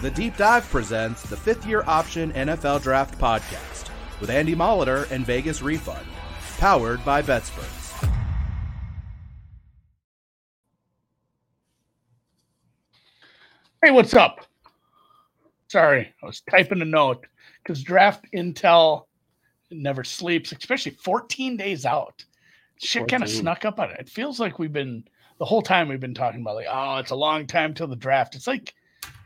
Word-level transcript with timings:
The 0.00 0.10
Deep 0.10 0.38
Dive 0.38 0.66
presents 0.70 1.22
the 1.24 1.36
fifth 1.36 1.66
year 1.66 1.84
option 1.86 2.32
NFL 2.32 2.82
Draft 2.82 3.18
Podcast 3.18 3.90
with 4.18 4.30
Andy 4.30 4.54
Molitor 4.54 5.10
and 5.10 5.26
Vegas 5.26 5.60
Refund, 5.60 6.06
powered 6.56 7.04
by 7.04 7.20
Betsperts. 7.20 8.08
Hey, 13.84 13.90
what's 13.90 14.14
up? 14.14 14.46
Sorry, 15.68 16.14
I 16.22 16.26
was 16.26 16.40
typing 16.50 16.80
a 16.80 16.86
note 16.86 17.26
because 17.62 17.82
draft 17.82 18.24
intel 18.34 19.04
never 19.70 20.02
sleeps, 20.02 20.50
especially 20.52 20.92
14 20.92 21.58
days 21.58 21.84
out. 21.84 22.24
Shit 22.78 23.06
kind 23.06 23.22
of 23.22 23.28
snuck 23.28 23.66
up 23.66 23.78
on 23.78 23.90
it. 23.90 24.00
It 24.00 24.08
feels 24.08 24.40
like 24.40 24.58
we've 24.58 24.72
been 24.72 25.04
the 25.36 25.44
whole 25.44 25.60
time 25.60 25.88
we've 25.88 26.00
been 26.00 26.14
talking 26.14 26.40
about 26.40 26.54
like, 26.54 26.68
oh, 26.70 26.96
it's 26.96 27.10
a 27.10 27.14
long 27.14 27.46
time 27.46 27.74
till 27.74 27.86
the 27.86 27.96
draft. 27.96 28.34
It's 28.34 28.46
like 28.46 28.74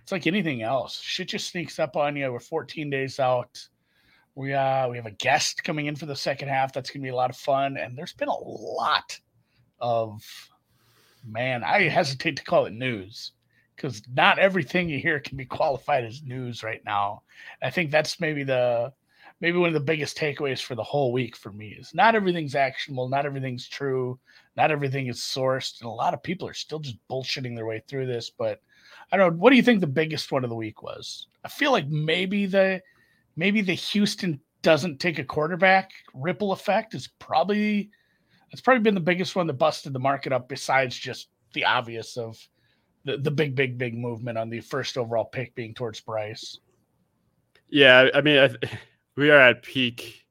it's 0.05 0.13
like 0.13 0.27
anything 0.27 0.61
else. 0.61 1.01
Shit 1.01 1.29
just 1.29 1.49
sneaks 1.49 1.79
up 1.79 1.97
on 1.97 2.15
you. 2.15 2.31
We're 2.31 2.39
14 2.39 2.91
days 2.91 3.19
out. 3.19 3.59
We 4.35 4.53
uh 4.53 4.87
we 4.91 4.97
have 4.99 5.07
a 5.07 5.13
guest 5.13 5.65
coming 5.65 5.87
in 5.87 5.97
for 5.97 6.05
the 6.05 6.15
second 6.15 6.49
half. 6.49 6.75
That's 6.75 6.91
gonna 6.91 7.03
be 7.03 7.09
a 7.09 7.17
lot 7.17 7.31
of 7.31 7.39
fun. 7.39 7.79
And 7.79 7.97
there's 7.97 8.13
been 8.13 8.29
a 8.29 8.39
lot 8.39 9.19
of 9.81 10.23
man, 11.27 11.65
I 11.65 11.89
hesitate 11.89 12.37
to 12.37 12.45
call 12.45 12.67
it 12.67 12.75
news 12.75 13.33
because 13.77 14.03
not 14.15 14.39
everything 14.39 14.91
you 14.91 14.99
hear 14.99 15.21
can 15.21 15.39
be 15.39 15.47
qualified 15.47 16.05
as 16.05 16.23
news 16.23 16.63
right 16.63 16.85
now. 16.85 17.23
I 17.63 17.71
think 17.71 17.91
that's 17.91 18.21
maybe 18.21 18.45
the 18.45 18.93
maybe 19.41 19.57
one 19.57 19.69
of 19.69 19.75
the 19.75 19.81
biggest 19.81 20.19
takeaways 20.19 20.61
for 20.61 20.75
the 20.75 20.83
whole 20.83 21.13
week 21.13 21.35
for 21.35 21.51
me 21.51 21.77
is 21.79 21.95
not 21.95 22.15
everything's 22.15 22.55
actionable, 22.55 23.09
not 23.09 23.25
everything's 23.25 23.67
true, 23.67 24.19
not 24.55 24.71
everything 24.71 25.07
is 25.07 25.21
sourced, 25.21 25.81
and 25.81 25.89
a 25.89 25.93
lot 25.93 26.13
of 26.13 26.23
people 26.23 26.47
are 26.47 26.53
still 26.53 26.79
just 26.79 26.99
bullshitting 27.11 27.57
their 27.57 27.65
way 27.65 27.83
through 27.89 28.07
this. 28.07 28.29
But 28.29 28.61
I 29.15 29.17
don't 29.17 29.35
know. 29.35 29.39
What 29.39 29.51
do 29.51 29.57
you 29.57 29.63
think 29.63 29.81
the 29.81 29.87
biggest 29.87 30.33
one 30.33 30.43
of 30.43 30.51
the 30.51 30.57
week 30.57 30.83
was? 30.83 31.29
I 31.45 31.49
feel 31.49 31.71
like 31.71 31.87
maybe 31.87 32.47
the 32.47 32.83
maybe 33.37 33.61
the 33.61 33.75
Houston 33.75 34.41
doesn't 34.63 34.99
take 34.99 35.21
a 35.21 35.25
quarterback 35.25 35.93
ripple 36.15 36.51
effect 36.51 36.97
is 36.97 37.07
probably 37.21 37.91
it's 38.51 38.61
probably 38.61 38.83
been 38.83 38.97
the 38.97 39.01
biggest 39.01 39.37
one 39.37 39.47
that 39.47 39.53
busted 39.53 39.93
the 39.93 40.01
market 40.01 40.33
up 40.33 40.49
besides 40.49 40.99
just 40.99 41.29
the 41.53 41.65
obvious 41.65 42.17
of 42.17 42.37
the, 43.05 43.17
the 43.19 43.31
big 43.31 43.55
big 43.55 43.79
big 43.79 43.97
movement 43.97 44.37
on 44.37 44.51
the 44.51 44.59
first 44.59 44.99
overall 44.99 45.27
pick 45.27 45.55
being 45.55 45.75
towards 45.75 46.01
Bryce. 46.01 46.59
Yeah, 47.69 48.09
I 48.13 48.21
mean, 48.21 48.39
I, 48.41 48.51
we 49.17 49.31
are 49.31 49.39
at 49.39 49.63
peak. 49.63 50.27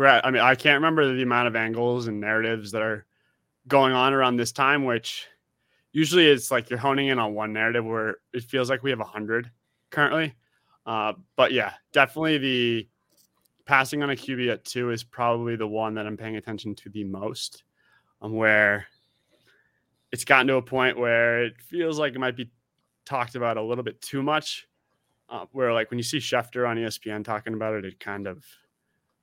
At, 0.00 0.24
I 0.24 0.30
mean, 0.30 0.42
I 0.42 0.54
can't 0.54 0.76
remember 0.76 1.12
the 1.12 1.24
amount 1.24 1.48
of 1.48 1.56
angles 1.56 2.06
and 2.06 2.20
narratives 2.20 2.70
that 2.70 2.82
are 2.82 3.04
going 3.66 3.94
on 3.94 4.14
around 4.14 4.36
this 4.36 4.52
time, 4.52 4.84
which 4.84 5.26
usually 5.96 6.26
it's 6.26 6.50
like 6.50 6.68
you're 6.68 6.78
honing 6.78 7.08
in 7.08 7.18
on 7.18 7.32
one 7.32 7.54
narrative 7.54 7.82
where 7.82 8.18
it 8.34 8.42
feels 8.42 8.68
like 8.68 8.82
we 8.82 8.90
have 8.90 9.00
a 9.00 9.04
hundred 9.04 9.50
currently. 9.90 10.34
Uh, 10.84 11.14
but 11.36 11.52
yeah, 11.52 11.72
definitely 11.94 12.36
the 12.36 12.88
passing 13.64 14.02
on 14.02 14.10
a 14.10 14.14
QB 14.14 14.52
at 14.52 14.62
two 14.66 14.90
is 14.90 15.02
probably 15.02 15.56
the 15.56 15.66
one 15.66 15.94
that 15.94 16.06
I'm 16.06 16.18
paying 16.18 16.36
attention 16.36 16.74
to 16.74 16.90
the 16.90 17.02
most. 17.04 17.64
Um, 18.20 18.34
where 18.34 18.86
it's 20.12 20.26
gotten 20.26 20.46
to 20.48 20.56
a 20.56 20.62
point 20.62 20.98
where 20.98 21.44
it 21.44 21.54
feels 21.62 21.98
like 21.98 22.14
it 22.14 22.18
might 22.18 22.36
be 22.36 22.50
talked 23.06 23.34
about 23.34 23.56
a 23.56 23.62
little 23.62 23.84
bit 23.84 23.98
too 24.02 24.22
much. 24.22 24.68
Uh, 25.30 25.46
where 25.52 25.72
like 25.72 25.90
when 25.90 25.98
you 25.98 26.04
see 26.04 26.18
Schefter 26.18 26.68
on 26.68 26.76
ESPN 26.76 27.24
talking 27.24 27.54
about 27.54 27.72
it, 27.72 27.86
it 27.86 27.98
kind 27.98 28.26
of 28.26 28.44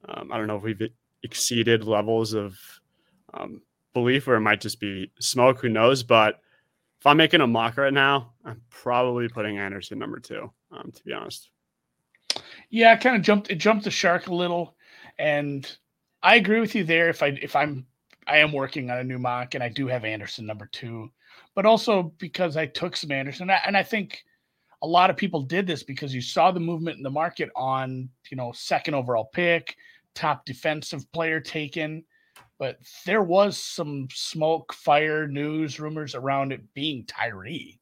um, 0.10 0.32
I 0.32 0.38
don't 0.40 0.48
know 0.48 0.58
if 0.58 0.64
we've 0.64 0.90
exceeded 1.22 1.84
levels 1.84 2.34
of 2.34 2.58
um, 3.36 3.62
belief, 3.94 4.28
or 4.28 4.36
it 4.36 4.42
might 4.42 4.60
just 4.60 4.80
be 4.80 5.12
smoke. 5.20 5.62
Who 5.62 5.70
knows? 5.70 6.02
But 6.02 6.40
if 7.04 7.08
I'm 7.08 7.18
making 7.18 7.42
a 7.42 7.48
mock 7.48 7.76
right 7.76 7.92
now, 7.92 8.32
I'm 8.46 8.62
probably 8.70 9.28
putting 9.28 9.58
Anderson 9.58 10.00
number 10.00 10.20
two. 10.20 10.50
Um, 10.72 10.90
to 10.96 11.04
be 11.04 11.12
honest. 11.12 11.50
Yeah, 12.70 12.94
I 12.94 12.96
kind 12.96 13.18
of 13.18 13.22
jumped. 13.22 13.50
It 13.50 13.56
jumped 13.56 13.84
the 13.84 13.92
shark 13.92 14.28
a 14.28 14.34
little, 14.34 14.78
and 15.20 15.70
I 16.24 16.38
agree 16.38 16.62
with 16.62 16.76
you 16.76 16.86
there. 16.86 17.10
If 17.10 17.22
I 17.22 17.38
if 17.42 17.58
I'm 17.58 17.86
I 18.26 18.38
am 18.38 18.54
working 18.54 18.90
on 18.90 19.00
a 19.00 19.04
new 19.04 19.20
mock, 19.20 19.54
and 19.54 19.62
I 19.62 19.68
do 19.68 19.86
have 19.88 20.06
Anderson 20.06 20.46
number 20.46 20.70
two, 20.72 21.12
but 21.56 21.66
also 21.66 22.14
because 22.20 22.56
I 22.56 22.68
took 22.68 22.96
some 22.96 23.12
Anderson, 23.12 23.50
and 23.50 23.76
I 23.76 23.84
think 23.84 24.24
a 24.82 24.88
lot 24.88 25.10
of 25.10 25.18
people 25.18 25.42
did 25.42 25.68
this 25.68 25.84
because 25.84 26.16
you 26.16 26.22
saw 26.22 26.52
the 26.52 26.62
movement 26.62 26.96
in 26.96 27.04
the 27.04 27.10
market 27.10 27.50
on 27.58 28.08
you 28.32 28.38
know 28.38 28.54
second 28.54 28.94
overall 28.94 29.26
pick, 29.26 29.76
top 30.16 30.46
defensive 30.46 31.12
player 31.12 31.42
taken, 31.42 32.06
but 32.64 32.78
there 33.06 33.22
was 33.22 33.58
some 33.58 34.08
smoke, 34.14 34.72
fire, 34.72 35.28
news, 35.28 35.82
rumors 35.82 36.16
around 36.16 36.54
it 36.54 36.74
being 36.74 37.06
Tyree, 37.06 37.78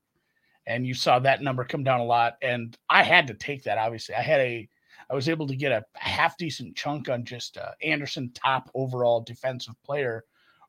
and 0.65 0.87
you 0.87 0.95
saw 0.95 1.19
that 1.19 1.43
number 1.43 1.63
come 1.63 1.83
down 1.83 1.99
a 1.99 2.03
lot, 2.03 2.33
and 2.41 2.75
I 2.89 3.03
had 3.03 3.27
to 3.27 3.35
take 3.35 3.61
that. 3.65 3.77
Obviously, 3.77 4.15
I 4.15 4.23
had 4.23 4.39
a 4.39 4.67
I 5.07 5.13
was 5.13 5.29
able 5.29 5.45
to 5.45 5.55
get 5.55 5.71
a 5.71 5.85
half 5.93 6.35
decent 6.35 6.75
chunk 6.75 7.09
on 7.09 7.25
just 7.25 7.57
uh, 7.57 7.73
Anderson 7.83 8.31
top 8.33 8.71
overall 8.73 9.21
defensive 9.21 9.75
player 9.85 10.23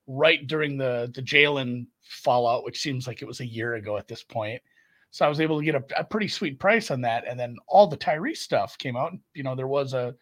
right 0.06 0.46
during 0.46 0.76
the 0.76 1.10
the 1.14 1.22
Jalen 1.22 1.86
fallout, 2.02 2.64
which 2.64 2.82
seems 2.82 3.06
like 3.06 3.22
it 3.22 3.28
was 3.28 3.40
a 3.40 3.46
year 3.46 3.76
ago 3.76 3.96
at 3.96 4.08
this 4.08 4.22
point. 4.22 4.60
So 5.10 5.24
I 5.24 5.28
was 5.30 5.40
able 5.40 5.58
to 5.58 5.64
get 5.64 5.74
a, 5.74 5.84
a 5.96 6.04
pretty 6.04 6.28
sweet 6.28 6.60
price 6.60 6.90
on 6.90 7.00
that. 7.00 7.24
And 7.26 7.40
then 7.40 7.56
all 7.66 7.86
the 7.86 7.96
Tyree 7.96 8.34
stuff 8.34 8.76
came 8.76 8.94
out. 8.94 9.14
You 9.32 9.42
know, 9.42 9.54
there 9.54 9.66
was 9.68 9.94
a, 9.94 10.14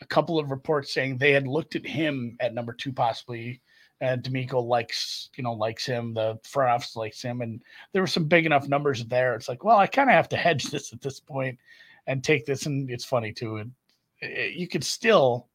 a 0.00 0.06
couple 0.06 0.38
of 0.38 0.50
reports 0.50 0.92
saying 0.92 1.18
they 1.18 1.32
had 1.32 1.48
looked 1.48 1.76
at 1.76 1.86
him 1.86 2.36
at 2.40 2.54
number 2.54 2.72
two, 2.72 2.92
possibly. 2.92 3.60
And 4.00 4.22
DeMeco 4.22 4.64
likes, 4.64 5.28
you 5.36 5.42
know, 5.42 5.54
likes 5.54 5.84
him. 5.84 6.14
The 6.14 6.38
front 6.44 6.70
office 6.70 6.94
likes 6.94 7.20
him, 7.20 7.40
and 7.40 7.60
there 7.92 8.02
were 8.02 8.06
some 8.06 8.26
big 8.26 8.46
enough 8.46 8.68
numbers 8.68 9.04
there. 9.04 9.34
It's 9.34 9.48
like, 9.48 9.64
well, 9.64 9.78
I 9.78 9.88
kind 9.88 10.08
of 10.08 10.14
have 10.14 10.28
to 10.30 10.36
hedge 10.36 10.64
this 10.70 10.92
at 10.92 11.00
this 11.00 11.18
point 11.18 11.58
and 12.06 12.22
take 12.22 12.46
this. 12.46 12.66
And 12.66 12.88
it's 12.90 13.04
funny 13.04 13.32
too. 13.32 13.56
And 13.56 13.72
you 14.54 14.68
could 14.68 14.84
still, 14.84 15.48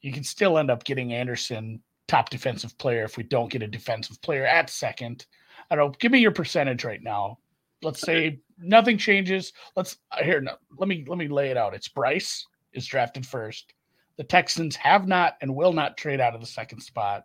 you 0.00 0.12
can 0.12 0.24
still 0.24 0.56
end 0.56 0.70
up 0.70 0.84
getting 0.84 1.12
Anderson 1.12 1.82
top 2.08 2.30
defensive 2.30 2.76
player 2.78 3.04
if 3.04 3.16
we 3.16 3.22
don't 3.22 3.50
get 3.50 3.62
a 3.62 3.66
defensive 3.66 4.20
player 4.22 4.46
at 4.46 4.70
second. 4.70 5.26
I 5.70 5.76
don't 5.76 5.98
give 5.98 6.12
me 6.12 6.18
your 6.20 6.32
percentage 6.32 6.84
right 6.84 7.02
now. 7.02 7.38
Let's 7.82 8.00
say 8.00 8.40
nothing 8.58 8.96
changes. 8.96 9.52
Let's 9.76 9.96
here. 10.22 10.40
No, 10.40 10.56
let 10.78 10.88
me 10.88 11.04
let 11.06 11.18
me 11.18 11.28
lay 11.28 11.50
it 11.50 11.56
out. 11.56 11.74
It's 11.74 11.88
Bryce 11.88 12.46
is 12.72 12.86
drafted 12.86 13.26
first. 13.26 13.74
The 14.16 14.24
Texans 14.24 14.76
have 14.76 15.08
not 15.08 15.36
and 15.40 15.54
will 15.54 15.72
not 15.72 15.96
trade 15.96 16.20
out 16.20 16.34
of 16.34 16.40
the 16.40 16.46
second 16.46 16.80
spot. 16.80 17.24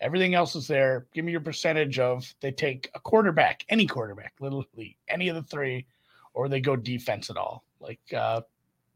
Everything 0.00 0.34
else 0.34 0.56
is 0.56 0.66
there. 0.66 1.06
Give 1.14 1.24
me 1.24 1.32
your 1.32 1.40
percentage 1.40 1.98
of 1.98 2.32
they 2.40 2.50
take 2.50 2.90
a 2.94 3.00
quarterback, 3.00 3.64
any 3.68 3.86
quarterback, 3.86 4.34
literally 4.40 4.96
any 5.08 5.28
of 5.28 5.36
the 5.36 5.42
three, 5.42 5.86
or 6.32 6.48
they 6.48 6.60
go 6.60 6.76
defense 6.76 7.30
at 7.30 7.36
all. 7.36 7.64
Like 7.80 8.00
uh 8.16 8.42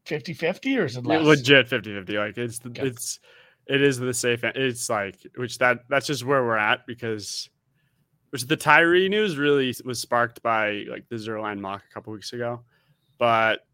50 0.05 0.33
50 0.33 0.77
or 0.77 0.85
is 0.85 0.97
it 0.97 1.05
less? 1.05 1.23
legit 1.23 1.67
50 1.69 1.93
50 1.93 2.17
like 2.17 2.37
it's 2.37 2.59
okay. 2.65 2.87
it's 2.87 3.19
it 3.67 3.81
is 3.81 3.99
the 3.99 4.11
safe 4.13 4.43
it's 4.43 4.89
like 4.89 5.15
which 5.35 5.59
that 5.59 5.83
that's 5.87 6.07
just 6.07 6.25
where 6.25 6.43
we're 6.43 6.57
at 6.57 6.87
because 6.87 7.47
which 8.31 8.45
the 8.45 8.57
Tyree 8.57 9.09
news 9.09 9.37
really 9.37 9.73
was 9.83 9.99
sparked 9.99 10.41
by 10.41 10.85
like 10.89 11.07
the 11.09 11.15
Zierlein 11.15 11.59
mock 11.59 11.83
a 11.89 11.93
couple 11.93 12.13
weeks 12.13 12.33
ago. 12.33 12.61
But 13.17 13.65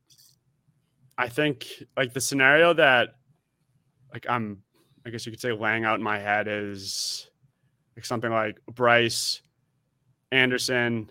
I 1.18 1.30
think 1.30 1.68
like 1.96 2.14
the 2.14 2.22
scenario 2.22 2.74
that 2.74 3.16
like 4.14 4.26
I'm 4.30 4.64
I 5.06 5.10
guess 5.12 5.26
you 5.26 5.32
could 5.32 5.42
say 5.42 5.52
laying 5.52 5.86
out 5.86 5.98
in 6.00 6.04
my 6.04 6.20
head 6.20 6.48
is 6.48 7.30
like 7.96 8.06
something 8.06 8.32
like 8.32 8.58
Bryce, 8.74 9.42
Anderson, 10.32 11.10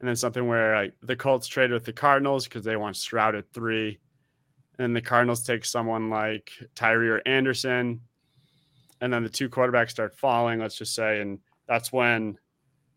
and 0.00 0.08
then 0.08 0.16
something 0.16 0.46
where 0.46 0.74
like 0.74 0.94
the 1.02 1.16
Colts 1.16 1.46
trade 1.46 1.70
with 1.70 1.84
the 1.84 1.92
Cardinals 1.92 2.44
because 2.44 2.64
they 2.64 2.76
want 2.76 2.96
Stroud 2.96 3.34
at 3.34 3.52
three. 3.52 3.98
And 4.78 4.94
the 4.94 5.00
Cardinals 5.00 5.42
take 5.42 5.64
someone 5.64 6.10
like 6.10 6.50
Tyree 6.74 7.08
or 7.08 7.22
Anderson. 7.24 8.00
And 9.00 9.12
then 9.12 9.22
the 9.22 9.30
two 9.30 9.48
quarterbacks 9.48 9.90
start 9.90 10.18
falling, 10.18 10.60
let's 10.60 10.76
just 10.76 10.94
say. 10.94 11.20
And 11.20 11.38
that's 11.66 11.92
when 11.92 12.38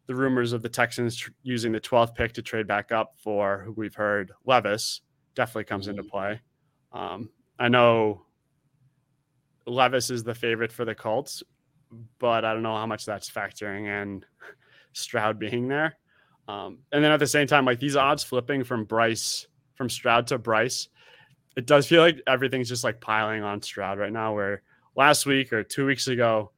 the 0.08 0.16
rumors 0.16 0.52
of 0.52 0.62
the 0.62 0.68
Texans 0.68 1.16
tr- 1.16 1.32
using 1.44 1.72
the 1.72 1.80
12th 1.80 2.16
pick 2.16 2.34
to 2.34 2.42
trade 2.42 2.68
back 2.68 2.92
up 2.92 3.14
for 3.24 3.60
who 3.60 3.72
we've 3.72 3.96
heard 3.96 4.32
Levis 4.46 5.02
definitely 5.36 5.66
comes 5.66 5.88
into 5.88 6.02
mm-hmm. 6.02 6.10
play. 6.10 6.42
Um, 6.92 7.30
I 7.58 7.68
know 7.68 8.24
Levis 9.66 10.10
is 10.10 10.24
the 10.24 10.34
favorite 10.34 10.72
for 10.72 10.86
the 10.86 10.96
Colts, 10.96 11.44
but 12.20 12.46
I 12.46 12.54
don't 12.54 12.64
know 12.64 12.76
how 12.76 12.86
much 12.86 13.06
that's 13.06 13.30
factoring 13.30 13.88
in 13.88 14.24
Stroud 14.94 15.40
being 15.40 15.68
there. 15.68 15.98
Um, 16.48 16.80
and 16.92 17.04
then 17.04 17.12
at 17.12 17.20
the 17.20 17.28
same 17.28 17.48
time, 17.48 17.66
like 17.66 17.80
these 17.80 17.96
odds 17.96 18.24
flipping 18.24 18.64
from 18.64 18.86
Bryce, 18.86 19.48
from 19.76 19.90
Stroud 19.90 20.28
to 20.28 20.38
Bryce, 20.38 20.90
it 21.56 21.66
does 21.66 21.88
feel 21.88 22.02
like 22.02 22.22
everything's 22.26 22.70
just 22.70 22.84
like 22.84 23.00
piling 23.02 23.44
on 23.44 23.62
Stroud 23.62 24.00
right 24.00 24.12
now. 24.12 24.34
Where 24.34 24.64
last 24.96 25.26
week 25.26 25.54
or 25.54 25.64
two 25.64 25.86
weeks 25.86 26.08
ago, 26.08 26.52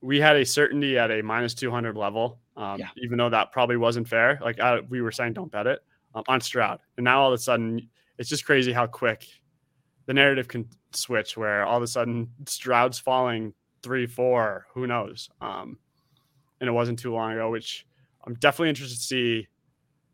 we 0.00 0.20
had 0.20 0.36
a 0.36 0.44
certainty 0.44 0.98
at 0.98 1.10
a 1.10 1.22
minus 1.22 1.54
200 1.54 1.96
level, 1.96 2.38
um, 2.56 2.78
yeah. 2.78 2.88
even 2.96 3.18
though 3.18 3.30
that 3.30 3.52
probably 3.52 3.76
wasn't 3.76 4.08
fair. 4.08 4.38
Like 4.42 4.60
uh, 4.60 4.78
we 4.88 5.02
were 5.02 5.12
saying, 5.12 5.32
don't 5.34 5.50
bet 5.50 5.66
it 5.66 5.80
um, 6.14 6.24
on 6.28 6.40
Stroud. 6.40 6.78
And 6.96 7.04
now 7.04 7.22
all 7.22 7.32
of 7.32 7.34
a 7.34 7.42
sudden, 7.42 7.88
it's 8.18 8.28
just 8.28 8.44
crazy 8.44 8.72
how 8.72 8.86
quick 8.86 9.26
the 10.06 10.14
narrative 10.14 10.48
can 10.48 10.68
switch 10.92 11.36
where 11.36 11.64
all 11.64 11.76
of 11.76 11.82
a 11.82 11.86
sudden 11.86 12.28
Stroud's 12.46 12.98
falling 12.98 13.54
three, 13.82 14.06
four, 14.06 14.66
who 14.74 14.86
knows? 14.86 15.28
Um, 15.40 15.78
and 16.60 16.68
it 16.68 16.72
wasn't 16.72 16.98
too 16.98 17.12
long 17.12 17.32
ago, 17.32 17.50
which 17.50 17.86
I'm 18.26 18.34
definitely 18.34 18.70
interested 18.70 18.96
to 18.96 19.02
see 19.02 19.48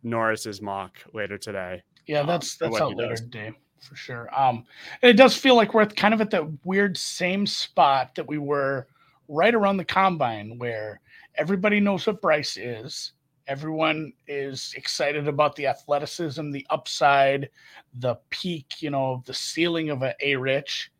Norris's 0.03 0.63
mock 0.63 0.99
later 1.13 1.39
today. 1.39 1.83
Yeah, 2.07 2.23
that's 2.23 2.61
um, 2.61 2.71
that's 2.71 2.81
out 2.81 2.97
later 2.97 3.17
today 3.17 3.53
for 3.81 3.97
sure. 3.97 4.29
Um, 4.39 4.65
and 5.03 5.11
it 5.11 5.17
does 5.17 5.37
feel 5.37 5.57
like 5.57 5.75
we're 5.75 5.87
kind 5.87 6.15
of 6.15 6.21
at 6.21 6.31
that 6.31 6.47
weird 6.65 6.97
same 6.97 7.47
spot 7.47 8.15
that 8.15 8.27
we 8.27 8.39
were 8.39 8.87
right 9.29 9.55
around 9.55 9.77
the 9.77 9.85
combine, 9.85 10.59
where 10.59 11.01
everybody 11.37 11.81
knows 11.81 12.07
what 12.07 12.21
Bryce 12.21 12.57
is. 12.57 13.13
Everyone 13.51 14.13
is 14.29 14.73
excited 14.77 15.27
about 15.27 15.57
the 15.57 15.67
athleticism, 15.67 16.53
the 16.53 16.65
upside, 16.71 17.51
the 17.99 18.15
peak, 18.31 18.81
you 18.81 18.91
know, 18.91 19.25
the 19.27 19.35
ceiling 19.35 19.91
of 19.91 20.05
a 20.05 20.15
A 20.21 20.37
Rich. 20.37 20.93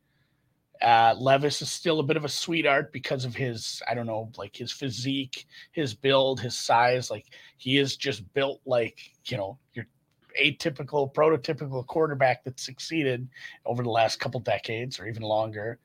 Uh, 0.83 1.15
Levis 1.17 1.63
is 1.63 1.71
still 1.71 2.01
a 2.01 2.03
bit 2.03 2.17
of 2.17 2.25
a 2.25 2.29
sweetheart 2.29 2.93
because 2.93 3.25
of 3.25 3.37
his, 3.37 3.81
I 3.89 3.95
don't 3.95 4.09
know, 4.09 4.33
like 4.37 4.57
his 4.57 4.73
physique, 4.73 5.47
his 5.71 5.95
build, 5.95 6.41
his 6.41 6.59
size. 6.59 7.09
Like 7.09 7.27
he 7.57 7.79
is 7.79 7.97
just 7.97 8.35
built 8.35 8.61
like, 8.67 8.99
you 9.27 9.37
know, 9.37 9.57
your 9.75 9.87
atypical, 10.43 11.15
prototypical 11.15 11.87
quarterback 11.87 12.43
that 12.43 12.59
succeeded 12.59 13.29
over 13.65 13.85
the 13.85 13.91
last 13.91 14.19
couple 14.19 14.41
decades 14.41 14.99
or 14.99 15.07
even 15.07 15.23
longer. 15.23 15.79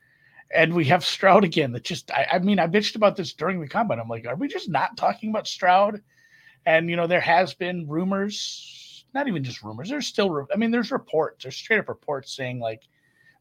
And 0.52 0.74
we 0.74 0.84
have 0.86 1.04
Stroud 1.04 1.44
again 1.44 1.70
that 1.74 1.84
just, 1.84 2.10
I, 2.10 2.26
I 2.32 2.38
mean, 2.40 2.58
I 2.58 2.66
bitched 2.66 2.96
about 2.96 3.14
this 3.14 3.34
during 3.34 3.60
the 3.60 3.68
combine. 3.68 4.00
I'm 4.00 4.08
like, 4.08 4.26
are 4.26 4.34
we 4.34 4.48
just 4.48 4.68
not 4.68 4.96
talking 4.96 5.30
about 5.30 5.46
Stroud? 5.46 6.02
And, 6.66 6.90
you 6.90 6.96
know, 6.96 7.06
there 7.06 7.20
has 7.20 7.54
been 7.54 7.88
rumors, 7.88 9.06
not 9.14 9.28
even 9.28 9.44
just 9.44 9.62
rumors, 9.62 9.88
there's 9.88 10.06
still, 10.06 10.46
I 10.52 10.56
mean, 10.56 10.70
there's 10.70 10.90
reports, 10.90 11.44
there's 11.44 11.56
straight 11.56 11.78
up 11.78 11.88
reports 11.88 12.34
saying 12.36 12.58
like, 12.60 12.82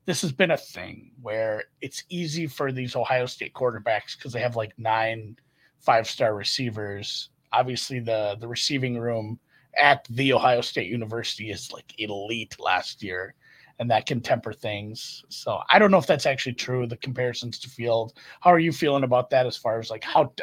this 0.06 0.22
has 0.22 0.32
been 0.32 0.52
a 0.52 0.58
thing 0.58 1.12
where 1.22 1.64
it's 1.82 2.04
easy 2.10 2.46
for 2.48 2.72
these 2.72 2.96
Ohio 2.96 3.26
State 3.26 3.54
quarterbacks 3.54 4.16
because 4.16 4.32
they 4.32 4.40
have 4.40 4.56
like 4.56 4.78
nine 4.78 5.36
five 5.80 6.08
star 6.08 6.36
receivers. 6.36 7.30
Obviously, 7.52 8.00
the 8.00 8.38
the 8.40 8.48
receiving 8.48 9.00
room 9.00 9.40
at 9.78 10.06
the 10.10 10.34
Ohio 10.34 10.62
State 10.62 10.90
University 10.90 11.50
is 11.50 11.72
like 11.72 12.00
elite 12.00 12.56
last 12.60 13.02
year, 13.02 13.34
and 13.80 13.90
that 13.92 14.06
can 14.06 14.22
temper 14.22 14.54
things. 14.54 15.24
So 15.30 15.60
I 15.70 15.80
don't 15.80 15.92
know 15.92 15.98
if 15.98 16.08
that's 16.08 16.26
actually 16.26 16.54
true. 16.54 16.88
The 16.88 16.98
comparisons 16.98 17.60
to 17.60 17.70
field. 17.70 18.14
How 18.40 18.52
are 18.52 18.60
you 18.60 18.72
feeling 18.72 19.04
about 19.04 19.30
that 19.32 19.46
as 19.46 19.58
far 19.58 19.80
as 19.80 19.90
like 19.90 20.04
how 20.04 20.34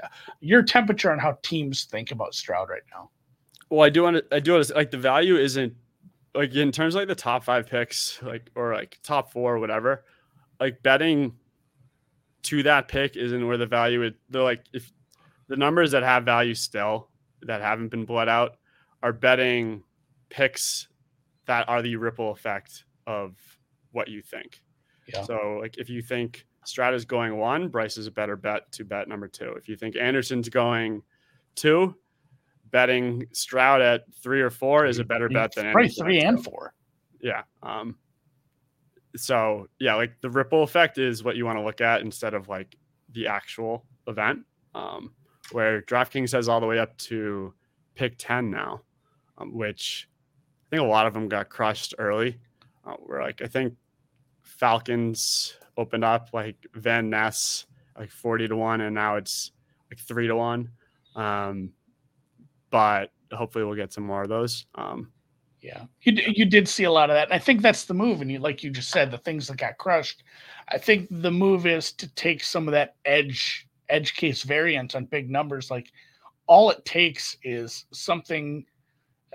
your 0.40 0.62
temperature 0.62 1.10
on 1.10 1.18
how 1.18 1.38
teams 1.42 1.84
think 1.84 2.10
about 2.10 2.34
Stroud 2.34 2.68
right 2.68 2.82
now? 2.92 3.10
Well, 3.70 3.82
I 3.82 3.90
do 3.90 4.02
want 4.02 4.16
to. 4.16 4.24
I 4.34 4.40
do 4.40 4.52
want 4.52 4.66
to 4.66 4.74
like 4.74 4.90
the 4.90 4.98
value 4.98 5.36
isn't 5.36 5.74
like 6.34 6.54
in 6.54 6.72
terms 6.72 6.94
of 6.94 7.00
like 7.00 7.08
the 7.08 7.14
top 7.14 7.44
five 7.44 7.66
picks, 7.66 8.22
like 8.22 8.50
or 8.54 8.74
like 8.74 8.98
top 9.02 9.32
four 9.32 9.54
or 9.54 9.58
whatever, 9.58 10.04
like 10.60 10.82
betting 10.82 11.34
to 12.42 12.62
that 12.64 12.88
pick 12.88 13.16
isn't 13.16 13.46
where 13.46 13.56
the 13.56 13.66
value 13.66 14.02
is. 14.02 14.12
They're 14.28 14.42
like 14.42 14.64
if 14.74 14.92
the 15.48 15.56
numbers 15.56 15.90
that 15.92 16.02
have 16.02 16.24
value 16.24 16.54
still 16.54 17.08
that 17.42 17.60
haven't 17.60 17.88
been 17.88 18.04
bled 18.04 18.28
out 18.28 18.56
are 19.02 19.12
betting 19.12 19.82
picks 20.28 20.88
that 21.46 21.68
are 21.68 21.82
the 21.82 21.96
ripple 21.96 22.30
effect 22.30 22.84
of 23.06 23.36
what 23.92 24.08
you 24.08 24.22
think. 24.22 24.62
Yeah. 25.12 25.22
So 25.24 25.58
like 25.60 25.78
if 25.78 25.88
you 25.88 26.02
think 26.02 26.46
Stroud 26.64 26.94
is 26.94 27.04
going 27.04 27.36
one, 27.36 27.68
Bryce 27.68 27.96
is 27.96 28.06
a 28.06 28.10
better 28.10 28.36
bet 28.36 28.70
to 28.72 28.84
bet 28.84 29.08
number 29.08 29.28
two. 29.28 29.52
If 29.52 29.68
you 29.68 29.76
think 29.76 29.96
Anderson's 29.96 30.48
going 30.48 31.02
two, 31.54 31.94
betting 32.70 33.26
Stroud 33.32 33.80
at 33.80 34.04
three 34.22 34.40
or 34.40 34.50
four 34.50 34.86
is 34.86 34.98
a 34.98 35.04
better 35.04 35.28
bet 35.28 35.54
than 35.54 35.72
probably 35.72 35.90
three 35.90 36.20
and 36.20 36.42
four. 36.42 36.74
Yeah. 37.20 37.42
Um, 37.62 37.96
so 39.16 39.68
yeah, 39.78 39.94
like 39.94 40.20
the 40.20 40.30
ripple 40.30 40.62
effect 40.62 40.98
is 40.98 41.22
what 41.22 41.36
you 41.36 41.44
want 41.44 41.58
to 41.58 41.64
look 41.64 41.80
at 41.80 42.00
instead 42.00 42.34
of 42.34 42.48
like 42.48 42.76
the 43.12 43.26
actual 43.26 43.84
event. 44.06 44.40
Um, 44.74 45.12
where 45.50 45.82
DraftKings 45.82 46.32
has 46.32 46.48
all 46.48 46.60
the 46.60 46.66
way 46.66 46.78
up 46.78 46.96
to 46.96 47.52
pick 47.94 48.14
10 48.18 48.50
now, 48.50 48.80
um, 49.38 49.52
which 49.52 50.08
I 50.66 50.70
think 50.70 50.82
a 50.82 50.86
lot 50.86 51.06
of 51.06 51.14
them 51.14 51.28
got 51.28 51.50
crushed 51.50 51.94
early. 51.98 52.38
Uh, 52.84 52.94
where 52.94 53.22
like 53.22 53.42
I 53.42 53.46
think 53.46 53.74
Falcons 54.42 55.56
opened 55.76 56.04
up 56.04 56.28
like 56.32 56.56
Van 56.74 57.08
Ness 57.08 57.66
like 57.98 58.10
40 58.10 58.48
to 58.48 58.56
1 58.56 58.80
and 58.80 58.94
now 58.94 59.16
it's 59.16 59.52
like 59.90 59.98
3 59.98 60.26
to 60.28 60.36
1. 60.36 60.70
Um, 61.14 61.72
but 62.70 63.12
hopefully 63.32 63.64
we'll 63.64 63.76
get 63.76 63.92
some 63.92 64.04
more 64.04 64.22
of 64.22 64.28
those. 64.28 64.66
Um, 64.74 65.12
yeah, 65.60 65.84
you 66.00 66.12
you 66.34 66.44
did 66.44 66.68
see 66.68 66.84
a 66.84 66.90
lot 66.90 67.08
of 67.08 67.14
that, 67.14 67.28
and 67.28 67.34
I 67.34 67.38
think 67.38 67.62
that's 67.62 67.84
the 67.84 67.94
move. 67.94 68.20
And 68.20 68.30
you, 68.32 68.40
like 68.40 68.64
you 68.64 68.70
just 68.70 68.90
said, 68.90 69.12
the 69.12 69.18
things 69.18 69.46
that 69.46 69.58
got 69.58 69.78
crushed. 69.78 70.24
I 70.70 70.78
think 70.78 71.06
the 71.08 71.30
move 71.30 71.66
is 71.66 71.92
to 71.92 72.12
take 72.14 72.42
some 72.42 72.66
of 72.66 72.72
that 72.72 72.96
edge 73.04 73.68
edge 73.88 74.14
case 74.14 74.42
variant 74.42 74.96
on 74.96 75.04
big 75.04 75.30
numbers. 75.30 75.70
Like 75.70 75.92
all 76.48 76.70
it 76.70 76.84
takes 76.84 77.36
is 77.44 77.86
something 77.92 78.64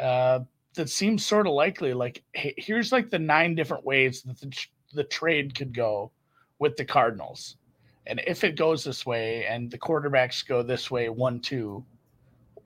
uh, 0.01 0.39
that 0.77 0.89
seems 0.89 1.25
sort 1.25 1.47
of 1.47 1.53
likely. 1.53 1.93
Like 1.93 2.23
hey, 2.33 2.53
here's 2.57 2.91
like 2.91 3.09
the 3.09 3.19
nine 3.19 3.53
different 3.53 3.85
ways 3.85 4.21
that 4.23 4.39
the, 4.39 4.55
the 4.93 5.03
trade 5.03 5.53
could 5.53 5.73
go 5.73 6.11
with 6.59 6.77
the 6.77 6.85
Cardinals, 6.85 7.57
and 8.07 8.21
if 8.25 8.43
it 8.43 8.55
goes 8.55 8.83
this 8.83 9.05
way, 9.05 9.45
and 9.45 9.69
the 9.69 9.77
quarterbacks 9.77 10.47
go 10.47 10.63
this 10.63 10.89
way, 10.89 11.09
one 11.09 11.39
two 11.39 11.85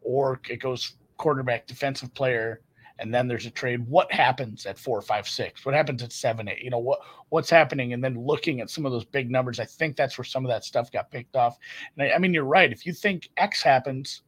or 0.02 0.40
it 0.50 0.58
goes 0.58 0.96
quarterback, 1.18 1.68
defensive 1.68 2.14
player, 2.14 2.62
and 3.00 3.14
then 3.14 3.28
there's 3.28 3.46
a 3.46 3.52
trade. 3.52 3.88
What 3.88 4.12
happens 4.12 4.66
at 4.66 4.78
four, 4.78 5.02
five, 5.02 5.28
six? 5.28 5.66
What 5.66 5.76
happens 5.76 6.04
at 6.04 6.12
seven, 6.12 6.48
eight? 6.48 6.62
You 6.62 6.70
know 6.70 6.80
what 6.80 7.00
what's 7.30 7.50
happening, 7.50 7.94
and 7.94 8.04
then 8.04 8.16
looking 8.16 8.62
at 8.62 8.70
some 8.70 8.86
of 8.86 8.92
those 8.92 9.06
big 9.06 9.32
numbers. 9.32 9.60
I 9.60 9.66
think 9.66 9.96
that's 9.96 10.18
where 10.18 10.26
some 10.26 10.46
of 10.46 10.50
that 10.50 10.64
stuff 10.64 10.92
got 10.92 11.12
picked 11.12 11.36
off. 11.36 11.58
And 11.98 12.12
I, 12.12 12.16
I 12.16 12.18
mean, 12.20 12.34
you're 12.34 12.44
right. 12.44 12.72
If 12.72 12.86
you 12.86 12.94
think 12.94 13.30
X 13.38 13.64
happens, 13.64 14.22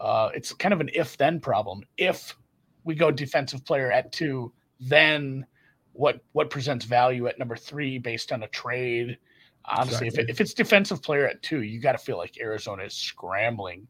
uh, 0.00 0.30
it's 0.34 0.52
kind 0.52 0.74
of 0.74 0.80
an 0.80 0.90
if 0.92 1.16
then 1.16 1.40
problem. 1.40 1.82
If 1.96 2.36
we 2.84 2.94
go 2.94 3.10
defensive 3.10 3.64
player 3.64 3.90
at 3.90 4.12
two, 4.12 4.52
then 4.80 5.46
what 5.92 6.20
what 6.32 6.50
presents 6.50 6.84
value 6.84 7.26
at 7.26 7.38
number 7.38 7.56
three 7.56 7.98
based 7.98 8.32
on 8.32 8.42
a 8.42 8.48
trade? 8.48 9.18
Honestly, 9.66 10.06
exactly. 10.06 10.08
if, 10.08 10.18
it, 10.18 10.30
if 10.30 10.40
it's 10.40 10.54
defensive 10.54 11.02
player 11.02 11.26
at 11.26 11.42
two, 11.42 11.62
you 11.62 11.80
got 11.80 11.92
to 11.92 11.98
feel 11.98 12.16
like 12.16 12.38
Arizona 12.40 12.84
is 12.84 12.94
scrambling 12.94 13.86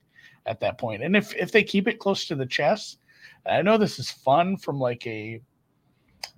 at 0.46 0.60
that 0.60 0.78
point. 0.78 1.02
And 1.02 1.16
if 1.16 1.34
if 1.34 1.52
they 1.52 1.62
keep 1.62 1.86
it 1.86 1.98
close 1.98 2.26
to 2.26 2.34
the 2.34 2.46
chest, 2.46 2.98
I 3.46 3.62
know 3.62 3.78
this 3.78 3.98
is 3.98 4.10
fun 4.10 4.56
from 4.56 4.78
like 4.78 5.06
a 5.06 5.40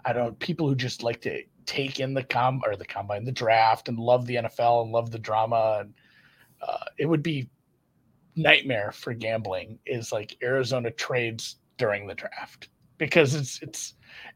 I 0.04 0.12
don't 0.12 0.24
know, 0.24 0.32
people 0.32 0.68
who 0.68 0.74
just 0.74 1.02
like 1.02 1.20
to 1.22 1.42
take 1.64 2.00
in 2.00 2.12
the 2.12 2.24
com 2.24 2.60
or 2.66 2.76
the 2.76 2.84
combine, 2.84 3.24
the 3.24 3.32
draft 3.32 3.88
and 3.88 3.98
love 3.98 4.26
the 4.26 4.36
NFL 4.36 4.82
and 4.82 4.92
love 4.92 5.10
the 5.10 5.18
drama 5.18 5.78
and 5.80 5.94
uh, 6.60 6.84
it 6.98 7.06
would 7.06 7.22
be 7.22 7.48
nightmare 8.36 8.92
for 8.92 9.12
gambling 9.12 9.78
is 9.84 10.12
like 10.12 10.36
Arizona 10.42 10.90
trades 10.90 11.56
during 11.82 12.06
the 12.06 12.14
draft 12.14 12.68
because 12.96 13.34
it's 13.34 13.60
it's 13.60 13.94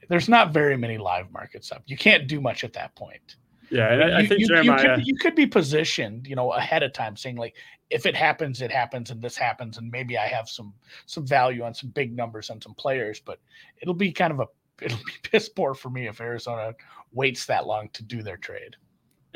there's 0.08 0.28
not 0.28 0.52
very 0.52 0.76
many 0.76 0.98
live 0.98 1.30
markets 1.30 1.70
up. 1.70 1.84
You 1.86 1.96
can't 1.96 2.26
do 2.26 2.40
much 2.40 2.64
at 2.64 2.72
that 2.72 2.96
point. 2.96 3.36
Yeah, 3.70 3.86
I, 3.86 4.18
I 4.18 4.26
think 4.26 4.40
you, 4.40 4.48
Jeremiah... 4.48 4.82
you, 4.82 4.88
could, 4.88 5.06
you 5.06 5.16
could 5.16 5.34
be 5.36 5.46
positioned, 5.46 6.26
you 6.26 6.34
know, 6.34 6.52
ahead 6.52 6.82
of 6.82 6.92
time, 6.92 7.16
saying 7.16 7.36
like, 7.36 7.54
if 7.88 8.04
it 8.04 8.16
happens, 8.16 8.62
it 8.62 8.72
happens, 8.72 9.10
and 9.10 9.22
this 9.22 9.36
happens, 9.36 9.78
and 9.78 9.88
maybe 9.92 10.18
I 10.18 10.26
have 10.26 10.48
some 10.48 10.74
some 11.06 11.24
value 11.24 11.62
on 11.62 11.72
some 11.72 11.90
big 11.90 12.16
numbers 12.16 12.50
on 12.50 12.60
some 12.60 12.74
players, 12.74 13.20
but 13.20 13.38
it'll 13.80 13.94
be 13.94 14.10
kind 14.10 14.32
of 14.32 14.40
a 14.40 14.46
it'll 14.82 14.98
be 14.98 15.12
piss 15.22 15.48
poor 15.48 15.72
for 15.72 15.88
me 15.88 16.08
if 16.08 16.20
Arizona 16.20 16.74
waits 17.12 17.46
that 17.46 17.68
long 17.68 17.88
to 17.92 18.02
do 18.02 18.24
their 18.24 18.36
trade. 18.36 18.74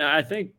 Yeah, 0.00 0.17
I 0.17 0.23
think 0.23 0.50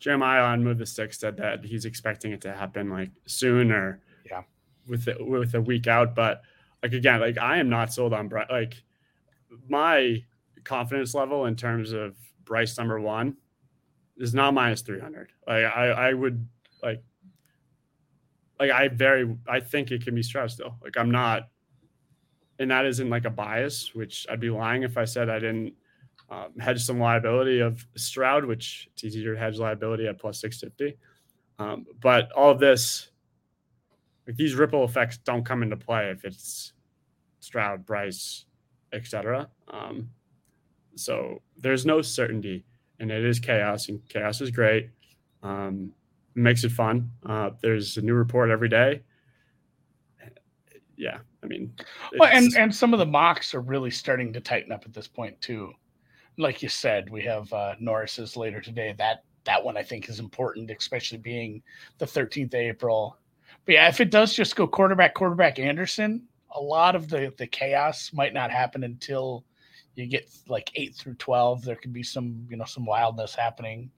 Jeremiah 0.00 0.42
on 0.42 0.64
Move 0.64 0.78
the 0.78 0.86
Stick 0.86 1.14
said 1.14 1.36
that 1.36 1.64
he's 1.64 1.84
expecting 1.84 2.32
it 2.32 2.40
to 2.40 2.52
happen 2.52 2.90
like 2.90 3.10
soon 3.26 3.70
or 3.70 4.00
yeah, 4.28 4.42
with 4.88 5.04
the, 5.04 5.16
with 5.20 5.54
a 5.54 5.60
week 5.60 5.86
out. 5.86 6.16
But 6.16 6.42
like 6.82 6.92
again, 6.92 7.20
like 7.20 7.38
I 7.38 7.58
am 7.58 7.68
not 7.68 7.92
sold 7.92 8.12
on 8.12 8.28
Bryce. 8.28 8.48
like 8.50 8.82
my 9.68 10.22
confidence 10.64 11.14
level 11.14 11.46
in 11.46 11.56
terms 11.56 11.92
of 11.92 12.16
Bryce 12.44 12.76
number 12.78 13.00
one 13.00 13.36
is 14.16 14.34
not 14.34 14.54
minus 14.54 14.82
300. 14.82 15.32
Like 15.46 15.64
I, 15.64 15.88
I 15.88 16.12
would 16.14 16.46
like, 16.82 17.02
like 18.58 18.70
I 18.70 18.88
very, 18.88 19.36
I 19.48 19.60
think 19.60 19.90
it 19.90 20.04
can 20.04 20.14
be 20.14 20.22
Stroud 20.22 20.50
still. 20.50 20.76
Like 20.82 20.96
I'm 20.96 21.10
not, 21.10 21.48
and 22.58 22.70
that 22.70 22.84
isn't 22.84 23.08
like 23.08 23.24
a 23.24 23.30
bias, 23.30 23.94
which 23.94 24.26
I'd 24.30 24.40
be 24.40 24.50
lying 24.50 24.82
if 24.82 24.98
I 24.98 25.04
said 25.04 25.30
I 25.30 25.38
didn't 25.38 25.74
um, 26.28 26.58
hedge 26.58 26.82
some 26.82 27.00
liability 27.00 27.60
of 27.60 27.84
Stroud, 27.96 28.44
which 28.44 28.88
it's 28.92 29.04
easier 29.04 29.34
to 29.34 29.40
hedge 29.40 29.58
liability 29.58 30.06
at 30.06 30.18
plus 30.18 30.40
650. 30.40 30.98
Um, 31.58 31.86
but 32.00 32.30
all 32.32 32.50
of 32.50 32.60
this, 32.60 33.09
like 34.30 34.36
these 34.36 34.54
ripple 34.54 34.84
effects 34.84 35.18
don't 35.18 35.44
come 35.44 35.64
into 35.64 35.76
play 35.76 36.08
if 36.10 36.24
it's 36.24 36.72
Stroud, 37.40 37.84
Bryce, 37.84 38.44
etc. 38.92 39.48
Um, 39.66 40.08
so 40.94 41.42
there's 41.56 41.84
no 41.84 42.00
certainty, 42.00 42.64
and 43.00 43.10
it 43.10 43.24
is 43.24 43.40
chaos, 43.40 43.88
and 43.88 44.00
chaos 44.08 44.40
is 44.40 44.52
great. 44.52 44.90
Um, 45.42 45.92
makes 46.36 46.62
it 46.62 46.70
fun. 46.70 47.10
Uh, 47.26 47.50
there's 47.60 47.96
a 47.96 48.02
new 48.02 48.14
report 48.14 48.50
every 48.50 48.68
day. 48.68 49.02
Yeah, 50.96 51.18
I 51.42 51.46
mean, 51.46 51.72
well, 52.16 52.30
and 52.32 52.54
and 52.56 52.72
some 52.72 52.92
of 52.92 53.00
the 53.00 53.06
mocks 53.06 53.52
are 53.52 53.60
really 53.60 53.90
starting 53.90 54.32
to 54.34 54.40
tighten 54.40 54.70
up 54.70 54.84
at 54.86 54.92
this 54.92 55.08
point 55.08 55.40
too. 55.40 55.72
Like 56.38 56.62
you 56.62 56.68
said, 56.68 57.10
we 57.10 57.22
have 57.22 57.52
uh, 57.52 57.74
Norris's 57.80 58.36
later 58.36 58.60
today. 58.60 58.94
That 58.96 59.24
that 59.42 59.64
one 59.64 59.76
I 59.76 59.82
think 59.82 60.08
is 60.08 60.20
important, 60.20 60.70
especially 60.70 61.18
being 61.18 61.64
the 61.98 62.06
13th 62.06 62.48
of 62.48 62.54
April. 62.54 63.16
But 63.66 63.74
yeah, 63.74 63.88
if 63.88 64.00
it 64.00 64.10
does 64.10 64.34
just 64.34 64.56
go 64.56 64.66
quarterback, 64.66 65.14
quarterback 65.14 65.58
Anderson, 65.58 66.26
a 66.52 66.60
lot 66.60 66.96
of 66.96 67.08
the 67.08 67.32
the 67.38 67.46
chaos 67.46 68.10
might 68.12 68.34
not 68.34 68.50
happen 68.50 68.84
until 68.84 69.44
you 69.94 70.06
get 70.06 70.28
like 70.48 70.70
eight 70.74 70.94
through 70.94 71.14
twelve. 71.14 71.62
There 71.62 71.76
could 71.76 71.92
be 71.92 72.02
some 72.02 72.46
you 72.50 72.56
know 72.56 72.64
some 72.64 72.84
wildness 72.84 73.34
happening. 73.34 73.90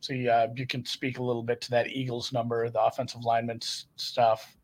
So 0.00 0.14
uh, 0.14 0.48
you 0.54 0.66
can 0.66 0.84
speak 0.84 1.18
a 1.18 1.22
little 1.22 1.42
bit 1.42 1.60
to 1.62 1.70
that 1.70 1.88
Eagles 1.88 2.32
number, 2.32 2.68
the 2.68 2.82
offensive 2.82 3.24
lineman 3.24 3.60
stuff. 3.62 4.56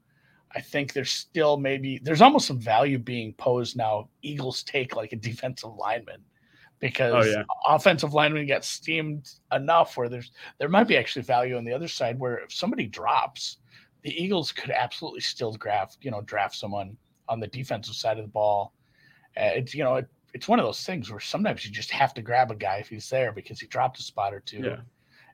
I 0.55 0.61
think 0.61 0.93
there's 0.93 1.11
still 1.11 1.57
maybe 1.57 1.99
there's 2.03 2.21
almost 2.21 2.47
some 2.47 2.61
value 2.61 2.99
being 2.99 3.33
posed 3.35 3.77
now. 3.77 4.09
Eagles 4.21 4.63
take 4.63 4.95
like 4.95 5.13
a 5.13 5.17
defensive 5.17 5.75
lineman 5.75 6.23
because 6.79 7.27
oh, 7.27 7.31
yeah. 7.31 7.45
offensive 7.67 8.13
linemen 8.13 8.45
get 8.45 8.65
steamed 8.65 9.31
enough 9.53 9.97
where 9.97 10.09
there's 10.09 10.33
there 10.59 10.69
might 10.69 10.89
be 10.89 10.97
actually 10.97 11.23
value 11.23 11.57
on 11.57 11.65
the 11.65 11.73
other 11.73 11.89
side 11.89 12.19
where 12.19 12.39
if 12.39 12.53
somebody 12.53 12.87
drops, 12.87 13.59
the 14.03 14.23
Eagles 14.23 14.53
could 14.53 14.71
absolutely 14.71 15.21
still 15.21 15.53
draft 15.53 15.99
you 16.03 16.11
know 16.11 16.21
draft 16.23 16.55
someone 16.55 16.97
on 17.29 17.41
the 17.41 17.47
defensive 17.47 17.95
side 17.95 18.19
of 18.19 18.25
the 18.25 18.31
ball. 18.31 18.73
Uh, 19.37 19.51
it's 19.55 19.75
you 19.75 19.85
know 19.85 19.97
it, 19.97 20.09
it's 20.35 20.49
one 20.49 20.59
of 20.59 20.65
those 20.65 20.85
things 20.85 21.11
where 21.11 21.21
sometimes 21.21 21.65
you 21.65 21.71
just 21.71 21.91
have 21.91 22.15
to 22.15 22.23
grab 22.23 22.51
a 22.51 22.55
guy 22.55 22.77
if 22.77 22.89
he's 22.89 23.09
there 23.09 23.33
because 23.33 23.61
he 23.61 23.67
dropped 23.67 23.99
a 23.99 24.03
spot 24.03 24.33
or 24.33 24.41
two. 24.41 24.63
Yeah. 24.63 24.77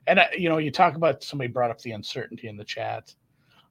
And 0.07 0.19
uh, 0.19 0.25
you 0.37 0.49
know, 0.49 0.57
you 0.57 0.71
talk 0.71 0.95
about 0.95 1.23
somebody 1.23 1.49
brought 1.49 1.71
up 1.71 1.79
the 1.81 1.91
uncertainty 1.91 2.47
in 2.47 2.57
the 2.57 2.63
chat. 2.63 3.13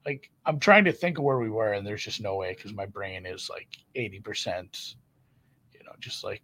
Like 0.05 0.31
I'm 0.45 0.59
trying 0.59 0.85
to 0.85 0.91
think 0.91 1.17
of 1.17 1.23
where 1.23 1.39
we 1.39 1.49
were, 1.49 1.73
and 1.73 1.85
there's 1.85 2.03
just 2.03 2.21
no 2.21 2.35
way 2.35 2.53
because 2.55 2.73
my 2.73 2.85
brain 2.85 3.25
is 3.25 3.49
like 3.49 3.67
80 3.95 4.19
percent. 4.21 4.95
You 5.73 5.83
know, 5.83 5.91
just 5.99 6.23
like 6.23 6.43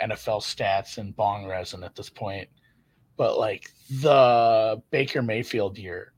NFL 0.00 0.42
stats 0.42 0.98
and 0.98 1.14
bong 1.16 1.46
resin 1.46 1.84
at 1.84 1.94
this 1.94 2.10
point. 2.10 2.48
But 3.16 3.38
like 3.38 3.70
the 4.00 4.80
Baker 4.90 5.22
Mayfield 5.22 5.76
year, 5.76 6.12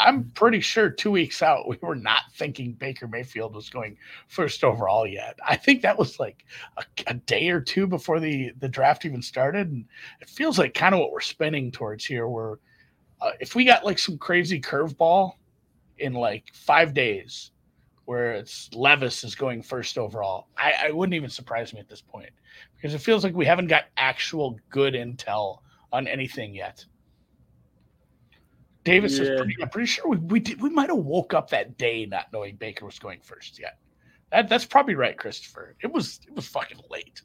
I'm 0.00 0.30
pretty 0.30 0.60
sure 0.60 0.88
two 0.88 1.10
weeks 1.10 1.42
out, 1.42 1.68
we 1.68 1.78
were 1.82 1.94
not 1.94 2.22
thinking 2.34 2.72
Baker 2.72 3.06
Mayfield 3.06 3.54
was 3.54 3.68
going 3.68 3.98
first 4.28 4.64
overall 4.64 5.06
yet. 5.06 5.38
I 5.46 5.56
think 5.56 5.82
that 5.82 5.98
was 5.98 6.18
like 6.18 6.46
a, 6.78 6.84
a, 7.08 7.14
day 7.14 7.50
or 7.50 7.60
two 7.60 7.86
before 7.86 8.18
the, 8.18 8.52
the 8.60 8.68
draft 8.68 9.04
even 9.04 9.20
started. 9.20 9.70
And 9.70 9.84
it 10.20 10.30
feels 10.30 10.58
like 10.58 10.72
kind 10.72 10.94
of 10.94 11.00
what 11.00 11.12
we're 11.12 11.20
spinning 11.20 11.70
towards 11.70 12.06
here, 12.06 12.28
where 12.28 12.58
uh, 13.20 13.32
if 13.40 13.54
we 13.54 13.64
got 13.64 13.84
like 13.84 13.98
some 13.98 14.16
crazy 14.16 14.58
curveball 14.60 15.32
in 15.98 16.14
like 16.14 16.44
five 16.54 16.94
days, 16.94 17.50
where 18.06 18.32
it's 18.32 18.70
Levis 18.72 19.22
is 19.22 19.34
going 19.34 19.62
first 19.62 19.98
overall, 19.98 20.48
I, 20.56 20.72
I 20.86 20.90
wouldn't 20.92 21.14
even 21.14 21.30
surprise 21.30 21.74
me 21.74 21.80
at 21.80 21.88
this 21.88 22.00
point 22.00 22.30
because 22.74 22.94
it 22.94 22.98
feels 23.02 23.22
like 23.22 23.34
we 23.34 23.44
haven't 23.44 23.68
got 23.68 23.84
actual 23.98 24.58
good 24.70 24.94
intel 24.94 25.58
on 25.92 26.08
anything 26.08 26.54
yet. 26.54 26.84
Davis 28.84 29.18
yeah. 29.18 29.24
is 29.24 29.40
pretty, 29.40 29.56
I'm 29.60 29.68
pretty 29.68 29.86
sure 29.86 30.08
we 30.08 30.16
we, 30.16 30.40
did, 30.40 30.60
we 30.60 30.70
might 30.70 30.88
have 30.88 30.98
woke 30.98 31.34
up 31.34 31.50
that 31.50 31.76
day 31.76 32.06
not 32.06 32.26
knowing 32.32 32.56
Baker 32.56 32.86
was 32.86 32.98
going 32.98 33.20
first 33.20 33.58
yet. 33.58 33.78
That 34.30 34.48
that's 34.48 34.64
probably 34.64 34.94
right, 34.94 35.16
Christopher. 35.16 35.76
It 35.82 35.92
was 35.92 36.20
it 36.26 36.34
was 36.34 36.46
fucking 36.46 36.80
late. 36.90 37.22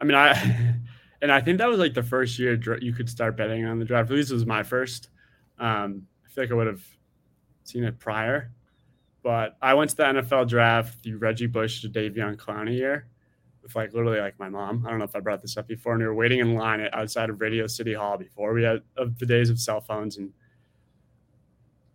I 0.00 0.04
mean, 0.04 0.16
I 0.16 0.32
and 1.22 1.30
I 1.30 1.40
think 1.40 1.58
that 1.58 1.68
was 1.68 1.78
like 1.78 1.94
the 1.94 2.02
first 2.02 2.38
year 2.38 2.58
you 2.80 2.92
could 2.92 3.08
start 3.08 3.36
betting 3.36 3.64
on 3.64 3.78
the 3.78 3.84
draft. 3.84 4.10
At 4.10 4.16
least 4.16 4.30
it 4.30 4.34
was 4.34 4.46
my 4.46 4.62
first. 4.62 5.10
Um, 5.58 6.06
I 6.24 6.30
feel 6.30 6.44
like 6.44 6.50
I 6.50 6.54
would 6.54 6.66
have 6.66 6.84
seen 7.64 7.84
it 7.84 7.98
prior, 7.98 8.52
but 9.22 9.56
I 9.60 9.74
went 9.74 9.90
to 9.90 9.96
the 9.96 10.04
NFL 10.04 10.48
draft 10.48 11.02
the 11.02 11.14
Reggie 11.14 11.46
Bush 11.46 11.82
to 11.82 11.88
Davion 11.88 12.36
Clowney 12.36 12.76
year 12.76 13.08
with 13.62 13.76
like 13.76 13.92
literally 13.92 14.20
like 14.20 14.38
my 14.38 14.48
mom. 14.48 14.84
I 14.86 14.90
don't 14.90 14.98
know 14.98 15.04
if 15.04 15.14
I 15.14 15.20
brought 15.20 15.42
this 15.42 15.56
up 15.56 15.68
before, 15.68 15.92
and 15.92 16.02
we 16.02 16.06
were 16.06 16.14
waiting 16.14 16.40
in 16.40 16.54
line 16.54 16.88
outside 16.92 17.30
of 17.30 17.40
Radio 17.40 17.66
City 17.66 17.92
Hall 17.92 18.16
before 18.16 18.52
we 18.54 18.64
had 18.64 18.82
of 18.96 19.18
the 19.18 19.26
days 19.26 19.50
of 19.50 19.60
cell 19.60 19.80
phones 19.80 20.16
and 20.16 20.32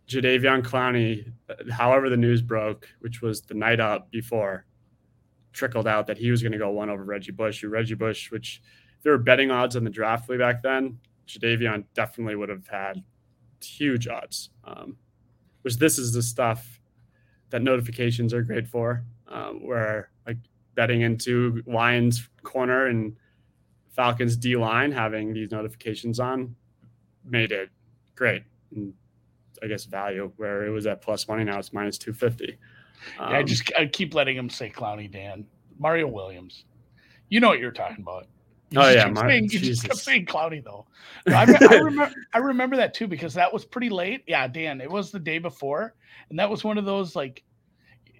Jadeveon 0.08 0.62
Clowney, 0.62 1.32
however 1.70 2.10
the 2.10 2.16
news 2.16 2.42
broke, 2.42 2.88
which 3.00 3.22
was 3.22 3.42
the 3.42 3.54
night 3.54 3.80
up 3.80 4.10
before, 4.10 4.66
trickled 5.52 5.86
out 5.86 6.06
that 6.06 6.18
he 6.18 6.30
was 6.30 6.42
going 6.42 6.52
to 6.52 6.58
go 6.58 6.70
one 6.70 6.90
over 6.90 7.04
Reggie 7.04 7.32
Bush. 7.32 7.60
Who 7.62 7.68
Reggie 7.68 7.94
Bush, 7.94 8.30
which 8.30 8.60
there 9.02 9.12
were 9.12 9.18
betting 9.18 9.50
odds 9.50 9.76
on 9.76 9.84
the 9.84 9.90
draft 9.90 10.28
way 10.28 10.36
back 10.36 10.62
then, 10.62 10.98
Jadeveon 11.26 11.84
definitely 11.94 12.36
would 12.36 12.48
have 12.48 12.66
had 12.66 13.02
huge 13.62 14.08
odds. 14.08 14.50
Um, 14.64 14.96
which 15.62 15.78
this 15.78 15.98
is 15.98 16.12
the 16.12 16.22
stuff 16.22 16.80
that 17.48 17.62
notifications 17.62 18.34
are 18.34 18.42
great 18.42 18.68
for, 18.68 19.04
um, 19.28 19.66
where 19.66 20.10
like 20.26 20.36
betting 20.74 21.00
into 21.00 21.62
Lions 21.66 22.28
corner 22.42 22.86
and 22.86 23.16
Falcons 23.90 24.36
D 24.36 24.56
line 24.56 24.92
having 24.92 25.32
these 25.32 25.50
notifications 25.50 26.20
on 26.20 26.54
made 27.24 27.52
it 27.52 27.70
great. 28.14 28.42
And 28.74 28.92
I 29.64 29.68
guess 29.68 29.84
value 29.84 30.30
where 30.36 30.66
it 30.66 30.70
was 30.70 30.86
at 30.86 31.00
plus 31.00 31.26
money 31.26 31.44
now 31.44 31.58
it's 31.58 31.72
minus 31.72 31.98
two 31.98 32.12
fifty. 32.12 32.58
Um, 33.18 33.30
yeah, 33.30 33.38
I 33.38 33.42
just 33.42 33.72
I 33.78 33.86
keep 33.86 34.14
letting 34.14 34.36
him 34.36 34.50
say 34.50 34.70
Clowney 34.70 35.10
Dan 35.10 35.46
Mario 35.78 36.06
Williams. 36.06 36.64
You 37.28 37.40
know 37.40 37.48
what 37.48 37.58
you're 37.58 37.72
talking 37.72 38.02
about. 38.02 38.26
You 38.70 38.80
oh 38.80 38.88
yeah, 38.90 39.08
Mar- 39.08 39.28
saying, 39.28 39.44
you 39.50 39.58
just 39.58 39.84
kept 39.84 39.96
saying 39.96 40.26
Clowney 40.26 40.62
though. 40.62 40.86
No, 41.26 41.36
I, 41.36 41.46
I, 41.70 41.74
remember 41.78 42.14
I 42.32 42.38
remember 42.38 42.76
that 42.76 42.92
too 42.92 43.06
because 43.06 43.34
that 43.34 43.52
was 43.52 43.64
pretty 43.64 43.88
late. 43.88 44.24
Yeah, 44.26 44.46
Dan, 44.48 44.80
it 44.80 44.90
was 44.90 45.10
the 45.10 45.18
day 45.18 45.38
before, 45.38 45.94
and 46.28 46.38
that 46.38 46.50
was 46.50 46.64
one 46.64 46.78
of 46.78 46.84
those 46.84 47.16
like 47.16 47.42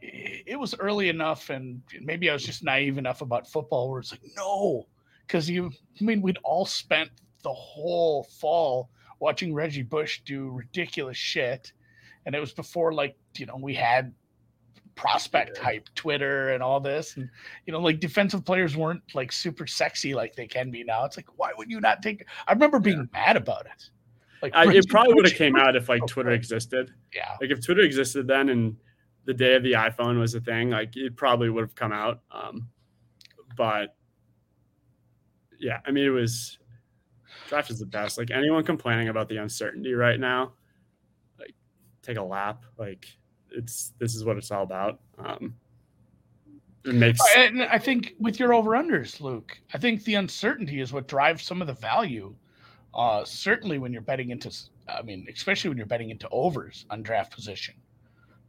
it 0.01 0.59
was 0.59 0.75
early 0.79 1.09
enough, 1.09 1.51
and 1.51 1.83
maybe 2.01 2.31
I 2.31 2.33
was 2.33 2.45
just 2.45 2.63
naive 2.63 2.99
enough 2.99 3.21
about 3.21 3.49
football 3.49 3.91
where 3.91 4.01
it's 4.01 4.13
like 4.13 4.23
no, 4.37 4.87
because 5.27 5.49
you 5.49 5.71
I 6.01 6.05
mean 6.05 6.23
we'd 6.23 6.39
all 6.45 6.67
spent 6.67 7.11
the 7.43 7.53
whole 7.53 8.25
fall 8.25 8.91
watching 9.25 9.54
Reggie 9.54 9.83
Bush 9.83 10.21
do 10.26 10.50
ridiculous 10.50 11.16
shit. 11.16 11.73
And 12.26 12.35
it 12.35 12.40
was 12.40 12.52
before 12.52 12.93
like, 12.93 13.16
you 13.38 13.47
know, 13.47 13.57
we 13.57 13.73
had 13.73 14.12
prospect 14.97 15.57
type 15.57 15.88
Twitter 15.95 16.50
and 16.50 16.62
all 16.62 16.78
this. 16.78 17.16
And, 17.16 17.31
you 17.64 17.73
know, 17.73 17.81
like 17.81 18.00
defensive 18.00 18.45
players 18.45 18.76
weren't 18.76 19.02
like 19.14 19.33
super 19.33 19.66
sexy 19.66 20.14
like 20.14 20.37
they 20.37 20.47
can 20.47 20.71
be 20.71 20.85
now. 20.85 21.07
It's 21.07 21.16
like, 21.16 21.26
why 21.37 21.52
would 21.57 21.71
you 21.71 21.81
not 21.81 22.02
take 22.02 22.26
I 22.47 22.52
remember 22.52 22.78
being 22.78 23.09
yeah. 23.14 23.19
mad 23.19 23.37
about 23.38 23.64
it. 23.64 23.88
Like 24.43 24.54
I, 24.54 24.71
it 24.71 24.90
probably 24.90 25.14
would 25.14 25.25
have 25.25 25.38
came 25.38 25.57
out 25.57 25.75
if 25.75 25.88
like 25.88 26.04
Twitter 26.07 26.33
existed. 26.33 26.93
Yeah. 27.14 27.31
Like 27.40 27.50
if 27.50 27.64
Twitter 27.64 27.81
existed 27.81 28.28
then 28.28 28.50
and 28.50 28.76
the 29.25 29.33
day 29.33 29.54
of 29.54 29.62
the 29.62 29.73
iPhone 29.73 30.21
was 30.21 30.35
a 30.35 30.40
thing, 30.40 30.69
like 30.69 30.99
it 30.99 31.16
probably 31.16 31.49
would 31.49 31.62
have 31.62 31.75
come 31.75 31.93
out. 31.93 32.21
Um, 32.31 32.69
but 33.57 33.97
yeah, 35.59 35.81
I 35.87 35.93
mean, 35.93 36.04
it 36.04 36.11
was 36.11 36.59
draft 37.49 37.71
is 37.71 37.79
the 37.79 37.87
best. 37.87 38.19
Like 38.19 38.31
anyone 38.31 38.65
complaining 38.65 39.09
about 39.09 39.29
the 39.29 39.39
uncertainty 39.39 39.95
right 39.95 40.19
now, 40.19 40.53
like 41.39 41.55
take 42.03 42.17
a 42.17 42.23
lap. 42.23 42.65
Like 42.79 43.07
it's 43.51 43.93
this 43.99 44.15
is 44.15 44.25
what 44.25 44.37
it's 44.37 44.51
all 44.51 44.63
about. 44.63 45.01
Um, 45.19 45.55
it 46.85 46.95
makes. 46.95 47.21
And 47.37 47.63
I 47.63 47.79
think 47.79 48.15
with 48.19 48.39
your 48.39 48.53
over 48.53 48.71
unders, 48.73 49.21
Luke, 49.21 49.59
I 49.73 49.79
think 49.79 50.05
the 50.05 50.15
uncertainty 50.15 50.81
is 50.81 50.93
what 50.93 51.09
drives 51.09 51.45
some 51.45 51.61
of 51.61 51.67
the 51.67 51.75
value. 51.75 52.35
Uh, 52.93 53.25
certainly 53.25 53.79
when 53.79 53.93
you're 53.93 54.03
betting 54.03 54.31
into, 54.31 54.55
I 54.89 55.03
mean, 55.03 55.27
especially 55.33 55.69
when 55.69 55.79
you're 55.79 55.87
betting 55.87 56.11
into 56.11 56.29
overs 56.29 56.87
on 56.91 57.03
draft 57.03 57.35
position. 57.35 57.75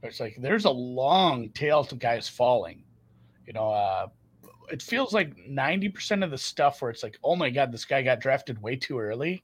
It's 0.04 0.20
like 0.20 0.38
there's 0.40 0.66
a 0.66 0.70
long 0.70 1.50
tail 1.50 1.84
to 1.86 1.96
guys 1.96 2.28
falling. 2.28 2.84
You 3.48 3.54
know, 3.54 3.72
uh, 3.72 4.08
it 4.72 4.81
feels 4.81 5.13
like 5.13 5.36
90% 5.38 6.24
of 6.24 6.31
the 6.31 6.38
stuff 6.38 6.81
where 6.81 6.91
it's 6.91 7.03
like, 7.03 7.17
oh 7.24 7.36
my 7.36 7.50
God, 7.50 7.72
this 7.72 7.86
guy 7.86 8.01
got 8.01 8.19
drafted 8.19 8.62
way 8.62 8.75
too 8.75 9.00
early. 9.00 9.43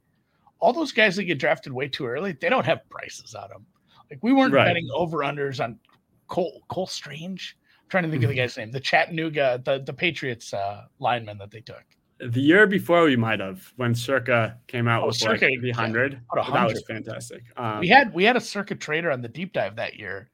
All 0.59 0.73
those 0.73 0.91
guys 0.91 1.15
that 1.15 1.23
get 1.23 1.39
drafted 1.39 1.73
way 1.73 1.87
too 1.87 2.05
early, 2.05 2.33
they 2.33 2.49
don't 2.49 2.65
have 2.65 2.87
prices 2.89 3.33
on 3.35 3.49
them. 3.49 3.65
Like 4.09 4.19
we 4.21 4.33
weren't 4.33 4.53
right. 4.53 4.65
betting 4.65 4.89
over 4.93 5.19
unders 5.19 5.63
on 5.63 5.79
Cole 6.27 6.61
Cole 6.67 6.87
Strange. 6.87 7.57
I'm 7.81 7.89
trying 7.89 8.03
to 8.03 8.09
think 8.09 8.23
of 8.23 8.29
the 8.29 8.35
mm-hmm. 8.35 8.43
guy's 8.43 8.57
name. 8.57 8.71
The 8.71 8.79
Chattanooga, 8.79 9.61
the, 9.63 9.79
the 9.79 9.93
Patriots 9.93 10.53
uh, 10.53 10.83
lineman 10.99 11.37
that 11.39 11.51
they 11.51 11.61
took. 11.61 11.83
The 12.19 12.41
year 12.41 12.67
before 12.67 13.03
we 13.03 13.15
might 13.15 13.39
have 13.39 13.73
when 13.77 13.95
Circa 13.95 14.57
came 14.67 14.87
out 14.87 15.03
oh, 15.03 15.07
with 15.07 15.15
Circa, 15.15 15.45
like 15.45 15.61
the 15.61 15.71
hundred. 15.71 16.21
Yeah, 16.35 16.51
that 16.51 16.67
was 16.67 16.83
fantastic. 16.87 17.43
Um, 17.57 17.79
we 17.79 17.87
had 17.87 18.13
we 18.13 18.23
had 18.23 18.35
a 18.35 18.41
Circa 18.41 18.75
trader 18.75 19.11
on 19.11 19.21
the 19.21 19.27
deep 19.27 19.53
dive 19.53 19.77
that 19.77 19.95
year 19.95 20.29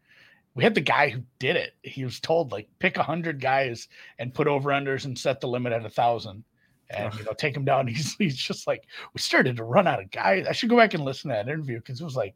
we 0.58 0.64
had 0.64 0.74
the 0.74 0.82
guy 0.82 1.10
who 1.10 1.22
did 1.38 1.56
it. 1.56 1.76
He 1.84 2.04
was 2.04 2.20
told 2.20 2.52
like 2.52 2.68
pick 2.80 2.98
a 2.98 3.04
hundred 3.04 3.40
guys 3.40 3.88
and 4.18 4.34
put 4.34 4.48
over 4.48 4.72
unders 4.72 5.06
and 5.06 5.18
set 5.18 5.40
the 5.40 5.48
limit 5.48 5.72
at 5.72 5.86
a 5.86 5.90
thousand, 5.90 6.44
and 6.90 7.14
you 7.14 7.24
know 7.24 7.34
take 7.34 7.56
him 7.56 7.64
down. 7.64 7.86
He's 7.88 8.16
he's 8.16 8.36
just 8.36 8.66
like 8.66 8.88
we 9.14 9.22
started 9.22 9.56
to 9.58 9.64
run 9.64 9.86
out 9.86 10.02
of 10.02 10.10
guys. 10.10 10.48
I 10.50 10.54
should 10.54 10.70
go 10.70 10.76
back 10.76 10.96
and 10.96 11.06
listen 11.06 11.30
to 11.30 11.36
that 11.36 11.48
interview 11.48 11.78
because 11.78 12.02
it 12.02 12.04
was 12.04 12.16
like, 12.16 12.36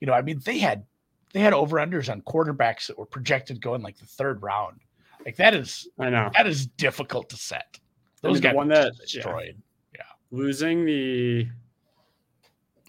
you 0.00 0.06
know, 0.06 0.12
I 0.12 0.22
mean 0.22 0.40
they 0.44 0.58
had 0.58 0.84
they 1.32 1.40
had 1.40 1.52
over 1.52 1.78
unders 1.78 2.10
on 2.10 2.22
quarterbacks 2.22 2.86
that 2.86 2.96
were 2.96 3.06
projected 3.06 3.60
going 3.60 3.82
like 3.82 3.98
the 3.98 4.06
third 4.06 4.40
round. 4.40 4.78
Like 5.26 5.34
that 5.36 5.52
is 5.52 5.88
I 5.98 6.10
know 6.10 6.30
that 6.34 6.46
is 6.46 6.68
difficult 6.68 7.28
to 7.30 7.36
set. 7.36 7.80
Those 8.22 8.38
guys 8.38 8.54
one 8.54 8.68
that 8.68 8.96
destroyed. 8.96 9.60
Yeah. 9.92 10.00
yeah. 10.00 10.38
Losing 10.38 10.84
the 10.84 11.48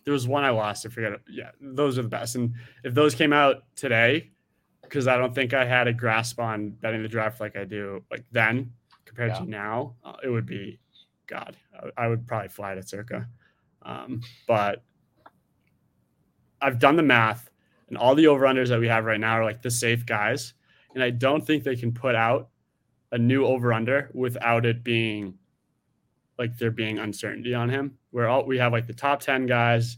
there 0.06 0.14
was 0.14 0.28
one 0.28 0.44
I 0.44 0.52
lost. 0.52 0.86
I 0.86 0.90
forget. 0.90 1.14
Yeah, 1.28 1.52
those 1.60 1.98
are 1.98 2.04
the 2.04 2.08
best. 2.08 2.36
And 2.36 2.54
if 2.84 2.94
those 2.94 3.16
came 3.16 3.34
out 3.34 3.64
today, 3.76 4.30
because 4.90 5.08
I 5.08 5.18
don't 5.18 5.34
think 5.36 5.54
I 5.54 5.66
had 5.66 5.88
a 5.88 5.94
grasp 5.94 6.40
on 6.40 6.72
betting 6.72 7.04
the 7.04 7.08
draft 7.08 7.40
like 7.40 7.56
I 7.56 7.64
do 7.64 8.04
like 8.10 8.26
then 8.32 8.72
compared 9.06 9.32
yeah. 9.32 9.40
to 9.40 9.50
now. 9.50 9.96
Uh, 10.04 10.16
it 10.24 10.30
would 10.30 10.46
be, 10.46 10.80
God, 11.28 11.56
I, 11.74 12.06
I, 12.06 12.08
would 12.08 12.28
probably 12.28 12.50
fly 12.50 12.74
to 12.74 12.82
Circa. 12.82 13.28
Um, 13.84 14.22
but 14.48 14.84
I've 16.62 16.80
done 16.80 16.96
the 16.96 17.04
math, 17.04 17.50
and 17.88 17.98
all 17.98 18.16
the 18.16 18.28
over 18.28 18.46
unders 18.46 18.70
that 18.70 18.80
we 18.80 18.88
have 18.88 19.06
right 19.06 19.20
now 19.20 19.34
are 19.34 19.44
like 19.44 19.62
the 19.62 19.72
safe 19.72 20.06
guys. 20.06 20.54
and 20.96 21.04
I 21.04 21.12
don't 21.12 21.46
think 21.46 21.64
they 21.64 21.76
can 21.76 21.94
put 21.94 22.16
out 22.16 22.50
a 23.12 23.18
new 23.18 23.46
over 23.46 23.72
under 23.72 24.10
without 24.14 24.66
it 24.66 24.84
being 24.84 25.36
like 26.38 26.58
there 26.58 26.72
being 26.72 26.98
uncertainty 27.00 27.54
on 27.54 27.70
him. 27.70 27.98
Where 28.12 28.28
all 28.28 28.46
we 28.46 28.58
have 28.58 28.72
like 28.72 28.88
the 28.88 28.94
top 28.94 29.20
10 29.20 29.46
guys, 29.46 29.98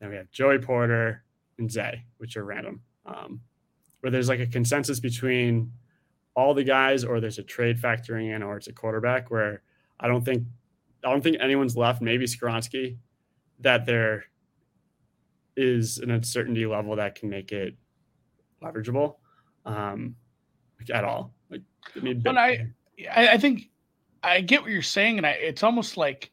then 0.00 0.08
we 0.08 0.16
have 0.16 0.30
Joey 0.30 0.58
Porter 0.58 1.24
and 1.58 1.70
Zay, 1.70 2.04
which 2.18 2.36
are 2.36 2.44
random. 2.44 2.80
Um, 3.04 3.40
where 4.00 4.10
there's 4.10 4.28
like 4.28 4.40
a 4.40 4.46
consensus 4.46 5.00
between 5.00 5.72
all 6.34 6.54
the 6.54 6.64
guys, 6.64 7.04
or 7.04 7.20
there's 7.20 7.38
a 7.38 7.42
trade 7.42 7.78
factoring 7.78 8.34
in, 8.34 8.42
or 8.42 8.56
it's 8.56 8.68
a 8.68 8.72
quarterback 8.72 9.30
where 9.30 9.62
I 9.98 10.08
don't 10.08 10.24
think 10.24 10.44
I 11.04 11.10
don't 11.10 11.22
think 11.22 11.36
anyone's 11.40 11.76
left, 11.76 12.02
maybe 12.02 12.26
Skoronski, 12.26 12.96
that 13.60 13.86
there 13.86 14.24
is 15.56 15.98
an 15.98 16.10
uncertainty 16.10 16.66
level 16.66 16.96
that 16.96 17.14
can 17.14 17.28
make 17.28 17.52
it 17.52 17.74
leverageable 18.62 19.16
um, 19.64 20.14
at 20.92 21.04
all. 21.04 21.32
Like, 21.50 21.62
I 21.96 22.00
mean, 22.00 22.20
but 22.20 22.36
I, 22.36 22.70
I 23.10 23.38
think 23.38 23.70
I 24.22 24.40
get 24.40 24.62
what 24.62 24.70
you're 24.70 24.82
saying, 24.82 25.18
and 25.18 25.26
I, 25.26 25.30
it's 25.30 25.62
almost 25.62 25.96
like 25.96 26.30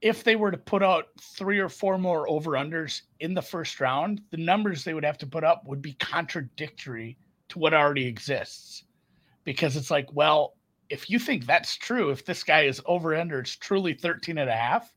if 0.00 0.24
they 0.24 0.36
were 0.36 0.50
to 0.50 0.58
put 0.58 0.82
out 0.82 1.08
three 1.20 1.58
or 1.58 1.68
four 1.68 1.98
more 1.98 2.28
over 2.28 2.52
unders 2.52 3.02
in 3.20 3.34
the 3.34 3.42
first 3.42 3.80
round, 3.80 4.20
the 4.30 4.36
numbers 4.36 4.84
they 4.84 4.94
would 4.94 5.04
have 5.04 5.18
to 5.18 5.26
put 5.26 5.44
up 5.44 5.64
would 5.66 5.82
be 5.82 5.94
contradictory 5.94 7.16
to 7.48 7.58
what 7.58 7.74
already 7.74 8.06
exists. 8.06 8.84
Because 9.44 9.76
it's 9.76 9.90
like, 9.90 10.08
well, 10.12 10.54
if 10.90 11.08
you 11.08 11.18
think 11.18 11.46
that's 11.46 11.76
true, 11.76 12.10
if 12.10 12.24
this 12.24 12.44
guy 12.44 12.62
is 12.62 12.80
over 12.86 13.14
under, 13.14 13.40
it's 13.40 13.56
truly 13.56 13.94
13 13.94 14.38
and 14.38 14.50
a 14.50 14.56
half, 14.56 14.92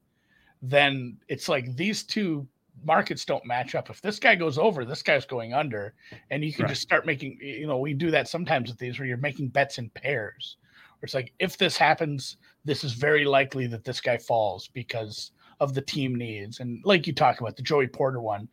then 0.62 1.18
it's 1.28 1.48
like 1.48 1.76
these 1.76 2.04
two 2.04 2.48
markets 2.84 3.26
don't 3.26 3.46
match 3.46 3.76
up. 3.76 3.90
If 3.90 4.02
this 4.02 4.20
guy 4.20 4.36
goes 4.36 4.58
over, 4.58 4.86
this 4.86 5.04
guy's 5.04 5.26
going 5.26 5.54
under, 5.54 5.94
and 6.30 6.44
you 6.44 6.54
can 6.54 6.64
right. 6.64 6.70
just 6.70 6.82
start 6.82 7.06
making. 7.06 7.38
You 7.42 7.68
know, 7.68 7.78
we 7.78 7.94
do 7.94 8.12
that 8.12 8.28
sometimes 8.28 8.70
with 8.70 8.80
these 8.80 9.00
where 9.00 9.08
you're 9.08 9.18
making 9.18 9.50
bets 9.50 9.78
in 9.78 9.90
pairs. 9.92 10.58
It's 11.02 11.14
like 11.14 11.34
if 11.40 11.58
this 11.58 11.78
happens, 11.78 12.38
this 12.66 12.84
is 12.84 12.94
very 12.94 13.26
likely 13.26 13.68
that 13.68 13.84
this 13.84 14.02
guy 14.02 14.18
falls 14.18 14.68
because 14.68 15.32
of 15.60 15.74
the 15.74 15.82
team 15.82 16.16
needs. 16.16 16.60
And 16.60 16.82
like 16.86 17.08
you 17.08 17.14
talk 17.14 17.42
about 17.42 17.56
the 17.56 17.64
Joey 17.64 17.88
Porter 17.88 18.22
one, 18.22 18.48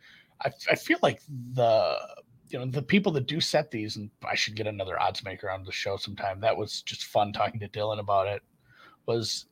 I, 0.45 0.51
I 0.71 0.75
feel 0.75 0.99
like 1.03 1.21
the 1.55 1.99
you 2.49 2.59
know 2.59 2.67
the 2.67 2.83
people 2.83 3.13
that 3.13 3.27
do 3.27 3.41
set 3.41 3.71
these, 3.71 3.97
and 3.97 4.11
I 4.25 4.35
should 4.35 4.55
get 4.55 4.67
another 4.67 5.01
odds 5.01 5.25
maker 5.25 5.51
on 5.51 5.65
the 5.65 5.73
show 5.73 5.97
sometime. 5.97 6.41
That 6.41 6.57
was 6.57 6.83
just 6.83 7.07
fun 7.07 7.33
talking 7.33 7.61
to 7.61 7.69
Dylan 7.69 7.99
about 7.99 8.29
it. 8.29 8.43
Was 9.07 9.47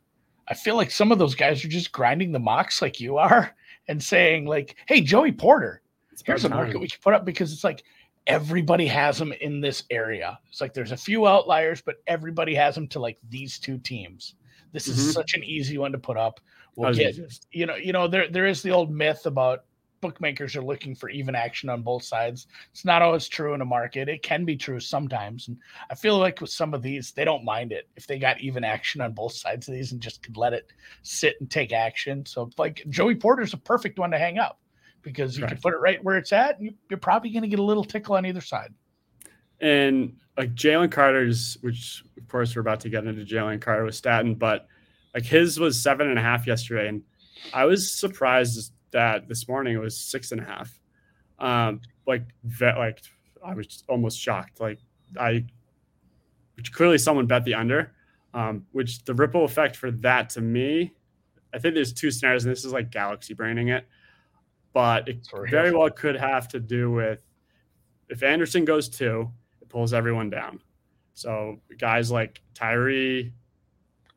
I 0.49 0.55
feel 0.55 0.77
like 0.77 0.91
some 0.91 1.11
of 1.11 1.19
those 1.19 1.35
guys 1.35 1.65
are 1.65 1.69
just 1.69 1.93
grinding 1.93 2.33
the 2.33 2.39
mocks 2.39 2.83
like 2.83 3.01
you 3.01 3.17
are 3.19 3.55
and 3.89 4.03
saying 4.03 4.47
like, 4.47 4.77
"Hey, 4.87 5.01
Joey 5.01 5.33
Porter, 5.33 5.83
here's 6.25 6.45
a 6.45 6.49
market 6.49 6.81
we 6.81 6.89
can 6.89 7.01
put 7.03 7.15
up," 7.15 7.25
because 7.25 7.53
it's 7.53 7.65
like 7.65 7.83
everybody 8.27 8.87
has 8.87 9.19
them 9.19 9.33
in 9.33 9.61
this 9.61 9.85
area. 9.91 10.39
It's 10.49 10.61
like 10.61 10.75
there's 10.75 10.93
a 10.93 10.97
few 10.97 11.27
outliers, 11.27 11.83
but 11.83 11.97
everybody 12.07 12.55
has 12.55 12.75
them 12.75 12.89
to 12.89 13.01
like 13.01 13.19
these 13.29 13.59
two 13.59 13.79
teams. 13.79 14.35
This 14.73 14.89
is 14.89 14.99
mm-hmm. 14.99 15.11
such 15.11 15.35
an 15.35 15.45
easy 15.45 15.79
one 15.79 15.93
to 15.93 15.99
put 15.99 16.17
up. 16.17 16.41
We'll 16.77 16.95
get, 16.95 17.17
you 17.53 17.67
know, 17.67 17.77
you 17.77 17.93
know, 17.93 18.09
there 18.09 18.29
there 18.29 18.47
is 18.47 18.63
the 18.63 18.73
old 18.73 18.91
myth 18.91 19.27
about 19.27 19.65
bookmakers 20.01 20.55
are 20.55 20.63
looking 20.63 20.95
for 20.95 21.09
even 21.09 21.35
action 21.35 21.71
on 21.71 21.83
both 21.83 22.03
sides. 22.03 22.47
It's 22.73 22.85
not 22.85 23.01
always 23.01 23.29
true 23.29 23.55
in 23.55 23.63
a 23.63 23.65
market. 23.65 24.09
It 24.09 24.23
can 24.23 24.45
be 24.45 24.57
true 24.57 24.81
sometimes. 24.81 25.49
And 25.49 25.57
I 25.89 25.95
feel 25.95 26.19
like 26.19 26.41
with 26.41 26.51
some 26.51 26.75
of 26.75 26.83
these, 26.83 27.13
they 27.13 27.25
don't 27.25 27.45
mind 27.45 27.73
it 27.73 27.89
if 27.97 28.07
they 28.07 28.19
got 28.19 28.41
even 28.41 28.65
action 28.65 29.01
on 29.01 29.13
both 29.13 29.33
sides 29.33 29.67
of 29.67 29.73
these 29.73 29.93
and 29.93 30.03
just 30.03 30.23
could 30.23 30.37
let 30.37 30.53
it 30.53 30.67
sit 31.03 31.37
and 31.41 31.51
take 31.51 31.73
action. 31.73 32.27
So, 32.27 32.51
like 32.59 32.85
Joey 32.91 33.15
Porter's 33.15 33.55
a 33.55 33.57
perfect 33.57 33.99
one 33.99 34.11
to 34.11 34.19
hang 34.19 34.39
up 34.39 34.59
because 35.05 35.37
you 35.37 35.45
right. 35.45 35.51
can 35.51 35.61
put 35.61 35.75
it 35.75 35.77
right 35.77 36.03
where 36.03 36.17
it's 36.17 36.33
at. 36.33 36.59
And 36.59 36.75
you're 36.89 36.99
probably 36.99 37.31
going 37.31 37.43
to 37.43 37.49
get 37.49 37.61
a 37.61 37.63
little 37.63 37.85
tickle 37.85 38.17
on 38.17 38.27
either 38.27 38.41
side. 38.41 38.75
And 39.61 40.17
like 40.37 40.55
Jalen 40.55 40.91
Carter's, 40.91 41.59
which 41.61 42.03
of 42.19 42.27
course 42.27 42.57
we're 42.57 42.63
about 42.63 42.81
to 42.81 42.89
get 42.89 43.07
into 43.07 43.25
Jalen 43.25 43.61
Carter 43.61 43.85
with 43.85 43.95
Staton, 43.95 44.35
but 44.35 44.67
like 45.15 45.25
his 45.25 45.61
was 45.61 45.81
seven 45.81 46.09
and 46.09 46.19
a 46.19 46.23
half 46.23 46.47
yesterday. 46.47 46.89
And 46.89 47.03
I 47.53 47.67
was 47.67 47.93
surprised 47.93 48.73
that 48.91 49.29
this 49.29 49.47
morning 49.47 49.77
it 49.77 49.81
was 49.81 49.97
six 49.97 50.33
and 50.33 50.41
a 50.41 50.45
half. 50.45 50.81
Um, 51.39 51.81
like 52.07 52.25
that, 52.59 52.79
like 52.79 53.03
I 53.45 53.55
was 53.55 53.85
almost 53.89 54.19
shocked. 54.19 54.61
Like 54.61 54.81
I, 55.19 55.45
which 56.57 56.73
clearly 56.73 56.99
someone 56.99 57.27
bet 57.27 57.45
the 57.45 57.55
under. 57.55 57.93
Um, 58.33 58.67
which 58.73 59.05
the 59.05 59.15
ripple 59.15 59.45
effect 59.45 59.77
for 59.77 59.93
that 59.93 60.31
to 60.31 60.41
me, 60.41 60.93
I 61.55 61.61
think 61.61 61.75
there's 61.75 61.93
two 61.93 62.11
scenarios, 62.11 62.45
and 62.45 62.51
this 62.51 62.65
is 62.65 62.73
like 62.73 62.91
galaxy 62.91 63.33
braining 63.33 63.69
it, 63.69 63.87
but 64.75 65.09
it 65.09 65.27
very 65.49 65.73
well 65.73 65.89
could 65.89 66.17
have 66.17 66.49
to 66.49 66.61
do 66.61 66.91
with 66.91 67.25
if 68.11 68.23
Anderson 68.23 68.67
goes 68.67 68.89
two, 68.91 69.31
it 69.63 69.69
pulls 69.71 69.95
everyone 69.95 70.29
down. 70.29 70.61
So 71.15 71.61
guys 71.79 72.11
like 72.11 72.43
Tyree, 72.55 73.33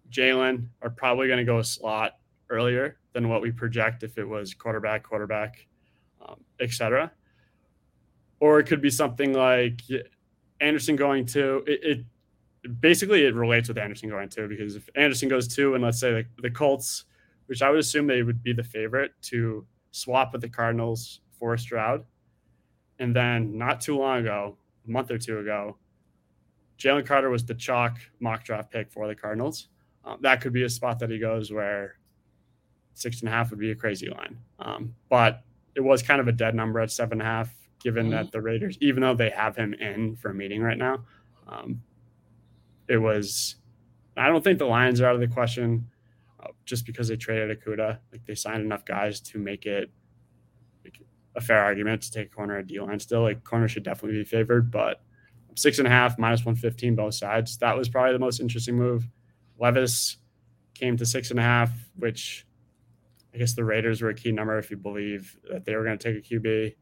Jalen 0.09 0.67
are 0.81 0.89
probably 0.89 1.27
going 1.27 1.37
to 1.37 1.45
go 1.45 1.59
a 1.59 1.63
slot 1.63 2.17
earlier 2.49 2.97
than 3.13 3.29
what 3.29 3.41
we 3.41 3.51
project 3.51 4.03
if 4.03 4.17
it 4.17 4.25
was 4.25 4.53
quarterback, 4.53 5.03
quarterback, 5.03 5.67
um, 6.27 6.43
etc. 6.59 7.11
Or 8.39 8.59
it 8.59 8.65
could 8.65 8.81
be 8.81 8.89
something 8.89 9.33
like 9.33 9.81
Anderson 10.59 10.95
going 10.95 11.25
to 11.27 11.63
it, 11.67 11.79
it, 11.83 12.05
Basically, 12.81 13.23
it 13.23 13.33
relates 13.33 13.69
with 13.69 13.77
Anderson 13.77 14.09
going 14.09 14.27
to 14.29 14.47
because 14.47 14.75
if 14.75 14.89
Anderson 14.95 15.29
goes 15.29 15.47
to, 15.55 15.75
and 15.75 15.83
let's 15.83 16.01
say 16.01 16.11
the, 16.11 16.25
the 16.41 16.49
Colts, 16.49 17.05
which 17.45 17.61
I 17.61 17.69
would 17.69 17.79
assume 17.79 18.07
they 18.07 18.23
would 18.23 18.43
be 18.43 18.51
the 18.51 18.63
favorite 18.63 19.11
to 19.23 19.65
swap 19.97 20.31
with 20.31 20.41
the 20.41 20.49
Cardinals 20.49 21.21
for 21.39 21.57
Stroud, 21.57 22.05
and 22.99 23.15
then 23.15 23.57
not 23.57 23.81
too 23.81 23.97
long 23.97 24.19
ago, 24.19 24.57
a 24.87 24.91
month 24.91 25.11
or 25.11 25.17
two 25.17 25.39
ago, 25.39 25.77
Jalen 26.77 27.05
Carter 27.05 27.29
was 27.29 27.45
the 27.45 27.55
chalk 27.55 27.97
mock 28.19 28.43
draft 28.43 28.71
pick 28.71 28.91
for 28.91 29.07
the 29.07 29.15
Cardinals. 29.15 29.69
Um, 30.05 30.19
that 30.21 30.41
could 30.41 30.53
be 30.53 30.63
a 30.63 30.69
spot 30.69 30.99
that 30.99 31.09
he 31.09 31.19
goes 31.19 31.51
where 31.51 31.95
six 32.93 33.19
and 33.21 33.29
a 33.29 33.31
half 33.31 33.49
would 33.49 33.59
be 33.59 33.71
a 33.71 33.75
crazy 33.75 34.09
line. 34.09 34.37
Um, 34.59 34.95
but 35.09 35.43
it 35.75 35.81
was 35.81 36.01
kind 36.01 36.19
of 36.19 36.27
a 36.27 36.31
dead 36.31 36.55
number 36.55 36.79
at 36.79 36.91
seven 36.91 37.19
and 37.19 37.21
a 37.21 37.25
half, 37.25 37.53
given 37.79 38.05
mm-hmm. 38.05 38.15
that 38.15 38.31
the 38.31 38.41
Raiders, 38.41 38.77
even 38.81 39.01
though 39.01 39.15
they 39.15 39.29
have 39.29 39.55
him 39.55 39.73
in 39.73 40.15
for 40.15 40.31
a 40.31 40.33
meeting 40.33 40.61
right 40.61 40.77
now, 40.77 41.03
um, 41.47 41.81
it 42.87 42.97
was. 42.97 43.55
I 44.15 44.29
don't 44.29 44.43
think 44.43 44.57
the 44.57 44.65
Lions 44.65 44.99
are 44.99 45.05
out 45.05 45.13
of 45.13 45.21
the 45.21 45.27
question, 45.27 45.87
just 46.65 46.85
because 46.85 47.07
they 47.07 47.15
traded 47.15 47.59
Okudah. 47.59 47.99
Like 48.11 48.25
they 48.25 48.35
signed 48.35 48.63
enough 48.63 48.85
guys 48.85 49.19
to 49.21 49.39
make 49.39 49.65
it 49.65 49.89
like, 50.83 50.99
a 51.35 51.41
fair 51.41 51.63
argument 51.63 52.01
to 52.03 52.11
take 52.11 52.27
a 52.27 52.29
corner 52.29 52.57
at 52.57 52.67
D 52.67 52.79
line. 52.79 52.99
Still, 52.99 53.21
like 53.21 53.43
corner 53.43 53.67
should 53.67 53.83
definitely 53.83 54.19
be 54.19 54.25
favored, 54.25 54.71
but 54.71 55.01
six 55.55 55.79
and 55.79 55.87
a 55.87 55.91
half 55.91 56.17
minus 56.17 56.45
one 56.45 56.55
fifteen 56.55 56.95
both 56.95 57.13
sides. 57.13 57.57
That 57.57 57.77
was 57.77 57.89
probably 57.89 58.13
the 58.13 58.19
most 58.19 58.39
interesting 58.39 58.75
move. 58.75 59.07
Levis 59.59 60.17
came 60.73 60.97
to 60.97 61.05
six 61.05 61.31
and 61.31 61.39
a 61.39 61.43
half, 61.43 61.71
which 61.95 62.45
I 63.33 63.37
guess 63.37 63.53
the 63.53 63.63
Raiders 63.63 64.01
were 64.01 64.09
a 64.09 64.13
key 64.13 64.31
number 64.31 64.57
if 64.57 64.71
you 64.71 64.77
believe 64.77 65.37
that 65.51 65.65
they 65.65 65.75
were 65.75 65.83
going 65.83 65.97
to 65.97 66.13
take 66.13 66.25
a 66.25 66.35
QB. 66.35 66.75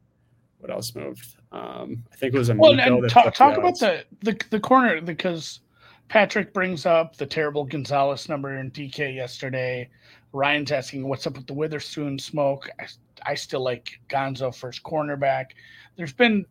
What 0.60 0.72
else 0.72 0.96
moved? 0.96 1.36
Um, 1.52 2.04
I 2.12 2.16
think 2.16 2.34
it 2.34 2.38
was 2.38 2.50
a 2.50 2.56
well. 2.56 2.80
And 2.80 3.10
talk, 3.10 3.34
talk 3.34 3.58
about 3.58 3.78
the, 3.80 4.06
the 4.22 4.40
the 4.50 4.60
corner 4.60 5.02
because 5.02 5.60
Patrick 6.08 6.54
brings 6.54 6.86
up 6.86 7.18
the 7.18 7.26
terrible 7.26 7.66
Gonzalez 7.66 8.30
number 8.30 8.58
in 8.58 8.72
DK 8.72 9.16
yesterday. 9.16 9.90
Ryan's 10.34 10.72
asking 10.72 11.08
what's 11.08 11.26
up 11.26 11.38
with 11.38 11.48
the 11.48 11.54
Witherspoon 11.54 12.20
smoke. 12.20 12.70
I, 12.80 12.88
I 13.26 13.36
still 13.36 13.64
like 13.64 14.00
Gonzo 14.10 14.56
first 14.56 14.84
cornerback. 14.84 15.52
There's 15.96 16.14
been 16.14 16.46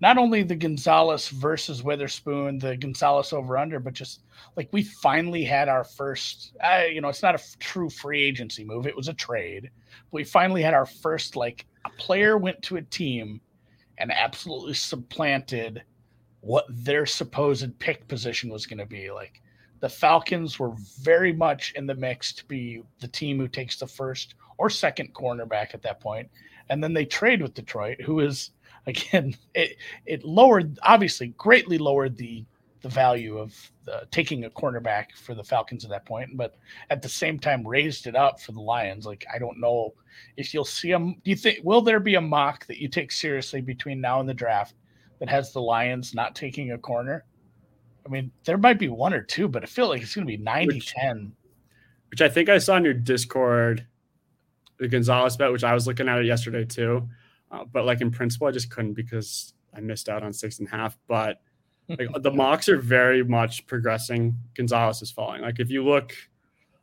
not 0.00 0.18
only 0.18 0.42
the 0.42 0.56
Gonzalez 0.56 1.28
versus 1.28 1.82
Witherspoon, 1.82 2.58
the 2.58 2.76
Gonzalez 2.76 3.32
over 3.32 3.56
under, 3.56 3.78
but 3.78 3.94
just 3.94 4.24
like 4.56 4.68
we 4.72 4.82
finally 4.82 5.44
had 5.44 5.68
our 5.68 5.84
first, 5.84 6.54
uh, 6.62 6.82
you 6.90 7.00
know, 7.00 7.08
it's 7.08 7.22
not 7.22 7.36
a 7.36 7.38
f- 7.38 7.56
true 7.60 7.88
free 7.88 8.20
agency 8.20 8.64
move, 8.64 8.88
it 8.88 8.96
was 8.96 9.06
a 9.06 9.14
trade. 9.14 9.70
We 10.10 10.24
finally 10.24 10.60
had 10.60 10.74
our 10.74 10.86
first, 10.86 11.36
like, 11.36 11.66
a 11.84 11.90
player 11.90 12.36
went 12.36 12.60
to 12.62 12.76
a 12.76 12.82
team 12.82 13.40
and 13.98 14.10
absolutely 14.10 14.74
supplanted 14.74 15.84
what 16.42 16.66
their 16.68 17.06
supposed 17.06 17.78
pick 17.78 18.06
position 18.06 18.50
was 18.50 18.66
going 18.66 18.78
to 18.78 18.86
be. 18.86 19.10
Like, 19.10 19.40
the 19.82 19.88
Falcons 19.88 20.60
were 20.60 20.74
very 21.00 21.32
much 21.32 21.72
in 21.74 21.86
the 21.86 21.94
mix 21.94 22.32
to 22.34 22.44
be 22.44 22.82
the 23.00 23.08
team 23.08 23.38
who 23.38 23.48
takes 23.48 23.76
the 23.78 23.86
first 23.86 24.36
or 24.56 24.70
second 24.70 25.12
cornerback 25.12 25.74
at 25.74 25.82
that 25.82 26.00
point. 26.00 26.30
And 26.68 26.82
then 26.82 26.94
they 26.94 27.04
trade 27.04 27.42
with 27.42 27.54
Detroit, 27.54 28.00
who 28.00 28.20
is 28.20 28.50
again, 28.86 29.34
it 29.54 29.76
it 30.06 30.24
lowered 30.24 30.78
obviously 30.82 31.28
greatly 31.36 31.78
lowered 31.78 32.16
the 32.16 32.44
the 32.80 32.88
value 32.88 33.38
of 33.38 33.54
the, 33.84 34.08
taking 34.10 34.44
a 34.44 34.50
cornerback 34.50 35.12
for 35.16 35.36
the 35.36 35.44
Falcons 35.44 35.84
at 35.84 35.90
that 35.90 36.04
point, 36.04 36.36
but 36.36 36.56
at 36.90 37.00
the 37.00 37.08
same 37.08 37.38
time 37.38 37.66
raised 37.66 38.08
it 38.08 38.16
up 38.16 38.40
for 38.40 38.50
the 38.52 38.60
Lions. 38.60 39.06
Like 39.06 39.24
I 39.32 39.38
don't 39.38 39.60
know 39.60 39.94
if 40.36 40.52
you'll 40.52 40.64
see 40.64 40.90
them. 40.90 41.14
Do 41.24 41.30
you 41.30 41.36
think 41.36 41.60
will 41.64 41.82
there 41.82 42.00
be 42.00 42.14
a 42.14 42.20
mock 42.20 42.66
that 42.66 42.80
you 42.80 42.88
take 42.88 43.10
seriously 43.10 43.60
between 43.60 44.00
now 44.00 44.20
and 44.20 44.28
the 44.28 44.34
draft 44.34 44.74
that 45.22 45.28
has 45.28 45.52
the 45.52 45.62
Lions 45.62 46.14
not 46.14 46.34
taking 46.34 46.72
a 46.72 46.78
corner? 46.78 47.24
I 48.04 48.08
mean, 48.08 48.32
there 48.42 48.58
might 48.58 48.80
be 48.80 48.88
one 48.88 49.14
or 49.14 49.22
two, 49.22 49.46
but 49.46 49.62
I 49.62 49.66
feel 49.66 49.86
like 49.86 50.02
it's 50.02 50.16
going 50.16 50.26
to 50.26 50.36
be 50.36 50.36
90 50.36 50.74
which, 50.74 50.94
10. 50.94 51.32
Which 52.10 52.20
I 52.20 52.28
think 52.28 52.48
I 52.48 52.58
saw 52.58 52.76
in 52.76 52.84
your 52.84 52.92
Discord, 52.92 53.86
the 54.78 54.88
Gonzalez 54.88 55.36
bet, 55.36 55.52
which 55.52 55.62
I 55.62 55.74
was 55.74 55.86
looking 55.86 56.08
at 56.08 56.18
it 56.18 56.26
yesterday 56.26 56.64
too. 56.64 57.08
Uh, 57.52 57.62
but 57.72 57.84
like 57.84 58.00
in 58.00 58.10
principle, 58.10 58.48
I 58.48 58.50
just 58.50 58.68
couldn't 58.68 58.94
because 58.94 59.54
I 59.72 59.78
missed 59.78 60.08
out 60.08 60.24
on 60.24 60.32
six 60.32 60.58
and 60.58 60.66
a 60.66 60.72
half. 60.72 60.98
But 61.06 61.40
like 61.88 62.08
the 62.20 62.30
mocks 62.34 62.68
are 62.68 62.78
very 62.78 63.22
much 63.22 63.64
progressing. 63.68 64.36
Gonzalez 64.56 65.02
is 65.02 65.12
falling. 65.12 65.42
Like 65.42 65.60
if 65.60 65.70
you 65.70 65.84
look 65.84 66.16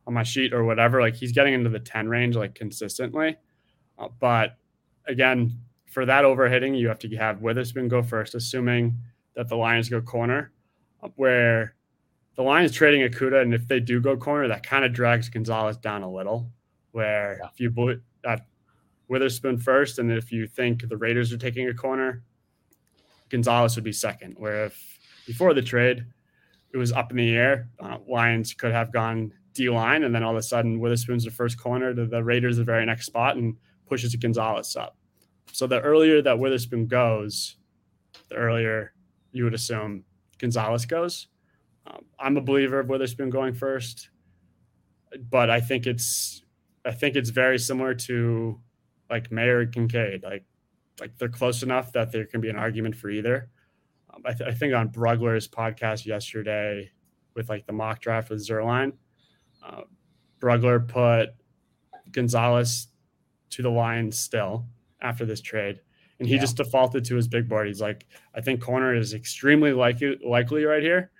on 0.06 0.14
my 0.14 0.22
sheet 0.22 0.54
or 0.54 0.64
whatever, 0.64 1.02
like 1.02 1.14
he's 1.14 1.32
getting 1.32 1.52
into 1.52 1.68
the 1.68 1.78
10 1.78 2.08
range 2.08 2.36
like 2.36 2.54
consistently. 2.54 3.36
Uh, 3.98 4.08
but 4.18 4.56
again, 5.06 5.60
for 5.90 6.06
that 6.06 6.24
overhitting, 6.24 6.78
you 6.78 6.88
have 6.88 7.00
to 7.00 7.16
have 7.16 7.42
Witherspoon 7.42 7.88
go 7.88 8.02
first, 8.02 8.34
assuming 8.34 8.96
that 9.34 9.48
the 9.48 9.56
Lions 9.56 9.88
go 9.88 10.00
corner, 10.00 10.52
uh, 11.02 11.08
where 11.16 11.74
the 12.36 12.42
Lions 12.42 12.72
trading 12.72 13.02
Okudah, 13.02 13.42
and 13.42 13.52
if 13.52 13.66
they 13.66 13.80
do 13.80 14.00
go 14.00 14.16
corner, 14.16 14.48
that 14.48 14.62
kind 14.62 14.84
of 14.84 14.92
drags 14.92 15.28
Gonzalez 15.28 15.76
down 15.76 16.02
a 16.02 16.10
little. 16.10 16.50
Where 16.92 17.38
yeah. 17.40 17.48
if 17.52 17.60
you 17.60 17.70
put 17.70 18.02
that 18.22 18.46
Witherspoon 19.08 19.58
first, 19.58 19.98
and 19.98 20.10
if 20.12 20.30
you 20.30 20.46
think 20.46 20.88
the 20.88 20.96
Raiders 20.96 21.32
are 21.32 21.38
taking 21.38 21.68
a 21.68 21.74
corner, 21.74 22.22
Gonzalez 23.28 23.74
would 23.74 23.84
be 23.84 23.92
second. 23.92 24.36
Where 24.38 24.66
if 24.66 24.98
before 25.26 25.54
the 25.54 25.62
trade, 25.62 26.06
it 26.72 26.76
was 26.76 26.92
up 26.92 27.10
in 27.10 27.16
the 27.16 27.34
air, 27.34 27.68
uh, 27.80 27.98
Lions 28.06 28.54
could 28.54 28.72
have 28.72 28.92
gone 28.92 29.32
D 29.54 29.68
line, 29.68 30.04
and 30.04 30.14
then 30.14 30.22
all 30.22 30.30
of 30.30 30.36
a 30.36 30.42
sudden 30.42 30.78
Witherspoon's 30.78 31.24
the 31.24 31.32
first 31.32 31.58
corner 31.60 31.92
to 31.92 32.06
the 32.06 32.22
Raiders 32.22 32.58
the 32.58 32.64
very 32.64 32.86
next 32.86 33.06
spot 33.06 33.36
and 33.36 33.56
pushes 33.88 34.14
Gonzalez 34.14 34.76
up. 34.76 34.96
So 35.52 35.66
the 35.66 35.80
earlier 35.80 36.22
that 36.22 36.38
Witherspoon 36.38 36.86
goes, 36.86 37.56
the 38.28 38.36
earlier 38.36 38.92
you 39.32 39.44
would 39.44 39.54
assume 39.54 40.04
Gonzalez 40.38 40.86
goes. 40.86 41.28
Um, 41.86 42.04
I'm 42.18 42.36
a 42.36 42.40
believer 42.40 42.80
of 42.80 42.88
Witherspoon 42.88 43.30
going 43.30 43.54
first, 43.54 44.10
but 45.30 45.50
I 45.50 45.60
think 45.60 45.86
it's 45.86 46.42
I 46.84 46.92
think 46.92 47.16
it's 47.16 47.30
very 47.30 47.58
similar 47.58 47.94
to 47.94 48.60
like 49.08 49.30
Mayer 49.30 49.60
and 49.60 49.72
Kincaid. 49.72 50.22
Like 50.22 50.44
like 51.00 51.16
they're 51.18 51.28
close 51.28 51.62
enough 51.62 51.92
that 51.92 52.12
there 52.12 52.26
can 52.26 52.40
be 52.40 52.48
an 52.48 52.56
argument 52.56 52.94
for 52.94 53.10
either. 53.10 53.50
Um, 54.12 54.22
I, 54.24 54.32
th- 54.32 54.48
I, 54.48 54.52
think 54.52 54.74
on 54.74 54.90
Brugler's 54.90 55.48
podcast 55.48 56.04
yesterday 56.04 56.90
with 57.34 57.48
like 57.48 57.64
the 57.64 57.72
mock 57.72 58.00
draft 58.00 58.28
with 58.28 58.46
Zierlein, 58.46 58.92
uh, 59.64 59.82
Brugler 60.40 60.86
put 60.86 61.30
Gonzalez 62.10 62.88
to 63.50 63.62
the 63.62 63.70
line 63.70 64.12
still 64.12 64.66
after 65.02 65.24
this 65.24 65.40
trade. 65.40 65.80
And 66.18 66.28
he 66.28 66.34
yeah. 66.34 66.40
just 66.40 66.58
defaulted 66.58 67.04
to 67.06 67.16
his 67.16 67.28
big 67.28 67.48
board. 67.48 67.66
He's 67.66 67.80
like, 67.80 68.06
I 68.34 68.40
think 68.40 68.60
corner 68.60 68.94
is 68.94 69.14
extremely 69.14 69.72
likely 69.72 70.18
likely 70.22 70.64
right 70.64 70.82
here. 70.82 71.10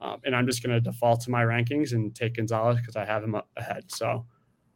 Um, 0.00 0.20
and 0.24 0.34
I'm 0.34 0.46
just 0.46 0.62
going 0.62 0.74
to 0.74 0.80
default 0.80 1.20
to 1.22 1.30
my 1.30 1.42
rankings 1.42 1.92
and 1.92 2.14
take 2.14 2.36
Gonzalez 2.36 2.78
because 2.78 2.96
I 2.96 3.04
have 3.04 3.22
him 3.22 3.36
ahead. 3.56 3.84
So 3.88 4.24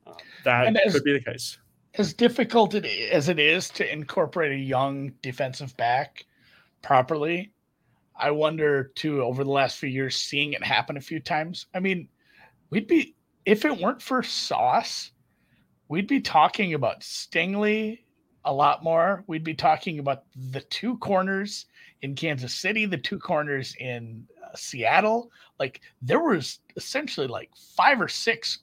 um, 0.06 0.14
that 0.44 0.76
as, 0.76 0.92
could 0.92 1.04
be 1.04 1.14
the 1.14 1.24
case. 1.24 1.58
As 1.94 2.12
difficult 2.12 2.74
as 2.74 3.28
it 3.28 3.38
is 3.38 3.68
to 3.70 3.90
incorporate 3.90 4.52
a 4.52 4.62
young 4.62 5.12
defensive 5.22 5.76
back 5.76 6.26
properly, 6.82 7.52
I 8.16 8.30
wonder 8.30 8.92
too 8.94 9.22
over 9.22 9.44
the 9.44 9.50
last 9.50 9.78
few 9.78 9.88
years 9.88 10.16
seeing 10.16 10.52
it 10.52 10.62
happen 10.62 10.96
a 10.96 11.00
few 11.00 11.20
times. 11.20 11.66
I 11.74 11.80
mean, 11.80 12.08
we'd 12.70 12.86
be 12.86 13.16
if 13.46 13.64
it 13.64 13.78
weren't 13.78 14.02
for 14.02 14.22
Sauce, 14.22 15.10
we'd 15.88 16.06
be 16.06 16.20
talking 16.20 16.74
about 16.74 17.00
Stingley 17.00 18.00
a 18.44 18.52
lot 18.52 18.82
more. 18.82 19.24
We'd 19.26 19.44
be 19.44 19.54
talking 19.54 19.98
about 19.98 20.24
the 20.50 20.60
two 20.60 20.96
corners 20.98 21.66
in 22.02 22.14
Kansas 22.14 22.54
City, 22.54 22.86
the 22.86 22.98
two 22.98 23.18
corners 23.18 23.74
in 23.78 24.26
uh, 24.42 24.54
Seattle. 24.54 25.30
Like 25.58 25.80
there 26.02 26.20
was 26.20 26.60
essentially 26.76 27.26
like 27.26 27.50
five 27.76 28.00
or 28.00 28.08
six 28.08 28.58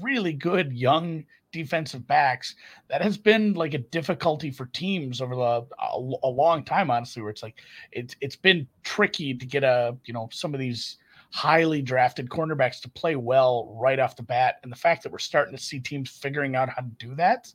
really 0.00 0.32
good 0.32 0.72
young 0.72 1.24
defensive 1.52 2.06
backs 2.06 2.54
that 2.88 3.02
has 3.02 3.18
been 3.18 3.54
like 3.54 3.74
a 3.74 3.78
difficulty 3.78 4.50
for 4.50 4.66
teams 4.66 5.20
over 5.20 5.34
the, 5.34 5.66
a, 5.80 6.10
a, 6.22 6.28
long 6.28 6.64
time 6.64 6.90
honestly 6.90 7.22
where 7.22 7.30
it's 7.30 7.42
like 7.42 7.56
it's 7.90 8.14
it's 8.20 8.36
been 8.36 8.66
tricky 8.84 9.34
to 9.34 9.46
get 9.46 9.64
a 9.64 9.96
you 10.04 10.14
know 10.14 10.28
some 10.32 10.54
of 10.54 10.60
these 10.60 10.98
highly 11.32 11.82
drafted 11.82 12.28
cornerbacks 12.28 12.80
to 12.80 12.88
play 12.88 13.16
well 13.16 13.76
right 13.80 13.98
off 13.98 14.14
the 14.14 14.22
bat 14.22 14.56
and 14.62 14.70
the 14.70 14.76
fact 14.76 15.02
that 15.02 15.10
we're 15.10 15.18
starting 15.18 15.56
to 15.56 15.60
see 15.60 15.80
teams 15.80 16.08
figuring 16.08 16.54
out 16.54 16.68
how 16.68 16.82
to 16.82 16.90
do 16.98 17.14
that 17.16 17.52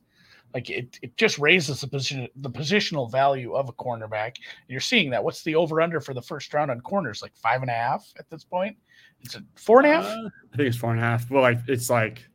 like 0.56 0.70
it, 0.70 0.98
it 1.02 1.18
just 1.18 1.38
raises 1.38 1.82
the 1.82 1.88
position, 1.88 2.30
the 2.38 2.50
positional 2.50 3.12
value 3.12 3.54
of 3.54 3.68
a 3.68 3.74
cornerback. 3.74 4.38
And 4.38 4.70
you're 4.70 4.80
seeing 4.80 5.10
that. 5.10 5.22
What's 5.22 5.44
the 5.44 5.54
over 5.54 5.82
under 5.82 6.00
for 6.00 6.13
the 6.13 6.22
first 6.22 6.54
round 6.54 6.72
on 6.72 6.80
corners? 6.80 7.22
Like 7.22 7.36
five 7.36 7.62
and 7.62 7.70
a 7.70 7.74
half 7.74 8.10
at 8.18 8.30
this 8.30 8.46
point. 8.46 8.78
It's 9.20 9.36
a 9.36 9.44
four 9.56 9.80
and 9.80 9.88
a 9.88 9.94
half. 9.94 10.06
Uh, 10.06 10.30
I 10.54 10.56
think 10.56 10.70
it's 10.70 10.78
four 10.78 10.91
and 10.91 11.00
a 11.00 11.04
half. 11.04 11.30
Well, 11.30 11.41
like 11.41 11.60
it's 11.68 11.89
like 11.89 12.26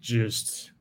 juiced 0.00 0.72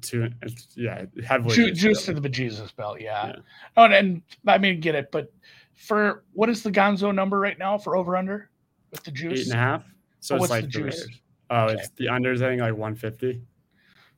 to 0.00 0.30
yeah, 0.74 1.04
heavily 1.22 1.54
Ju- 1.54 1.72
juiced 1.72 2.06
to 2.06 2.14
the 2.14 2.26
bejesus 2.26 2.74
belt. 2.74 2.98
Yeah. 2.98 3.26
yeah. 3.26 3.36
Oh, 3.76 3.84
and, 3.84 3.94
and 3.94 4.22
I 4.46 4.56
mean, 4.56 4.80
get 4.80 4.94
it, 4.94 5.12
but 5.12 5.30
for 5.74 6.24
what 6.32 6.48
is 6.48 6.62
the 6.62 6.70
Gonzo 6.70 7.14
number 7.14 7.38
right 7.38 7.58
now 7.58 7.76
for 7.76 7.94
over 7.94 8.16
under 8.16 8.48
with 8.90 9.04
the 9.04 9.10
juice? 9.10 9.40
Eight 9.40 9.46
and 9.48 9.54
a 9.54 9.62
half. 9.62 9.84
So 10.20 10.36
oh, 10.36 10.38
it's 10.38 10.50
like 10.50 10.64
the 10.64 10.68
juice. 10.68 11.06
Oh, 11.50 11.64
okay. 11.64 11.74
it's 11.74 11.90
the 11.90 12.06
unders. 12.06 12.36
I 12.36 12.48
think 12.48 12.62
like 12.62 12.72
150. 12.72 13.42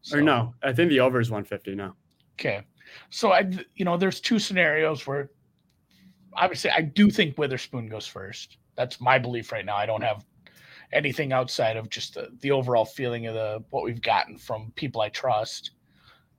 So, 0.03 0.19
or 0.19 0.23
no, 0.23 0.55
I 0.62 0.73
think 0.73 0.90
the 0.90 1.01
over 1.01 1.21
is 1.21 1.29
150 1.29 1.75
now. 1.75 1.97
Okay. 2.40 2.62
So 3.11 3.33
I, 3.33 3.50
you 3.74 3.85
know, 3.85 3.98
there's 3.98 4.20
two 4.20 4.38
scenarios 4.38 5.07
where 5.07 5.31
obviously 6.35 6.70
I 6.70 6.81
do 6.81 7.11
think 7.11 7.37
Witherspoon 7.37 7.88
goes 7.88 8.07
first. 8.07 8.57
That's 8.76 9.00
my 9.00 9.18
belief 9.18 9.53
right 9.53 9.64
now. 9.64 9.76
I 9.76 9.85
don't 9.85 10.03
have 10.03 10.24
anything 10.92 11.33
outside 11.33 11.76
of 11.76 11.90
just 11.90 12.14
the, 12.14 12.29
the 12.40 12.50
overall 12.50 12.87
feeling 12.87 13.26
of 13.26 13.35
the 13.35 13.62
what 13.70 13.85
we've 13.85 14.00
gotten 14.00 14.38
from 14.38 14.72
people 14.74 15.03
I 15.03 15.11
trust. 15.11 15.72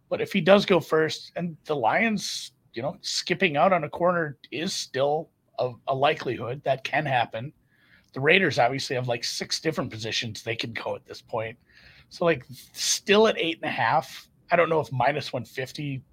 But 0.09 0.21
if 0.21 0.33
he 0.33 0.41
does 0.41 0.65
go 0.65 0.79
first, 0.79 1.31
and 1.35 1.55
the 1.65 1.75
Lions, 1.75 2.51
you 2.73 2.81
know, 2.81 2.97
skipping 3.01 3.55
out 3.55 3.71
on 3.71 3.83
a 3.83 3.89
corner 3.89 4.37
is 4.51 4.73
still 4.73 5.29
a, 5.59 5.71
a 5.87 5.95
likelihood 5.95 6.61
that 6.65 6.83
can 6.83 7.05
happen. 7.05 7.53
The 8.13 8.19
Raiders 8.19 8.59
obviously 8.59 8.95
have 8.95 9.07
like 9.07 9.23
six 9.23 9.61
different 9.61 9.91
positions 9.91 10.41
they 10.41 10.55
can 10.55 10.73
go 10.73 10.95
at 10.95 11.05
this 11.05 11.21
point. 11.21 11.57
So 12.09 12.25
like 12.25 12.43
still 12.73 13.27
at 13.27 13.37
eight 13.37 13.59
and 13.61 13.69
a 13.69 13.73
half, 13.73 14.27
I 14.51 14.55
don't 14.55 14.69
know 14.69 14.79
if 14.79 14.91
minus 14.91 15.31
150 15.31 16.03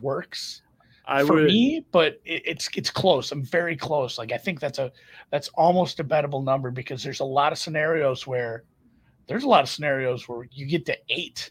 works 0.00 0.62
I 1.06 1.24
for 1.24 1.34
would, 1.34 1.44
me, 1.44 1.84
but 1.92 2.20
it, 2.24 2.42
it's 2.44 2.68
it's 2.74 2.90
close. 2.90 3.30
I'm 3.30 3.44
very 3.44 3.76
close. 3.76 4.18
Like 4.18 4.32
I 4.32 4.38
think 4.38 4.58
that's 4.58 4.78
a 4.78 4.90
that's 5.30 5.48
almost 5.50 6.00
a 6.00 6.04
bettable 6.04 6.42
number 6.42 6.70
because 6.70 7.02
there's 7.02 7.20
a 7.20 7.24
lot 7.24 7.52
of 7.52 7.58
scenarios 7.58 8.26
where 8.26 8.64
there's 9.28 9.44
a 9.44 9.48
lot 9.48 9.62
of 9.62 9.68
scenarios 9.68 10.28
where 10.28 10.48
you 10.50 10.66
get 10.66 10.84
to 10.86 10.96
eight 11.08 11.50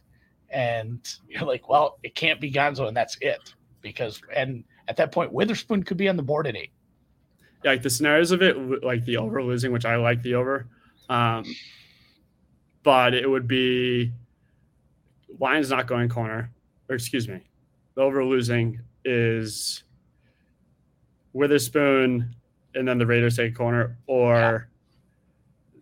and 0.50 1.08
you're 1.28 1.45
like, 1.45 1.69
well, 1.69 2.00
it 2.04 2.15
can't 2.15 2.41
be 2.41 2.52
Gonzo 2.52 2.88
and 2.88 2.95
that's 2.95 3.17
it 3.21 3.54
because 3.82 4.21
and 4.36 4.63
at 4.88 4.98
that 4.98 5.12
point 5.12 5.32
Witherspoon 5.32 5.84
could 5.84 5.98
be 5.98 6.10
on 6.10 6.17
the 6.17 6.24
board 6.24 6.48
at 6.48 6.56
eight. 6.56 6.71
Yeah, 7.63 7.71
like 7.71 7.82
the 7.82 7.89
scenarios 7.89 8.32
of 8.32 8.41
it, 8.41 8.84
like 8.84 9.06
the 9.06 9.17
over 9.17 9.41
losing, 9.41 9.71
which 9.71 9.86
I 9.86 9.95
like 9.95 10.21
the 10.21 10.36
over, 10.36 10.67
um, 11.10 11.45
but 12.84 13.13
it 13.13 13.28
would 13.28 13.48
be 13.48 14.12
Lions 15.39 15.69
not 15.69 15.88
going 15.88 16.10
corner, 16.10 16.52
or 16.89 16.95
excuse 16.95 17.28
me, 17.28 17.41
the 17.95 18.02
over 18.02 18.24
losing 18.24 18.80
is 19.04 19.84
Witherspoon 21.34 22.36
and 22.76 22.88
then 22.88 22.98
the 22.98 23.06
Raiders 23.06 23.38
take 23.38 23.56
corner, 23.56 23.98
or 24.08 24.69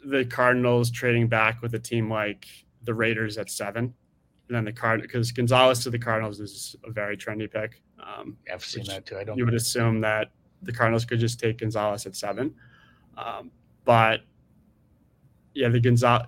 yeah. 0.04 0.12
the 0.12 0.26
Cardinals 0.26 0.92
trading 0.92 1.28
back 1.28 1.62
with 1.62 1.74
a 1.74 1.80
team 1.80 2.10
like 2.10 2.46
the 2.84 2.94
Raiders 2.94 3.38
at 3.38 3.50
seven. 3.50 3.94
And 4.48 4.58
then 4.58 4.66
the 4.66 4.74
card 4.74 5.02
because 5.02 5.32
Gonzalez 5.32 5.80
to 5.84 5.90
the 5.90 5.98
Cardinals 5.98 6.40
is 6.40 6.76
a 6.86 6.92
very 6.92 7.18
trendy 7.18 7.50
pick. 7.50 7.82
Um, 8.00 8.38
I've 8.52 8.64
seen 8.64 8.84
that 8.86 9.06
too. 9.06 9.18
I 9.18 9.24
don't. 9.24 9.38
You 9.38 9.46
would 9.46 9.54
assume 9.54 10.02
that 10.02 10.32
the 10.62 10.74
Cardinals 10.74 11.06
could 11.06 11.20
just 11.20 11.40
take 11.40 11.60
Gonzalez 11.60 12.06
at 12.06 12.16
seven, 12.16 12.54
um, 13.18 13.52
but 13.86 14.22
yeah, 15.54 15.70
the, 15.70 15.80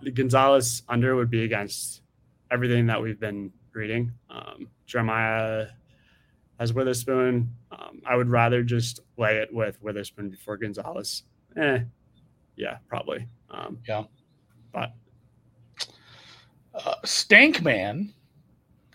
the 0.01 0.11
Gonzalez 0.11 0.83
under 0.87 1.15
would 1.15 1.29
be 1.29 1.43
against 1.43 2.01
everything 2.51 2.87
that 2.87 3.01
we've 3.01 3.19
been 3.19 3.51
reading. 3.73 4.11
Um, 4.29 4.69
Jeremiah 4.85 5.67
has 6.59 6.73
Witherspoon. 6.73 7.53
Um, 7.71 8.01
I 8.05 8.15
would 8.15 8.29
rather 8.29 8.63
just 8.63 9.01
lay 9.17 9.37
it 9.37 9.53
with 9.53 9.81
Witherspoon 9.81 10.29
before 10.29 10.57
Gonzalez. 10.57 11.23
Eh, 11.57 11.79
yeah, 12.55 12.77
probably. 12.87 13.27
Um, 13.49 13.79
yeah, 13.87 14.03
but 14.73 14.93
uh, 16.73 16.95
Stankman, 17.03 18.13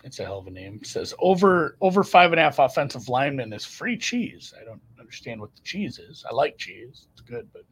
it's 0.03 0.19
a 0.19 0.25
hell 0.25 0.39
of 0.39 0.47
a 0.47 0.51
name. 0.51 0.83
Says 0.83 1.13
over 1.19 1.77
over 1.81 2.03
five 2.03 2.31
and 2.31 2.39
a 2.39 2.43
half 2.43 2.59
offensive 2.59 3.09
linemen 3.09 3.53
is 3.53 3.65
free 3.65 3.97
cheese. 3.97 4.53
I 4.59 4.63
don't 4.63 4.81
understand 4.99 5.41
what 5.41 5.55
the 5.55 5.61
cheese 5.61 5.99
is. 5.99 6.25
I 6.29 6.33
like 6.33 6.57
cheese; 6.57 7.07
it's 7.13 7.21
good, 7.21 7.47
but 7.53 7.63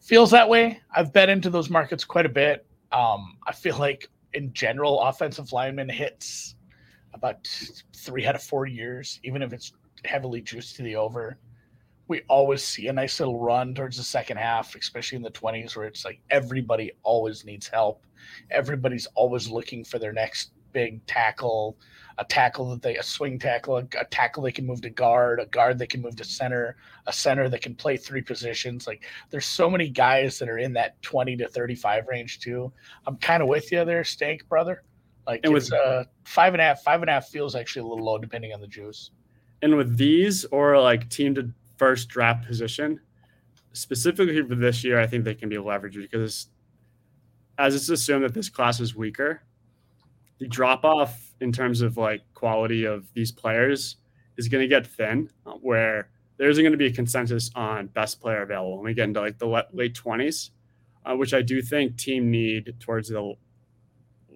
feels 0.00 0.30
that 0.30 0.48
way. 0.48 0.80
I've 0.94 1.12
bet 1.12 1.28
into 1.28 1.50
those 1.50 1.70
markets 1.70 2.04
quite 2.04 2.26
a 2.26 2.30
bit. 2.30 2.66
Um, 2.92 3.38
I 3.46 3.52
feel 3.52 3.76
like 3.78 4.08
in 4.36 4.52
general, 4.52 5.00
offensive 5.00 5.52
lineman 5.52 5.88
hits 5.88 6.54
about 7.14 7.48
three 7.94 8.26
out 8.26 8.34
of 8.34 8.42
four 8.42 8.66
years, 8.66 9.18
even 9.24 9.42
if 9.42 9.52
it's 9.52 9.72
heavily 10.04 10.42
juiced 10.42 10.76
to 10.76 10.82
the 10.82 10.94
over. 10.94 11.38
We 12.08 12.20
always 12.28 12.62
see 12.62 12.86
a 12.86 12.92
nice 12.92 13.18
little 13.18 13.40
run 13.40 13.74
towards 13.74 13.96
the 13.96 14.04
second 14.04 14.36
half, 14.36 14.76
especially 14.76 15.16
in 15.16 15.22
the 15.22 15.30
20s, 15.30 15.74
where 15.74 15.86
it's 15.86 16.04
like 16.04 16.20
everybody 16.30 16.92
always 17.02 17.44
needs 17.44 17.66
help. 17.66 18.04
Everybody's 18.50 19.06
always 19.14 19.48
looking 19.48 19.82
for 19.82 19.98
their 19.98 20.12
next 20.12 20.52
big 20.76 21.06
tackle, 21.06 21.78
a 22.18 22.24
tackle 22.26 22.68
that 22.68 22.82
they 22.82 22.98
a 22.98 23.02
swing 23.02 23.38
tackle, 23.38 23.78
a, 23.78 23.84
a, 23.98 24.04
tackle 24.10 24.42
they 24.42 24.52
can 24.52 24.66
move 24.66 24.82
to 24.82 24.90
guard, 24.90 25.40
a 25.40 25.46
guard 25.46 25.78
that 25.78 25.88
can 25.88 26.02
move 26.02 26.16
to 26.16 26.24
center, 26.24 26.76
a 27.06 27.12
center 27.14 27.48
that 27.48 27.62
can 27.62 27.74
play 27.74 27.96
three 27.96 28.20
positions. 28.20 28.86
Like 28.86 29.06
there's 29.30 29.46
so 29.46 29.70
many 29.70 29.88
guys 29.88 30.38
that 30.38 30.50
are 30.50 30.58
in 30.58 30.74
that 30.74 31.00
20 31.00 31.34
to 31.38 31.48
35 31.48 32.08
range 32.08 32.40
too. 32.40 32.70
I'm 33.06 33.16
kind 33.16 33.42
of 33.42 33.48
with 33.48 33.72
you 33.72 33.86
there, 33.86 34.04
Stank 34.04 34.46
brother. 34.50 34.82
Like 35.26 35.40
and 35.44 35.56
it's 35.56 35.70
with, 35.70 35.80
uh 35.80 36.04
five 36.24 36.52
and 36.52 36.60
a 36.60 36.64
half, 36.64 36.82
five 36.82 37.00
and 37.00 37.08
a 37.08 37.14
half 37.14 37.28
feels 37.28 37.56
actually 37.56 37.86
a 37.86 37.88
little 37.88 38.04
low 38.04 38.18
depending 38.18 38.52
on 38.52 38.60
the 38.60 38.66
juice. 38.66 39.12
And 39.62 39.78
with 39.78 39.96
these 39.96 40.44
or 40.44 40.78
like 40.78 41.08
team 41.08 41.34
to 41.36 41.50
first 41.78 42.10
draft 42.10 42.46
position, 42.46 43.00
specifically 43.72 44.46
for 44.46 44.56
this 44.56 44.84
year, 44.84 45.00
I 45.00 45.06
think 45.06 45.24
they 45.24 45.34
can 45.34 45.48
be 45.48 45.56
leveraged 45.56 45.96
because 45.96 46.48
as 47.56 47.74
it's 47.74 47.88
assumed 47.88 48.24
that 48.24 48.34
this 48.34 48.50
class 48.50 48.78
is 48.78 48.94
weaker, 48.94 49.40
the 50.38 50.46
drop 50.46 50.84
off 50.84 51.34
in 51.40 51.52
terms 51.52 51.80
of 51.80 51.96
like 51.96 52.22
quality 52.34 52.84
of 52.84 53.12
these 53.14 53.32
players 53.32 53.96
is 54.36 54.48
going 54.48 54.62
to 54.62 54.68
get 54.68 54.86
thin, 54.86 55.30
uh, 55.46 55.52
where 55.52 56.08
there 56.36 56.50
isn't 56.50 56.62
going 56.62 56.72
to 56.72 56.78
be 56.78 56.86
a 56.86 56.92
consensus 56.92 57.50
on 57.54 57.86
best 57.86 58.20
player 58.20 58.42
available. 58.42 58.76
When 58.76 58.84
we 58.84 58.94
get 58.94 59.04
into 59.04 59.20
like 59.20 59.38
the 59.38 59.64
late 59.72 59.94
twenties, 59.94 60.50
uh, 61.04 61.16
which 61.16 61.32
I 61.32 61.42
do 61.42 61.62
think 61.62 61.96
team 61.96 62.30
need 62.30 62.74
towards 62.80 63.08
the 63.08 63.34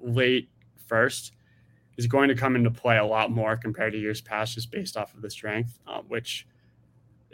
late 0.02 0.48
first 0.86 1.32
is 1.98 2.06
going 2.06 2.28
to 2.28 2.34
come 2.34 2.56
into 2.56 2.70
play 2.70 2.96
a 2.96 3.04
lot 3.04 3.30
more 3.30 3.56
compared 3.56 3.92
to 3.92 3.98
years 3.98 4.22
past, 4.22 4.54
just 4.54 4.70
based 4.70 4.96
off 4.96 5.12
of 5.12 5.20
the 5.20 5.30
strength, 5.30 5.78
uh, 5.86 6.00
which 6.08 6.46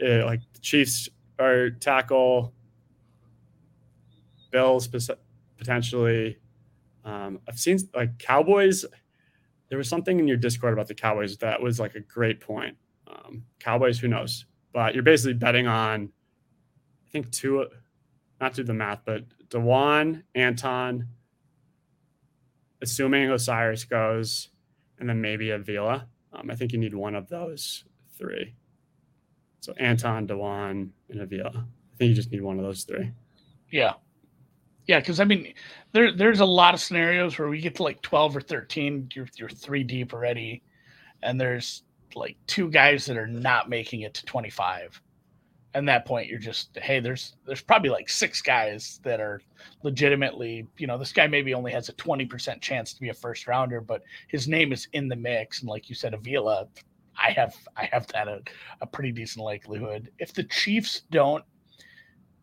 uh, 0.05 0.25
like 0.25 0.41
the 0.53 0.59
Chiefs 0.59 1.07
are 1.39 1.69
tackle, 1.69 2.53
Bills 4.51 4.89
potentially. 5.57 6.37
Um, 7.07 7.39
I've 7.47 7.57
seen 7.57 7.79
like 7.95 8.19
Cowboys. 8.19 8.85
There 9.69 9.77
was 9.77 9.87
something 9.87 10.19
in 10.19 10.27
your 10.27 10.37
Discord 10.37 10.73
about 10.73 10.87
the 10.87 10.93
Cowboys 10.93 11.37
that 11.37 11.61
was 11.61 11.79
like 11.79 11.95
a 11.95 12.01
great 12.01 12.41
point. 12.41 12.75
Um, 13.07 13.43
Cowboys, 13.59 13.97
who 13.97 14.09
knows? 14.09 14.45
But 14.73 14.93
you're 14.93 15.03
basically 15.03 15.35
betting 15.35 15.67
on, 15.67 16.09
I 17.07 17.09
think 17.09 17.31
two, 17.31 17.65
not 18.41 18.53
do 18.53 18.63
the 18.63 18.73
math, 18.73 19.01
but 19.05 19.23
Dawand, 19.49 20.23
Anton, 20.35 21.07
assuming 22.81 23.29
O'Cyrus 23.29 23.85
goes, 23.85 24.49
and 24.99 25.07
then 25.07 25.21
maybe 25.21 25.49
Avila. 25.51 26.07
Um, 26.33 26.51
I 26.51 26.55
think 26.55 26.73
you 26.73 26.79
need 26.79 26.93
one 26.93 27.15
of 27.15 27.29
those 27.29 27.85
three. 28.17 28.53
So 29.61 29.73
Anton, 29.77 30.27
Dawand, 30.27 30.89
and 31.09 31.21
Avila. 31.21 31.67
I 31.93 31.97
think 31.97 32.09
you 32.09 32.15
just 32.15 32.31
need 32.31 32.41
one 32.41 32.59
of 32.59 32.65
those 32.65 32.83
three. 32.83 33.11
Yeah. 33.71 33.93
Yeah, 34.87 34.99
because 34.99 35.19
I 35.19 35.25
mean, 35.25 35.53
there 35.91 36.11
there's 36.13 36.39
a 36.39 36.45
lot 36.45 36.73
of 36.73 36.79
scenarios 36.79 37.37
where 37.37 37.49
we 37.49 37.59
get 37.61 37.75
to 37.75 37.83
like 37.83 38.01
twelve 38.01 38.35
or 38.35 38.41
thirteen, 38.41 39.09
you're 39.13 39.27
you're 39.37 39.49
three 39.49 39.83
deep 39.83 40.13
already, 40.13 40.63
and 41.23 41.39
there's 41.39 41.83
like 42.15 42.37
two 42.47 42.69
guys 42.69 43.05
that 43.05 43.17
are 43.17 43.27
not 43.27 43.69
making 43.69 44.01
it 44.01 44.13
to 44.15 44.25
twenty 44.25 44.49
five. 44.49 45.01
And 45.73 45.87
that 45.89 46.05
point, 46.05 46.29
you're 46.29 46.39
just 46.39 46.77
hey, 46.81 47.01
there's 47.01 47.35
there's 47.45 47.61
probably 47.61 47.89
like 47.89 48.07
six 48.09 48.41
guys 48.41 48.99
that 49.03 49.19
are 49.19 49.41
legitimately, 49.83 50.65
you 50.77 50.87
know, 50.87 50.97
this 50.97 51.11
guy 51.11 51.27
maybe 51.27 51.53
only 51.53 51.71
has 51.73 51.89
a 51.89 51.93
twenty 51.93 52.25
percent 52.25 52.61
chance 52.61 52.93
to 52.93 53.01
be 53.01 53.09
a 53.09 53.13
first 53.13 53.45
rounder, 53.45 53.81
but 53.81 54.01
his 54.29 54.47
name 54.47 54.71
is 54.71 54.87
in 54.93 55.09
the 55.09 55.15
mix, 55.17 55.59
and 55.59 55.69
like 55.69 55.89
you 55.89 55.95
said, 55.95 56.13
Avila, 56.13 56.67
I 57.17 57.31
have 57.31 57.55
I 57.75 57.89
have 57.91 58.07
that 58.07 58.29
a, 58.29 58.41
a 58.81 58.87
pretty 58.87 59.11
decent 59.11 59.43
likelihood. 59.43 60.11
If 60.17 60.33
the 60.33 60.45
Chiefs 60.45 61.01
don't 61.11 61.43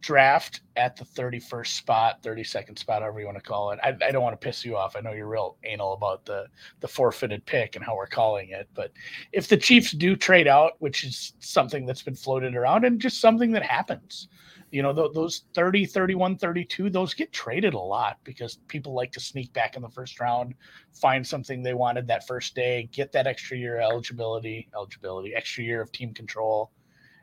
draft 0.04 0.60
at 0.76 0.96
the 0.96 1.04
31st 1.04 1.68
spot, 1.68 2.22
32nd 2.22 2.78
spot, 2.78 3.00
however 3.00 3.20
you 3.20 3.26
want 3.26 3.38
to 3.38 3.42
call 3.42 3.70
it. 3.70 3.78
I, 3.82 3.96
I, 4.06 4.10
don't 4.10 4.22
want 4.22 4.38
to 4.38 4.44
piss 4.44 4.62
you 4.62 4.76
off. 4.76 4.96
I 4.96 5.00
know 5.00 5.12
you're 5.12 5.26
real 5.26 5.56
anal 5.64 5.94
about 5.94 6.26
the 6.26 6.46
the 6.80 6.88
forfeited 6.88 7.46
pick 7.46 7.74
and 7.74 7.84
how 7.84 7.96
we're 7.96 8.06
calling 8.06 8.50
it. 8.50 8.68
But 8.74 8.92
if 9.32 9.48
the 9.48 9.56
Chiefs 9.56 9.92
do 9.92 10.14
trade 10.14 10.46
out, 10.46 10.72
which 10.80 11.04
is 11.04 11.32
something 11.38 11.86
that's 11.86 12.02
been 12.02 12.14
floated 12.14 12.54
around 12.54 12.84
and 12.84 13.00
just 13.00 13.22
something 13.22 13.50
that 13.52 13.62
happens, 13.62 14.28
you 14.70 14.82
know, 14.82 14.92
th- 14.92 15.12
those 15.14 15.44
30, 15.54 15.86
31, 15.86 16.36
32, 16.36 16.90
those 16.90 17.14
get 17.14 17.32
traded 17.32 17.72
a 17.72 17.78
lot 17.78 18.18
because 18.24 18.58
people 18.68 18.92
like 18.92 19.12
to 19.12 19.20
sneak 19.20 19.54
back 19.54 19.74
in 19.74 19.82
the 19.82 19.88
first 19.88 20.20
round, 20.20 20.54
find 20.92 21.26
something 21.26 21.62
they 21.62 21.74
wanted 21.74 22.06
that 22.08 22.26
first 22.26 22.54
day, 22.54 22.90
get 22.92 23.10
that 23.12 23.26
extra 23.26 23.56
year 23.56 23.78
of 23.78 23.90
eligibility, 23.90 24.68
eligibility, 24.74 25.34
extra 25.34 25.64
year 25.64 25.80
of 25.80 25.90
team 25.92 26.12
control. 26.12 26.72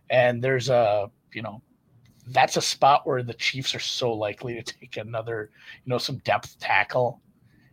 And 0.09 0.43
there's 0.43 0.69
a, 0.69 1.11
you 1.31 1.43
know, 1.43 1.61
that's 2.27 2.57
a 2.57 2.61
spot 2.61 3.05
where 3.05 3.23
the 3.23 3.33
Chiefs 3.33 3.73
are 3.75 3.79
so 3.79 4.13
likely 4.13 4.61
to 4.61 4.63
take 4.79 4.97
another, 4.97 5.51
you 5.83 5.89
know, 5.89 5.97
some 5.97 6.17
depth 6.19 6.59
tackle, 6.59 7.21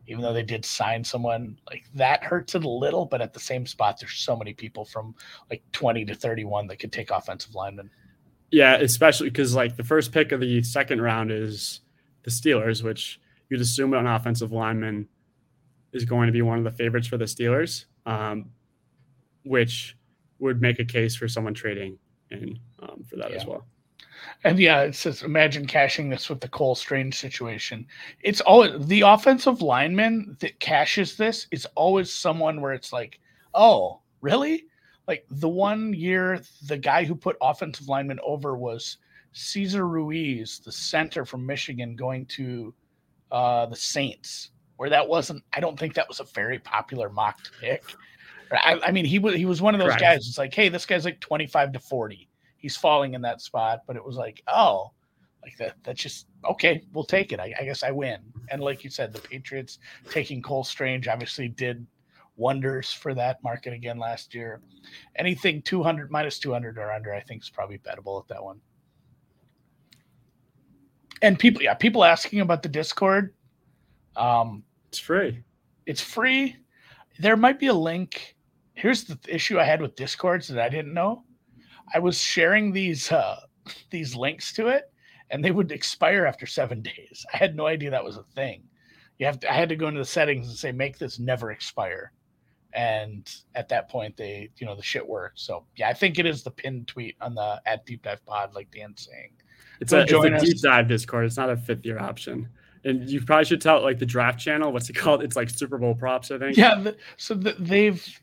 even 0.06 0.22
though 0.22 0.32
they 0.32 0.42
did 0.42 0.64
sign 0.64 1.04
someone 1.04 1.58
like 1.68 1.84
that 1.94 2.24
hurts 2.24 2.54
it 2.54 2.64
a 2.64 2.68
little, 2.68 3.04
but 3.04 3.20
at 3.20 3.32
the 3.32 3.40
same 3.40 3.66
spot, 3.66 3.98
there's 4.00 4.14
so 4.14 4.36
many 4.36 4.54
people 4.54 4.84
from 4.84 5.14
like 5.50 5.62
20 5.72 6.04
to 6.06 6.14
31 6.14 6.66
that 6.66 6.78
could 6.78 6.92
take 6.92 7.10
offensive 7.10 7.54
linemen. 7.54 7.90
Yeah, 8.50 8.76
especially 8.76 9.28
because 9.28 9.54
like 9.54 9.76
the 9.76 9.84
first 9.84 10.12
pick 10.12 10.32
of 10.32 10.40
the 10.40 10.62
second 10.62 11.02
round 11.02 11.30
is 11.30 11.80
the 12.22 12.30
Steelers, 12.30 12.82
which 12.82 13.20
you'd 13.50 13.60
assume 13.60 13.92
an 13.92 14.06
offensive 14.06 14.52
lineman 14.52 15.08
is 15.92 16.04
going 16.04 16.26
to 16.26 16.32
be 16.32 16.42
one 16.42 16.58
of 16.58 16.64
the 16.64 16.70
favorites 16.70 17.06
for 17.06 17.18
the 17.18 17.26
Steelers, 17.26 17.84
um, 18.06 18.50
which 19.44 19.96
would 20.38 20.62
make 20.62 20.78
a 20.78 20.84
case 20.84 21.16
for 21.16 21.28
someone 21.28 21.54
trading 21.54 21.98
in 22.30 22.58
um, 22.80 23.04
for 23.08 23.16
that 23.16 23.30
yeah. 23.30 23.36
as 23.36 23.46
well. 23.46 23.66
And 24.44 24.58
yeah, 24.58 24.82
it 24.82 24.94
says 24.94 25.22
imagine 25.22 25.66
cashing 25.66 26.08
this 26.08 26.28
with 26.28 26.40
the 26.40 26.48
Cole 26.48 26.74
Strange 26.74 27.18
situation. 27.18 27.86
It's 28.20 28.40
always 28.40 28.86
the 28.86 29.02
offensive 29.02 29.62
lineman 29.62 30.36
that 30.40 30.60
cashes 30.60 31.16
this 31.16 31.46
is 31.50 31.66
always 31.74 32.12
someone 32.12 32.60
where 32.60 32.72
it's 32.72 32.92
like, 32.92 33.20
oh, 33.54 34.00
really? 34.20 34.66
Like 35.06 35.24
the 35.30 35.48
one 35.48 35.92
year, 35.94 36.42
the 36.66 36.76
guy 36.76 37.04
who 37.04 37.14
put 37.14 37.36
offensive 37.40 37.88
lineman 37.88 38.20
over 38.22 38.56
was 38.56 38.98
Cesar 39.32 39.86
Ruiz, 39.86 40.60
the 40.64 40.72
center 40.72 41.24
from 41.24 41.46
Michigan, 41.46 41.96
going 41.96 42.26
to 42.26 42.74
uh, 43.30 43.66
the 43.66 43.76
Saints, 43.76 44.50
where 44.76 44.90
that 44.90 45.06
wasn't. 45.06 45.42
I 45.52 45.60
don't 45.60 45.78
think 45.78 45.94
that 45.94 46.08
was 46.08 46.20
a 46.20 46.24
very 46.24 46.58
popular 46.58 47.08
mock 47.08 47.38
pick. 47.60 47.82
I, 48.52 48.80
I 48.82 48.92
mean, 48.92 49.04
he 49.04 49.18
was 49.18 49.34
he 49.34 49.44
was 49.44 49.60
one 49.60 49.74
of 49.74 49.80
those 49.80 49.96
guys. 49.96 50.26
It's 50.26 50.38
like, 50.38 50.54
hey, 50.54 50.68
this 50.68 50.86
guy's 50.86 51.04
like 51.04 51.20
twenty 51.20 51.46
five 51.46 51.72
to 51.72 51.78
forty 51.78 52.28
he's 52.58 52.76
falling 52.76 53.14
in 53.14 53.22
that 53.22 53.40
spot. 53.40 53.80
But 53.86 53.96
it 53.96 54.04
was 54.04 54.16
like, 54.16 54.42
oh, 54.46 54.92
like 55.42 55.56
that. 55.58 55.76
That's 55.82 56.02
just 56.02 56.26
okay. 56.44 56.84
We'll 56.92 57.04
take 57.04 57.32
it. 57.32 57.40
I, 57.40 57.54
I 57.58 57.64
guess 57.64 57.82
I 57.82 57.90
win. 57.90 58.20
And 58.50 58.60
like 58.60 58.84
you 58.84 58.90
said, 58.90 59.12
the 59.12 59.20
Patriots 59.20 59.78
taking 60.10 60.42
Cole 60.42 60.64
Strange 60.64 61.08
obviously 61.08 61.48
did 61.48 61.86
wonders 62.36 62.92
for 62.92 63.14
that 63.14 63.42
market 63.42 63.72
again 63.72 63.98
last 63.98 64.34
year. 64.34 64.60
Anything 65.16 65.60
200 65.62 66.10
minus 66.10 66.38
200 66.38 66.78
or 66.78 66.92
under, 66.92 67.12
I 67.12 67.20
think 67.20 67.42
is 67.42 67.50
probably 67.50 67.78
bettable 67.78 68.20
at 68.20 68.28
that 68.28 68.42
one. 68.42 68.60
And 71.20 71.38
people, 71.38 71.62
yeah, 71.62 71.74
people 71.74 72.04
asking 72.04 72.40
about 72.40 72.62
the 72.62 72.68
Discord. 72.68 73.34
Um, 74.16 74.62
it's 74.88 74.98
free. 74.98 75.42
It's 75.84 76.00
free. 76.00 76.56
There 77.18 77.36
might 77.36 77.58
be 77.58 77.66
a 77.66 77.74
link. 77.74 78.36
Here's 78.74 79.04
the 79.04 79.18
issue 79.26 79.58
I 79.58 79.64
had 79.64 79.82
with 79.82 79.96
Discords 79.96 80.46
that 80.48 80.60
I 80.60 80.68
didn't 80.68 80.94
know. 80.94 81.24
I 81.94 81.98
was 81.98 82.20
sharing 82.20 82.72
these 82.72 83.10
uh, 83.10 83.40
these 83.90 84.14
links 84.14 84.52
to 84.54 84.68
it, 84.68 84.92
and 85.30 85.44
they 85.44 85.50
would 85.50 85.72
expire 85.72 86.26
after 86.26 86.46
seven 86.46 86.82
days. 86.82 87.24
I 87.32 87.36
had 87.36 87.56
no 87.56 87.66
idea 87.66 87.90
that 87.90 88.04
was 88.04 88.16
a 88.16 88.24
thing. 88.34 88.62
You 89.18 89.26
have 89.26 89.40
to, 89.40 89.50
I 89.50 89.54
had 89.54 89.68
to 89.70 89.76
go 89.76 89.88
into 89.88 90.00
the 90.00 90.06
settings 90.06 90.48
and 90.48 90.56
say 90.56 90.72
make 90.72 90.98
this 90.98 91.18
never 91.18 91.50
expire, 91.50 92.12
and 92.72 93.28
at 93.54 93.68
that 93.68 93.88
point 93.88 94.16
they 94.16 94.50
you 94.58 94.66
know 94.66 94.76
the 94.76 94.82
shit 94.82 95.06
worked. 95.06 95.40
So 95.40 95.64
yeah, 95.76 95.88
I 95.88 95.94
think 95.94 96.18
it 96.18 96.26
is 96.26 96.42
the 96.42 96.50
pinned 96.50 96.86
tweet 96.88 97.16
on 97.20 97.34
the 97.34 97.60
at 97.66 97.84
Deep 97.86 98.02
Dive 98.02 98.24
Pod, 98.26 98.54
like 98.54 98.70
Dan's 98.70 99.08
saying. 99.10 99.32
It's 99.80 99.90
so 99.90 99.98
a, 99.98 100.02
it's 100.02 100.12
a 100.12 100.46
deep 100.46 100.60
dive 100.60 100.88
Discord. 100.88 101.24
It's 101.24 101.36
not 101.36 101.50
a 101.50 101.56
fifth 101.56 101.84
year 101.84 102.00
option 102.00 102.48
and 102.84 103.08
you 103.08 103.20
probably 103.20 103.44
should 103.44 103.60
tell 103.60 103.82
like 103.82 103.98
the 103.98 104.06
draft 104.06 104.38
channel 104.38 104.72
what's 104.72 104.88
it 104.88 104.92
called 104.96 105.22
it's 105.22 105.36
like 105.36 105.50
super 105.50 105.78
bowl 105.78 105.94
props 105.94 106.30
i 106.30 106.38
think 106.38 106.56
yeah 106.56 106.74
the, 106.76 106.96
so 107.16 107.34
the, 107.34 107.54
they've 107.58 108.20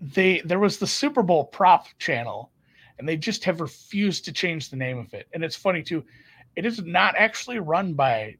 they 0.00 0.40
there 0.44 0.58
was 0.58 0.78
the 0.78 0.86
super 0.86 1.22
bowl 1.22 1.44
prop 1.44 1.86
channel 1.98 2.50
and 2.98 3.08
they 3.08 3.16
just 3.16 3.44
have 3.44 3.60
refused 3.60 4.24
to 4.24 4.32
change 4.32 4.70
the 4.70 4.76
name 4.76 4.98
of 4.98 5.12
it. 5.14 5.28
And 5.32 5.42
it's 5.44 5.56
funny 5.56 5.82
too, 5.82 6.04
it 6.56 6.64
is 6.64 6.82
not 6.82 7.14
actually 7.16 7.58
run 7.58 7.94
by 7.94 8.36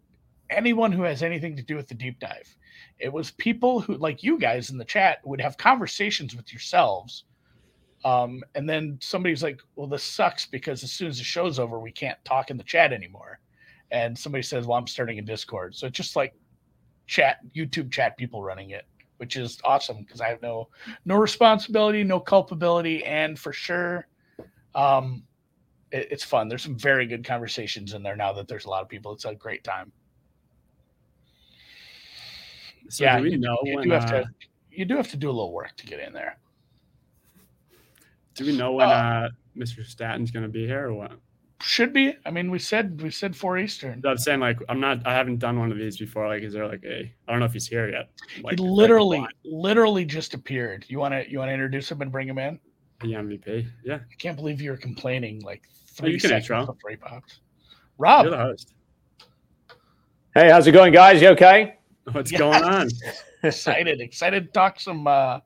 anyone 0.50 0.92
who 0.92 1.02
has 1.02 1.22
anything 1.22 1.56
to 1.56 1.62
do 1.62 1.76
with 1.76 1.88
the 1.88 1.94
deep 1.94 2.18
dive. 2.20 2.54
It 2.98 3.12
was 3.12 3.32
people 3.32 3.80
who, 3.80 3.96
like 3.96 4.22
you 4.22 4.38
guys 4.38 4.70
in 4.70 4.78
the 4.78 4.84
chat, 4.84 5.18
would 5.24 5.40
have 5.40 5.56
conversations 5.56 6.36
with 6.36 6.52
yourselves. 6.52 7.24
Um, 8.04 8.42
and 8.54 8.68
then 8.68 8.98
somebody's 9.00 9.42
like, 9.42 9.60
well, 9.76 9.86
this 9.86 10.04
sucks 10.04 10.46
because 10.46 10.84
as 10.84 10.92
soon 10.92 11.08
as 11.08 11.18
the 11.18 11.24
show's 11.24 11.58
over, 11.58 11.80
we 11.80 11.90
can't 11.90 12.22
talk 12.24 12.50
in 12.50 12.56
the 12.56 12.64
chat 12.64 12.92
anymore. 12.92 13.40
And 13.90 14.16
somebody 14.16 14.42
says, 14.42 14.66
well, 14.66 14.78
I'm 14.78 14.86
starting 14.86 15.18
a 15.18 15.22
Discord. 15.22 15.74
So 15.74 15.86
it's 15.86 15.96
just 15.96 16.14
like 16.14 16.34
chat, 17.06 17.38
YouTube 17.54 17.90
chat 17.90 18.16
people 18.16 18.42
running 18.42 18.70
it, 18.70 18.86
which 19.16 19.36
is 19.36 19.58
awesome 19.64 19.98
because 19.98 20.20
I 20.20 20.28
have 20.28 20.42
no 20.42 20.68
no 21.04 21.16
responsibility, 21.16 22.04
no 22.04 22.20
culpability, 22.20 23.04
and 23.04 23.38
for 23.38 23.52
sure 23.52 24.06
um, 24.74 25.22
it, 25.90 26.08
it's 26.10 26.24
fun. 26.24 26.48
There's 26.48 26.62
some 26.62 26.78
very 26.78 27.06
good 27.06 27.24
conversations 27.24 27.94
in 27.94 28.02
there 28.02 28.16
now 28.16 28.32
that 28.32 28.48
there's 28.48 28.64
a 28.64 28.70
lot 28.70 28.82
of 28.82 28.88
people. 28.88 29.12
It's 29.12 29.24
a 29.24 29.34
great 29.34 29.64
time. 29.64 29.92
So 32.88 33.04
yeah, 33.04 33.16
do 33.18 33.24
we 33.24 33.32
you, 33.32 33.38
know 33.38 33.56
you 33.64 33.76
when? 33.76 33.84
do 33.84 33.90
have 33.90 34.04
uh, 34.04 34.22
to 34.22 34.24
you 34.70 34.84
do 34.84 34.96
have 34.96 35.08
to 35.10 35.16
do 35.16 35.28
a 35.28 35.32
little 35.32 35.52
work 35.52 35.76
to 35.76 35.86
get 35.86 36.00
in 36.00 36.12
there. 36.12 36.38
do 38.34 38.44
we 38.44 38.56
know 38.56 38.72
when 38.72 38.88
Uh, 38.88 38.90
uh, 38.90 39.28
Mr. 39.56 39.84
Staton's 39.84 40.30
going 40.30 40.42
to 40.42 40.48
be 40.48 40.66
here 40.66 40.88
or 40.88 40.94
what? 40.94 41.12
Should 41.62 41.92
be. 41.92 42.14
I 42.26 42.30
mean, 42.30 42.50
we 42.50 42.58
said 42.58 43.00
we 43.00 43.10
said 43.10 43.34
four 43.34 43.56
Eastern. 43.56 44.02
I'm 44.04 44.18
saying 44.18 44.40
like 44.40 44.58
I'm 44.68 44.80
not. 44.80 45.06
I 45.06 45.14
haven't 45.14 45.38
done 45.38 45.58
one 45.58 45.72
of 45.72 45.78
these 45.78 45.96
before. 45.96 46.28
Like, 46.28 46.42
is 46.42 46.52
there 46.52 46.66
like 46.66 46.84
a? 46.84 47.10
I 47.26 47.30
don't 47.30 47.40
know 47.40 47.46
if 47.46 47.54
he's 47.54 47.66
here 47.66 47.88
yet. 47.88 48.10
Like, 48.42 48.58
he 48.58 48.64
literally, 48.64 49.20
what? 49.20 49.30
literally 49.44 50.04
just 50.04 50.34
appeared. 50.34 50.84
You 50.88 50.98
want 50.98 51.14
to 51.14 51.30
you 51.30 51.38
want 51.38 51.48
to 51.48 51.54
introduce 51.54 51.90
him 51.90 52.02
and 52.02 52.12
bring 52.12 52.28
him 52.28 52.38
in? 52.38 52.58
The 53.00 53.12
MVP. 53.12 53.66
Yeah, 53.84 53.96
I 53.96 54.14
can't 54.18 54.36
believe 54.36 54.60
you're 54.60 54.76
complaining 54.76 55.40
like 55.42 55.62
Oh, 55.66 55.76
three 55.96 56.12
you 56.12 56.20
can 56.20 56.30
seconds 56.30 56.44
intro. 56.50 56.66
before 56.66 56.90
he 56.90 56.96
popped. 56.96 57.40
Rob, 57.98 58.24
you're 58.24 58.30
the 58.32 58.38
host. 58.38 58.74
Hey, 60.34 60.50
how's 60.50 60.66
it 60.66 60.72
going, 60.72 60.92
guys? 60.92 61.22
You 61.22 61.28
okay? 61.28 61.76
What's 62.12 62.32
Yes. 62.32 62.38
going 62.40 62.64
on? 62.64 62.88
excited, 63.44 64.00
excited 64.00 64.46
to 64.46 64.52
talk 64.52 64.80
some. 64.80 65.06
uh 65.06 65.40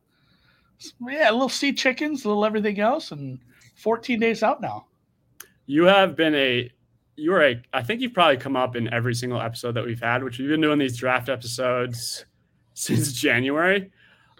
some- 0.78 1.08
Yeah, 1.10 1.30
a 1.30 1.32
little 1.32 1.48
sea 1.48 1.72
chickens, 1.72 2.24
a 2.24 2.28
little 2.28 2.44
everything 2.44 2.80
else, 2.80 3.10
and 3.12 3.38
14 3.76 4.18
days 4.20 4.42
out 4.42 4.60
now. 4.60 4.86
You 5.66 5.84
have 5.84 6.16
been 6.16 6.34
a. 6.34 6.70
You 7.16 7.34
are 7.34 7.42
a. 7.44 7.62
I 7.74 7.82
think 7.82 8.00
you've 8.00 8.14
probably 8.14 8.38
come 8.38 8.56
up 8.56 8.76
in 8.76 8.92
every 8.92 9.14
single 9.14 9.40
episode 9.42 9.72
that 9.72 9.84
we've 9.84 10.00
had, 10.00 10.22
which 10.22 10.38
we've 10.38 10.48
been 10.48 10.60
doing 10.60 10.78
these 10.78 10.96
draft 10.96 11.28
episodes 11.28 12.24
since 12.74 13.12
January. 13.12 13.90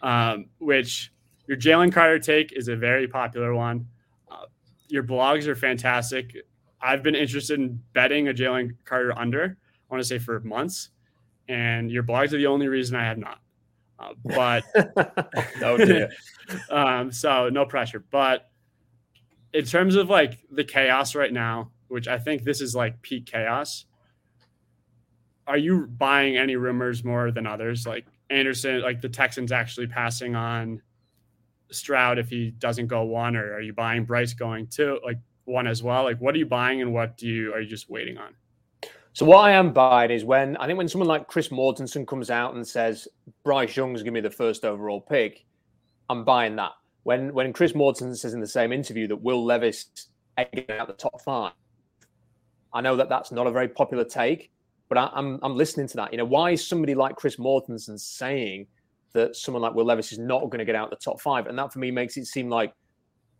Um, 0.00 0.46
which 0.58 1.12
your 1.48 1.56
Jalen 1.56 1.92
Carter 1.92 2.18
take 2.18 2.52
is 2.52 2.68
a 2.68 2.76
very 2.76 3.08
popular 3.08 3.54
one. 3.54 3.88
Uh, 4.30 4.44
your 4.88 5.02
blogs 5.02 5.46
are 5.46 5.56
fantastic. 5.56 6.36
I've 6.80 7.02
been 7.02 7.14
interested 7.14 7.58
in 7.58 7.82
betting 7.94 8.28
a 8.28 8.34
Jalen 8.34 8.76
Carter 8.84 9.18
under. 9.18 9.56
I 9.90 9.94
want 9.94 10.02
to 10.02 10.06
say 10.06 10.18
for 10.18 10.38
months, 10.40 10.90
and 11.48 11.90
your 11.90 12.02
blogs 12.02 12.34
are 12.34 12.36
the 12.36 12.46
only 12.46 12.68
reason 12.68 12.96
I 12.96 13.04
have 13.04 13.16
not. 13.16 13.40
Uh, 13.98 14.12
but 14.24 14.62
oh 15.62 16.08
um, 16.70 17.10
so 17.10 17.48
no 17.48 17.64
pressure. 17.64 18.04
But 18.10 18.50
in 19.54 19.64
terms 19.64 19.96
of 19.96 20.10
like 20.10 20.38
the 20.50 20.64
chaos 20.64 21.14
right 21.14 21.32
now, 21.32 21.70
which 21.88 22.08
I 22.08 22.18
think 22.18 22.44
this 22.44 22.60
is 22.60 22.74
like 22.74 23.00
peak 23.00 23.24
chaos, 23.24 23.86
are 25.46 25.56
you 25.56 25.86
buying 25.86 26.36
any 26.36 26.56
rumors 26.56 27.02
more 27.02 27.30
than 27.30 27.46
others? 27.46 27.86
Like 27.86 28.06
Anderson, 28.28 28.82
like 28.82 29.00
the 29.00 29.08
Texans 29.08 29.50
actually 29.50 29.86
passing 29.86 30.36
on 30.36 30.82
Stroud 31.70 32.18
if 32.18 32.28
he 32.28 32.50
doesn't 32.52 32.86
go 32.86 33.04
one, 33.04 33.36
or 33.36 33.54
are 33.54 33.60
you 33.60 33.72
buying 33.72 34.04
Bryce 34.04 34.34
going 34.34 34.66
two, 34.66 34.98
like 35.04 35.18
one 35.44 35.66
as 35.66 35.82
well? 35.82 36.04
Like 36.04 36.20
what 36.20 36.34
are 36.34 36.38
you 36.38 36.46
buying 36.46 36.82
and 36.82 36.92
what 36.92 37.16
do 37.16 37.26
you 37.26 37.52
are 37.52 37.60
you 37.60 37.68
just 37.68 37.90
waiting 37.90 38.18
on? 38.18 38.34
So 39.12 39.26
what 39.26 39.38
I 39.38 39.52
am 39.52 39.72
buying 39.72 40.10
is 40.10 40.24
when 40.24 40.56
I 40.58 40.66
think 40.66 40.78
when 40.78 40.88
someone 40.88 41.08
like 41.08 41.26
Chris 41.26 41.48
Mortensen 41.48 42.06
comes 42.06 42.30
out 42.30 42.54
and 42.54 42.66
says 42.66 43.08
Bryce 43.44 43.76
Young's 43.76 44.02
gonna 44.02 44.12
be 44.12 44.20
the 44.20 44.30
first 44.30 44.64
overall 44.64 45.00
pick, 45.00 45.44
I'm 46.08 46.24
buying 46.24 46.56
that. 46.56 46.72
When 47.02 47.32
when 47.34 47.52
Chris 47.52 47.72
Mortensen 47.72 48.16
says 48.16 48.34
in 48.34 48.40
the 48.40 48.46
same 48.46 48.72
interview 48.72 49.08
that 49.08 49.16
Will 49.16 49.44
Levis 49.44 49.86
getting 50.36 50.70
out 50.78 50.86
the 50.86 50.94
top 50.94 51.20
five, 51.22 51.52
I 52.72 52.80
know 52.80 52.96
that 52.96 53.08
that's 53.08 53.32
not 53.32 53.46
a 53.46 53.50
very 53.50 53.68
popular 53.68 54.04
take, 54.04 54.52
but 54.88 54.98
I, 54.98 55.10
I'm 55.12 55.38
I'm 55.42 55.56
listening 55.56 55.88
to 55.88 55.96
that. 55.96 56.12
You 56.12 56.18
know, 56.18 56.24
why 56.24 56.52
is 56.52 56.66
somebody 56.66 56.94
like 56.94 57.16
Chris 57.16 57.36
Mortensen 57.36 57.98
saying 57.98 58.66
that 59.12 59.36
someone 59.36 59.62
like 59.62 59.74
Will 59.74 59.84
Levis 59.84 60.12
is 60.12 60.18
not 60.18 60.50
going 60.50 60.58
to 60.58 60.64
get 60.64 60.74
out 60.74 60.90
the 60.90 60.96
top 60.96 61.20
five? 61.20 61.46
And 61.46 61.58
that 61.58 61.72
for 61.72 61.78
me 61.78 61.90
makes 61.90 62.16
it 62.16 62.26
seem 62.26 62.48
like 62.48 62.72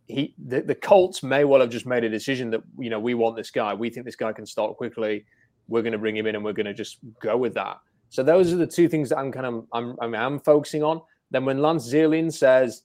he 0.07 0.35
the, 0.39 0.63
the 0.63 0.75
Colts 0.75 1.23
may 1.23 1.45
well 1.45 1.61
have 1.61 1.71
just 1.71 1.87
made 1.87 2.05
a 2.05 2.09
decision 2.09 2.51
that 2.51 2.63
you 2.79 2.91
know 2.91 2.99
we 2.99 3.15
want 3.15 3.37
this 3.37 3.51
guy, 3.51 3.75
we 3.75 3.91
think 3.91 4.07
this 4.07 4.17
guy 4.17 4.33
can 4.33 4.47
start 4.47 4.77
quickly 4.77 5.25
we're 5.69 5.83
going 5.83 5.93
to 5.93 5.99
bring 5.99 6.17
him 6.17 6.27
in 6.27 6.35
and 6.35 6.45
we're 6.45 6.53
going 6.53 6.67
to 6.67 6.75
just 6.75 6.99
go 7.21 7.37
with 7.37 7.55
that. 7.55 7.79
So 8.09 8.23
those 8.23 8.53
are 8.53 8.57
the 8.57 8.67
two 8.67 8.89
things 8.89 9.11
that 9.11 9.19
I'm 9.19 9.31
kind 9.31 9.47
of 9.47 9.67
I'm 9.73 9.97
I'm, 10.01 10.15
I'm 10.15 10.41
focusing 10.41 10.83
on. 10.83 11.03
Then 11.31 11.45
when 11.45 11.61
Lance 11.61 11.87
Zierlein 11.93 12.33
says 12.33 12.83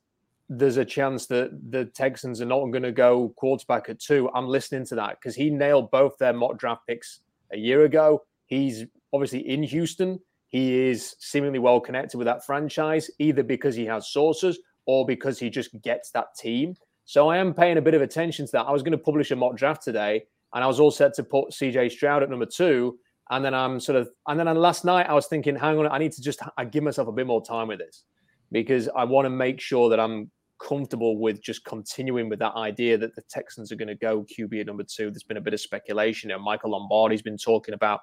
there's 0.50 0.78
a 0.78 0.86
chance 0.86 1.26
that 1.28 1.58
the 1.72 1.86
Texans 1.86 2.42
are 2.42 2.46
not 2.46 2.66
going 2.66 2.84
to 2.84 2.92
go 2.92 3.30
quarterback 3.38 3.88
at 3.88 4.00
two, 4.00 4.30
I'm 4.36 4.48
listening 4.48 4.86
to 4.88 4.96
that 4.96 5.18
because 5.20 5.34
he 5.34 5.50
nailed 5.50 5.90
both 5.92 6.18
their 6.18 6.34
mock 6.34 6.58
draft 6.58 6.86
picks 6.86 7.22
a 7.54 7.58
year 7.58 7.86
ago. 7.86 8.24
He's 8.46 8.84
obviously 9.14 9.48
in 9.50 9.64
Houston. 9.64 10.20
He 10.54 10.88
is 10.88 11.16
seemingly 11.18 11.58
well 11.58 11.80
connected 11.80 12.20
with 12.20 12.26
that 12.26 12.46
franchise, 12.46 13.10
either 13.18 13.42
because 13.42 13.76
he 13.76 13.86
has 13.86 14.10
sources 14.10 14.60
or 14.86 15.04
because 15.04 15.40
he 15.40 15.50
just 15.50 15.82
gets 15.82 16.12
that 16.12 16.28
team. 16.38 16.76
So 17.06 17.28
I 17.28 17.38
am 17.38 17.56
paying 17.56 17.78
a 17.78 17.82
bit 17.82 17.96
of 17.96 18.04
attention 18.04 18.46
to 18.46 18.52
that. 18.52 18.68
I 18.68 18.72
was 18.72 18.84
going 18.84 18.92
to 18.92 19.00
publish 19.00 19.32
a 19.32 19.36
mock 19.36 19.58
draft 19.58 19.82
today 19.82 20.24
and 20.54 20.64
I 20.64 20.68
was 20.68 20.80
all 20.80 20.92
set 20.92 21.16
to 21.16 21.24
put 21.24 21.50
CJ 21.50 21.92
Stroud 21.92 22.22
at 22.22 22.30
number 22.30 22.46
two. 22.46 23.00
And 23.32 23.44
then 23.44 23.56
I'm 23.56 23.80
sort 23.80 23.96
of, 23.96 24.10
and 24.28 24.40
then 24.40 24.46
last 24.56 24.86
night 24.86 25.10
I 25.10 25.14
was 25.14 25.26
thinking, 25.26 25.56
hang 25.56 25.80
on, 25.80 25.88
I 25.88 25.98
need 25.98 26.12
to 26.12 26.22
just 26.22 26.40
I 26.56 26.66
give 26.66 26.84
myself 26.84 27.08
a 27.08 27.12
bit 27.12 27.26
more 27.26 27.44
time 27.44 27.70
with 27.70 27.80
this 27.80 28.04
because 28.52 28.88
I 28.96 29.06
want 29.06 29.26
to 29.26 29.32
make 29.32 29.60
sure 29.60 29.90
that 29.90 30.00
I'm 30.00 30.30
comfortable 30.62 31.18
with 31.18 31.42
just 31.42 31.66
continuing 31.66 32.30
with 32.30 32.38
that 32.40 32.54
idea 32.54 32.96
that 33.00 33.16
the 33.16 33.24
Texans 33.24 33.72
are 33.72 33.76
going 33.76 33.88
to 33.88 33.96
go 33.96 34.24
QB 34.24 34.60
at 34.60 34.68
number 34.68 34.84
two. 34.84 35.10
There's 35.10 35.24
been 35.24 35.38
a 35.38 35.42
bit 35.42 35.56
of 35.56 35.62
speculation. 35.62 36.28
Know, 36.28 36.38
Michael 36.38 36.70
Lombardi's 36.72 37.24
been 37.24 37.38
talking 37.38 37.74
about 37.74 38.02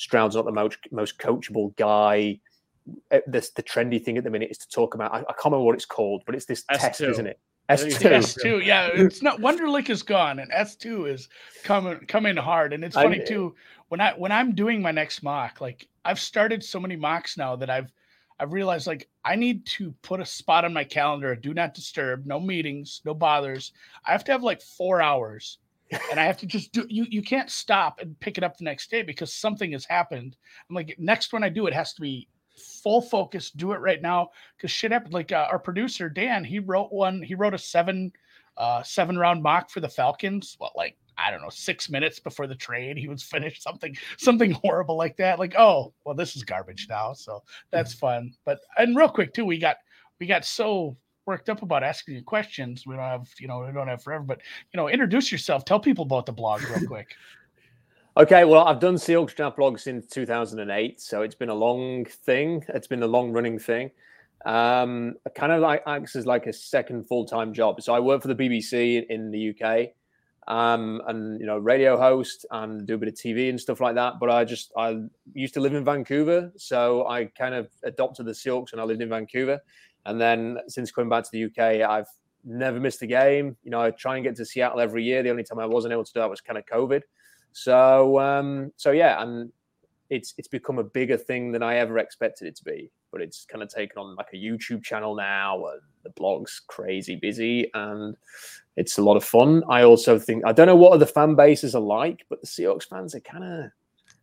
Stroud's 0.00 0.34
not 0.34 0.46
the 0.46 0.52
most 0.52 0.78
most 0.90 1.18
coachable 1.18 1.76
guy. 1.76 2.40
Uh, 3.10 3.18
This 3.26 3.50
the 3.50 3.62
trendy 3.62 4.02
thing 4.02 4.16
at 4.16 4.24
the 4.24 4.30
minute 4.30 4.50
is 4.50 4.56
to 4.58 4.68
talk 4.68 4.94
about. 4.94 5.12
I, 5.12 5.18
I 5.18 5.22
can't 5.32 5.44
remember 5.46 5.64
what 5.64 5.74
it's 5.74 5.84
called, 5.84 6.22
but 6.24 6.34
it's 6.34 6.46
this 6.46 6.64
S2. 6.70 6.78
test, 6.78 7.00
isn't 7.02 7.26
it? 7.26 7.38
I 7.68 7.74
S 7.74 7.82
two. 7.82 7.90
S2. 7.90 8.10
S 8.12 8.34
two, 8.34 8.60
yeah, 8.60 8.88
it's 8.94 9.22
not 9.22 9.40
Wonderlic 9.40 9.90
is 9.90 10.02
gone, 10.02 10.38
and 10.38 10.50
S 10.52 10.74
two 10.74 11.04
is 11.04 11.28
coming 11.64 11.98
coming 12.06 12.36
hard. 12.36 12.72
And 12.72 12.82
it's 12.82 12.96
I- 12.96 13.02
funny 13.02 13.22
too 13.22 13.54
when 13.88 14.00
I 14.00 14.12
when 14.14 14.32
I'm 14.32 14.54
doing 14.54 14.80
my 14.80 14.90
next 14.90 15.22
mock, 15.22 15.60
like 15.60 15.86
I've 16.06 16.18
started 16.18 16.64
so 16.64 16.80
many 16.80 16.96
mocks 16.96 17.36
now 17.36 17.54
that 17.56 17.68
I've 17.68 17.92
I've 18.38 18.54
realized 18.54 18.86
like 18.86 19.06
I 19.22 19.36
need 19.36 19.66
to 19.76 19.92
put 20.00 20.20
a 20.20 20.24
spot 20.24 20.64
on 20.64 20.72
my 20.72 20.82
calendar, 20.84 21.36
do 21.36 21.52
not 21.52 21.74
disturb, 21.74 22.24
no 22.24 22.40
meetings, 22.40 23.02
no 23.04 23.12
bothers. 23.12 23.72
I 24.06 24.12
have 24.12 24.24
to 24.24 24.32
have 24.32 24.42
like 24.42 24.62
four 24.62 25.02
hours, 25.02 25.58
and 26.10 26.20
I 26.20 26.24
have 26.24 26.36
to 26.38 26.46
just 26.46 26.72
do. 26.72 26.86
You 26.88 27.06
you 27.08 27.22
can't 27.22 27.50
stop 27.50 28.00
and 28.00 28.18
pick 28.20 28.38
it 28.38 28.44
up 28.44 28.56
the 28.56 28.64
next 28.64 28.90
day 28.90 29.02
because 29.02 29.32
something 29.32 29.72
has 29.72 29.84
happened. 29.84 30.36
I'm 30.68 30.74
like 30.74 30.96
next 30.98 31.32
when 31.32 31.44
I 31.44 31.48
do 31.48 31.66
it 31.66 31.74
has 31.74 31.92
to 31.94 32.00
be 32.00 32.28
full 32.82 33.02
focus. 33.02 33.50
Do 33.50 33.72
it 33.72 33.78
right 33.78 34.00
now 34.00 34.30
because 34.56 34.70
shit 34.70 34.92
happened. 34.92 35.14
Like 35.14 35.32
uh, 35.32 35.48
our 35.50 35.58
producer 35.58 36.08
Dan, 36.08 36.44
he 36.44 36.58
wrote 36.58 36.92
one. 36.92 37.22
He 37.22 37.34
wrote 37.34 37.54
a 37.54 37.58
seven 37.58 38.12
uh 38.56 38.82
seven 38.82 39.18
round 39.18 39.42
mock 39.42 39.70
for 39.70 39.80
the 39.80 39.88
Falcons. 39.88 40.56
What 40.58 40.76
like 40.76 40.96
I 41.18 41.30
don't 41.30 41.42
know, 41.42 41.50
six 41.50 41.90
minutes 41.90 42.18
before 42.18 42.46
the 42.46 42.54
trade, 42.54 42.96
he 42.96 43.08
was 43.08 43.22
finished 43.30 43.62
something 43.62 43.96
something 44.18 44.52
horrible 44.52 44.96
like 44.96 45.16
that. 45.16 45.38
Like, 45.38 45.54
oh, 45.58 45.92
well, 46.04 46.14
this 46.14 46.36
is 46.36 46.44
garbage 46.44 46.86
now. 46.88 47.12
So 47.12 47.42
that's 47.70 47.94
fun. 47.94 48.32
But 48.44 48.60
and 48.76 48.96
real 48.96 49.08
quick 49.08 49.34
too, 49.34 49.44
we 49.44 49.58
got 49.58 49.76
we 50.18 50.26
got 50.26 50.44
so 50.44 50.96
worked 51.30 51.48
up 51.48 51.62
about 51.62 51.84
asking 51.84 52.16
you 52.16 52.24
questions. 52.24 52.84
We 52.84 52.96
don't 52.96 53.04
have, 53.04 53.28
you 53.38 53.46
know, 53.46 53.60
we 53.60 53.72
don't 53.72 53.86
have 53.86 54.02
forever, 54.02 54.24
but 54.24 54.40
you 54.72 54.78
know, 54.78 54.88
introduce 54.88 55.30
yourself. 55.30 55.64
Tell 55.64 55.78
people 55.78 56.04
about 56.04 56.26
the 56.26 56.32
blog 56.32 56.60
real 56.68 56.86
quick. 56.86 57.14
Okay, 58.16 58.44
well, 58.44 58.66
I've 58.66 58.80
done 58.80 58.96
Seahawks 58.96 59.36
Draft 59.36 59.56
Blog 59.56 59.78
since 59.78 60.08
2008, 60.08 61.00
so 61.00 61.22
it's 61.22 61.36
been 61.36 61.48
a 61.48 61.54
long 61.54 62.04
thing. 62.04 62.62
It's 62.68 62.88
been 62.88 63.04
a 63.04 63.06
long 63.06 63.30
running 63.30 63.56
thing. 63.56 63.92
Um, 64.44 65.14
kind 65.36 65.52
of 65.52 65.60
like 65.60 65.84
acts 65.86 66.16
as 66.16 66.26
like 66.26 66.48
a 66.48 66.52
second 66.52 67.06
full 67.06 67.24
time 67.24 67.54
job. 67.54 67.80
So 67.80 67.94
I 67.94 68.00
work 68.00 68.20
for 68.20 68.26
the 68.26 68.34
BBC 68.34 69.06
in 69.08 69.30
the 69.30 69.54
UK, 69.54 69.90
um, 70.48 71.00
and 71.06 71.38
you 71.38 71.46
know, 71.46 71.58
radio 71.58 71.96
host 71.96 72.44
and 72.50 72.84
do 72.84 72.94
a 72.94 72.98
bit 72.98 73.08
of 73.08 73.14
TV 73.14 73.48
and 73.48 73.58
stuff 73.60 73.80
like 73.80 73.94
that. 73.94 74.14
But 74.18 74.28
I 74.28 74.44
just 74.44 74.72
I 74.76 75.02
used 75.32 75.54
to 75.54 75.60
live 75.60 75.74
in 75.74 75.84
Vancouver, 75.84 76.52
so 76.56 77.06
I 77.06 77.26
kind 77.26 77.54
of 77.54 77.70
adopted 77.84 78.26
the 78.26 78.32
Seahawks 78.32 78.72
and 78.72 78.80
I 78.80 78.84
lived 78.84 79.02
in 79.02 79.08
Vancouver, 79.08 79.60
and 80.06 80.20
then 80.20 80.58
since 80.68 80.90
coming 80.90 81.08
back 81.08 81.24
to 81.24 81.30
the 81.32 81.44
UK, 81.44 81.88
I've 81.88 82.08
never 82.44 82.80
missed 82.80 83.02
a 83.02 83.06
game. 83.06 83.56
You 83.62 83.70
know, 83.70 83.80
I 83.80 83.90
try 83.90 84.16
and 84.16 84.24
get 84.24 84.36
to 84.36 84.44
Seattle 84.44 84.80
every 84.80 85.04
year. 85.04 85.22
The 85.22 85.30
only 85.30 85.44
time 85.44 85.58
I 85.58 85.66
wasn't 85.66 85.92
able 85.92 86.04
to 86.04 86.12
do 86.12 86.20
that 86.20 86.30
was 86.30 86.40
kind 86.40 86.58
of 86.58 86.64
COVID. 86.66 87.02
So 87.52 88.18
um, 88.18 88.72
so 88.76 88.92
yeah, 88.92 89.22
and 89.22 89.52
it's 90.08 90.34
it's 90.38 90.48
become 90.48 90.78
a 90.78 90.84
bigger 90.84 91.16
thing 91.16 91.52
than 91.52 91.62
I 91.62 91.76
ever 91.76 91.98
expected 91.98 92.48
it 92.48 92.56
to 92.56 92.64
be. 92.64 92.90
But 93.12 93.22
it's 93.22 93.44
kind 93.44 93.62
of 93.62 93.68
taken 93.68 93.98
on 93.98 94.14
like 94.14 94.28
a 94.32 94.36
YouTube 94.36 94.82
channel 94.82 95.14
now, 95.14 95.66
and 95.66 95.80
the 96.04 96.10
blog's 96.10 96.60
crazy 96.66 97.16
busy, 97.16 97.70
and 97.74 98.16
it's 98.76 98.98
a 98.98 99.02
lot 99.02 99.16
of 99.16 99.24
fun. 99.24 99.62
I 99.68 99.82
also 99.82 100.18
think 100.18 100.44
I 100.44 100.52
don't 100.52 100.66
know 100.66 100.76
what 100.76 100.92
other 100.92 101.06
fan 101.06 101.34
bases 101.34 101.74
are 101.74 101.80
like, 101.80 102.24
but 102.28 102.40
the 102.40 102.46
Seahawks 102.46 102.88
fans 102.88 103.14
are 103.14 103.20
kind 103.20 103.44
of 103.44 103.70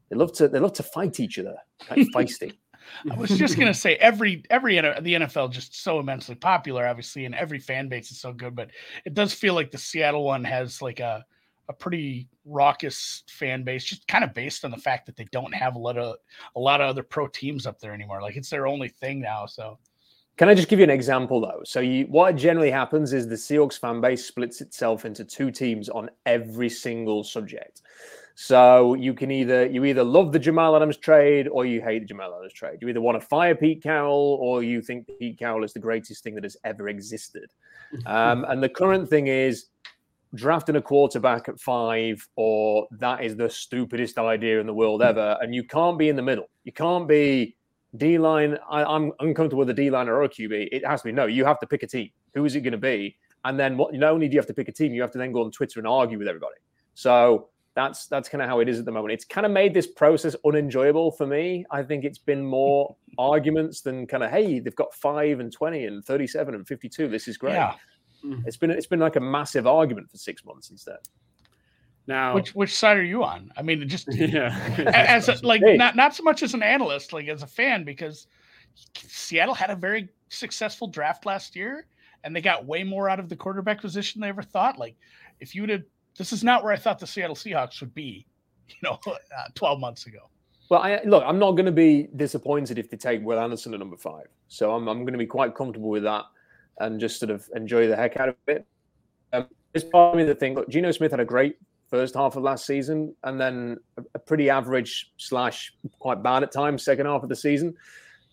they 0.09 0.15
love 0.15 0.33
to 0.33 0.47
they 0.47 0.59
love 0.59 0.73
to 0.73 0.83
fight 0.83 1.19
each 1.19 1.39
other, 1.39 1.55
kind 1.85 2.01
of 2.01 2.07
feisty. 2.15 2.55
I 3.09 3.15
was 3.15 3.29
just 3.31 3.57
gonna 3.57 3.73
say 3.85 3.95
every 3.95 4.43
every 4.49 4.75
the 4.75 5.13
NFL 5.13 5.51
just 5.51 5.83
so 5.83 5.99
immensely 5.99 6.35
popular, 6.35 6.87
obviously, 6.87 7.25
and 7.25 7.35
every 7.35 7.59
fan 7.59 7.87
base 7.89 8.11
is 8.11 8.19
so 8.19 8.33
good. 8.33 8.55
But 8.55 8.69
it 9.05 9.13
does 9.13 9.33
feel 9.33 9.53
like 9.53 9.71
the 9.71 9.77
Seattle 9.77 10.23
one 10.23 10.43
has 10.43 10.81
like 10.81 10.99
a 10.99 11.25
a 11.69 11.73
pretty 11.73 12.27
raucous 12.45 13.23
fan 13.27 13.63
base, 13.63 13.83
just 13.83 14.07
kind 14.07 14.23
of 14.23 14.33
based 14.33 14.63
on 14.63 14.71
the 14.71 14.77
fact 14.77 15.05
that 15.05 15.15
they 15.15 15.25
don't 15.31 15.53
have 15.53 15.75
a 15.75 15.79
lot 15.79 15.97
of 15.97 16.15
a 16.55 16.59
lot 16.59 16.81
of 16.81 16.89
other 16.89 17.03
pro 17.03 17.27
teams 17.27 17.65
up 17.65 17.79
there 17.79 17.93
anymore. 17.93 18.21
Like 18.21 18.37
it's 18.37 18.49
their 18.49 18.67
only 18.67 18.89
thing 18.89 19.19
now. 19.19 19.45
So 19.45 19.77
Can 20.37 20.49
I 20.49 20.55
just 20.55 20.69
give 20.69 20.79
you 20.79 20.83
an 20.83 20.89
example 20.89 21.41
though? 21.41 21.61
So 21.65 21.79
you, 21.81 22.05
what 22.05 22.35
generally 22.35 22.71
happens 22.71 23.11
is 23.11 23.27
the 23.27 23.35
Seahawks 23.35 23.79
fan 23.79 23.99
base 24.01 24.25
splits 24.25 24.61
itself 24.61 25.05
into 25.05 25.25
two 25.25 25.51
teams 25.51 25.89
on 25.89 26.09
every 26.25 26.69
single 26.69 27.23
subject. 27.23 27.81
So 28.39 28.93
you 28.93 29.15
can 29.15 29.31
either 29.31 29.65
you 29.65 29.83
either 29.83 30.03
love 30.03 30.31
the 30.31 30.37
Jamal 30.37 30.75
Adams 30.75 30.97
trade 30.97 31.47
or 31.47 31.65
you 31.65 31.81
hate 31.81 31.99
the 32.01 32.05
Jamal 32.05 32.35
Adams 32.37 32.53
trade. 32.53 32.77
You 32.79 32.87
either 32.87 33.01
want 33.01 33.19
to 33.19 33.27
fire 33.27 33.55
Pete 33.55 33.81
Carroll 33.81 34.37
or 34.39 34.61
you 34.61 34.79
think 34.79 35.09
Pete 35.17 35.39
Carroll 35.39 35.63
is 35.63 35.73
the 35.73 35.79
greatest 35.79 36.23
thing 36.23 36.35
that 36.35 36.43
has 36.43 36.55
ever 36.63 36.87
existed. 36.87 37.51
Um, 38.05 38.45
and 38.49 38.61
the 38.61 38.67
current 38.67 39.09
thing 39.09 39.27
is 39.27 39.67
drafting 40.35 40.75
a 40.75 40.81
quarterback 40.81 41.47
at 41.47 41.57
five, 41.57 42.27
or 42.35 42.85
that 42.91 43.23
is 43.23 43.37
the 43.37 43.49
stupidest 43.49 44.19
idea 44.19 44.59
in 44.59 44.67
the 44.67 44.73
world 44.73 45.01
ever. 45.01 45.37
And 45.39 45.55
you 45.55 45.63
can't 45.63 45.97
be 45.97 46.09
in 46.09 46.17
the 46.17 46.21
middle. 46.21 46.49
You 46.65 46.73
can't 46.73 47.07
be 47.07 47.55
D 47.95 48.17
line. 48.17 48.57
I'm 48.69 49.13
uncomfortable 49.21 49.59
with 49.59 49.69
a 49.69 49.73
D 49.73 49.89
line 49.89 50.09
or 50.09 50.21
a 50.23 50.29
QB. 50.29 50.67
It 50.73 50.85
has 50.85 51.01
to 51.01 51.07
be 51.07 51.11
no. 51.13 51.27
You 51.27 51.45
have 51.45 51.61
to 51.61 51.65
pick 51.65 51.81
a 51.83 51.87
team. 51.87 52.09
Who 52.33 52.43
is 52.43 52.55
it 52.55 52.61
going 52.61 52.73
to 52.73 52.77
be? 52.77 53.15
And 53.45 53.57
then 53.57 53.77
what? 53.77 53.93
Not 53.93 54.11
only 54.11 54.27
do 54.27 54.33
you 54.33 54.39
have 54.39 54.47
to 54.47 54.53
pick 54.53 54.67
a 54.67 54.73
team, 54.73 54.93
you 54.93 55.01
have 55.01 55.11
to 55.11 55.17
then 55.17 55.31
go 55.31 55.45
on 55.45 55.51
Twitter 55.51 55.79
and 55.79 55.87
argue 55.87 56.19
with 56.19 56.27
everybody. 56.27 56.57
So 56.93 57.47
that's 57.77 58.07
that's 58.07 58.27
kind 58.27 58.41
of 58.41 58.49
how 58.49 58.59
it 58.59 58.67
is 58.67 58.79
at 58.79 58.85
the 58.85 58.91
moment. 58.91 59.13
It's 59.13 59.23
kind 59.23 59.45
of 59.45 59.51
made 59.51 59.71
this 59.71 59.85
process 59.85 60.35
unenjoyable 60.43 61.11
for 61.11 61.27
me. 61.27 61.63
I 61.69 61.83
think 61.83 62.05
it's 62.05 62.17
been 62.17 62.43
more 62.43 62.95
arguments 63.19 63.81
than 63.81 64.07
kind 64.07 64.23
of 64.23 64.31
hey, 64.31 64.59
they've 64.59 64.75
got 64.75 64.95
five 64.95 65.39
and 65.39 65.53
twenty 65.53 65.85
and 65.85 66.03
thirty-seven 66.03 66.55
and 66.55 66.67
fifty-two. 66.67 67.07
This 67.07 67.27
is 67.27 67.37
great. 67.37 67.53
Yeah. 67.53 67.75
Hmm. 68.23 68.39
It's 68.47 68.57
been 68.57 68.71
it's 68.71 68.87
been 68.87 68.99
like 68.99 69.15
a 69.15 69.19
massive 69.19 69.67
argument 69.67 70.09
for 70.09 70.17
six 70.17 70.43
months 70.43 70.71
instead. 70.71 70.97
Now, 72.07 72.33
which 72.33 72.55
which 72.55 72.75
side 72.75 72.97
are 72.97 73.03
you 73.03 73.23
on? 73.23 73.51
I 73.55 73.61
mean, 73.61 73.87
just 73.87 74.07
yeah, 74.11 74.57
as 74.87 75.29
a, 75.29 75.37
like 75.45 75.61
hey. 75.61 75.77
not 75.77 75.95
not 75.95 76.15
so 76.15 76.23
much 76.23 76.41
as 76.41 76.55
an 76.55 76.63
analyst, 76.63 77.13
like 77.13 77.27
as 77.27 77.43
a 77.43 77.47
fan, 77.47 77.83
because 77.83 78.25
Seattle 78.95 79.53
had 79.53 79.69
a 79.69 79.75
very 79.75 80.09
successful 80.29 80.87
draft 80.87 81.27
last 81.27 81.55
year, 81.55 81.85
and 82.23 82.35
they 82.35 82.41
got 82.41 82.65
way 82.65 82.83
more 82.83 83.07
out 83.07 83.19
of 83.19 83.29
the 83.29 83.35
quarterback 83.35 83.81
position 83.81 84.19
than 84.19 84.25
they 84.25 84.29
ever 84.29 84.41
thought. 84.41 84.79
Like, 84.79 84.95
if 85.39 85.53
you 85.53 85.61
would 85.61 85.69
have 85.69 85.83
this 86.17 86.33
is 86.33 86.43
not 86.43 86.63
where 86.63 86.73
I 86.73 86.77
thought 86.77 86.99
the 86.99 87.07
Seattle 87.07 87.35
Seahawks 87.35 87.79
would 87.79 87.93
be, 87.93 88.25
you 88.67 88.75
know, 88.83 88.99
uh, 89.07 89.47
12 89.55 89.79
months 89.79 90.05
ago. 90.07 90.29
Well, 90.69 90.81
I, 90.81 90.99
look, 91.05 91.23
I'm 91.25 91.39
not 91.39 91.51
going 91.51 91.65
to 91.65 91.71
be 91.71 92.09
disappointed 92.17 92.77
if 92.77 92.89
they 92.89 92.97
take 92.97 93.23
Will 93.23 93.39
Anderson 93.39 93.73
at 93.73 93.79
number 93.79 93.95
five. 93.95 94.27
So 94.49 94.73
I'm, 94.73 94.87
I'm 94.89 95.03
going 95.03 95.13
to 95.13 95.19
be 95.19 95.25
quite 95.25 95.55
comfortable 95.55 95.89
with 95.89 96.03
that 96.03 96.25
and 96.79 96.99
just 96.99 97.19
sort 97.19 97.31
of 97.31 97.47
enjoy 97.55 97.87
the 97.87 97.95
heck 97.95 98.17
out 98.17 98.29
of 98.29 98.35
it. 98.47 98.65
Um, 99.31 99.47
it's 99.73 99.85
part 99.85 100.13
of 100.13 100.17
me 100.17 100.25
that 100.25 100.39
think, 100.39 100.57
look, 100.57 100.69
Geno 100.69 100.91
Smith 100.91 101.11
had 101.11 101.19
a 101.19 101.25
great 101.25 101.57
first 101.89 102.15
half 102.15 102.35
of 102.35 102.43
last 102.43 102.65
season 102.65 103.15
and 103.23 103.39
then 103.39 103.77
a, 103.97 104.03
a 104.15 104.19
pretty 104.19 104.49
average 104.49 105.13
slash 105.17 105.73
quite 105.99 106.21
bad 106.21 106.43
at 106.43 106.51
times 106.51 106.83
second 106.83 107.05
half 107.05 107.23
of 107.23 107.29
the 107.29 107.35
season. 107.35 107.73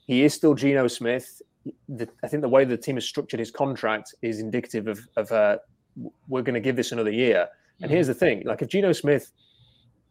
He 0.06 0.24
is 0.24 0.34
still 0.34 0.54
Geno 0.54 0.88
Smith. 0.88 1.40
The, 1.88 2.08
I 2.22 2.28
think 2.28 2.42
the 2.42 2.48
way 2.48 2.64
the 2.64 2.76
team 2.76 2.96
has 2.96 3.04
structured 3.04 3.38
his 3.38 3.50
contract 3.50 4.14
is 4.22 4.40
indicative 4.40 4.88
of, 4.88 5.00
of 5.16 5.30
uh, 5.30 5.58
we're 6.28 6.42
going 6.42 6.54
to 6.54 6.60
give 6.60 6.76
this 6.76 6.90
another 6.90 7.12
year. 7.12 7.48
And 7.80 7.90
here's 7.90 8.06
the 8.06 8.14
thing: 8.14 8.42
like 8.44 8.62
if 8.62 8.68
Geno 8.68 8.92
Smith 8.92 9.32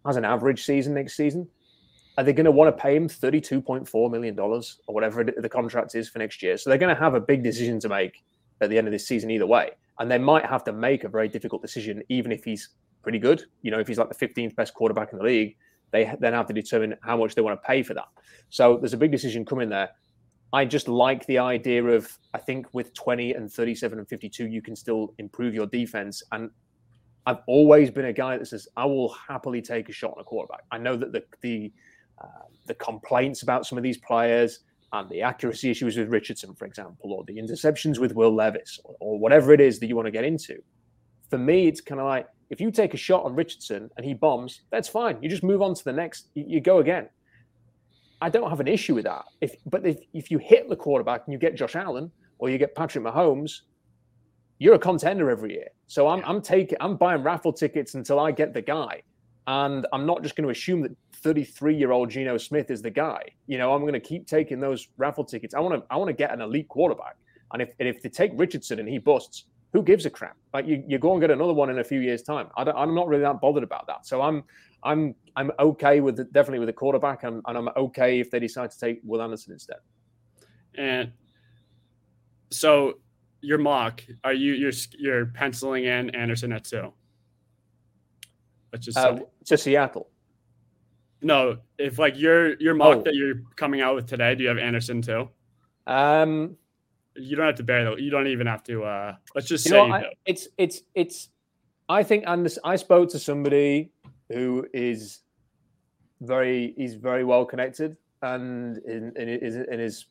has 0.05 0.15
an 0.15 0.25
average 0.25 0.63
season 0.63 0.93
next 0.93 1.15
season, 1.15 1.47
are 2.17 2.23
they 2.23 2.33
going 2.33 2.45
to 2.45 2.51
want 2.51 2.75
to 2.75 2.81
pay 2.81 2.95
him 2.95 3.07
thirty-two 3.07 3.61
point 3.61 3.87
four 3.87 4.09
million 4.09 4.35
dollars 4.35 4.79
or 4.87 4.93
whatever 4.93 5.23
the 5.23 5.49
contract 5.49 5.95
is 5.95 6.09
for 6.09 6.19
next 6.19 6.43
year? 6.43 6.57
So 6.57 6.69
they're 6.69 6.79
going 6.79 6.93
to 6.95 7.01
have 7.01 7.13
a 7.13 7.21
big 7.21 7.43
decision 7.43 7.79
to 7.81 7.89
make 7.89 8.23
at 8.61 8.69
the 8.69 8.77
end 8.77 8.87
of 8.87 8.91
this 8.93 9.07
season 9.07 9.31
either 9.31 9.47
way, 9.47 9.71
and 9.99 10.09
they 10.09 10.17
might 10.17 10.45
have 10.45 10.63
to 10.65 10.73
make 10.73 11.03
a 11.03 11.09
very 11.09 11.27
difficult 11.27 11.61
decision, 11.61 12.03
even 12.09 12.31
if 12.31 12.43
he's 12.43 12.69
pretty 13.01 13.19
good. 13.19 13.43
You 13.61 13.71
know, 13.71 13.79
if 13.79 13.87
he's 13.87 13.97
like 13.97 14.09
the 14.09 14.15
fifteenth 14.15 14.55
best 14.55 14.73
quarterback 14.73 15.11
in 15.11 15.17
the 15.17 15.23
league, 15.23 15.55
they 15.91 16.13
then 16.19 16.33
have 16.33 16.47
to 16.47 16.53
determine 16.53 16.95
how 17.01 17.17
much 17.17 17.35
they 17.35 17.41
want 17.41 17.61
to 17.61 17.67
pay 17.67 17.83
for 17.83 17.93
that. 17.93 18.07
So 18.49 18.77
there's 18.77 18.93
a 18.93 18.97
big 18.97 19.11
decision 19.11 19.45
coming 19.45 19.69
there. 19.69 19.89
I 20.53 20.65
just 20.65 20.87
like 20.87 21.25
the 21.25 21.39
idea 21.39 21.83
of 21.83 22.15
I 22.33 22.37
think 22.37 22.67
with 22.73 22.93
20 22.93 23.33
and 23.33 23.51
37 23.51 23.97
and 23.97 24.07
52 24.07 24.47
you 24.47 24.61
can 24.61 24.75
still 24.75 25.15
improve 25.17 25.55
your 25.55 25.65
defense 25.65 26.21
and 26.31 26.51
I've 27.25 27.39
always 27.47 27.89
been 27.89 28.05
a 28.05 28.13
guy 28.13 28.37
that 28.37 28.45
says 28.47 28.67
I 28.75 28.85
will 28.85 29.15
happily 29.27 29.61
take 29.61 29.89
a 29.89 29.93
shot 29.93 30.13
on 30.15 30.21
a 30.21 30.23
quarterback. 30.23 30.61
I 30.71 30.77
know 30.77 30.95
that 30.97 31.11
the 31.11 31.23
the 31.41 31.71
uh, 32.21 32.45
the 32.67 32.75
complaints 32.75 33.43
about 33.43 33.65
some 33.65 33.77
of 33.77 33.83
these 33.83 33.97
players 33.97 34.59
and 34.91 35.09
the 35.09 35.21
accuracy 35.21 35.71
issues 35.71 35.97
with 35.97 36.09
Richardson, 36.09 36.53
for 36.53 36.65
example, 36.65 37.13
or 37.13 37.23
the 37.25 37.35
interceptions 37.37 37.97
with 37.97 38.13
Will 38.13 38.33
Levis, 38.33 38.79
or, 38.83 38.95
or 38.99 39.19
whatever 39.19 39.51
it 39.53 39.59
is 39.59 39.79
that 39.79 39.87
you 39.87 39.95
want 39.95 40.05
to 40.05 40.11
get 40.11 40.23
into. 40.23 40.61
For 41.29 41.37
me, 41.37 41.67
it's 41.67 41.81
kind 41.81 41.99
of 41.99 42.05
like 42.05 42.27
if 42.49 42.61
you 42.61 42.69
take 42.69 42.93
a 42.93 42.97
shot 42.97 43.23
on 43.23 43.35
Richardson 43.35 43.89
and 43.97 44.05
he 44.05 44.13
bombs, 44.13 44.61
that's 44.69 44.87
fine. 44.87 45.17
You 45.21 45.29
just 45.29 45.43
move 45.43 45.61
on 45.61 45.73
to 45.73 45.83
the 45.83 45.93
next. 45.93 46.27
You, 46.35 46.45
you 46.47 46.61
go 46.61 46.79
again. 46.79 47.09
I 48.21 48.29
don't 48.29 48.49
have 48.49 48.59
an 48.59 48.67
issue 48.67 48.95
with 48.95 49.05
that. 49.05 49.25
If 49.41 49.55
but 49.65 49.85
if, 49.85 49.97
if 50.13 50.29
you 50.29 50.37
hit 50.37 50.69
the 50.69 50.75
quarterback 50.75 51.23
and 51.25 51.33
you 51.33 51.39
get 51.39 51.55
Josh 51.55 51.75
Allen 51.75 52.11
or 52.37 52.49
you 52.49 52.57
get 52.57 52.75
Patrick 52.75 53.03
Mahomes, 53.03 53.61
you're 54.63 54.75
a 54.75 54.79
contender 54.79 55.29
every 55.29 55.51
year. 55.51 55.67
So 55.87 56.07
I'm, 56.07 56.23
I'm 56.23 56.41
taking, 56.41 56.77
I'm 56.79 56.95
buying 56.95 57.21
raffle 57.21 57.51
tickets 57.51 57.95
until 57.95 58.17
I 58.17 58.31
get 58.31 58.53
the 58.53 58.61
guy. 58.61 59.01
And 59.45 59.85
I'm 59.91 60.05
not 60.05 60.23
just 60.23 60.37
going 60.37 60.45
to 60.45 60.51
assume 60.51 60.79
that 60.83 60.95
33 61.15 61.75
year 61.75 61.91
old 61.91 62.09
Geno 62.09 62.37
Smith 62.37 62.71
is 62.71 62.81
the 62.81 62.89
guy. 62.89 63.23
You 63.45 63.57
know, 63.57 63.73
I'm 63.73 63.81
going 63.81 63.91
to 63.91 63.99
keep 63.99 64.25
taking 64.25 64.61
those 64.61 64.87
raffle 64.95 65.25
tickets. 65.25 65.53
I 65.53 65.59
want 65.59 65.75
to, 65.75 65.83
I 65.93 65.97
want 65.97 66.07
to 66.07 66.13
get 66.13 66.31
an 66.31 66.39
elite 66.39 66.69
quarterback. 66.69 67.17
And 67.51 67.61
if, 67.61 67.71
if 67.77 68.01
they 68.01 68.07
take 68.07 68.31
Richardson 68.35 68.79
and 68.79 68.87
he 68.87 68.99
busts, 68.99 69.47
who 69.73 69.83
gives 69.83 70.05
a 70.05 70.09
crap? 70.09 70.37
Like 70.53 70.65
you, 70.65 70.81
you 70.87 70.97
go 70.97 71.11
and 71.11 71.19
get 71.19 71.29
another 71.29 71.53
one 71.53 71.69
in 71.69 71.79
a 71.79 71.83
few 71.83 71.99
years' 71.99 72.21
time. 72.21 72.47
I 72.55 72.61
am 72.83 72.95
not 72.95 73.09
really 73.09 73.23
that 73.23 73.41
bothered 73.41 73.63
about 73.63 73.85
that. 73.87 74.07
So 74.07 74.21
I'm, 74.21 74.45
I'm, 74.81 75.13
I'm 75.35 75.51
okay 75.59 75.99
with 75.99 76.15
the, 76.15 76.23
definitely 76.23 76.59
with 76.59 76.69
the 76.69 76.73
quarterback, 76.73 77.23
and, 77.23 77.41
and 77.47 77.57
I'm 77.57 77.67
okay 77.75 78.21
if 78.21 78.31
they 78.31 78.39
decide 78.39 78.71
to 78.71 78.79
take 78.79 79.01
Will 79.03 79.21
Anderson 79.21 79.51
instead. 79.51 79.79
And 80.75 81.11
so 82.49 82.93
your 83.43 83.57
mock, 83.57 84.03
are 84.23 84.33
you 84.33 84.53
you're 84.53 84.71
you're 84.97 85.25
penciling 85.27 85.85
in 85.85 86.09
Anderson 86.15 86.51
at 86.53 86.63
two? 86.63 86.93
Let's 88.71 88.85
just 88.85 88.97
uh, 88.97 89.19
to 89.45 89.57
Seattle. 89.57 90.09
No, 91.21 91.57
if 91.77 91.99
like 91.99 92.17
your 92.17 92.55
your 92.55 92.73
mock 92.73 92.97
oh. 92.97 93.01
that 93.03 93.15
you're 93.15 93.41
coming 93.55 93.81
out 93.81 93.95
with 93.95 94.07
today, 94.07 94.33
do 94.35 94.43
you 94.43 94.49
have 94.49 94.57
Anderson 94.57 95.01
too? 95.01 95.29
Um, 95.85 96.57
you 97.15 97.35
don't 97.35 97.45
have 97.45 97.55
to 97.55 97.63
bear 97.63 97.83
though. 97.83 97.97
You 97.97 98.09
don't 98.09 98.27
even 98.27 98.47
have 98.47 98.63
to. 98.63 98.83
uh 98.83 99.15
Let's 99.35 99.47
just 99.47 99.65
say 99.65 99.79
I, 99.79 100.05
it's 100.25 100.47
it's 100.57 100.81
it's. 100.95 101.29
I 101.89 102.03
think 102.03 102.23
Anderson. 102.27 102.61
I 102.63 102.77
spoke 102.77 103.09
to 103.09 103.19
somebody 103.19 103.91
who 104.31 104.65
is 104.73 105.19
very 106.21 106.73
he's 106.77 106.95
very 106.95 107.23
well 107.23 107.45
connected 107.45 107.97
and 108.21 108.77
in 108.79 109.13
in, 109.17 109.29
in, 109.29 109.65
in 109.71 109.79
his 109.79 110.05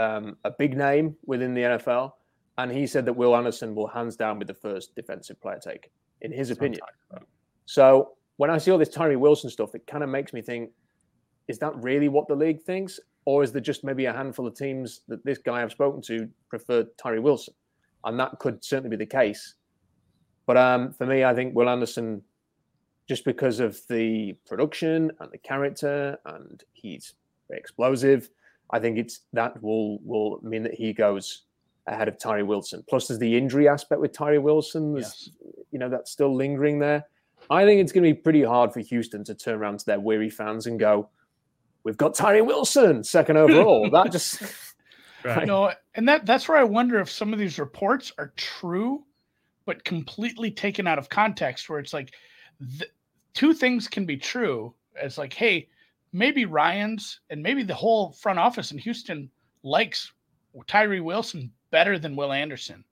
um, 0.00 0.36
a 0.44 0.50
big 0.50 0.76
name 0.76 1.16
within 1.26 1.54
the 1.54 1.62
NFL, 1.62 2.12
and 2.58 2.70
he 2.70 2.86
said 2.86 3.04
that 3.06 3.12
Will 3.12 3.36
Anderson 3.36 3.74
will 3.74 3.86
hands 3.86 4.16
down 4.16 4.38
be 4.38 4.44
the 4.44 4.54
first 4.54 4.94
defensive 4.94 5.40
player 5.40 5.58
taken, 5.62 5.90
in 6.22 6.32
his 6.32 6.50
opinion. 6.50 6.80
So 7.66 8.12
when 8.36 8.50
I 8.50 8.58
see 8.58 8.70
all 8.70 8.78
this 8.78 8.88
Tyree 8.88 9.16
Wilson 9.16 9.50
stuff, 9.50 9.74
it 9.74 9.86
kind 9.86 10.02
of 10.02 10.10
makes 10.10 10.32
me 10.32 10.42
think: 10.42 10.70
Is 11.48 11.58
that 11.58 11.74
really 11.76 12.08
what 12.08 12.28
the 12.28 12.34
league 12.34 12.62
thinks, 12.62 12.98
or 13.24 13.42
is 13.42 13.52
there 13.52 13.60
just 13.60 13.84
maybe 13.84 14.06
a 14.06 14.12
handful 14.12 14.46
of 14.46 14.54
teams 14.54 15.02
that 15.08 15.24
this 15.24 15.38
guy 15.38 15.62
I've 15.62 15.72
spoken 15.72 16.00
to 16.02 16.28
prefer 16.48 16.84
Tyree 16.96 17.20
Wilson, 17.20 17.54
and 18.04 18.18
that 18.18 18.38
could 18.38 18.64
certainly 18.64 18.96
be 18.96 19.04
the 19.04 19.10
case. 19.10 19.54
But 20.46 20.56
um, 20.56 20.92
for 20.92 21.06
me, 21.06 21.24
I 21.24 21.34
think 21.34 21.54
Will 21.54 21.68
Anderson, 21.68 22.22
just 23.08 23.24
because 23.24 23.60
of 23.60 23.78
the 23.88 24.34
production 24.46 25.12
and 25.20 25.30
the 25.30 25.38
character, 25.38 26.18
and 26.24 26.62
he's 26.72 27.14
very 27.48 27.60
explosive 27.60 28.30
I 28.72 28.78
think 28.78 28.98
it's 28.98 29.20
that 29.32 29.62
will 29.62 29.98
will 30.00 30.40
mean 30.42 30.62
that 30.62 30.74
he 30.74 30.92
goes 30.92 31.42
ahead 31.86 32.08
of 32.08 32.18
Tyree 32.18 32.42
Wilson. 32.42 32.84
Plus, 32.88 33.08
there's 33.08 33.18
the 33.18 33.36
injury 33.36 33.68
aspect 33.68 34.00
with 34.00 34.12
Tyree 34.12 34.38
Wilson. 34.38 34.94
There's, 34.94 35.30
yes. 35.44 35.62
you 35.70 35.78
know, 35.78 35.88
that's 35.88 36.10
still 36.10 36.34
lingering 36.34 36.78
there. 36.78 37.04
I 37.48 37.64
think 37.64 37.80
it's 37.80 37.92
going 37.92 38.04
to 38.04 38.14
be 38.14 38.20
pretty 38.20 38.42
hard 38.42 38.72
for 38.72 38.80
Houston 38.80 39.24
to 39.24 39.34
turn 39.34 39.54
around 39.54 39.80
to 39.80 39.86
their 39.86 40.00
weary 40.00 40.30
fans 40.30 40.66
and 40.66 40.78
go, 40.78 41.08
"We've 41.84 41.96
got 41.96 42.14
Tyree 42.14 42.42
Wilson 42.42 43.02
second 43.02 43.36
overall." 43.36 43.90
that 43.90 44.12
just 44.12 44.42
right. 45.24 45.46
no, 45.46 45.72
and 45.94 46.08
that 46.08 46.26
that's 46.26 46.48
where 46.48 46.58
I 46.58 46.64
wonder 46.64 47.00
if 47.00 47.10
some 47.10 47.32
of 47.32 47.38
these 47.38 47.58
reports 47.58 48.12
are 48.18 48.32
true, 48.36 49.04
but 49.66 49.84
completely 49.84 50.50
taken 50.50 50.86
out 50.86 50.98
of 50.98 51.08
context. 51.08 51.68
Where 51.68 51.80
it's 51.80 51.92
like, 51.92 52.14
the, 52.60 52.86
two 53.34 53.54
things 53.54 53.88
can 53.88 54.06
be 54.06 54.16
true. 54.16 54.74
It's 54.96 55.18
like, 55.18 55.32
hey, 55.32 55.68
maybe 56.12 56.44
Ryan's 56.44 57.20
and 57.30 57.42
maybe 57.42 57.62
the 57.62 57.74
whole 57.74 58.12
front 58.12 58.38
office 58.38 58.72
in 58.72 58.78
Houston 58.78 59.30
likes 59.62 60.12
Tyree 60.66 61.00
Wilson 61.00 61.52
better 61.70 61.98
than 61.98 62.16
Will 62.16 62.32
Anderson. 62.32 62.84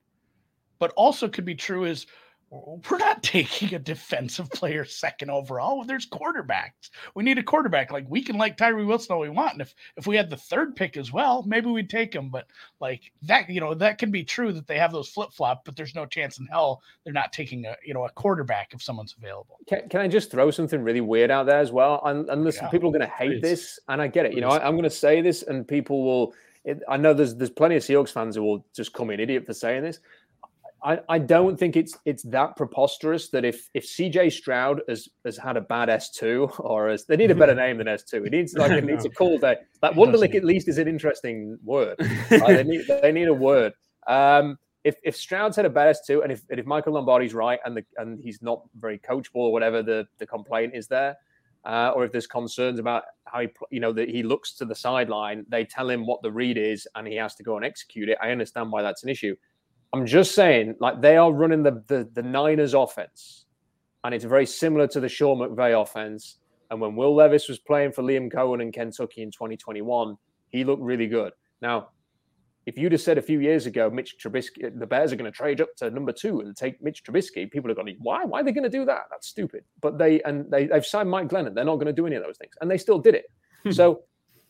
But 0.79 0.93
also 0.95 1.27
could 1.27 1.45
be 1.45 1.55
true 1.55 1.85
is 1.85 2.07
we're 2.89 2.97
not 2.97 3.21
taking 3.21 3.75
a 3.75 3.79
defensive 3.79 4.49
player 4.51 4.85
second 4.85 5.29
overall. 5.29 5.83
There's 5.83 6.07
quarterbacks. 6.07 6.89
We 7.15 7.23
need 7.23 7.37
a 7.37 7.43
quarterback. 7.43 7.91
Like 7.91 8.05
we 8.09 8.23
can 8.23 8.37
like 8.37 8.57
Tyree 8.57 8.85
Wilson 8.85 9.13
all 9.13 9.19
we 9.19 9.29
want. 9.29 9.53
And 9.53 9.61
if 9.61 9.73
if 9.97 10.07
we 10.07 10.15
had 10.15 10.29
the 10.29 10.37
third 10.37 10.75
pick 10.75 10.97
as 10.97 11.11
well, 11.11 11.43
maybe 11.45 11.69
we'd 11.69 11.89
take 11.89 12.13
him. 12.13 12.29
But 12.29 12.47
like 12.79 13.11
that, 13.23 13.49
you 13.49 13.59
know, 13.59 13.73
that 13.75 13.97
can 13.97 14.11
be 14.11 14.23
true 14.23 14.51
that 14.53 14.67
they 14.67 14.77
have 14.77 14.91
those 14.91 15.09
flip 15.09 15.31
flop, 15.31 15.63
but 15.65 15.75
there's 15.75 15.95
no 15.95 16.05
chance 16.05 16.39
in 16.39 16.47
hell 16.47 16.81
they're 17.03 17.13
not 17.13 17.33
taking 17.33 17.65
a 17.65 17.75
you 17.85 17.93
know 17.93 18.05
a 18.05 18.09
quarterback 18.09 18.73
if 18.73 18.81
someone's 18.81 19.15
available. 19.17 19.57
Can, 19.67 19.87
can 19.89 20.01
I 20.01 20.07
just 20.07 20.31
throw 20.31 20.49
something 20.51 20.81
really 20.81 21.01
weird 21.01 21.31
out 21.31 21.45
there 21.45 21.59
as 21.59 21.71
well? 21.71 22.01
And, 22.05 22.29
and 22.29 22.43
listen, 22.43 22.65
yeah. 22.65 22.69
people 22.69 22.89
are 22.89 22.93
going 22.97 23.01
to 23.01 23.15
hate 23.15 23.41
this, 23.41 23.79
and 23.87 24.01
I 24.01 24.07
get 24.07 24.25
it. 24.25 24.33
You 24.33 24.41
know, 24.41 24.49
I, 24.49 24.65
I'm 24.65 24.73
going 24.73 24.83
to 24.83 24.89
say 24.89 25.21
this, 25.21 25.43
and 25.43 25.67
people 25.67 26.03
will 26.03 26.33
it, 26.65 26.83
I 26.87 26.97
know 26.97 27.13
there's 27.13 27.35
there's 27.35 27.49
plenty 27.49 27.75
of 27.75 27.83
Seahawks 27.83 28.11
fans 28.11 28.35
who 28.35 28.43
will 28.43 28.65
just 28.75 28.93
call 28.93 29.05
me 29.05 29.13
an 29.13 29.19
idiot 29.19 29.45
for 29.45 29.53
saying 29.53 29.83
this. 29.83 29.99
I, 30.83 30.99
I 31.09 31.19
don't 31.19 31.57
think 31.57 31.75
it's 31.75 31.97
it's 32.05 32.23
that 32.23 32.55
preposterous 32.55 33.29
that 33.29 33.43
if 33.43 33.69
if 33.73 33.85
CJ 33.85 34.31
Stroud 34.31 34.81
has 34.87 35.09
has 35.25 35.37
had 35.37 35.57
a 35.57 35.61
bad 35.61 35.89
S 35.89 36.09
two 36.09 36.49
or 36.59 36.89
as 36.89 37.05
they 37.05 37.17
need 37.17 37.31
a 37.31 37.35
better 37.35 37.55
name 37.65 37.77
than 37.77 37.87
S 37.87 38.03
two, 38.03 38.23
it 38.23 38.31
needs 38.31 38.53
like 38.53 38.71
it 38.71 38.85
needs 38.85 39.05
a 39.05 39.09
cool 39.17 39.37
day. 39.37 39.57
Like 39.81 39.93
Wonderlic 39.93 40.35
at 40.35 40.43
least 40.43 40.67
is 40.67 40.77
an 40.77 40.87
interesting 40.87 41.57
word. 41.63 41.97
Like, 42.31 42.57
they 42.57 42.63
need 42.63 42.85
they 42.87 43.11
need 43.11 43.27
a 43.27 43.33
word. 43.33 43.73
Um, 44.07 44.57
if 44.83 44.95
if 45.03 45.15
Stroud's 45.15 45.55
had 45.55 45.65
a 45.65 45.69
bad 45.69 45.89
S 45.89 46.05
two, 46.05 46.23
and 46.23 46.31
if 46.31 46.43
and 46.49 46.59
if 46.59 46.65
Michael 46.65 46.93
Lombardi's 46.93 47.33
right, 47.33 47.59
and 47.65 47.75
the 47.75 47.83
and 47.97 48.19
he's 48.19 48.41
not 48.41 48.61
very 48.79 48.99
coachable 48.99 49.41
or 49.41 49.51
whatever 49.51 49.83
the 49.83 50.07
the 50.17 50.25
complaint 50.25 50.73
is 50.75 50.87
there, 50.87 51.17
uh, 51.65 51.91
or 51.93 52.05
if 52.05 52.11
there's 52.11 52.27
concerns 52.27 52.79
about 52.79 53.03
how 53.25 53.41
he 53.41 53.49
you 53.69 53.81
know 53.81 53.91
that 53.91 54.09
he 54.09 54.23
looks 54.23 54.53
to 54.53 54.65
the 54.65 54.75
sideline, 54.75 55.45
they 55.49 55.65
tell 55.65 55.89
him 55.89 56.05
what 56.05 56.21
the 56.21 56.31
read 56.31 56.57
is, 56.57 56.87
and 56.95 57.05
he 57.05 57.15
has 57.15 57.35
to 57.35 57.43
go 57.43 57.57
and 57.57 57.65
execute 57.65 58.07
it. 58.07 58.17
I 58.21 58.31
understand 58.31 58.71
why 58.71 58.81
that's 58.81 59.03
an 59.03 59.09
issue 59.09 59.35
I'm 59.93 60.05
just 60.05 60.35
saying, 60.35 60.75
like 60.79 61.01
they 61.01 61.17
are 61.17 61.31
running 61.31 61.63
the, 61.63 61.83
the, 61.87 62.09
the 62.13 62.21
Niners 62.23 62.73
offense, 62.73 63.45
and 64.03 64.13
it's 64.13 64.25
very 64.25 64.45
similar 64.45 64.87
to 64.87 64.99
the 64.99 65.09
Sean 65.09 65.39
McVay 65.39 65.79
offense. 65.79 66.37
And 66.71 66.79
when 66.79 66.95
Will 66.95 67.15
Levis 67.15 67.49
was 67.49 67.57
playing 67.57 67.93
for 67.93 68.03
Liam 68.03 68.31
Coen 68.31 68.61
in 68.61 68.71
Kentucky 68.71 69.23
in 69.23 69.31
2021, 69.31 70.15
he 70.49 70.63
looked 70.63 70.83
really 70.83 71.07
good. 71.07 71.33
Now, 71.61 71.89
if 72.67 72.77
you'd 72.77 72.91
have 72.91 73.01
said 73.01 73.17
a 73.17 73.21
few 73.21 73.39
years 73.39 73.65
ago, 73.65 73.89
Mitch 73.89 74.17
Trubisky, 74.23 74.77
the 74.77 74.85
Bears 74.85 75.11
are 75.11 75.15
going 75.15 75.31
to 75.31 75.35
trade 75.35 75.59
up 75.59 75.75
to 75.77 75.89
number 75.89 76.11
two 76.11 76.41
and 76.41 76.55
take 76.55 76.79
Mitch 76.83 77.03
Trubisky, 77.03 77.49
people 77.49 77.71
are 77.71 77.73
going, 77.73 77.87
to 77.87 77.93
why? 77.99 78.23
Why 78.25 78.41
are 78.41 78.43
they 78.43 78.51
going 78.51 78.63
to 78.63 78.69
do 78.69 78.85
that? 78.85 79.05
That's 79.09 79.27
stupid. 79.27 79.63
But 79.81 79.97
they 79.97 80.21
and 80.21 80.49
they, 80.51 80.67
they've 80.67 80.85
signed 80.85 81.09
Mike 81.09 81.29
Glennon. 81.29 81.55
They're 81.55 81.65
not 81.65 81.77
going 81.77 81.87
to 81.87 81.93
do 81.93 82.05
any 82.05 82.15
of 82.15 82.23
those 82.23 82.37
things, 82.37 82.53
and 82.61 82.69
they 82.69 82.77
still 82.77 82.99
did 82.99 83.15
it. 83.15 83.25
Hmm. 83.63 83.71
so 83.71 84.03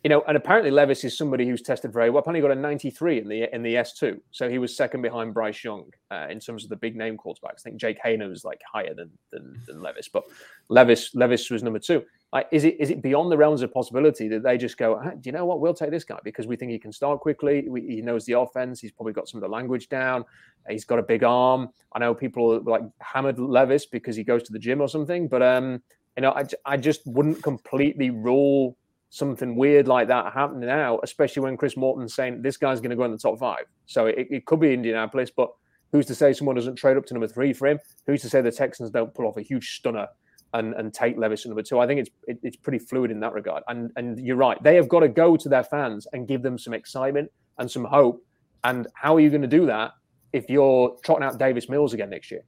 you 0.04 0.10
know, 0.10 0.24
and 0.28 0.38
apparently 0.38 0.72
Levis 0.72 1.04
is 1.04 1.18
somebody 1.18 1.46
who's 1.46 1.62
tested 1.62 1.92
very 1.92 2.10
well. 2.10 2.22
Apparently 2.22 2.42
got 2.42 2.58
a 2.58 2.60
93 2.60 3.20
in 3.20 3.28
the 3.28 3.54
in 3.54 3.62
the 3.62 3.76
S2, 3.76 4.20
so 4.32 4.50
he 4.50 4.58
was 4.58 4.76
second 4.76 5.02
behind 5.02 5.34
Bryce 5.34 5.62
Young 5.62 5.92
uh, 6.10 6.28
in 6.30 6.40
terms 6.40 6.64
of 6.64 6.70
the 6.70 6.78
big 6.78 6.96
name 6.96 7.18
quarterbacks. 7.18 7.60
I 7.60 7.64
think 7.64 7.78
Jake 7.78 8.02
Haener 8.02 8.30
was 8.30 8.46
like 8.46 8.62
higher 8.72 8.94
than, 8.94 9.12
than, 9.32 9.62
than 9.68 9.82
Levis, 9.82 10.08
but 10.08 10.24
Levis 10.70 11.14
Levis 11.16 11.50
was 11.50 11.64
number 11.64 11.80
two. 11.80 12.04
Like, 12.32 12.48
is 12.52 12.64
it 12.64 12.78
is 12.80 12.92
it 12.92 13.02
beyond 13.02 13.30
the 13.30 13.38
realms 13.38 13.62
of 13.62 13.74
possibility 13.74 14.30
that 14.30 14.42
they 14.42 14.58
just 14.58 14.78
go, 14.78 15.02
ah, 15.04 15.10
do 15.10 15.22
you 15.24 15.34
know 15.34 15.46
what? 15.46 15.60
We'll 15.60 15.74
take 15.74 15.92
this 15.92 16.06
guy 16.06 16.20
because 16.24 16.48
we 16.48 16.56
think 16.56 16.72
he 16.72 16.80
can 16.80 16.94
start 16.94 17.20
quickly. 17.20 17.68
We, 17.68 17.82
he 17.82 18.02
knows 18.02 18.24
the 18.26 18.40
offense. 18.40 18.80
He's 18.80 18.94
probably 18.94 19.14
got 19.14 19.28
some 19.28 19.40
of 19.40 19.50
the 19.50 19.54
language 19.54 19.90
down. 19.90 20.24
He's 20.70 20.86
got 20.86 21.00
a 21.00 21.04
big 21.04 21.26
arm. 21.26 21.70
I 21.92 22.00
know 22.00 22.14
people 22.14 22.62
like 22.64 22.84
hammered 23.02 23.38
Levis 23.38 23.86
because 23.88 24.16
he 24.16 24.24
goes 24.24 24.44
to 24.44 24.54
the 24.54 24.60
gym 24.60 24.80
or 24.80 24.88
something, 24.88 25.28
but 25.28 25.42
um, 25.42 25.82
you 26.16 26.22
know, 26.22 26.32
I, 26.32 26.46
I 26.66 26.78
just 26.78 27.02
wouldn't 27.06 27.42
completely 27.44 28.12
rule 28.12 28.78
something 29.10 29.56
weird 29.56 29.88
like 29.88 30.08
that 30.08 30.34
happening 30.34 30.68
now, 30.68 31.00
especially 31.04 31.44
when 31.44 31.58
Chris 31.58 31.76
Morton's 31.76 32.14
saying 32.14 32.42
this 32.42 32.58
guy's 32.58 32.80
going 32.80 32.92
to 32.92 32.96
go 32.96 33.06
in 33.06 33.12
the 33.12 33.18
top 33.18 33.40
five. 33.40 33.66
So 33.86 34.06
it, 34.06 34.28
it 34.30 34.46
could 34.46 34.60
be 34.60 34.74
Indianapolis, 34.74 35.32
but 35.36 35.50
who's 35.92 36.06
to 36.08 36.16
say 36.16 36.34
someone 36.34 36.56
doesn't 36.56 36.76
trade 36.76 36.98
up 36.98 37.06
to 37.08 37.14
number 37.14 37.28
three 37.28 37.54
for 37.54 37.68
him? 37.68 37.80
Who's 38.06 38.22
to 38.22 38.30
say 38.30 38.42
the 38.42 38.52
Texans 38.52 38.92
don't 38.92 39.14
pull 39.14 39.28
off 39.28 39.38
a 39.38 39.42
huge 39.42 39.76
stunner 39.78 40.08
and, 40.54 40.74
and 40.76 40.94
take 40.94 41.18
Levis 41.18 41.44
to 41.44 41.50
number 41.50 41.64
two? 41.64 41.80
I 41.80 41.88
think 41.88 42.02
it's 42.02 42.10
it, 42.28 42.40
it's 42.44 42.58
pretty 42.58 42.80
fluid 42.80 43.10
in 43.10 43.20
that 43.22 43.34
regard. 43.34 43.64
And 43.68 43.92
and 43.96 44.20
you're 44.20 44.36
right, 44.36 44.62
they 44.62 44.76
have 44.76 44.88
got 44.88 45.00
to 45.02 45.10
go 45.10 45.36
to 45.36 45.50
their 45.50 45.64
fans 45.64 46.08
and 46.14 46.28
give 46.28 46.44
them 46.44 46.58
some 46.58 46.74
excitement 46.74 47.32
and 47.58 47.70
some 47.70 47.86
hope. 47.86 48.24
And 48.64 48.88
how 48.94 49.16
are 49.16 49.20
you 49.20 49.30
going 49.30 49.42
to 49.42 49.48
do 49.48 49.66
that 49.68 49.94
if 50.34 50.50
you're 50.50 50.98
trotting 51.04 51.24
out 51.24 51.40
Davis 51.40 51.70
Mills 51.70 51.94
again 51.94 52.10
next 52.10 52.30
year? 52.30 52.44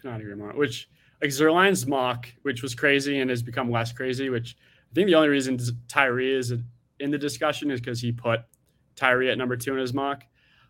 Cannot 0.00 0.20
agree 0.20 0.34
more. 0.34 0.52
Which 0.52 0.88
like 1.20 1.30
Zierlein's 1.30 1.86
mock, 1.86 2.28
which 2.42 2.62
was 2.62 2.74
crazy 2.74 3.20
and 3.20 3.30
has 3.30 3.42
become 3.42 3.70
less 3.70 3.92
crazy, 3.92 4.30
which 4.30 4.56
I 4.90 4.94
think 4.94 5.06
the 5.06 5.14
only 5.14 5.28
reason 5.28 5.58
Tyree 5.86 6.34
is 6.34 6.52
in 7.00 7.10
the 7.10 7.18
discussion 7.18 7.70
is 7.70 7.80
because 7.80 8.00
he 8.00 8.12
put 8.12 8.40
Tyree 8.96 9.30
at 9.30 9.38
number 9.38 9.56
two 9.56 9.72
in 9.72 9.78
his 9.78 9.94
mock. 9.94 10.24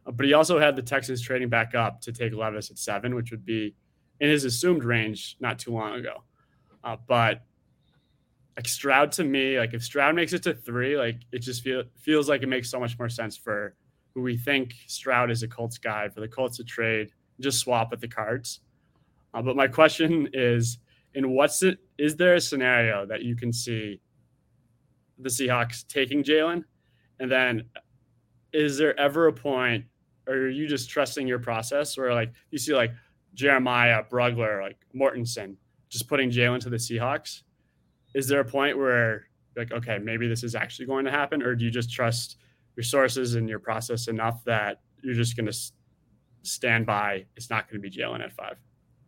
Uh, 0.06 0.10
but 0.10 0.26
he 0.26 0.32
also 0.32 0.58
had 0.58 0.76
the 0.76 0.82
Texans 0.82 1.22
trading 1.22 1.48
back 1.48 1.74
up 1.74 2.00
to 2.02 2.12
take 2.12 2.32
Levis 2.32 2.70
at 2.70 2.78
seven, 2.78 3.14
which 3.14 3.30
would 3.30 3.44
be 3.44 3.74
in 4.20 4.28
his 4.28 4.44
assumed 4.44 4.84
range 4.84 5.36
not 5.40 5.58
too 5.58 5.72
long 5.72 5.94
ago. 5.94 6.24
Uh, 6.82 6.96
but 7.06 7.42
like 8.56 8.66
Stroud 8.66 9.12
to 9.12 9.24
me, 9.24 9.58
like 9.58 9.72
if 9.72 9.84
Stroud 9.84 10.14
makes 10.14 10.32
it 10.32 10.42
to 10.44 10.54
three, 10.54 10.96
like 10.96 11.20
it 11.32 11.40
just 11.40 11.62
feel, 11.62 11.84
feels 11.96 12.28
like 12.28 12.42
it 12.42 12.48
makes 12.48 12.70
so 12.70 12.80
much 12.80 12.98
more 12.98 13.08
sense 13.08 13.36
for 13.36 13.74
who 14.14 14.22
we 14.22 14.36
think 14.36 14.74
Stroud 14.86 15.30
is 15.30 15.42
a 15.42 15.48
Colts 15.48 15.78
guy 15.78 16.08
for 16.08 16.20
the 16.20 16.28
Colts 16.28 16.56
to 16.56 16.64
trade, 16.64 17.12
just 17.40 17.60
swap 17.60 17.90
with 17.92 18.00
the 18.00 18.08
cards. 18.08 18.60
Uh, 19.32 19.42
but 19.42 19.54
my 19.54 19.68
question 19.68 20.28
is, 20.32 20.78
in 21.14 21.30
what's 21.30 21.62
it? 21.62 21.78
Is 21.98 22.16
there 22.16 22.34
a 22.34 22.40
scenario 22.40 23.06
that 23.06 23.22
you 23.22 23.36
can 23.36 23.52
see 23.52 24.00
the 25.18 25.28
Seahawks 25.28 25.86
taking 25.86 26.22
Jalen? 26.22 26.64
And 27.20 27.30
then 27.30 27.64
is 28.52 28.78
there 28.78 28.98
ever 28.98 29.26
a 29.26 29.32
point, 29.32 29.84
or 30.26 30.34
are 30.34 30.48
you 30.48 30.66
just 30.68 30.90
trusting 30.90 31.26
your 31.26 31.38
process 31.38 31.96
where 31.96 32.14
like 32.14 32.32
you 32.50 32.58
see 32.58 32.74
like 32.74 32.92
Jeremiah, 33.34 34.02
Brugler, 34.10 34.62
like 34.62 34.78
Mortensen, 34.94 35.56
just 35.88 36.08
putting 36.08 36.30
Jalen 36.30 36.60
to 36.60 36.70
the 36.70 36.76
Seahawks? 36.76 37.42
Is 38.14 38.28
there 38.28 38.40
a 38.40 38.44
point 38.44 38.78
where 38.78 39.26
like, 39.56 39.72
okay, 39.72 39.98
maybe 39.98 40.28
this 40.28 40.44
is 40.44 40.54
actually 40.54 40.86
going 40.86 41.04
to 41.04 41.10
happen, 41.10 41.42
or 41.42 41.54
do 41.54 41.64
you 41.64 41.70
just 41.70 41.92
trust 41.92 42.38
your 42.76 42.84
sources 42.84 43.34
and 43.34 43.48
your 43.48 43.58
process 43.58 44.08
enough 44.08 44.44
that 44.44 44.80
you're 45.02 45.14
just 45.14 45.36
going 45.36 45.46
to 45.46 45.58
stand 46.42 46.86
by? 46.86 47.26
It's 47.36 47.50
not 47.50 47.68
going 47.68 47.82
to 47.82 47.88
be 47.88 47.94
Jalen 47.94 48.22
at 48.22 48.32
five. 48.32 48.56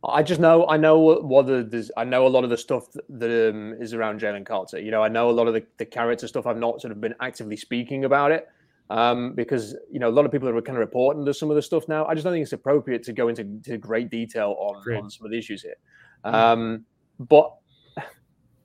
I 0.02 0.22
just 0.22 0.40
know 0.40 0.66
I 0.66 0.78
know 0.78 0.98
what 0.98 1.46
the 1.46 1.90
I 1.96 2.04
know 2.04 2.26
a 2.26 2.28
lot 2.28 2.42
of 2.42 2.50
the 2.50 2.56
stuff 2.56 2.86
that 3.08 3.50
um, 3.50 3.74
is 3.74 3.92
around 3.92 4.20
Jalen 4.20 4.46
Carter. 4.46 4.80
You 4.80 4.90
know, 4.90 5.02
I 5.02 5.08
know 5.08 5.28
a 5.28 5.32
lot 5.32 5.46
of 5.46 5.52
the, 5.52 5.62
the 5.76 5.84
character 5.84 6.26
stuff. 6.26 6.46
I've 6.46 6.56
not 6.56 6.80
sort 6.80 6.92
of 6.92 7.00
been 7.00 7.14
actively 7.20 7.56
speaking 7.56 8.06
about 8.06 8.32
it 8.32 8.48
um, 8.88 9.34
because 9.34 9.76
you 9.90 10.00
know 10.00 10.08
a 10.08 10.10
lot 10.10 10.24
of 10.24 10.32
people 10.32 10.48
are 10.48 10.62
kind 10.62 10.76
of 10.76 10.80
reporting 10.80 11.26
to 11.26 11.34
some 11.34 11.50
of 11.50 11.56
the 11.56 11.62
stuff 11.62 11.86
now. 11.86 12.06
I 12.06 12.14
just 12.14 12.24
don't 12.24 12.32
think 12.32 12.42
it's 12.42 12.54
appropriate 12.54 13.02
to 13.04 13.12
go 13.12 13.28
into 13.28 13.76
great 13.76 14.10
detail 14.10 14.56
on, 14.58 14.76
on 14.96 15.10
some 15.10 15.26
of 15.26 15.32
the 15.32 15.38
issues 15.38 15.62
here. 15.62 15.76
Um, 16.24 16.86
but 17.18 17.54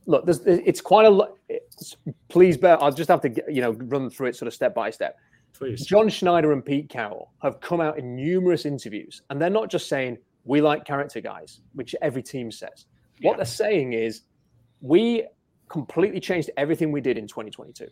look, 0.06 0.24
it's 0.28 0.80
quite 0.80 1.06
a 1.06 1.10
lot. 1.10 1.34
Please 2.30 2.56
bear. 2.56 2.82
I'll 2.82 2.94
just 2.94 3.10
have 3.10 3.22
to 3.22 3.44
you 3.50 3.62
know 3.62 3.72
run 3.72 4.10
through 4.10 4.28
it 4.28 4.38
sort 4.38 4.48
of 4.48 4.54
step 4.54 4.74
by 4.74 4.90
step. 4.90 5.18
Please. 5.54 5.86
John 5.86 6.10
Schneider 6.10 6.52
and 6.52 6.64
Pete 6.66 6.90
Carroll 6.90 7.32
have 7.42 7.62
come 7.62 7.80
out 7.80 7.98
in 7.98 8.16
numerous 8.16 8.66
interviews, 8.66 9.22
and 9.30 9.42
they're 9.42 9.50
not 9.50 9.70
just 9.70 9.90
saying 9.90 10.18
we 10.46 10.62
like 10.62 10.86
character 10.86 11.20
guys, 11.20 11.60
which 11.74 11.96
every 12.02 12.24
team 12.24 12.52
says. 12.52 12.86
What 13.22 13.34
yeah. 13.34 13.38
they're 13.38 13.46
saying 13.46 13.94
is 13.94 14.22
we 14.82 15.26
completely 15.70 16.20
changed 16.20 16.50
everything 16.58 16.92
we 16.92 17.02
did 17.02 17.18
in 17.18 17.28
2022. 17.28 17.88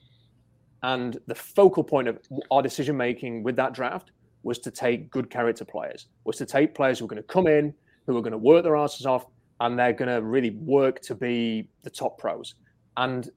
And 0.83 1.17
the 1.27 1.35
focal 1.35 1.83
point 1.83 2.07
of 2.07 2.19
our 2.51 2.61
decision 2.61 2.95
making 2.95 3.43
with 3.43 3.55
that 3.55 3.73
draft 3.73 4.11
was 4.43 4.59
to 4.59 4.71
take 4.71 5.09
good 5.09 5.29
character 5.29 5.65
players, 5.65 6.07
was 6.25 6.37
to 6.37 6.45
take 6.45 6.75
players 6.75 6.99
who 6.99 7.05
are 7.05 7.07
going 7.07 7.21
to 7.21 7.27
come 7.27 7.47
in, 7.47 7.73
who 8.05 8.17
are 8.17 8.21
going 8.21 8.33
to 8.33 8.37
work 8.37 8.63
their 8.63 8.75
asses 8.75 9.05
off, 9.05 9.25
and 9.61 9.79
they're 9.79 9.93
going 9.93 10.13
to 10.13 10.21
really 10.21 10.51
work 10.51 10.99
to 11.01 11.15
be 11.15 11.69
the 11.83 11.89
top 11.89 12.17
pros. 12.17 12.55
And 12.97 13.29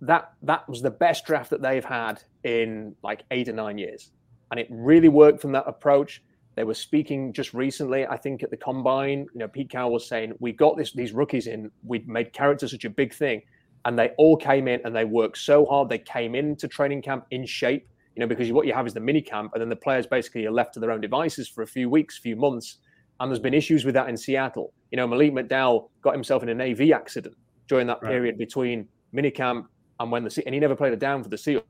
that 0.00 0.32
that 0.42 0.68
was 0.68 0.82
the 0.82 0.90
best 0.90 1.24
draft 1.26 1.50
that 1.50 1.62
they've 1.62 1.84
had 1.84 2.22
in 2.42 2.96
like 3.02 3.22
eight 3.30 3.48
or 3.48 3.52
nine 3.52 3.78
years. 3.78 4.10
And 4.50 4.58
it 4.58 4.66
really 4.70 5.08
worked 5.08 5.40
from 5.40 5.52
that 5.52 5.64
approach. 5.66 6.22
They 6.54 6.64
were 6.64 6.74
speaking 6.74 7.32
just 7.32 7.54
recently, 7.54 8.06
I 8.06 8.16
think, 8.16 8.42
at 8.42 8.50
the 8.50 8.56
combine. 8.56 9.26
You 9.32 9.40
know, 9.40 9.48
Pete 9.48 9.70
Carroll 9.70 9.92
was 9.92 10.06
saying, 10.06 10.34
"We 10.38 10.52
got 10.52 10.76
this 10.76 10.92
these 10.92 11.12
rookies 11.12 11.46
in. 11.46 11.70
We 11.84 12.00
made 12.06 12.32
character 12.32 12.68
such 12.68 12.84
a 12.84 12.90
big 12.90 13.14
thing, 13.14 13.42
and 13.84 13.98
they 13.98 14.10
all 14.18 14.36
came 14.36 14.68
in 14.68 14.80
and 14.84 14.94
they 14.94 15.04
worked 15.04 15.38
so 15.38 15.64
hard. 15.64 15.88
They 15.88 15.98
came 15.98 16.34
into 16.34 16.68
training 16.68 17.02
camp 17.02 17.26
in 17.30 17.46
shape. 17.46 17.88
You 18.14 18.20
know, 18.20 18.26
because 18.26 18.52
what 18.52 18.66
you 18.66 18.74
have 18.74 18.86
is 18.86 18.92
the 18.92 19.00
mini 19.00 19.22
camp, 19.22 19.52
and 19.54 19.62
then 19.62 19.70
the 19.70 19.76
players 19.76 20.06
basically 20.06 20.44
are 20.46 20.52
left 20.52 20.74
to 20.74 20.80
their 20.80 20.90
own 20.90 21.00
devices 21.00 21.48
for 21.48 21.62
a 21.62 21.66
few 21.66 21.88
weeks, 21.88 22.18
few 22.18 22.36
months. 22.36 22.78
And 23.20 23.30
there's 23.30 23.40
been 23.40 23.54
issues 23.54 23.84
with 23.84 23.94
that 23.94 24.08
in 24.08 24.16
Seattle. 24.16 24.72
You 24.90 24.96
know, 24.96 25.06
Malik 25.06 25.32
McDowell 25.32 25.88
got 26.02 26.12
himself 26.12 26.42
in 26.42 26.48
an 26.50 26.60
AV 26.60 26.90
accident 26.90 27.36
during 27.68 27.86
that 27.86 28.02
right. 28.02 28.10
period 28.10 28.36
between 28.36 28.86
mini 29.12 29.30
camp 29.30 29.68
and 30.00 30.10
when 30.10 30.24
the 30.24 30.42
and 30.44 30.54
he 30.54 30.60
never 30.60 30.76
played 30.76 30.92
a 30.92 30.96
down 30.96 31.22
for 31.22 31.30
the 31.30 31.38
Seals. 31.38 31.62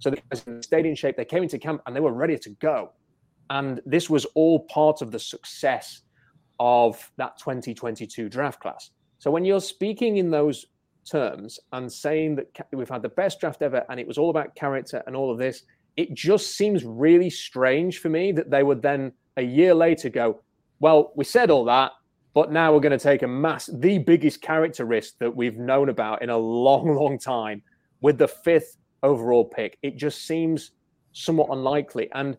So 0.00 0.10
they 0.10 0.60
stayed 0.60 0.84
in 0.84 0.94
shape. 0.94 1.16
They 1.16 1.24
came 1.24 1.44
into 1.44 1.58
camp 1.58 1.80
and 1.86 1.94
they 1.94 2.00
were 2.00 2.12
ready 2.12 2.36
to 2.36 2.50
go. 2.50 2.92
And 3.50 3.80
this 3.84 4.08
was 4.08 4.24
all 4.34 4.60
part 4.60 5.02
of 5.02 5.10
the 5.10 5.18
success 5.18 6.02
of 6.58 7.10
that 7.16 7.38
2022 7.38 8.28
draft 8.28 8.60
class. 8.60 8.90
So 9.18 9.30
when 9.30 9.44
you're 9.44 9.60
speaking 9.60 10.16
in 10.16 10.30
those 10.30 10.66
terms 11.04 11.58
and 11.72 11.92
saying 11.92 12.36
that 12.36 12.46
we've 12.72 12.88
had 12.88 13.02
the 13.02 13.08
best 13.08 13.40
draft 13.40 13.62
ever 13.62 13.84
and 13.88 13.98
it 13.98 14.06
was 14.06 14.18
all 14.18 14.30
about 14.30 14.54
character 14.54 15.02
and 15.06 15.16
all 15.16 15.30
of 15.30 15.38
this, 15.38 15.62
it 15.96 16.14
just 16.14 16.56
seems 16.56 16.84
really 16.84 17.30
strange 17.30 17.98
for 17.98 18.08
me 18.08 18.32
that 18.32 18.50
they 18.50 18.62
would 18.62 18.80
then 18.80 19.12
a 19.36 19.42
year 19.42 19.74
later 19.74 20.08
go, 20.08 20.40
well, 20.80 21.12
we 21.16 21.24
said 21.24 21.50
all 21.50 21.64
that, 21.64 21.92
but 22.34 22.50
now 22.50 22.72
we're 22.72 22.80
going 22.80 22.96
to 22.96 22.98
take 22.98 23.22
a 23.22 23.28
mass, 23.28 23.68
the 23.72 23.98
biggest 23.98 24.40
character 24.40 24.84
risk 24.84 25.18
that 25.18 25.34
we've 25.34 25.58
known 25.58 25.88
about 25.88 26.22
in 26.22 26.30
a 26.30 26.36
long, 26.36 26.94
long 26.96 27.18
time 27.18 27.62
with 28.00 28.18
the 28.18 28.28
fifth 28.28 28.76
overall 29.02 29.44
pick. 29.44 29.78
It 29.82 29.96
just 29.96 30.26
seems 30.26 30.72
somewhat 31.12 31.48
unlikely. 31.50 32.08
And 32.14 32.36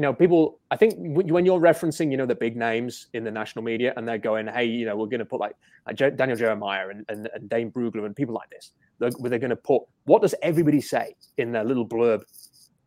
you 0.00 0.02
know, 0.02 0.14
people, 0.14 0.60
I 0.70 0.78
think 0.78 0.94
when 0.96 1.44
you're 1.44 1.60
referencing, 1.60 2.10
you 2.10 2.16
know, 2.16 2.24
the 2.24 2.34
big 2.34 2.56
names 2.56 3.08
in 3.12 3.22
the 3.22 3.30
national 3.30 3.62
media 3.62 3.92
and 3.98 4.08
they're 4.08 4.16
going, 4.16 4.46
hey, 4.46 4.64
you 4.64 4.86
know, 4.86 4.96
we're 4.96 5.08
going 5.08 5.18
to 5.18 5.26
put 5.26 5.40
like, 5.40 5.54
uh, 5.86 5.92
like 6.00 6.16
Daniel 6.16 6.38
Jeremiah 6.38 6.88
and, 6.88 7.04
and, 7.10 7.28
and 7.34 7.50
Dane 7.50 7.70
Brugler 7.70 8.06
and 8.06 8.16
people 8.16 8.34
like 8.34 8.48
this, 8.48 8.72
they're, 8.98 9.10
they're 9.10 9.38
going 9.38 9.50
to 9.50 9.56
put, 9.56 9.82
what 10.04 10.22
does 10.22 10.34
everybody 10.40 10.80
say 10.80 11.14
in 11.36 11.52
their 11.52 11.64
little 11.64 11.86
blurb? 11.86 12.22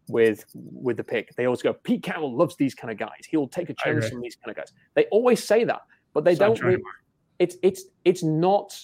with 0.10 0.44
with 0.54 0.98
the 0.98 1.04
pick. 1.04 1.34
They 1.38 1.46
always 1.46 1.62
go, 1.62 1.72
Pete 1.72 2.04
Carroll 2.04 2.36
loves 2.36 2.58
these 2.58 2.76
kind 2.76 2.92
of 2.92 2.98
guys. 2.98 3.22
He'll 3.30 3.48
take 3.48 3.70
a 3.70 3.74
chance 3.74 4.12
on 4.12 4.20
these 4.20 4.36
kind 4.36 4.50
of 4.50 4.58
guys. 4.58 4.74
They 4.96 5.06
always 5.12 5.42
say 5.42 5.64
that, 5.64 5.80
but 6.14 6.26
they 6.26 6.36
don't. 6.36 6.62
Really, 6.62 6.84
it's 7.40 7.56
it's 7.64 7.84
it's 8.04 8.22
not. 8.22 8.78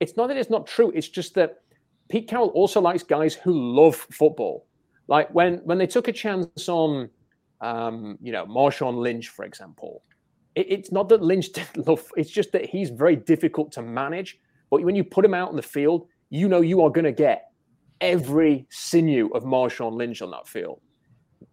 It's 0.00 0.18
not 0.18 0.26
that 0.26 0.36
it's 0.36 0.50
not 0.50 0.66
true. 0.66 0.92
It's 0.94 1.08
just 1.08 1.34
that 1.36 1.62
Pete 2.10 2.28
Carroll 2.28 2.48
also 2.48 2.78
likes 2.78 3.02
guys 3.02 3.32
who 3.32 3.54
love 3.54 3.96
football. 3.96 4.66
Like 5.08 5.30
when 5.34 5.62
when 5.64 5.78
they 5.78 5.86
took 5.86 6.08
a 6.08 6.12
chance 6.12 6.68
on, 6.68 7.08
um, 7.60 8.18
you 8.20 8.32
know, 8.32 8.46
Marshawn 8.46 8.96
Lynch, 8.96 9.28
for 9.28 9.44
example. 9.44 10.02
It, 10.54 10.66
it's 10.68 10.92
not 10.92 11.08
that 11.10 11.22
Lynch 11.22 11.52
didn't 11.52 11.86
love. 11.88 12.10
It's 12.16 12.30
just 12.30 12.52
that 12.52 12.66
he's 12.66 12.90
very 12.90 13.16
difficult 13.16 13.72
to 13.72 13.82
manage. 13.82 14.38
But 14.70 14.82
when 14.82 14.94
you 14.94 15.04
put 15.04 15.24
him 15.24 15.34
out 15.34 15.50
in 15.50 15.56
the 15.56 15.62
field, 15.62 16.06
you 16.30 16.48
know 16.48 16.60
you 16.60 16.82
are 16.82 16.90
going 16.90 17.04
to 17.04 17.12
get 17.12 17.50
every 18.00 18.66
sinew 18.70 19.28
of 19.34 19.44
Marshawn 19.44 19.94
Lynch 19.94 20.22
on 20.22 20.30
that 20.30 20.48
field. 20.48 20.80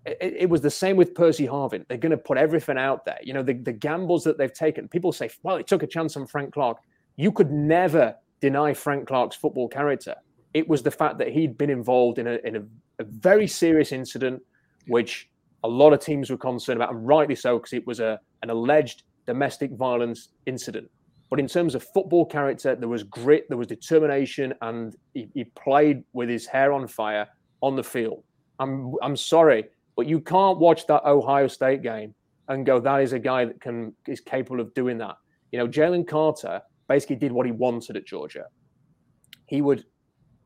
It, 0.05 0.36
it, 0.39 0.49
was 0.49 0.62
the 0.62 0.70
same 0.70 0.95
with 0.95 1.14
Percy 1.16 1.45
Harvin. 1.45 1.86
They're 1.88 1.97
going 1.97 2.12
to 2.12 2.18
put 2.18 2.38
everything 2.38 2.78
out 2.78 3.03
there. 3.03 3.18
You 3.22 3.34
know, 3.34 3.43
the, 3.43 3.53
the 3.53 3.74
gambles 3.74 4.24
that 4.24 4.38
they've 4.38 4.53
taken. 4.53 4.88
People 4.88 5.12
say, 5.12 5.30
well, 5.43 5.58
it 5.58 5.68
took 5.68 5.84
a 5.84 5.88
chance 5.88 6.16
on 6.16 6.28
Frank 6.28 6.53
Clark. 6.53 6.78
You 7.18 7.32
could 7.32 7.51
never 7.51 8.16
deny 8.39 8.74
Frank 8.74 9.08
Clark's 9.08 9.36
football 9.36 9.68
character. 9.68 10.16
It 10.53 10.68
was 10.68 10.84
the 10.84 10.91
fact 10.91 11.18
that 11.18 11.30
he'd 11.30 11.58
been 11.58 11.70
involved 11.70 12.20
in 12.20 12.28
a, 12.28 12.38
in 12.45 12.55
a, 12.55 12.62
a 12.99 13.03
very 13.03 13.47
serious 13.47 13.91
incident, 13.91 14.41
which 14.88 15.30
a 15.64 15.68
lot 15.68 15.93
of 15.93 15.99
teams 15.99 16.30
were 16.30 16.38
concerned 16.38 16.78
about, 16.78 16.93
and 16.93 17.08
rightly 17.08 17.36
so, 17.36 17.58
because 17.58 17.74
it 17.74 17.86
was 17.86 17.99
a, 17.99 18.20
an 18.43 18.49
alleged 18.49 19.03
domestic 19.26 19.72
violence 19.72 20.30
incident. 20.45 20.89
But 21.30 21.39
in 21.39 21.47
terms 21.47 21.76
of 21.76 21.84
football 21.84 22.26
character, 22.26 22.76
there 22.76 22.88
was 22.88 23.03
grit, 23.03 23.47
there 23.49 23.58
was 23.58 23.68
determination, 23.68 24.53
and 24.62 24.95
he, 25.14 25.28
he 25.34 25.43
played 25.43 26.03
with 26.14 26.30
his 26.30 26.45
hair 26.45 26.72
on 26.72 26.88
fire 26.88 27.28
on 27.62 27.76
the 27.76 27.84
field. 27.84 28.24
I'm 28.60 28.93
I'm 29.01 29.16
sorry, 29.16 29.66
but 29.95 30.08
you 30.08 30.20
can't 30.20 30.58
watch 30.58 30.88
that 30.88 31.03
Ohio 31.05 31.47
State 31.47 31.82
game 31.82 32.14
and 32.47 32.66
go, 32.66 32.80
that 32.80 33.01
is 33.01 33.14
a 33.14 33.20
guy 33.20 33.45
that 33.45 33.60
can 33.60 33.93
is 34.08 34.22
capable 34.22 34.62
of 34.62 34.74
doing 34.74 34.97
that. 34.99 35.16
You 35.51 35.60
know, 35.60 35.68
Jalen 35.68 36.08
Carter 36.08 36.62
basically 36.88 37.18
did 37.18 37.32
what 37.32 37.45
he 37.45 37.51
wanted 37.51 37.97
at 37.97 38.05
Georgia. 38.05 38.45
He 39.47 39.62
would 39.62 39.86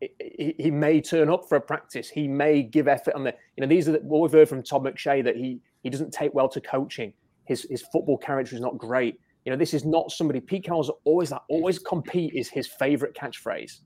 he, 0.02 0.56
he 0.58 0.72
may 0.72 1.02
turn 1.02 1.30
up 1.30 1.48
for 1.48 1.56
a 1.56 1.62
practice. 1.62 2.10
He 2.10 2.28
may 2.28 2.64
give 2.64 2.88
effort 2.88 3.14
on 3.14 3.24
the, 3.24 3.36
you 3.56 3.62
know, 3.62 3.68
these 3.68 3.88
are 3.88 3.94
the, 3.94 4.00
what 4.00 4.22
we've 4.22 4.32
heard 4.32 4.50
from 4.50 4.64
Todd 4.64 4.84
McShay 4.84 5.24
that 5.24 5.36
he 5.36 5.60
he 5.84 5.90
doesn't 5.90 6.12
take 6.12 6.34
well 6.34 6.50
to 6.50 6.62
coaching. 6.62 7.14
His 7.46 7.68
his 7.70 7.84
football 7.92 8.18
character 8.18 8.56
is 8.56 8.62
not 8.62 8.78
great. 8.78 9.20
You 9.46 9.52
know, 9.52 9.58
this 9.58 9.74
is 9.74 9.86
not 9.86 10.12
somebody. 10.12 10.40
Pete 10.40 10.66
Carroll's 10.66 10.92
always 11.04 11.30
that. 11.30 11.42
Always 11.50 11.80
compete 11.80 12.34
is 12.34 12.50
his 12.50 12.68
favorite 12.68 13.16
catchphrase. 13.16 13.80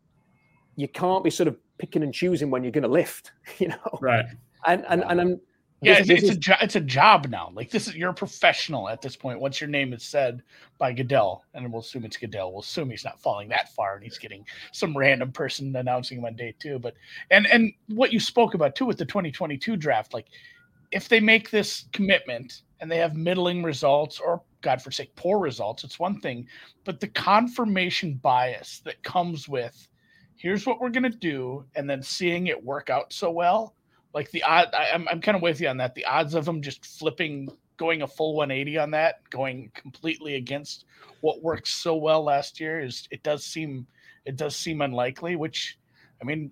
You 0.76 0.88
can't 0.88 1.24
be 1.24 1.30
sort 1.30 1.48
of 1.48 1.58
picking 1.78 2.04
and 2.04 2.14
choosing 2.14 2.50
when 2.50 2.64
you're 2.64 2.72
going 2.72 2.84
to 2.84 2.90
lift. 2.90 3.32
You 3.60 3.70
know, 3.70 4.00
right? 4.02 4.26
And 4.66 4.86
and 4.90 5.04
and 5.04 5.22
I'm. 5.22 5.40
Yeah, 5.86 6.00
this, 6.00 6.10
it's, 6.10 6.10
this 6.10 6.20
it's 6.24 6.30
is, 6.32 6.38
a 6.38 6.40
jo- 6.40 6.56
it's 6.62 6.76
a 6.76 6.82
job 6.82 7.28
now. 7.30 7.52
Like 7.54 7.70
this 7.70 7.88
is 7.88 7.96
you're 7.96 8.10
a 8.10 8.14
professional 8.14 8.90
at 8.90 9.02
this 9.02 9.16
point. 9.16 9.40
Once 9.40 9.62
your 9.62 9.70
name 9.70 9.94
is 9.94 10.04
said 10.04 10.42
by 10.80 10.94
Goodell, 10.94 11.44
and 11.54 11.72
we'll 11.72 11.82
assume 11.82 12.06
it's 12.06 12.18
Goodell, 12.18 12.52
we'll 12.52 12.62
assume 12.62 12.90
he's 12.90 13.04
not 13.06 13.22
falling 13.22 13.50
that 13.50 13.74
far, 13.74 13.96
and 13.96 14.04
he's 14.04 14.18
getting 14.18 14.46
some 14.72 14.98
random 14.98 15.32
person 15.32 15.76
announcing 15.76 16.18
him 16.18 16.26
on 16.26 16.36
day 16.36 16.56
two. 16.60 16.80
But 16.80 16.96
and 17.30 17.46
and 17.48 17.72
what 17.88 18.12
you 18.12 18.20
spoke 18.20 18.56
about 18.56 18.76
too 18.76 18.86
with 18.86 18.98
the 18.98 19.06
2022 19.06 19.78
draft, 19.78 20.14
like 20.14 20.28
if 20.92 21.08
they 21.08 21.20
make 21.20 21.52
this 21.52 21.86
commitment 21.94 22.64
and 22.80 22.92
they 22.92 22.98
have 22.98 23.16
middling 23.16 23.62
results 23.62 24.20
or 24.20 24.42
God 24.62 24.82
forsake 24.82 25.16
poor 25.16 25.38
results, 25.38 25.84
it's 25.84 26.00
one 26.00 26.20
thing, 26.20 26.48
but 26.84 27.00
the 27.00 27.08
confirmation 27.08 28.16
bias 28.16 28.82
that 28.86 29.04
comes 29.04 29.48
with 29.48 29.88
here's 30.38 30.66
what 30.66 30.82
we're 30.82 30.90
going 30.90 31.04
to 31.04 31.10
do 31.10 31.64
and 31.76 31.90
then 31.90 32.02
seeing 32.02 32.48
it 32.48 32.64
work 32.64 32.90
out 32.90 33.14
so 33.14 33.32
well 33.32 33.75
like 34.16 34.32
the 34.32 34.42
odd 34.42 34.70
I, 34.74 34.86
am 34.86 35.02
I'm, 35.02 35.08
I'm 35.10 35.22
kind 35.22 35.36
of 35.36 35.44
with 35.44 35.62
you 35.62 35.68
on 35.68 35.78
that 35.78 35.94
the 35.94 36.06
odds 36.06 36.34
of 36.34 36.46
them 36.46 36.62
just 36.62 36.84
flipping 36.84 37.50
going 37.78 38.02
a 38.02 38.08
full 38.08 38.34
180 38.36 38.80
on 38.80 38.90
that 38.92 39.30
going 39.30 39.70
completely 39.76 40.36
against 40.36 40.86
what 41.22 41.44
worked 41.44 41.68
so 41.68 41.96
well 41.96 42.24
last 42.24 42.60
year 42.60 42.80
is 42.80 43.08
it 43.12 43.22
does 43.22 43.46
seem 43.46 43.86
it 44.26 44.38
does 44.38 44.56
seem 44.56 44.82
unlikely 44.82 45.36
which 45.36 45.78
i 46.22 46.26
mean 46.26 46.50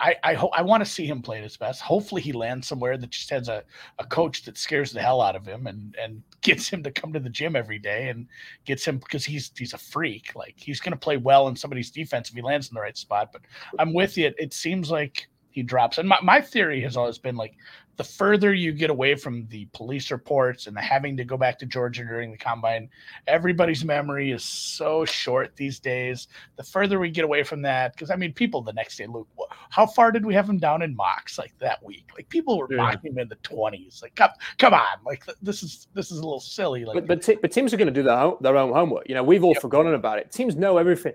I 0.00 0.16
I, 0.24 0.34
hope 0.34 0.50
I 0.52 0.62
want 0.62 0.84
to 0.84 0.90
see 0.90 1.06
him 1.06 1.22
play 1.22 1.40
his 1.40 1.56
best. 1.56 1.80
Hopefully, 1.80 2.20
he 2.20 2.32
lands 2.32 2.66
somewhere 2.66 2.98
that 2.98 3.10
just 3.10 3.30
has 3.30 3.48
a, 3.48 3.62
a 4.00 4.04
coach 4.04 4.42
that 4.42 4.58
scares 4.58 4.90
the 4.90 5.00
hell 5.00 5.20
out 5.20 5.36
of 5.36 5.46
him 5.46 5.68
and 5.68 5.94
and 6.02 6.20
gets 6.42 6.68
him 6.68 6.82
to 6.82 6.90
come 6.90 7.12
to 7.12 7.20
the 7.20 7.30
gym 7.30 7.54
every 7.54 7.78
day 7.78 8.08
and 8.08 8.26
gets 8.64 8.84
him 8.84 8.98
because 8.98 9.24
he's 9.24 9.52
he's 9.56 9.72
a 9.72 9.78
freak. 9.78 10.34
Like 10.34 10.54
he's 10.56 10.80
going 10.80 10.92
to 10.92 10.98
play 10.98 11.16
well 11.16 11.46
in 11.46 11.54
somebody's 11.54 11.92
defense 11.92 12.28
if 12.28 12.34
he 12.34 12.42
lands 12.42 12.68
in 12.68 12.74
the 12.74 12.80
right 12.80 12.96
spot. 12.96 13.30
But 13.32 13.42
I'm 13.78 13.94
with 13.94 14.18
you. 14.18 14.32
It 14.36 14.52
seems 14.52 14.90
like 14.90 15.28
he 15.54 15.62
drops. 15.62 15.98
And 15.98 16.08
my, 16.08 16.18
my 16.20 16.40
theory 16.40 16.80
has 16.80 16.96
always 16.96 17.16
been 17.16 17.36
like 17.36 17.54
the 17.96 18.02
further 18.02 18.52
you 18.52 18.72
get 18.72 18.90
away 18.90 19.14
from 19.14 19.46
the 19.50 19.66
police 19.66 20.10
reports 20.10 20.66
and 20.66 20.76
the 20.76 20.80
having 20.80 21.16
to 21.16 21.24
go 21.24 21.36
back 21.36 21.60
to 21.60 21.66
Georgia 21.66 22.04
during 22.04 22.32
the 22.32 22.36
combine, 22.36 22.90
everybody's 23.28 23.84
memory 23.84 24.32
is 24.32 24.42
so 24.42 25.04
short 25.04 25.54
these 25.54 25.78
days. 25.78 26.26
The 26.56 26.64
further 26.64 26.98
we 26.98 27.08
get 27.08 27.24
away 27.24 27.44
from 27.44 27.62
that, 27.62 27.92
because 27.92 28.10
I 28.10 28.16
mean, 28.16 28.32
people 28.32 28.62
the 28.62 28.72
next 28.72 28.96
day, 28.96 29.06
Luke, 29.06 29.28
how 29.70 29.86
far 29.86 30.10
did 30.10 30.26
we 30.26 30.34
have 30.34 30.48
him 30.48 30.58
down 30.58 30.82
in 30.82 30.96
mocks 30.96 31.38
like 31.38 31.56
that 31.60 31.80
week? 31.84 32.10
Like 32.16 32.28
people 32.30 32.58
were 32.58 32.66
yeah. 32.68 32.78
mocking 32.78 33.12
him 33.12 33.20
in 33.20 33.28
the 33.28 33.36
twenties. 33.36 34.00
Like, 34.02 34.16
come, 34.16 34.30
come 34.58 34.74
on, 34.74 34.98
like 35.06 35.24
this 35.40 35.62
is 35.62 35.86
this 35.94 36.10
is 36.10 36.18
a 36.18 36.24
little 36.24 36.40
silly. 36.40 36.84
Like, 36.84 36.94
but 36.94 37.06
but, 37.06 37.22
t- 37.22 37.38
but 37.40 37.52
teams 37.52 37.72
are 37.72 37.76
going 37.76 37.86
to 37.86 37.94
do 37.94 38.02
their 38.02 38.18
own, 38.18 38.38
their 38.40 38.56
own 38.56 38.72
homework. 38.72 39.08
You 39.08 39.14
know, 39.14 39.22
we've 39.22 39.44
all 39.44 39.52
yep. 39.52 39.62
forgotten 39.62 39.94
about 39.94 40.18
it. 40.18 40.32
Teams 40.32 40.56
know 40.56 40.78
everything. 40.78 41.14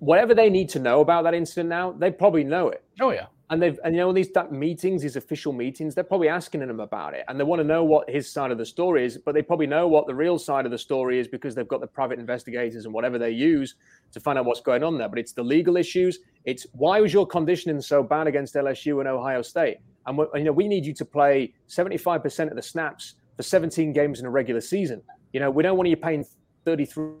Whatever 0.00 0.34
they 0.34 0.50
need 0.50 0.68
to 0.70 0.80
know 0.80 1.02
about 1.02 1.22
that 1.22 1.34
incident 1.34 1.68
now, 1.68 1.92
they 1.92 2.10
probably 2.10 2.42
know 2.42 2.68
it. 2.68 2.82
Oh 3.00 3.10
yeah 3.10 3.26
and 3.50 3.62
they've 3.62 3.78
and 3.84 3.94
you 3.94 4.00
know 4.00 4.12
these 4.12 4.30
meetings, 4.50 5.02
these 5.02 5.16
official 5.16 5.52
meetings, 5.52 5.94
they're 5.94 6.04
probably 6.04 6.28
asking 6.28 6.62
him 6.62 6.80
about 6.80 7.14
it, 7.14 7.24
and 7.28 7.38
they 7.38 7.44
want 7.44 7.60
to 7.60 7.64
know 7.64 7.84
what 7.84 8.08
his 8.10 8.30
side 8.30 8.50
of 8.50 8.58
the 8.58 8.66
story 8.66 9.04
is. 9.04 9.18
But 9.18 9.34
they 9.34 9.42
probably 9.42 9.68
know 9.68 9.86
what 9.86 10.06
the 10.06 10.14
real 10.14 10.38
side 10.38 10.64
of 10.64 10.72
the 10.72 10.78
story 10.78 11.20
is 11.20 11.28
because 11.28 11.54
they've 11.54 11.68
got 11.68 11.80
the 11.80 11.86
private 11.86 12.18
investigators 12.18 12.84
and 12.84 12.92
whatever 12.92 13.18
they 13.18 13.30
use 13.30 13.76
to 14.12 14.20
find 14.20 14.38
out 14.38 14.46
what's 14.46 14.60
going 14.60 14.82
on 14.82 14.98
there. 14.98 15.08
But 15.08 15.20
it's 15.20 15.32
the 15.32 15.44
legal 15.44 15.76
issues. 15.76 16.18
It's 16.44 16.66
why 16.72 17.00
was 17.00 17.12
your 17.12 17.26
conditioning 17.26 17.80
so 17.80 18.02
bad 18.02 18.26
against 18.26 18.54
LSU 18.54 18.98
and 18.98 19.08
Ohio 19.08 19.42
State? 19.42 19.78
And 20.06 20.18
you 20.34 20.44
know 20.44 20.52
we 20.52 20.66
need 20.66 20.84
you 20.84 20.94
to 20.94 21.04
play 21.04 21.52
seventy 21.68 21.98
five 21.98 22.22
percent 22.22 22.50
of 22.50 22.56
the 22.56 22.62
snaps 22.62 23.14
for 23.36 23.42
seventeen 23.44 23.92
games 23.92 24.18
in 24.18 24.26
a 24.26 24.30
regular 24.30 24.60
season. 24.60 25.02
You 25.32 25.40
know 25.40 25.50
we 25.50 25.62
don't 25.62 25.76
want 25.76 25.88
you 25.88 25.96
paying 25.96 26.24
thirty 26.64 26.84
three 26.84 27.12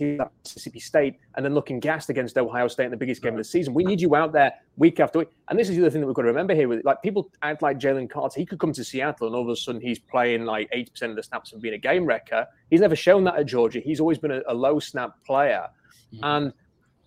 Mississippi 0.00 0.80
State 0.80 1.16
and 1.34 1.44
then 1.44 1.54
looking 1.54 1.80
gassed 1.80 2.10
against 2.10 2.36
Ohio 2.38 2.68
State 2.68 2.86
in 2.86 2.90
the 2.90 2.96
biggest 2.96 3.22
game 3.22 3.32
of 3.32 3.38
the 3.38 3.44
season. 3.44 3.74
We 3.74 3.84
need 3.84 4.00
you 4.00 4.14
out 4.14 4.32
there 4.32 4.52
week 4.76 5.00
after 5.00 5.20
week. 5.20 5.28
And 5.48 5.58
this 5.58 5.68
is 5.68 5.76
the 5.76 5.82
other 5.82 5.90
thing 5.90 6.00
that 6.00 6.06
we've 6.06 6.16
got 6.16 6.22
to 6.22 6.28
remember 6.28 6.54
here 6.54 6.68
with 6.68 6.84
like 6.84 7.02
people 7.02 7.30
act 7.42 7.62
like 7.62 7.78
Jalen 7.78 8.10
Carter. 8.10 8.40
He 8.40 8.46
could 8.46 8.58
come 8.58 8.72
to 8.72 8.84
Seattle 8.84 9.26
and 9.26 9.36
all 9.36 9.42
of 9.42 9.48
a 9.48 9.56
sudden 9.56 9.80
he's 9.80 9.98
playing 9.98 10.44
like 10.44 10.70
80% 10.70 11.10
of 11.10 11.16
the 11.16 11.22
snaps 11.22 11.52
and 11.52 11.62
being 11.62 11.74
a 11.74 11.78
game 11.78 12.04
wrecker. 12.04 12.46
He's 12.70 12.80
never 12.80 12.96
shown 12.96 13.24
that 13.24 13.36
at 13.36 13.46
Georgia. 13.46 13.80
He's 13.80 14.00
always 14.00 14.18
been 14.18 14.32
a, 14.32 14.42
a 14.48 14.54
low 14.54 14.78
snap 14.78 15.16
player. 15.24 15.66
Mm-hmm. 16.14 16.24
And, 16.24 16.52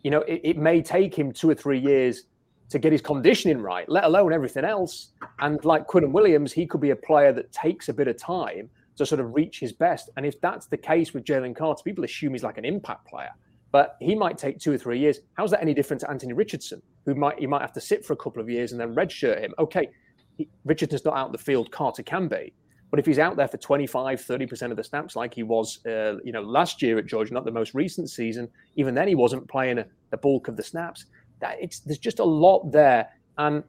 you 0.03 0.11
know, 0.11 0.21
it, 0.21 0.41
it 0.43 0.57
may 0.57 0.81
take 0.81 1.17
him 1.17 1.31
two 1.31 1.49
or 1.49 1.55
three 1.55 1.79
years 1.79 2.23
to 2.69 2.79
get 2.79 2.91
his 2.91 3.01
conditioning 3.01 3.61
right, 3.61 3.87
let 3.87 4.03
alone 4.03 4.33
everything 4.33 4.65
else. 4.65 5.09
And 5.39 5.63
like 5.63 5.87
Quinnen 5.87 6.11
Williams, 6.11 6.51
he 6.51 6.65
could 6.65 6.81
be 6.81 6.89
a 6.89 6.95
player 6.95 7.31
that 7.31 7.51
takes 7.51 7.89
a 7.89 7.93
bit 7.93 8.07
of 8.07 8.17
time 8.17 8.69
to 8.97 9.05
sort 9.05 9.21
of 9.21 9.33
reach 9.33 9.59
his 9.59 9.73
best. 9.73 10.09
And 10.17 10.25
if 10.25 10.39
that's 10.41 10.67
the 10.67 10.77
case 10.77 11.13
with 11.13 11.23
Jalen 11.23 11.55
Carter, 11.55 11.81
people 11.83 12.03
assume 12.03 12.33
he's 12.33 12.43
like 12.43 12.57
an 12.57 12.65
impact 12.65 13.07
player, 13.07 13.31
but 13.71 13.97
he 13.99 14.15
might 14.15 14.37
take 14.37 14.59
two 14.59 14.71
or 14.71 14.77
three 14.77 14.99
years. 14.99 15.19
How's 15.33 15.51
that 15.51 15.61
any 15.61 15.73
different 15.73 16.01
to 16.01 16.09
Anthony 16.09 16.33
Richardson, 16.33 16.81
who 17.05 17.15
might 17.15 17.39
he 17.39 17.47
might 17.47 17.61
have 17.61 17.73
to 17.73 17.81
sit 17.81 18.05
for 18.05 18.13
a 18.13 18.17
couple 18.17 18.41
of 18.41 18.49
years 18.49 18.71
and 18.71 18.79
then 18.79 18.95
redshirt 18.95 19.39
him? 19.41 19.53
Okay, 19.59 19.89
he, 20.37 20.47
Richardson's 20.65 21.05
not 21.05 21.17
out 21.17 21.31
the 21.31 21.37
field, 21.37 21.71
Carter 21.71 22.03
can 22.03 22.27
be. 22.27 22.53
But 22.93 22.99
if 22.99 23.07
he's 23.07 23.17
out 23.17 23.35
there 23.35 23.47
for 23.47 23.57
25, 23.57 24.21
30% 24.21 24.69
of 24.69 24.77
the 24.77 24.83
snaps 24.83 25.15
like 25.15 25.33
he 25.33 25.41
was, 25.41 25.83
uh, 25.87 26.17
you 26.23 26.31
know, 26.31 26.43
last 26.43 26.79
year 26.79 26.99
at 26.99 27.07
Georgia, 27.07 27.33
not 27.33 27.43
the 27.43 27.51
most 27.51 27.73
recent 27.73 28.07
season, 28.07 28.47
even 28.75 28.93
then 28.93 29.07
he 29.07 29.15
wasn't 29.15 29.49
playing 29.49 29.83
the 30.11 30.17
bulk 30.17 30.47
of 30.47 30.55
the 30.55 30.61
snaps. 30.61 31.07
That 31.41 31.57
it's 31.59 31.79
there's 31.79 31.97
just 31.97 32.19
a 32.19 32.23
lot 32.23 32.71
there. 32.71 33.09
And 33.39 33.63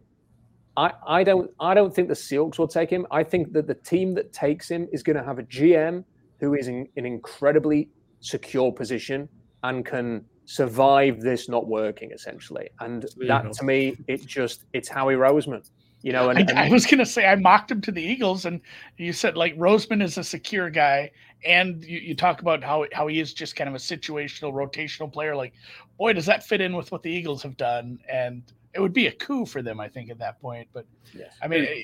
I, 0.77 0.93
I 1.07 1.25
don't 1.25 1.51
I 1.61 1.75
don't 1.75 1.95
think 1.95 2.09
the 2.09 2.15
Seahawks 2.15 2.59
will 2.59 2.69
take 2.69 2.91
him. 2.91 3.07
I 3.11 3.23
think 3.23 3.53
that 3.53 3.67
the 3.67 3.75
team 3.75 4.15
that 4.15 4.33
takes 4.33 4.69
him 4.69 4.89
is 4.93 5.03
going 5.03 5.17
to 5.17 5.23
have 5.23 5.39
a 5.39 5.45
GM 5.45 6.05
who 6.41 6.55
is 6.55 6.69
in 6.69 6.89
an 6.97 7.07
incredibly 7.07 7.89
secure 8.21 8.73
position 8.73 9.29
and 9.63 9.85
can 9.85 10.25
survive 10.47 11.21
this 11.21 11.49
not 11.49 11.69
working 11.69 12.11
essentially. 12.13 12.69
And 12.81 13.07
that 13.27 13.53
to 13.53 13.65
me, 13.65 13.97
it 14.09 14.27
just 14.27 14.65
it's 14.73 14.89
Howie 14.89 15.15
Roseman. 15.15 15.69
You 16.03 16.13
know, 16.13 16.29
and, 16.29 16.51
I, 16.51 16.67
I 16.67 16.69
was 16.69 16.85
gonna 16.85 17.07
say 17.07 17.25
I 17.25 17.35
mocked 17.37 17.71
him 17.71 17.81
to 17.81 17.91
the 17.91 18.03
Eagles, 18.03 18.45
and 18.45 18.61
you 18.99 19.15
said 19.15 19.39
like 19.39 19.57
Roseman 19.57 20.03
is 20.03 20.19
a 20.19 20.25
secure 20.25 20.69
guy, 20.69 21.11
and 21.47 21.83
you, 21.83 21.99
you 21.99 22.15
talk 22.15 22.43
about 22.43 22.63
how 22.63 22.85
how 22.93 23.07
he 23.07 23.21
is 23.21 23.33
just 23.33 23.57
kind 23.57 23.69
of 23.69 23.75
a 23.75 23.79
situational, 23.79 24.53
rotational 24.53 25.11
player. 25.11 25.35
Like, 25.35 25.55
boy, 25.97 26.13
does 26.13 26.27
that 26.27 26.45
fit 26.45 26.61
in 26.61 26.77
with 26.77 26.93
what 26.93 27.03
the 27.03 27.11
Eagles 27.11 27.43
have 27.43 27.57
done? 27.57 28.01
And 28.13 28.43
it 28.75 28.81
would 28.81 28.93
be 28.93 29.07
a 29.07 29.13
coup 29.13 29.47
for 29.47 29.63
them, 29.63 29.79
I 29.79 29.89
think, 29.89 30.11
at 30.11 30.19
that 30.19 30.41
point. 30.41 30.69
But 30.73 30.85
yes. 31.15 31.33
I 31.41 31.47
mean, 31.49 31.65
eh, 31.65 31.83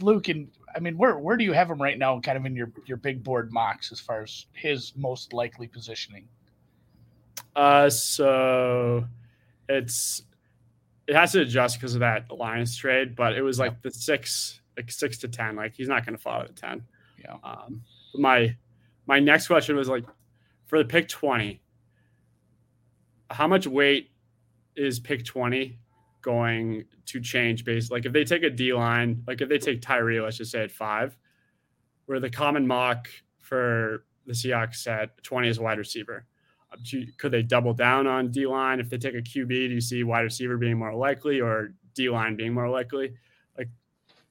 Luke, 0.00 0.28
and 0.28 0.48
I 0.74 0.80
mean, 0.80 0.98
where 0.98 1.16
where 1.18 1.36
do 1.36 1.44
you 1.44 1.52
have 1.52 1.70
him 1.70 1.80
right 1.80 1.96
now, 1.96 2.18
kind 2.20 2.36
of 2.36 2.44
in 2.44 2.56
your 2.56 2.70
your 2.86 2.96
big 2.96 3.22
board 3.22 3.52
mocks 3.52 3.92
as 3.92 4.00
far 4.00 4.22
as 4.22 4.46
his 4.52 4.92
most 4.96 5.32
likely 5.32 5.68
positioning? 5.68 6.28
Uh, 7.54 7.88
so 7.88 9.04
it's 9.68 10.22
it 11.06 11.14
has 11.14 11.32
to 11.32 11.42
adjust 11.42 11.78
because 11.78 11.94
of 11.94 12.00
that 12.00 12.26
alliance 12.30 12.76
trade, 12.76 13.14
but 13.14 13.34
it 13.34 13.42
was 13.42 13.58
like 13.58 13.80
the 13.82 13.90
six 13.90 14.60
like 14.76 14.90
six 14.90 15.18
to 15.18 15.28
ten. 15.28 15.54
Like 15.54 15.74
he's 15.74 15.88
not 15.88 16.04
going 16.04 16.16
to 16.16 16.22
fall 16.22 16.40
out 16.40 16.50
of 16.50 16.56
ten. 16.56 16.82
Yeah. 17.22 17.36
Um, 17.44 17.82
my 18.14 18.56
my 19.06 19.20
next 19.20 19.46
question 19.46 19.76
was 19.76 19.88
like 19.88 20.04
for 20.66 20.78
the 20.78 20.84
pick 20.84 21.08
twenty. 21.08 21.60
How 23.30 23.46
much 23.46 23.66
weight 23.66 24.10
is 24.74 24.98
pick 24.98 25.24
twenty 25.24 25.78
going 26.22 26.84
to 27.06 27.20
change 27.20 27.64
based 27.64 27.90
like 27.90 28.06
if 28.06 28.12
they 28.12 28.24
take 28.24 28.42
a 28.42 28.50
D 28.50 28.72
line, 28.72 29.22
like 29.26 29.40
if 29.40 29.48
they 29.48 29.58
take 29.58 29.82
Tyree, 29.82 30.20
let's 30.20 30.38
just 30.38 30.52
say 30.52 30.62
at 30.62 30.70
five, 30.70 31.16
where 32.06 32.20
the 32.20 32.30
common 32.30 32.66
mock 32.66 33.08
for 33.38 34.04
the 34.26 34.32
Seahawks 34.32 34.76
set 34.76 35.22
20 35.22 35.48
is 35.48 35.58
a 35.58 35.62
wide 35.62 35.78
receiver. 35.78 36.24
Uh, 36.72 36.76
could 37.18 37.32
they 37.32 37.42
double 37.42 37.74
down 37.74 38.06
on 38.06 38.30
D 38.30 38.46
line? 38.46 38.80
If 38.80 38.88
they 38.88 38.98
take 38.98 39.14
a 39.14 39.22
QB, 39.22 39.48
do 39.48 39.74
you 39.74 39.80
see 39.80 40.04
wide 40.04 40.20
receiver 40.20 40.56
being 40.56 40.78
more 40.78 40.94
likely 40.94 41.40
or 41.40 41.74
D 41.94 42.08
line 42.08 42.36
being 42.36 42.54
more 42.54 42.68
likely? 42.68 43.12
Like, 43.58 43.68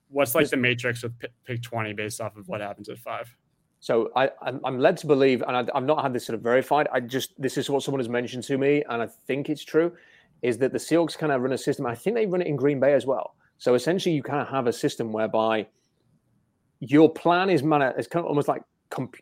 what's 0.09 0.33
like 0.33 0.49
the 0.49 0.57
matrix 0.57 1.03
with 1.03 1.13
pick 1.45 1.61
20 1.61 1.93
based 1.93 2.21
off 2.21 2.37
of 2.37 2.47
what 2.47 2.61
happens 2.61 2.89
at 2.89 2.97
five? 2.97 3.35
So 3.79 4.11
I, 4.15 4.29
I'm 4.63 4.77
led 4.77 4.97
to 4.97 5.07
believe, 5.07 5.41
and 5.41 5.71
I've 5.73 5.83
not 5.83 6.03
had 6.03 6.13
this 6.13 6.27
sort 6.27 6.35
of 6.35 6.43
verified. 6.43 6.87
I 6.93 6.99
just 6.99 7.39
this 7.41 7.57
is 7.57 7.67
what 7.67 7.81
someone 7.81 7.99
has 7.99 8.09
mentioned 8.09 8.43
to 8.43 8.57
me, 8.57 8.83
and 8.87 9.01
I 9.01 9.07
think 9.07 9.49
it's 9.49 9.65
true 9.65 9.93
is 10.41 10.57
that 10.59 10.71
the 10.71 10.77
Seahawks 10.77 11.17
kind 11.17 11.31
of 11.31 11.41
run 11.41 11.53
a 11.53 11.57
system. 11.57 11.85
I 11.85 11.95
think 11.95 12.15
they 12.15 12.25
run 12.25 12.41
it 12.41 12.47
in 12.47 12.55
Green 12.55 12.79
Bay 12.79 12.93
as 12.93 13.05
well. 13.05 13.35
So 13.57 13.75
essentially, 13.75 14.15
you 14.15 14.23
kind 14.23 14.41
of 14.41 14.47
have 14.47 14.67
a 14.67 14.73
system 14.73 15.11
whereby 15.11 15.67
your 16.79 17.09
plan 17.09 17.49
is 17.49 17.61
man, 17.61 17.81
it's 17.97 18.07
kind 18.07 18.25
of 18.25 18.29
almost 18.29 18.47
like 18.47 18.63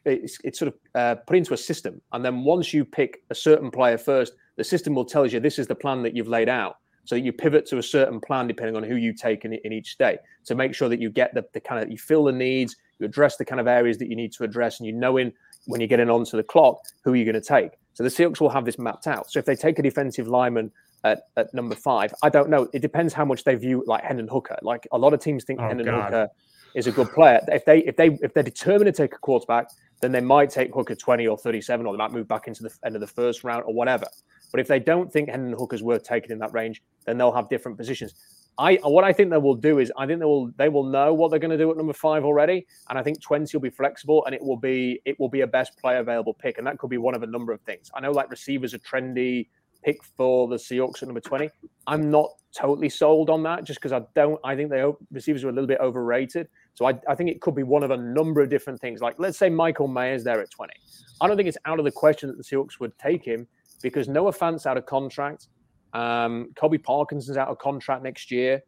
it's, 0.05 0.37
it's 0.43 0.57
sort 0.57 0.73
of 0.73 0.79
uh, 0.95 1.15
put 1.27 1.37
into 1.37 1.53
a 1.53 1.57
system, 1.57 2.01
and 2.13 2.23
then 2.23 2.43
once 2.43 2.73
you 2.73 2.85
pick 2.85 3.21
a 3.29 3.35
certain 3.35 3.69
player 3.69 3.97
first, 3.97 4.33
the 4.55 4.63
system 4.63 4.95
will 4.95 5.05
tell 5.05 5.25
you 5.25 5.39
this 5.39 5.59
is 5.59 5.67
the 5.67 5.75
plan 5.75 6.01
that 6.03 6.15
you've 6.15 6.27
laid 6.27 6.49
out. 6.49 6.77
So 7.03 7.15
you 7.15 7.33
pivot 7.33 7.65
to 7.67 7.79
a 7.79 7.83
certain 7.83 8.19
plan 8.19 8.47
depending 8.47 8.75
on 8.75 8.83
who 8.83 8.95
you 8.95 9.13
take 9.13 9.43
in, 9.43 9.53
in 9.53 9.73
each 9.73 9.97
day 9.97 10.19
to 10.45 10.55
make 10.55 10.75
sure 10.75 10.89
that 10.89 11.01
you 11.01 11.09
get 11.09 11.33
the, 11.33 11.43
the 11.53 11.59
kind 11.59 11.83
of 11.83 11.91
you 11.91 11.97
fill 11.97 12.25
the 12.25 12.31
needs, 12.31 12.75
you 12.99 13.05
address 13.05 13.37
the 13.37 13.45
kind 13.45 13.59
of 13.59 13.67
areas 13.67 13.97
that 13.97 14.09
you 14.09 14.15
need 14.15 14.31
to 14.33 14.43
address, 14.43 14.79
and 14.79 14.87
you 14.87 14.93
know 14.93 15.17
in 15.17 15.33
when 15.65 15.81
you're 15.81 15.87
getting 15.87 16.09
onto 16.09 16.37
the 16.37 16.43
clock 16.43 16.79
who 17.03 17.13
you're 17.13 17.25
going 17.29 17.41
to 17.41 17.47
take. 17.47 17.71
So 17.93 18.03
the 18.03 18.09
Seahawks 18.09 18.39
will 18.39 18.49
have 18.49 18.63
this 18.63 18.79
mapped 18.79 19.07
out. 19.07 19.29
So 19.29 19.39
if 19.39 19.45
they 19.45 19.55
take 19.55 19.77
a 19.79 19.81
defensive 19.81 20.27
lineman 20.27 20.71
at, 21.03 21.23
at 21.37 21.53
number 21.53 21.75
five. 21.75 22.13
I 22.23 22.29
don't 22.29 22.49
know. 22.49 22.67
It 22.73 22.81
depends 22.81 23.13
how 23.13 23.25
much 23.25 23.43
they 23.43 23.55
view 23.55 23.83
like 23.87 24.03
Hendon 24.03 24.27
Hooker. 24.27 24.57
Like 24.61 24.87
a 24.91 24.97
lot 24.97 25.13
of 25.13 25.19
teams 25.19 25.43
think 25.43 25.59
oh, 25.59 25.67
Hendon 25.67 25.85
God. 25.85 26.03
Hooker 26.03 26.27
is 26.75 26.87
a 26.87 26.91
good 26.91 27.11
player. 27.11 27.39
If 27.47 27.65
they 27.65 27.79
if 27.79 27.95
they 27.95 28.17
if 28.21 28.33
they're 28.33 28.43
determined 28.43 28.85
to 28.85 28.91
take 28.91 29.13
a 29.13 29.17
quarterback, 29.17 29.67
then 30.01 30.11
they 30.11 30.21
might 30.21 30.49
take 30.49 30.73
Hooker 30.73 30.95
20 30.95 31.27
or 31.27 31.37
37, 31.37 31.85
or 31.85 31.93
they 31.93 31.97
might 31.97 32.11
move 32.11 32.27
back 32.27 32.47
into 32.47 32.63
the 32.63 32.71
end 32.85 32.95
of 32.95 33.01
the 33.01 33.07
first 33.07 33.43
round 33.43 33.63
or 33.65 33.73
whatever. 33.73 34.05
But 34.51 34.59
if 34.59 34.67
they 34.67 34.79
don't 34.79 35.11
think 35.11 35.29
Hendon 35.29 35.53
Hooker's 35.57 35.83
worth 35.83 36.03
taking 36.03 36.31
in 36.31 36.39
that 36.39 36.53
range, 36.53 36.81
then 37.05 37.17
they'll 37.17 37.31
have 37.31 37.49
different 37.49 37.77
positions. 37.77 38.13
I 38.57 38.75
what 38.83 39.05
I 39.05 39.13
think 39.13 39.29
they 39.29 39.37
will 39.37 39.55
do 39.55 39.79
is 39.79 39.91
I 39.97 40.05
think 40.05 40.19
they 40.19 40.25
will 40.25 40.51
they 40.57 40.67
will 40.67 40.83
know 40.83 41.13
what 41.13 41.31
they're 41.31 41.39
going 41.39 41.51
to 41.51 41.57
do 41.57 41.71
at 41.71 41.77
number 41.77 41.93
five 41.93 42.25
already, 42.25 42.67
and 42.89 42.99
I 42.99 43.03
think 43.03 43.21
20 43.21 43.55
will 43.55 43.61
be 43.61 43.69
flexible 43.69 44.25
and 44.25 44.35
it 44.35 44.43
will 44.43 44.57
be 44.57 44.99
it 45.05 45.17
will 45.17 45.29
be 45.29 45.41
a 45.41 45.47
best 45.47 45.77
player 45.79 45.99
available 45.99 46.33
pick, 46.33 46.57
and 46.57 46.67
that 46.67 46.77
could 46.77 46.89
be 46.89 46.97
one 46.97 47.15
of 47.15 47.23
a 47.23 47.27
number 47.27 47.53
of 47.53 47.61
things. 47.61 47.89
I 47.93 48.01
know 48.01 48.11
like 48.11 48.29
receivers 48.29 48.73
are 48.73 48.79
trendy 48.79 49.47
pick 49.83 50.03
for 50.03 50.47
the 50.47 50.55
Seahawks 50.55 51.01
at 51.01 51.07
number 51.07 51.21
20. 51.21 51.49
I'm 51.87 52.09
not 52.09 52.29
totally 52.55 52.89
sold 52.89 53.29
on 53.29 53.43
that 53.43 53.63
just 53.63 53.79
because 53.79 53.91
I 53.91 54.01
don't, 54.15 54.39
I 54.43 54.55
think 54.55 54.69
the 54.69 54.95
receivers 55.11 55.43
are 55.43 55.49
a 55.49 55.51
little 55.51 55.67
bit 55.67 55.79
overrated. 55.79 56.47
So 56.73 56.85
I, 56.85 56.93
I 57.07 57.15
think 57.15 57.29
it 57.29 57.41
could 57.41 57.55
be 57.55 57.63
one 57.63 57.83
of 57.83 57.91
a 57.91 57.97
number 57.97 58.41
of 58.41 58.49
different 58.49 58.79
things. 58.79 59.01
Like, 59.01 59.15
let's 59.17 59.37
say 59.37 59.49
Michael 59.49 59.87
Mayer's 59.87 60.23
there 60.23 60.41
at 60.41 60.49
20. 60.51 60.73
I 61.21 61.27
don't 61.27 61.37
think 61.37 61.49
it's 61.49 61.57
out 61.65 61.79
of 61.79 61.85
the 61.85 61.91
question 61.91 62.29
that 62.29 62.37
the 62.37 62.43
Seahawks 62.43 62.79
would 62.79 62.97
take 62.97 63.23
him 63.23 63.47
because 63.81 64.07
Noah 64.07 64.31
Fant's 64.31 64.65
out 64.65 64.77
of 64.77 64.85
contract. 64.85 65.47
Um, 65.93 66.51
Colby 66.55 66.77
Parkinson's 66.77 67.37
out 67.37 67.47
of 67.47 67.57
contract 67.57 68.03
next 68.03 68.31
year. 68.31 68.61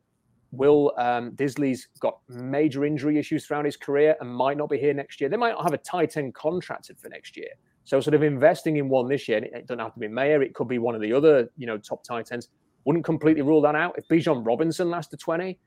Will 0.51 0.91
um, 0.97 1.31
Dissly's 1.31 1.87
got 1.99 2.19
major 2.27 2.83
injury 2.83 3.17
issues 3.17 3.45
throughout 3.45 3.63
his 3.63 3.77
career 3.77 4.15
and 4.19 4.29
might 4.29 4.57
not 4.57 4.69
be 4.69 4.77
here 4.77 4.93
next 4.93 5.21
year. 5.21 5.29
They 5.29 5.37
might 5.37 5.51
not 5.51 5.63
have 5.63 5.73
a 5.73 5.77
tight 5.77 6.17
end 6.17 6.33
contracted 6.33 6.99
for 6.99 7.07
next 7.07 7.37
year. 7.37 7.47
So 7.83 7.99
sort 7.99 8.13
of 8.13 8.23
investing 8.23 8.77
in 8.77 8.89
one 8.89 9.07
this 9.07 9.27
year, 9.27 9.37
and 9.37 9.47
it 9.47 9.67
doesn't 9.67 9.79
have 9.79 9.93
to 9.93 9.99
be 9.99 10.07
Mayer, 10.07 10.41
it 10.41 10.53
could 10.53 10.67
be 10.67 10.77
one 10.77 10.95
of 10.95 11.01
the 11.01 11.13
other, 11.13 11.49
you 11.57 11.67
know, 11.67 11.77
top 11.77 12.03
tight 12.03 12.31
ends. 12.31 12.49
Wouldn't 12.85 13.05
completely 13.05 13.41
rule 13.41 13.61
that 13.61 13.75
out. 13.75 13.95
If 13.97 14.07
Bijan 14.07 14.45
Robinson 14.45 14.89
lasts 14.89 15.11
to 15.11 15.17
20, 15.17 15.59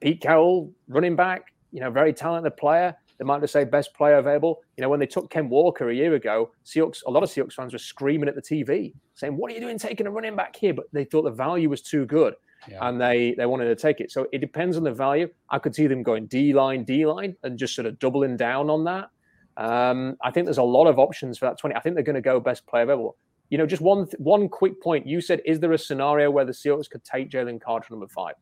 Pete 0.00 0.20
Carroll, 0.20 0.72
running 0.88 1.16
back, 1.16 1.52
you 1.72 1.80
know, 1.80 1.90
very 1.90 2.12
talented 2.12 2.56
player. 2.56 2.94
They 3.18 3.24
might 3.24 3.40
just 3.40 3.52
say 3.52 3.64
best 3.64 3.92
player 3.94 4.18
available. 4.18 4.60
You 4.76 4.82
know, 4.82 4.88
when 4.88 5.00
they 5.00 5.06
took 5.06 5.28
Ken 5.28 5.48
Walker 5.48 5.90
a 5.90 5.94
year 5.94 6.14
ago, 6.14 6.52
Seahawks, 6.64 7.02
a 7.06 7.10
lot 7.10 7.22
of 7.22 7.28
Seahawks 7.28 7.54
fans 7.54 7.72
were 7.72 7.78
screaming 7.78 8.28
at 8.28 8.36
the 8.36 8.42
TV, 8.42 8.94
saying, 9.14 9.36
"What 9.36 9.50
are 9.50 9.54
you 9.54 9.60
doing 9.60 9.78
taking 9.78 10.06
a 10.06 10.10
running 10.10 10.36
back 10.36 10.54
here?" 10.54 10.72
But 10.72 10.86
they 10.92 11.04
thought 11.04 11.22
the 11.22 11.30
value 11.30 11.68
was 11.68 11.82
too 11.82 12.06
good, 12.06 12.34
yeah. 12.68 12.88
and 12.88 13.00
they 13.00 13.34
they 13.36 13.46
wanted 13.46 13.64
to 13.66 13.74
take 13.74 14.00
it. 14.00 14.12
So 14.12 14.28
it 14.32 14.38
depends 14.38 14.76
on 14.76 14.84
the 14.84 14.92
value. 14.92 15.28
I 15.50 15.58
could 15.58 15.74
see 15.74 15.88
them 15.88 16.04
going 16.04 16.26
D 16.26 16.52
line, 16.52 16.84
D 16.84 17.06
line, 17.06 17.34
and 17.42 17.58
just 17.58 17.74
sort 17.74 17.86
of 17.86 17.98
doubling 17.98 18.36
down 18.36 18.70
on 18.70 18.84
that. 18.84 19.10
Um, 19.58 20.16
I 20.22 20.30
think 20.30 20.46
there's 20.46 20.58
a 20.58 20.62
lot 20.62 20.86
of 20.86 20.98
options 20.98 21.36
for 21.36 21.46
that 21.46 21.58
20. 21.58 21.74
I 21.74 21.80
think 21.80 21.96
they're 21.96 22.04
going 22.04 22.14
to 22.14 22.22
go 22.22 22.38
best 22.38 22.66
player 22.66 22.84
available. 22.84 23.16
You 23.50 23.58
know, 23.58 23.66
just 23.66 23.82
one 23.82 24.06
one 24.18 24.48
quick 24.48 24.80
point. 24.80 25.06
You 25.06 25.20
said, 25.20 25.40
is 25.44 25.58
there 25.58 25.72
a 25.72 25.78
scenario 25.78 26.30
where 26.30 26.44
the 26.44 26.52
Seahawks 26.52 26.88
could 26.88 27.02
take 27.02 27.30
Jalen 27.30 27.60
Carter 27.60 27.88
number 27.90 28.06
five? 28.06 28.34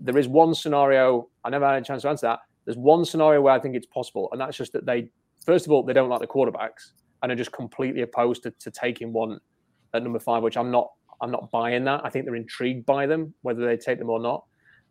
There 0.00 0.18
is 0.18 0.26
one 0.26 0.54
scenario. 0.54 1.28
I 1.44 1.50
never 1.50 1.66
had 1.66 1.80
a 1.80 1.84
chance 1.84 2.02
to 2.02 2.08
answer 2.08 2.26
that. 2.26 2.40
There's 2.64 2.76
one 2.76 3.04
scenario 3.04 3.40
where 3.40 3.54
I 3.54 3.60
think 3.60 3.76
it's 3.76 3.86
possible, 3.86 4.28
and 4.32 4.40
that's 4.40 4.56
just 4.56 4.72
that 4.72 4.84
they, 4.84 5.10
first 5.46 5.64
of 5.64 5.72
all, 5.72 5.82
they 5.82 5.92
don't 5.92 6.08
like 6.08 6.20
the 6.20 6.26
quarterbacks 6.26 6.92
and 7.22 7.30
are 7.30 7.36
just 7.36 7.52
completely 7.52 8.02
opposed 8.02 8.42
to, 8.42 8.50
to 8.50 8.70
taking 8.70 9.12
one 9.12 9.38
at 9.94 10.02
number 10.02 10.18
five, 10.18 10.42
which 10.42 10.56
I'm 10.56 10.70
not. 10.70 10.90
I'm 11.20 11.32
not 11.32 11.50
buying 11.50 11.82
that. 11.84 12.02
I 12.04 12.10
think 12.10 12.26
they're 12.26 12.36
intrigued 12.36 12.86
by 12.86 13.06
them, 13.06 13.34
whether 13.42 13.66
they 13.66 13.76
take 13.76 13.98
them 13.98 14.08
or 14.08 14.20
not. 14.20 14.44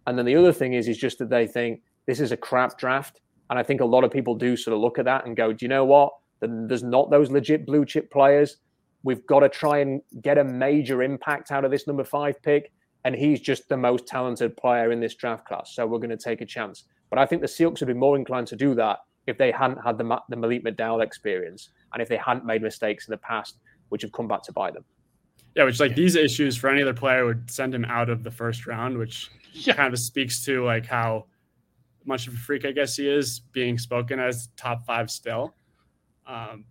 And 0.07 0.18
then 0.18 0.26
the 0.26 0.36
other 0.36 0.51
thing 0.51 0.74
is, 0.74 0.89
is 0.89 0.97
just 0.97 1.20
that 1.20 1.30
they 1.30 1.47
think 1.47 1.82
this 2.05 2.20
is 2.20 2.34
a 2.34 2.38
crap 2.38 2.78
draft 2.78 3.22
and 3.50 3.58
I 3.58 3.64
think 3.64 3.82
a 3.82 3.86
lot 3.86 4.04
of 4.04 4.12
people 4.12 4.36
do 4.36 4.58
sort 4.58 4.76
of 4.76 4.82
look 4.82 5.00
at 5.00 5.06
that 5.06 5.26
and 5.26 5.36
go, 5.36 5.54
do 5.54 5.66
you 5.66 5.70
know 5.70 5.86
what? 5.86 6.14
There's 6.41 6.84
not 6.84 7.10
those 7.10 7.32
legit 7.32 7.66
blue 7.66 7.86
chip 7.86 8.12
players. 8.12 8.58
We've 9.04 9.26
got 9.26 9.39
to 9.39 9.50
try 9.50 9.80
and 9.80 10.02
get 10.22 10.38
a 10.38 10.43
major 10.43 11.02
impact 11.02 11.52
out 11.52 11.66
of 11.66 11.72
this 11.72 11.88
number 11.88 12.04
five 12.04 12.41
pick. 12.41 12.72
And 13.06 13.16
he's 13.16 13.39
just 13.39 13.70
the 13.70 13.78
most 13.78 14.06
talented 14.06 14.58
player 14.58 14.91
in 14.91 15.00
this 15.00 15.16
draft 15.16 15.48
class. 15.48 15.74
So 15.74 15.88
we're 15.88 16.00
going 16.00 16.10
to 16.10 16.18
take 16.18 16.41
a 16.41 16.45
chance. 16.45 16.84
But 17.10 17.20
I 17.20 17.26
think 17.26 17.41
the 17.41 17.48
Seahawks 17.48 17.80
would 17.80 17.88
be 17.88 17.93
more 17.93 18.18
inclined 18.18 18.48
to 18.48 18.56
do 18.56 18.76
that 18.76 19.00
if 19.28 19.38
they 19.38 19.52
hadn't 19.52 19.78
had 19.78 19.98
the, 19.98 20.20
the 20.30 20.36
Malik 20.36 20.66
McDowell 20.66 21.02
experience 21.02 21.70
and 21.93 22.02
if 22.02 22.10
they 22.10 22.18
hadn't 22.18 22.45
made 22.45 22.62
mistakes 22.62 23.08
in 23.08 23.12
the 23.12 23.18
past, 23.18 23.60
which 23.89 24.02
have 24.02 24.12
come 24.12 24.28
back 24.28 24.43
to 24.43 24.52
bite 24.52 24.74
them. 24.74 24.84
Yeah, 25.56 25.64
which 25.64 25.80
like 25.80 25.95
these 25.95 26.16
issues 26.16 26.58
for 26.58 26.70
any 26.70 26.82
other 26.82 26.93
player 26.93 27.26
would 27.26 27.50
send 27.50 27.74
him 27.74 27.86
out 27.86 28.10
of 28.10 28.24
the 28.24 28.32
first 28.32 28.68
round, 28.68 28.98
which 28.98 29.32
yeah. 29.54 29.74
kind 29.74 29.93
of 29.93 30.00
speaks 30.00 30.43
to 30.45 30.66
like 30.66 30.86
how 30.86 31.26
much 32.08 32.28
of 32.28 32.34
a 32.34 32.38
freak 32.38 32.66
I 32.66 32.72
guess 32.72 32.95
he 32.95 33.08
is, 33.08 33.39
being 33.39 33.78
spoken 33.78 34.20
as 34.20 34.49
top 34.55 34.86
five 34.86 35.10
still. 35.12 35.55
Um, 36.26 36.66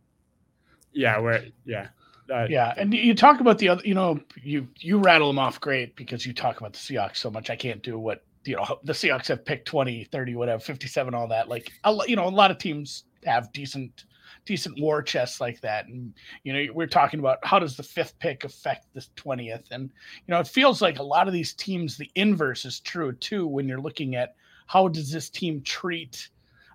yeah, 0.92 1.18
where 1.18 1.44
yeah. 1.64 1.88
That, 2.28 2.50
yeah, 2.50 2.74
and 2.76 2.92
you 2.92 3.14
talk 3.14 3.38
about 3.38 3.58
the 3.58 3.68
other, 3.68 3.82
you 3.84 3.94
know, 3.94 4.18
you 4.42 4.66
you 4.80 4.98
rattle 4.98 5.28
them 5.28 5.38
off 5.38 5.60
great 5.60 5.94
because 5.94 6.26
you 6.26 6.32
talk 6.32 6.58
about 6.58 6.72
the 6.72 6.78
Seahawks 6.78 7.18
so 7.18 7.30
much. 7.30 7.50
I 7.50 7.56
can't 7.56 7.82
do 7.84 8.00
what 8.00 8.24
you 8.44 8.56
know 8.56 8.80
the 8.82 8.92
Seahawks 8.92 9.28
have 9.28 9.44
picked 9.44 9.68
20, 9.68 10.04
30, 10.04 10.34
whatever, 10.34 10.58
57, 10.58 11.14
all 11.14 11.28
that. 11.28 11.48
Like, 11.48 11.70
you 12.06 12.16
know, 12.16 12.26
a 12.26 12.30
lot 12.30 12.50
of 12.50 12.58
teams 12.58 13.04
have 13.24 13.52
decent 13.52 14.04
decent 14.44 14.80
war 14.80 15.02
chests 15.02 15.40
like 15.40 15.60
that. 15.60 15.86
And 15.86 16.14
you 16.44 16.52
know, 16.52 16.72
we're 16.72 16.86
talking 16.86 17.20
about 17.20 17.38
how 17.44 17.58
does 17.58 17.76
the 17.76 17.82
fifth 17.82 18.18
pick 18.18 18.44
affect 18.44 18.86
the 18.94 19.04
twentieth? 19.16 19.66
And 19.70 19.90
you 20.26 20.32
know, 20.32 20.40
it 20.40 20.48
feels 20.48 20.80
like 20.80 20.98
a 20.98 21.04
lot 21.04 21.28
of 21.28 21.34
these 21.34 21.52
teams, 21.52 21.96
the 21.96 22.10
inverse 22.14 22.64
is 22.64 22.80
true 22.80 23.12
too 23.12 23.46
when 23.46 23.68
you're 23.68 23.80
looking 23.80 24.14
at 24.16 24.34
how 24.66 24.88
does 24.88 25.10
this 25.10 25.30
team 25.30 25.62
treat 25.62 26.28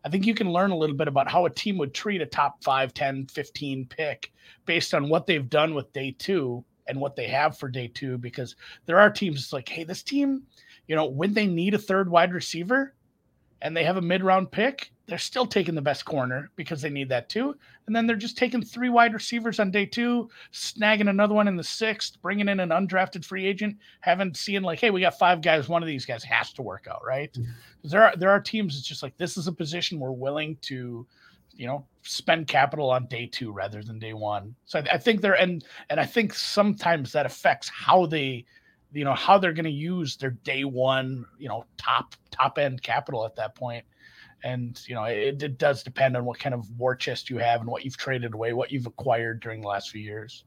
I 0.03 0.09
think 0.09 0.25
you 0.25 0.33
can 0.33 0.51
learn 0.51 0.71
a 0.71 0.77
little 0.77 0.95
bit 0.95 1.07
about 1.07 1.29
how 1.29 1.45
a 1.45 1.49
team 1.49 1.77
would 1.77 1.93
treat 1.93 2.21
a 2.21 2.25
top 2.25 2.63
5, 2.63 2.93
10, 2.93 3.27
15 3.27 3.85
pick 3.85 4.31
based 4.65 4.93
on 4.93 5.09
what 5.09 5.27
they've 5.27 5.49
done 5.49 5.75
with 5.75 5.93
day 5.93 6.15
2 6.17 6.63
and 6.87 6.99
what 6.99 7.15
they 7.15 7.27
have 7.27 7.57
for 7.57 7.69
day 7.69 7.87
2 7.87 8.17
because 8.17 8.55
there 8.85 8.99
are 8.99 9.09
teams 9.09 9.53
like 9.53 9.69
hey 9.69 9.83
this 9.83 10.03
team, 10.03 10.43
you 10.87 10.95
know, 10.95 11.05
when 11.05 11.33
they 11.33 11.45
need 11.45 11.73
a 11.73 11.79
third 11.79 12.09
wide 12.09 12.33
receiver 12.33 12.95
and 13.61 13.77
they 13.77 13.83
have 13.83 13.97
a 13.97 14.01
mid-round 14.01 14.51
pick, 14.51 14.90
they're 15.07 15.17
still 15.17 15.45
taking 15.45 15.75
the 15.75 15.81
best 15.81 16.05
corner 16.05 16.51
because 16.55 16.81
they 16.81 16.89
need 16.89 17.09
that 17.09 17.27
too. 17.27 17.55
And 17.85 17.95
then 17.95 18.07
they're 18.07 18.15
just 18.15 18.37
taking 18.37 18.61
three 18.61 18.89
wide 18.89 19.13
receivers 19.13 19.59
on 19.59 19.71
day 19.71 19.85
two, 19.85 20.29
snagging 20.53 21.09
another 21.09 21.33
one 21.33 21.47
in 21.47 21.55
the 21.55 21.63
sixth, 21.63 22.21
bringing 22.21 22.47
in 22.47 22.59
an 22.59 22.69
undrafted 22.69 23.25
free 23.25 23.45
agent, 23.45 23.77
having 23.99 24.33
seeing 24.33 24.61
like, 24.61 24.79
hey, 24.79 24.89
we 24.89 25.01
got 25.01 25.17
five 25.17 25.41
guys. 25.41 25.67
One 25.67 25.83
of 25.83 25.87
these 25.87 26.05
guys 26.05 26.23
has 26.23 26.53
to 26.53 26.61
work 26.61 26.87
out, 26.89 27.03
right? 27.05 27.33
Mm-hmm. 27.33 27.51
There 27.83 28.03
are 28.03 28.15
there 28.15 28.29
are 28.29 28.39
teams. 28.39 28.77
It's 28.77 28.87
just 28.87 29.03
like 29.03 29.17
this 29.17 29.37
is 29.37 29.47
a 29.47 29.51
position 29.51 29.99
we're 29.99 30.11
willing 30.11 30.57
to, 30.61 31.05
you 31.53 31.67
know, 31.67 31.85
spend 32.03 32.47
capital 32.47 32.89
on 32.89 33.07
day 33.07 33.25
two 33.25 33.51
rather 33.51 33.83
than 33.83 33.99
day 33.99 34.13
one. 34.13 34.55
So 34.65 34.79
I, 34.79 34.93
I 34.93 34.97
think 34.97 35.21
they're 35.21 35.33
and 35.33 35.65
and 35.89 35.99
I 35.99 36.05
think 36.05 36.33
sometimes 36.33 37.11
that 37.11 37.25
affects 37.25 37.69
how 37.69 38.05
they 38.05 38.45
you 38.93 39.03
know 39.03 39.13
how 39.13 39.37
they're 39.37 39.53
going 39.53 39.65
to 39.65 39.71
use 39.71 40.17
their 40.17 40.31
day 40.31 40.63
one 40.63 41.25
you 41.37 41.47
know 41.47 41.65
top 41.77 42.13
top 42.29 42.57
end 42.57 42.83
capital 42.83 43.25
at 43.25 43.35
that 43.37 43.55
point 43.55 43.85
and 44.43 44.81
you 44.87 44.95
know 44.95 45.03
it, 45.03 45.41
it 45.41 45.57
does 45.57 45.83
depend 45.83 46.17
on 46.17 46.25
what 46.25 46.39
kind 46.39 46.53
of 46.55 46.69
war 46.79 46.95
chest 46.95 47.29
you 47.29 47.37
have 47.37 47.61
and 47.61 47.69
what 47.69 47.85
you've 47.85 47.97
traded 47.97 48.33
away 48.33 48.53
what 48.53 48.71
you've 48.71 48.85
acquired 48.85 49.39
during 49.39 49.61
the 49.61 49.67
last 49.67 49.89
few 49.89 50.01
years 50.01 50.45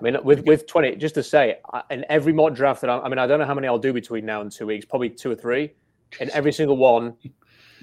I 0.00 0.02
mean, 0.02 0.16
with 0.24 0.44
with 0.46 0.66
twenty, 0.66 0.96
just 0.96 1.14
to 1.14 1.22
say, 1.22 1.58
in 1.90 2.04
every 2.08 2.32
mock 2.32 2.54
draft 2.54 2.80
that 2.80 2.90
I'm, 2.90 3.02
I 3.02 3.08
mean, 3.08 3.18
I 3.18 3.26
don't 3.26 3.38
know 3.38 3.44
how 3.44 3.54
many 3.54 3.68
I'll 3.68 3.78
do 3.78 3.92
between 3.92 4.24
now 4.24 4.40
and 4.40 4.50
two 4.50 4.66
weeks, 4.66 4.84
probably 4.84 5.10
two 5.10 5.30
or 5.30 5.36
three. 5.36 5.72
In 6.20 6.30
every 6.32 6.52
single 6.52 6.76
one, 6.76 7.14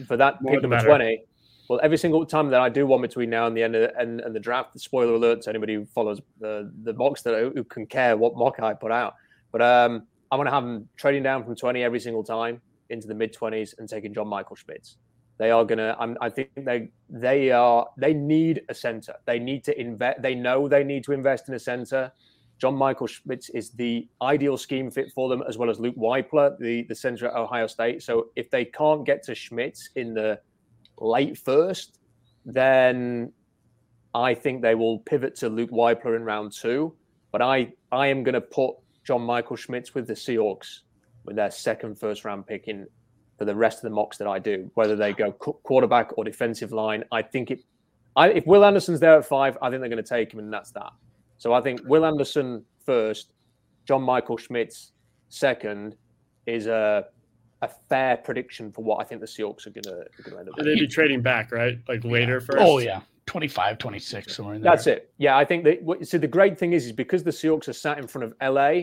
for 0.08 0.18
that 0.18 0.42
More 0.42 0.54
pick 0.54 0.62
number 0.62 0.82
twenty. 0.82 1.24
Well, 1.70 1.80
every 1.82 1.98
single 1.98 2.26
time 2.26 2.50
that 2.50 2.60
I 2.60 2.68
do 2.68 2.86
one 2.86 3.02
between 3.02 3.30
now 3.30 3.48
and 3.48 3.56
the 3.56 3.64
end 3.64 3.76
of 3.76 3.82
the, 3.84 3.98
and, 3.98 4.20
and 4.20 4.36
the 4.36 4.42
draft, 4.42 4.78
spoiler 4.78 5.14
alert 5.14 5.44
to 5.44 5.50
anybody 5.50 5.76
who 5.76 5.86
follows 5.86 6.20
the 6.40 6.70
the 6.84 6.92
box 6.92 7.22
that 7.22 7.52
who 7.56 7.64
can 7.64 7.86
care 7.86 8.18
what 8.18 8.36
mock 8.36 8.60
I 8.60 8.74
put 8.74 8.92
out. 8.92 9.16
But 9.54 9.62
um, 9.62 10.06
I'm 10.32 10.38
going 10.38 10.48
to 10.48 10.52
have 10.52 10.64
them 10.64 10.90
trading 10.98 11.24
down 11.24 11.46
from 11.46 11.56
20 11.56 11.82
every 11.82 12.00
single 12.00 12.24
time 12.24 12.62
into 12.90 13.08
the 13.08 13.14
mid 13.16 13.34
20s 13.34 13.78
and 13.80 13.88
taking 13.88 14.14
John 14.14 14.28
Michael 14.28 14.58
Schmitz. 14.58 14.98
They 15.42 15.50
are 15.50 15.66
going 15.66 15.80
to. 15.80 15.98
I 16.22 16.30
think 16.30 16.52
they 16.56 16.92
they 17.10 17.50
are 17.50 17.88
they 17.98 18.14
need 18.14 18.62
a 18.70 18.76
center. 18.76 19.16
They 19.26 19.40
need 19.40 19.64
to 19.64 19.82
invest. 19.82 20.22
They 20.22 20.36
know 20.36 20.68
they 20.68 20.84
need 20.84 21.04
to 21.06 21.14
invest 21.14 21.50
in 21.50 21.56
a 21.56 21.60
center. 21.60 22.12
John 22.60 22.76
Michael 22.76 23.08
Schmitz 23.08 23.50
is 23.50 23.72
the 23.72 24.08
ideal 24.22 24.56
scheme 24.56 24.92
fit 24.92 25.12
for 25.16 25.30
them, 25.30 25.42
as 25.50 25.58
well 25.58 25.72
as 25.72 25.80
Luke 25.80 25.96
Wypler, 25.96 26.60
the 26.60 26.84
the 26.84 26.94
center 26.94 27.26
at 27.26 27.34
Ohio 27.36 27.66
State. 27.66 28.04
So 28.04 28.28
if 28.36 28.52
they 28.52 28.66
can't 28.66 29.04
get 29.04 29.24
to 29.24 29.34
Schmitz 29.34 29.90
in 29.96 30.14
the 30.14 30.40
late 31.00 31.40
first, 31.40 31.98
then 32.46 33.34
I 34.14 34.36
think 34.36 34.62
they 34.62 34.76
will 34.76 35.00
pivot 35.00 35.36
to 35.38 35.50
Luke 35.50 35.72
Wypler 35.72 36.16
in 36.18 36.24
round 36.24 36.52
two. 36.52 36.94
But 37.32 37.42
I 37.42 37.74
I 37.92 38.06
am 38.14 38.22
going 38.22 38.36
to 38.36 38.42
put 38.42 38.76
John 39.04 39.24
Michael 39.24 39.56
Schmitz 39.56 39.96
with 39.96 40.06
the 40.06 40.14
Seahawks 40.14 40.82
with 41.26 41.36
their 41.36 41.50
second 41.50 41.98
first 41.98 42.26
round 42.26 42.46
pick 42.46 42.68
in 42.68 42.86
for 43.42 43.46
the 43.46 43.56
rest 43.56 43.80
of 43.80 43.82
the 43.82 43.90
mocks 43.90 44.18
that 44.20 44.28
I 44.28 44.38
do, 44.38 44.70
whether 44.76 44.96
they 44.96 45.14
go 45.14 45.32
quarterback 45.32 46.16
or 46.16 46.24
defensive 46.24 46.72
line. 46.72 47.04
I 47.12 47.24
think 47.24 47.50
it. 47.50 47.64
I, 48.16 48.28
if 48.28 48.46
Will 48.46 48.64
Anderson's 48.64 49.00
there 49.00 49.18
at 49.18 49.26
five, 49.26 49.58
I 49.64 49.72
think 49.72 49.82
they're 49.82 49.90
going 49.90 50.04
to 50.04 50.08
take 50.08 50.32
him, 50.32 50.38
and 50.38 50.54
that's 50.54 50.70
that. 50.74 50.92
So 51.40 51.52
I 51.52 51.60
think 51.60 51.82
Will 51.86 52.06
Anderson 52.06 52.64
first, 52.86 53.32
John 53.88 54.04
Michael 54.04 54.38
Schmitz 54.38 54.92
second 55.30 55.96
is 56.46 56.68
a 56.68 57.06
a 57.64 57.68
fair 57.90 58.18
prediction 58.18 58.72
for 58.72 58.84
what 58.84 59.02
I 59.02 59.06
think 59.06 59.22
the 59.22 59.28
Seahawks 59.28 59.66
are 59.66 59.72
going 59.72 59.86
to, 59.86 60.38
end 60.38 60.48
up. 60.48 60.56
They'd 60.58 60.76
be 60.76 60.86
trading 60.86 61.24
back, 61.24 61.52
right? 61.52 61.80
Like 61.88 62.04
later 62.04 62.34
yeah. 62.34 62.46
first. 62.46 62.60
Oh 62.60 62.78
yeah. 62.78 63.02
25, 63.26 63.80
26, 63.80 64.36
somewhere 64.36 64.54
in 64.54 64.62
there. 64.62 64.72
That's 64.72 64.86
it. 64.86 65.12
Yeah, 65.18 65.36
I 65.36 65.46
think 65.46 65.64
that. 65.64 66.08
So 66.08 66.20
the 66.20 66.28
great 66.28 66.60
thing 66.60 66.74
is, 66.74 66.86
is 66.86 66.92
because 66.92 67.24
the 67.24 67.32
Seahawks 67.32 67.68
are 67.68 67.74
sat 67.74 67.98
in 67.98 68.06
front 68.06 68.26
of 68.26 68.54
LA 68.54 68.82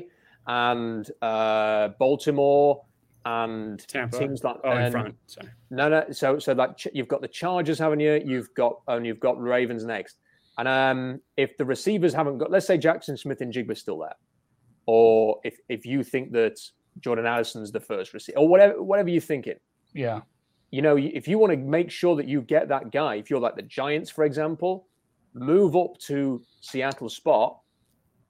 and 0.48 1.08
uh, 1.22 1.90
Baltimore 2.00 2.82
and 3.28 3.86
Tampa. 3.86 4.18
teams 4.18 4.42
like 4.42 4.56
oh, 4.64 4.76
in 4.76 4.90
front. 4.90 5.14
Sorry. 5.26 5.48
No, 5.70 5.88
no. 5.90 6.04
So, 6.12 6.38
so 6.38 6.54
like 6.54 6.70
you've 6.94 7.08
got 7.08 7.20
the 7.20 7.28
Chargers, 7.28 7.78
haven't 7.78 8.00
you? 8.00 8.22
You've 8.24 8.52
got 8.54 8.80
and 8.88 9.04
you've 9.06 9.20
got 9.20 9.40
Ravens 9.40 9.84
next. 9.84 10.16
And 10.56 10.66
um, 10.66 11.20
if 11.36 11.56
the 11.58 11.64
receivers 11.64 12.14
haven't 12.14 12.38
got, 12.38 12.50
let's 12.50 12.66
say 12.66 12.78
Jackson 12.78 13.16
Smith-Njigba 13.16 13.76
still 13.76 13.98
there, 13.98 14.16
or 14.86 15.40
if 15.44 15.58
if 15.68 15.84
you 15.84 16.02
think 16.02 16.32
that 16.32 16.58
Jordan 17.00 17.26
Addison's 17.26 17.70
the 17.70 17.80
first 17.80 18.14
receiver, 18.14 18.38
or 18.38 18.48
whatever 18.48 18.82
whatever 18.82 19.10
you're 19.10 19.20
thinking, 19.20 19.58
yeah, 19.92 20.20
you 20.70 20.80
know, 20.80 20.96
if 20.96 21.28
you 21.28 21.38
want 21.38 21.52
to 21.52 21.58
make 21.58 21.90
sure 21.90 22.16
that 22.16 22.26
you 22.26 22.40
get 22.40 22.68
that 22.68 22.90
guy, 22.90 23.16
if 23.16 23.28
you're 23.28 23.40
like 23.40 23.56
the 23.56 23.62
Giants, 23.62 24.10
for 24.10 24.24
example, 24.24 24.88
move 25.34 25.76
up 25.76 25.98
to 26.06 26.42
Seattle 26.62 27.10
spot 27.10 27.60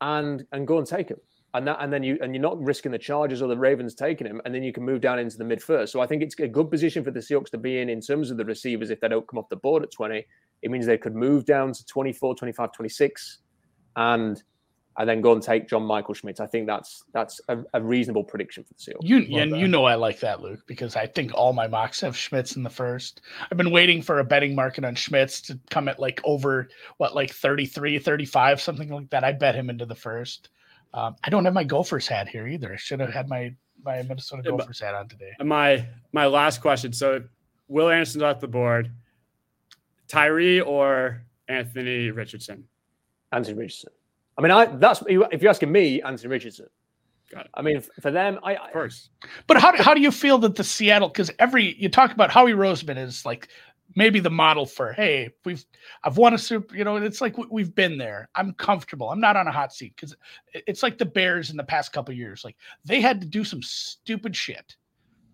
and 0.00 0.44
and 0.50 0.66
go 0.66 0.78
and 0.78 0.86
take 0.86 1.08
him 1.08 1.20
and 1.54 1.66
that 1.66 1.78
and 1.80 1.92
then 1.92 2.02
you 2.02 2.18
and 2.20 2.34
you're 2.34 2.42
not 2.42 2.62
risking 2.62 2.92
the 2.92 2.98
Chargers 2.98 3.40
or 3.40 3.48
the 3.48 3.56
Ravens 3.56 3.94
taking 3.94 4.26
him, 4.26 4.40
and 4.44 4.54
then 4.54 4.62
you 4.62 4.72
can 4.72 4.84
move 4.84 5.00
down 5.00 5.18
into 5.18 5.38
the 5.38 5.44
mid 5.44 5.62
first. 5.62 5.92
So 5.92 6.00
I 6.00 6.06
think 6.06 6.22
it's 6.22 6.38
a 6.38 6.48
good 6.48 6.70
position 6.70 7.02
for 7.04 7.10
the 7.10 7.20
Seahawks 7.20 7.50
to 7.50 7.58
be 7.58 7.78
in 7.78 7.88
in 7.88 8.00
terms 8.00 8.30
of 8.30 8.36
the 8.36 8.44
receivers. 8.44 8.90
If 8.90 9.00
they 9.00 9.08
don't 9.08 9.26
come 9.26 9.38
off 9.38 9.48
the 9.48 9.56
board 9.56 9.82
at 9.82 9.90
20, 9.90 10.26
it 10.62 10.70
means 10.70 10.86
they 10.86 10.98
could 10.98 11.14
move 11.14 11.44
down 11.46 11.72
to 11.72 11.86
24, 11.86 12.34
25, 12.34 12.72
26, 12.72 13.38
and 13.96 14.42
and 14.98 15.08
then 15.08 15.20
go 15.20 15.32
and 15.32 15.40
take 15.40 15.68
John 15.68 15.84
Michael 15.84 16.12
Schmitz. 16.12 16.40
I 16.40 16.46
think 16.46 16.66
that's 16.66 17.04
that's 17.14 17.40
a, 17.48 17.58
a 17.72 17.80
reasonable 17.80 18.24
prediction 18.24 18.64
for 18.64 18.74
the 18.74 18.80
Seahawks. 18.80 19.08
You 19.08 19.38
and 19.38 19.56
you 19.56 19.68
know 19.68 19.84
I 19.84 19.94
like 19.94 20.20
that, 20.20 20.42
Luke, 20.42 20.60
because 20.66 20.96
I 20.96 21.06
think 21.06 21.32
all 21.34 21.52
my 21.52 21.68
mocks 21.68 22.00
have 22.00 22.16
Schmitz 22.16 22.56
in 22.56 22.62
the 22.62 22.70
first. 22.70 23.22
I've 23.50 23.56
been 23.56 23.70
waiting 23.70 24.02
for 24.02 24.18
a 24.18 24.24
betting 24.24 24.54
market 24.54 24.84
on 24.84 24.96
Schmitz 24.96 25.40
to 25.42 25.58
come 25.70 25.88
at 25.88 26.00
like 26.00 26.20
over 26.24 26.68
what 26.96 27.14
like 27.14 27.32
33, 27.32 28.00
35, 28.00 28.60
something 28.60 28.88
like 28.90 29.10
that. 29.10 29.24
I 29.24 29.32
bet 29.32 29.54
him 29.54 29.70
into 29.70 29.86
the 29.86 29.94
first. 29.94 30.50
Um, 30.94 31.16
I 31.24 31.30
don't 31.30 31.44
have 31.44 31.54
my 31.54 31.64
Gophers 31.64 32.06
hat 32.06 32.28
here 32.28 32.46
either. 32.46 32.72
I 32.72 32.76
should 32.76 33.00
have 33.00 33.12
had 33.12 33.28
my 33.28 33.54
my 33.84 34.02
Minnesota 34.02 34.42
Gophers 34.42 34.80
hat 34.80 34.94
on 34.94 35.08
today. 35.08 35.32
My 35.40 35.86
my 36.12 36.26
last 36.26 36.60
question. 36.60 36.92
So 36.92 37.22
Will 37.68 37.90
Anderson's 37.90 38.22
off 38.22 38.40
the 38.40 38.48
board. 38.48 38.90
Tyree 40.08 40.60
or 40.60 41.22
Anthony 41.48 42.10
Richardson? 42.10 42.64
Anthony 43.30 43.58
Richardson. 43.58 43.92
I 44.38 44.42
mean, 44.42 44.50
I 44.50 44.66
that's 44.66 45.02
if 45.06 45.42
you're 45.42 45.50
asking 45.50 45.70
me, 45.72 46.00
Anthony 46.02 46.30
Richardson. 46.30 46.66
Got 47.30 47.44
it. 47.44 47.50
I 47.52 47.60
mean, 47.60 47.82
for 48.00 48.10
them, 48.10 48.38
I 48.42 48.54
of 48.54 48.72
course. 48.72 49.10
But 49.46 49.58
how 49.58 49.76
how 49.76 49.92
do 49.92 50.00
you 50.00 50.10
feel 50.10 50.38
that 50.38 50.54
the 50.54 50.64
Seattle? 50.64 51.08
Because 51.08 51.30
every 51.38 51.76
you 51.78 51.90
talk 51.90 52.12
about 52.12 52.30
Howie 52.30 52.52
Roseman 52.52 52.96
is 52.96 53.26
like 53.26 53.48
maybe 53.96 54.20
the 54.20 54.30
model 54.30 54.66
for 54.66 54.92
hey 54.92 55.30
we've 55.44 55.64
i've 56.04 56.18
won 56.18 56.34
a 56.34 56.38
super 56.38 56.76
you 56.76 56.84
know 56.84 56.96
it's 56.96 57.20
like 57.20 57.36
we've 57.50 57.74
been 57.74 57.98
there. 57.98 58.28
I'm 58.34 58.52
comfortable. 58.54 59.10
I'm 59.10 59.20
not 59.20 59.36
on 59.36 59.46
a 59.46 59.52
hot 59.52 59.72
seat 59.72 59.94
because 59.96 60.14
it's 60.52 60.82
like 60.82 60.98
the 60.98 61.04
bears 61.04 61.50
in 61.50 61.56
the 61.56 61.64
past 61.64 61.92
couple 61.92 62.14
years. 62.14 62.44
Like 62.44 62.56
they 62.84 63.00
had 63.00 63.20
to 63.20 63.26
do 63.26 63.44
some 63.44 63.62
stupid 63.62 64.34
shit 64.36 64.76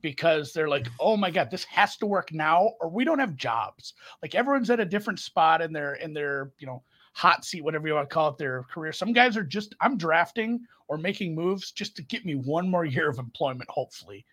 because 0.01 0.53
they're 0.53 0.69
like 0.69 0.87
oh 1.01 1.17
my 1.17 1.31
god 1.31 1.51
this 1.51 1.65
has 1.65 1.97
to 1.99 2.07
work 2.07 2.33
now 2.33 2.73
or 2.81 2.89
we 2.89 3.05
don't 3.05 3.19
have 3.19 3.37
jobs. 3.37 3.95
Like 4.23 4.35
everyone's 4.35 4.71
at 4.71 4.81
a 4.81 4.85
different 4.85 5.19
spot 5.19 5.61
in 5.61 5.73
their 5.73 5.95
in 5.95 6.13
their 6.15 6.53
you 6.59 6.67
know 6.67 6.83
hot 7.13 7.45
seat 7.45 7.63
whatever 7.63 7.87
you 7.87 7.95
want 7.95 8.09
to 8.09 8.15
call 8.15 8.31
it 8.31 8.39
their 8.39 8.65
career. 8.65 8.93
Some 8.93 9.13
guys 9.13 9.37
are 9.37 9.45
just 9.45 9.75
i'm 9.81 9.97
drafting 9.97 10.61
or 10.89 10.99
making 10.99 11.35
moves 11.35 11.73
just 11.73 11.97
to 11.97 12.03
get 12.03 12.25
me 12.25 12.35
one 12.35 12.69
more 12.69 12.85
year 12.97 13.09
of 13.09 13.19
employment 13.19 13.69
hopefully. 13.71 14.25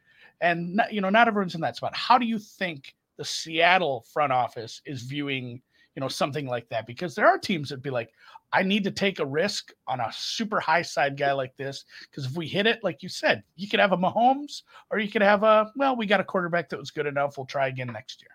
And 0.41 0.75
not, 0.75 0.91
you 0.93 1.01
know 1.01 1.09
not 1.09 1.27
everyone's 1.27 1.55
in 1.55 1.61
that 1.61 1.75
spot. 1.75 1.95
How 1.95 2.17
do 2.17 2.25
you 2.25 2.39
think 2.39 2.95
the 3.21 3.25
Seattle 3.25 4.03
front 4.11 4.33
office 4.33 4.81
is 4.83 5.03
viewing, 5.03 5.61
you 5.95 5.99
know, 5.99 6.07
something 6.07 6.47
like 6.47 6.67
that 6.69 6.87
because 6.87 7.13
there 7.13 7.27
are 7.27 7.37
teams 7.37 7.69
that 7.69 7.83
be 7.83 7.91
like, 7.91 8.09
I 8.51 8.63
need 8.63 8.83
to 8.85 8.89
take 8.89 9.19
a 9.19 9.25
risk 9.25 9.71
on 9.85 9.99
a 9.99 10.09
super 10.11 10.59
high 10.59 10.81
side 10.81 11.17
guy 11.17 11.31
like 11.31 11.55
this 11.55 11.85
because 12.09 12.25
if 12.25 12.35
we 12.35 12.47
hit 12.47 12.65
it, 12.65 12.79
like 12.81 13.03
you 13.03 13.09
said, 13.09 13.43
you 13.55 13.69
could 13.69 13.79
have 13.79 13.91
a 13.91 13.97
Mahomes 13.97 14.63
or 14.89 14.97
you 14.97 15.07
could 15.07 15.21
have 15.21 15.43
a 15.43 15.71
well, 15.75 15.95
we 15.95 16.07
got 16.07 16.19
a 16.19 16.23
quarterback 16.23 16.67
that 16.69 16.79
was 16.79 16.89
good 16.89 17.05
enough. 17.05 17.37
We'll 17.37 17.45
try 17.45 17.67
again 17.67 17.93
next 17.93 18.23
year. 18.23 18.31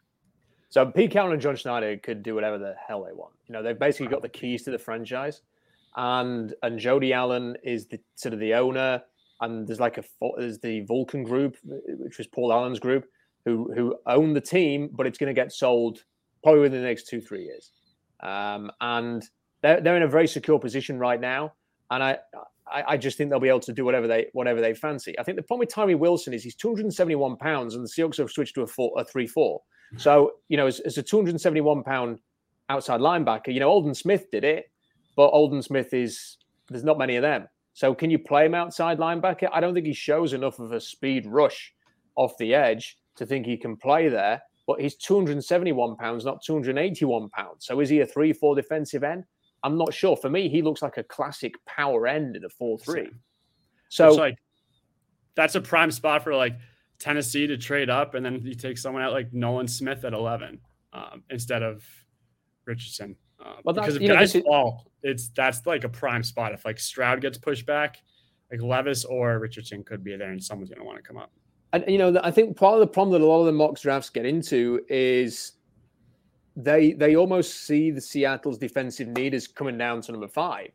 So 0.69 0.87
Pete 0.87 1.11
Carroll 1.11 1.33
and 1.33 1.43
John 1.43 1.57
Schneider 1.57 1.97
could 1.97 2.23
do 2.23 2.37
whatever 2.37 2.57
the 2.57 2.77
hell 2.87 3.03
they 3.03 3.13
want. 3.13 3.35
You 3.49 3.55
know, 3.55 3.65
they've 3.65 3.77
basically 3.77 4.07
got 4.07 4.23
the 4.23 4.29
keys 4.29 4.63
to 4.67 4.71
the 4.71 4.79
franchise, 4.79 5.43
and 5.97 6.55
and 6.63 6.79
Jody 6.79 7.13
Allen 7.13 7.57
is 7.65 7.87
the 7.87 7.99
sort 8.15 8.35
of 8.35 8.39
the 8.39 8.55
owner, 8.55 9.03
and 9.41 9.67
there's 9.67 9.81
like 9.81 9.99
a 9.99 10.05
there's 10.37 10.61
the 10.61 10.83
Vulcan 10.83 11.25
group, 11.25 11.57
which 11.65 12.19
was 12.19 12.29
Paul 12.29 12.53
Allen's 12.53 12.79
group, 12.79 13.05
who 13.47 13.73
who 13.75 13.97
own 14.07 14.35
the 14.35 14.41
team, 14.41 14.91
but 14.93 15.07
it's 15.07 15.17
going 15.17 15.35
to 15.35 15.41
get 15.41 15.53
sold 15.53 16.03
probably 16.43 16.61
within 16.61 16.83
the 16.83 16.87
next 16.87 17.09
two 17.09 17.21
three 17.23 17.45
years. 17.45 17.71
Um, 18.21 18.71
and 18.83 19.25
they're 19.63 19.81
they're 19.81 19.97
in 19.97 20.03
a 20.03 20.09
very 20.09 20.27
secure 20.27 20.59
position 20.59 20.99
right 20.99 21.21
now, 21.21 21.55
and 21.91 22.03
I, 22.03 22.19
I. 22.35 22.83
I 22.89 22.97
just 22.97 23.17
think 23.17 23.31
they'll 23.31 23.39
be 23.39 23.49
able 23.49 23.61
to 23.61 23.73
do 23.73 23.85
whatever 23.85 24.09
they 24.09 24.27
whatever 24.33 24.61
they 24.61 24.75
fancy. 24.75 25.17
I 25.19 25.23
think 25.23 25.37
the 25.37 25.43
problem 25.43 25.61
with 25.61 25.73
Tyree 25.73 25.95
Wilson 25.95 26.35
is 26.35 26.43
he's 26.43 26.57
271 26.57 27.37
pounds, 27.37 27.77
and 27.77 27.85
the 27.85 27.89
Seahawks 27.89 28.17
have 28.17 28.29
switched 28.29 28.57
to 28.57 28.63
a 28.63 28.67
four, 28.67 28.93
a 28.99 29.05
three 29.05 29.29
four. 29.29 29.63
So 29.97 30.33
you 30.49 30.57
know, 30.57 30.67
as, 30.67 30.81
as 30.81 30.99
a 30.99 31.03
271 31.03 31.85
pound 31.85 32.19
outside 32.69 33.01
linebacker, 33.01 33.55
you 33.55 33.61
know, 33.61 33.71
Aldon 33.71 33.95
Smith 33.95 34.27
did 34.33 34.43
it, 34.43 34.69
but 35.15 35.27
Aldon 35.29 35.63
Smith 35.63 35.95
is 35.95 36.39
there's 36.69 36.83
not 36.83 36.99
many 36.99 37.15
of 37.15 37.23
them. 37.23 37.47
So 37.75 37.95
can 37.95 38.11
you 38.11 38.19
play 38.19 38.47
him 38.47 38.55
outside 38.55 38.99
linebacker? 38.99 39.49
I 39.53 39.61
don't 39.61 39.73
think 39.73 39.87
he 39.87 39.93
shows 39.93 40.33
enough 40.33 40.59
of 40.59 40.73
a 40.73 40.81
speed 40.81 41.27
rush 41.27 41.73
off 42.17 42.37
the 42.39 42.53
edge 42.53 42.97
to 43.17 43.27
think 43.27 43.47
he 43.47 43.57
can 43.57 43.77
play 43.77 44.09
there. 44.09 44.41
But 44.67 44.81
he's 44.81 44.97
271 44.97 45.97
pounds, 45.97 46.25
not 46.25 46.43
281 46.43 47.29
pounds. 47.31 47.67
So 47.67 47.81
is 47.81 47.89
he 47.89 48.01
a 48.01 48.07
3 48.07 48.33
4 48.33 48.57
defensive 48.57 49.05
end? 49.05 49.25
I'm 49.63 49.79
not 49.79 49.95
sure. 49.95 50.17
For 50.17 50.29
me, 50.29 50.49
he 50.49 50.61
looks 50.61 50.83
like 50.83 50.97
a 50.97 51.05
classic 51.05 51.55
power 51.67 52.07
end 52.07 52.37
in 52.37 52.45
a 52.45 52.49
4 52.49 52.79
3. 52.79 53.09
So, 53.89 54.13
like, 54.15 54.37
that's 55.37 55.55
a 55.55 55.61
prime 55.61 55.93
spot 55.93 56.25
for 56.25 56.35
like 56.35 56.57
Tennessee 56.99 57.47
to 57.47 57.57
trade 57.57 57.91
up. 57.91 58.15
And 58.15 58.27
then 58.27 58.41
you 58.45 58.55
take 58.55 58.79
someone 58.79 59.03
out 59.03 59.13
like 59.13 59.33
Nolan 59.33 59.69
Smith 59.69 60.05
at 60.05 60.13
11 60.13 60.59
um, 60.93 61.23
instead 61.31 61.63
of 61.63 61.85
Richardson. 62.65 63.15
Um, 63.45 63.55
well, 63.63 63.75
because 63.75 63.97
if 63.97 64.09
guys 64.09 64.35
know, 64.35 64.43
fall, 64.43 64.91
it's 65.03 65.29
that's 65.29 65.65
like 65.67 65.85
a 65.85 65.89
prime 65.89 66.25
spot. 66.25 66.53
If 66.53 66.65
like 66.65 66.81
Stroud 66.81 67.21
gets 67.21 67.39
pushed 67.39 67.67
back, 67.67 67.99
like 68.51 68.63
Levis 68.63 69.05
or 69.05 69.39
Richardson 69.39 69.85
could 69.85 70.03
be 70.03 70.17
there, 70.17 70.31
and 70.31 70.43
someone's 70.43 70.71
going 70.71 70.81
to 70.81 70.87
want 70.87 70.97
to 70.97 71.03
come 71.03 71.19
up 71.19 71.31
and 71.73 71.85
you 71.89 71.99
know, 71.99 72.19
I 72.23 72.31
think 72.31 72.57
part 72.57 72.75
of 72.75 72.81
the 72.81 72.87
problem 72.87 73.13
that 73.13 73.25
a 73.25 73.29
lot 73.29 73.41
of 73.41 73.47
the 73.47 73.53
mock 73.53 73.79
drafts 73.79 74.11
get 74.11 74.25
into 74.25 74.81
is 74.89 75.53
they 76.57 76.93
they 76.93 77.17
almost 77.17 77.67
see 77.67 77.91
the 77.91 78.01
Seattle's 78.01 78.59
defensive 78.59 79.09
need 79.09 79.35
as 79.35 79.47
coming 79.47 79.77
down 79.77 80.01
to 80.03 80.13
number 80.13 80.29
five, 80.29 80.71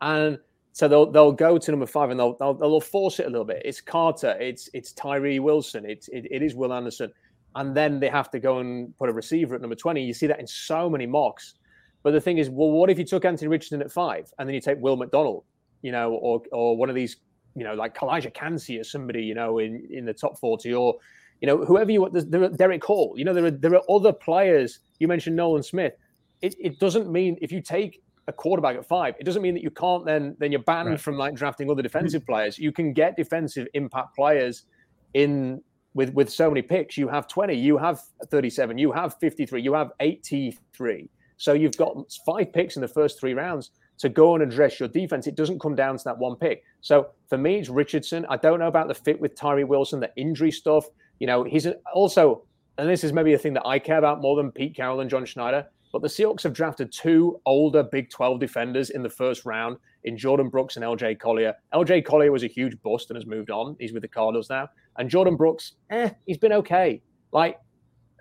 and 0.00 0.38
so 0.72 0.88
they'll 0.88 1.10
they'll 1.10 1.32
go 1.32 1.56
to 1.56 1.70
number 1.70 1.86
five 1.86 2.10
and 2.10 2.18
they'll 2.18 2.36
they'll, 2.36 2.54
they'll 2.54 2.80
force 2.80 3.20
it 3.20 3.26
a 3.26 3.30
little 3.30 3.44
bit. 3.44 3.62
It's 3.64 3.80
Carter, 3.80 4.36
it's 4.40 4.68
it's 4.74 4.92
Tyree 4.92 5.38
Wilson, 5.38 5.84
it's 5.84 6.08
it, 6.08 6.26
it 6.30 6.42
is 6.42 6.54
Will 6.54 6.72
Anderson, 6.72 7.12
and 7.56 7.76
then 7.76 8.00
they 8.00 8.08
have 8.08 8.30
to 8.32 8.38
go 8.38 8.58
and 8.58 8.96
put 8.98 9.08
a 9.08 9.12
receiver 9.12 9.54
at 9.54 9.60
number 9.60 9.76
twenty. 9.76 10.04
You 10.04 10.14
see 10.14 10.26
that 10.26 10.40
in 10.40 10.46
so 10.46 10.90
many 10.90 11.06
mocks. 11.06 11.54
But 12.02 12.12
the 12.12 12.20
thing 12.20 12.38
is, 12.38 12.50
well, 12.50 12.70
what 12.70 12.90
if 12.90 12.98
you 12.98 13.04
took 13.04 13.24
Anthony 13.24 13.48
Richardson 13.48 13.80
at 13.80 13.90
five 13.90 14.30
and 14.38 14.46
then 14.48 14.54
you 14.54 14.60
take 14.60 14.78
Will 14.78 14.96
McDonald, 14.96 15.44
you 15.82 15.90
know, 15.90 16.12
or 16.12 16.42
or 16.52 16.76
one 16.76 16.90
of 16.90 16.94
these 16.94 17.16
you 17.54 17.64
know, 17.64 17.74
like 17.74 17.96
Calijah 17.96 18.34
Kancey 18.34 18.78
or 18.78 18.84
somebody, 18.84 19.22
you 19.22 19.34
know, 19.34 19.58
in, 19.58 19.86
in 19.90 20.04
the 20.04 20.14
top 20.14 20.38
40, 20.38 20.74
or, 20.74 20.96
You 21.40 21.46
know, 21.46 21.64
whoever 21.64 21.90
you 21.90 22.00
want, 22.00 22.30
there 22.30 22.42
are 22.42 22.48
Derick 22.48 22.84
Hall. 22.84 23.14
You 23.16 23.24
know, 23.24 23.34
there 23.34 23.44
are 23.44 23.50
there 23.50 23.74
are 23.74 23.82
other 23.88 24.12
players. 24.12 24.80
You 24.98 25.08
mentioned 25.08 25.36
Nolan 25.36 25.62
Smith. 25.62 25.94
It, 26.42 26.54
it 26.58 26.78
doesn't 26.78 27.10
mean 27.10 27.38
if 27.40 27.52
you 27.52 27.60
take 27.60 28.02
a 28.26 28.32
quarterback 28.32 28.76
at 28.76 28.86
five, 28.86 29.14
it 29.18 29.24
doesn't 29.24 29.42
mean 29.42 29.54
that 29.54 29.62
you 29.62 29.70
can't 29.70 30.04
then 30.04 30.36
then 30.38 30.50
you're 30.50 30.62
banned 30.62 30.88
right. 30.88 31.00
from 31.00 31.16
like 31.16 31.34
drafting 31.34 31.70
other 31.70 31.82
defensive 31.82 32.24
players. 32.30 32.58
You 32.58 32.72
can 32.72 32.92
get 32.92 33.16
defensive 33.16 33.66
impact 33.74 34.16
players 34.16 34.64
in 35.12 35.62
with 35.94 36.12
with 36.14 36.30
so 36.30 36.50
many 36.50 36.62
picks. 36.62 36.96
You 36.96 37.08
have 37.08 37.28
20, 37.28 37.54
you 37.54 37.78
have 37.78 38.00
37, 38.26 38.78
you 38.78 38.92
have 38.92 39.16
53, 39.18 39.62
you 39.62 39.74
have 39.74 39.92
83. 40.00 41.08
So 41.36 41.52
you've 41.52 41.76
got 41.76 41.96
five 42.24 42.52
picks 42.52 42.76
in 42.76 42.82
the 42.82 42.88
first 42.88 43.20
three 43.20 43.34
rounds 43.34 43.70
to 43.98 44.08
go 44.08 44.34
and 44.34 44.42
address 44.42 44.80
your 44.80 44.88
defense. 44.88 45.26
It 45.26 45.34
doesn't 45.34 45.60
come 45.60 45.74
down 45.74 45.96
to 45.96 46.04
that 46.04 46.18
one 46.18 46.36
pick. 46.36 46.64
So 46.80 47.10
for 47.28 47.38
me, 47.38 47.56
it's 47.56 47.68
Richardson. 47.68 48.26
I 48.28 48.36
don't 48.36 48.58
know 48.58 48.68
about 48.68 48.88
the 48.88 48.94
fit 48.94 49.20
with 49.20 49.34
Tyree 49.34 49.64
Wilson, 49.64 50.00
the 50.00 50.10
injury 50.16 50.50
stuff. 50.50 50.86
You 51.20 51.26
know, 51.26 51.44
he's 51.44 51.66
also, 51.94 52.42
and 52.78 52.88
this 52.88 53.04
is 53.04 53.12
maybe 53.12 53.34
a 53.34 53.38
thing 53.38 53.54
that 53.54 53.66
I 53.66 53.78
care 53.78 53.98
about 53.98 54.20
more 54.20 54.36
than 54.36 54.50
Pete 54.50 54.74
Carroll 54.74 55.00
and 55.00 55.10
John 55.10 55.24
Schneider. 55.24 55.66
But 55.92 56.02
the 56.02 56.08
Seahawks 56.08 56.42
have 56.42 56.52
drafted 56.52 56.90
two 56.90 57.40
older 57.46 57.84
Big 57.84 58.10
12 58.10 58.40
defenders 58.40 58.90
in 58.90 59.04
the 59.04 59.08
first 59.08 59.44
round 59.44 59.76
in 60.02 60.16
Jordyn 60.16 60.50
Brooks 60.50 60.74
and 60.74 60.84
LJ 60.84 61.20
Collier. 61.20 61.54
LJ 61.72 62.04
Collier 62.04 62.32
was 62.32 62.42
a 62.42 62.48
huge 62.48 62.76
bust 62.82 63.10
and 63.10 63.16
has 63.16 63.26
moved 63.26 63.52
on. 63.52 63.76
He's 63.78 63.92
with 63.92 64.02
the 64.02 64.08
Cardinals 64.08 64.50
now. 64.50 64.68
And 64.98 65.08
Jordyn 65.08 65.38
Brooks, 65.38 65.74
eh, 65.90 66.10
he's 66.26 66.36
been 66.36 66.52
okay. 66.52 67.00
Like 67.30 67.60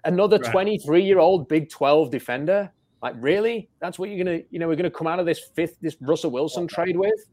another 0.05 0.38
23 0.38 1.03
year 1.03 1.17
old 1.17 1.47
Big 1.47 1.67
12 1.69 2.11
defender. 2.11 2.71
Like, 3.04 3.16
really? 3.20 3.70
That's 3.80 3.99
what 3.99 4.10
you're 4.10 4.24
gonna, 4.24 4.41
you 4.49 4.60
know, 4.60 4.68
we're 4.68 4.78
gonna 4.78 4.89
come 4.89 5.08
out 5.08 5.20
of 5.20 5.26
this 5.26 5.39
fifth, 5.39 5.78
this 5.82 5.97
Russell 6.01 6.32
Wilson 6.32 6.68
trade 6.68 6.97
with? 6.97 7.30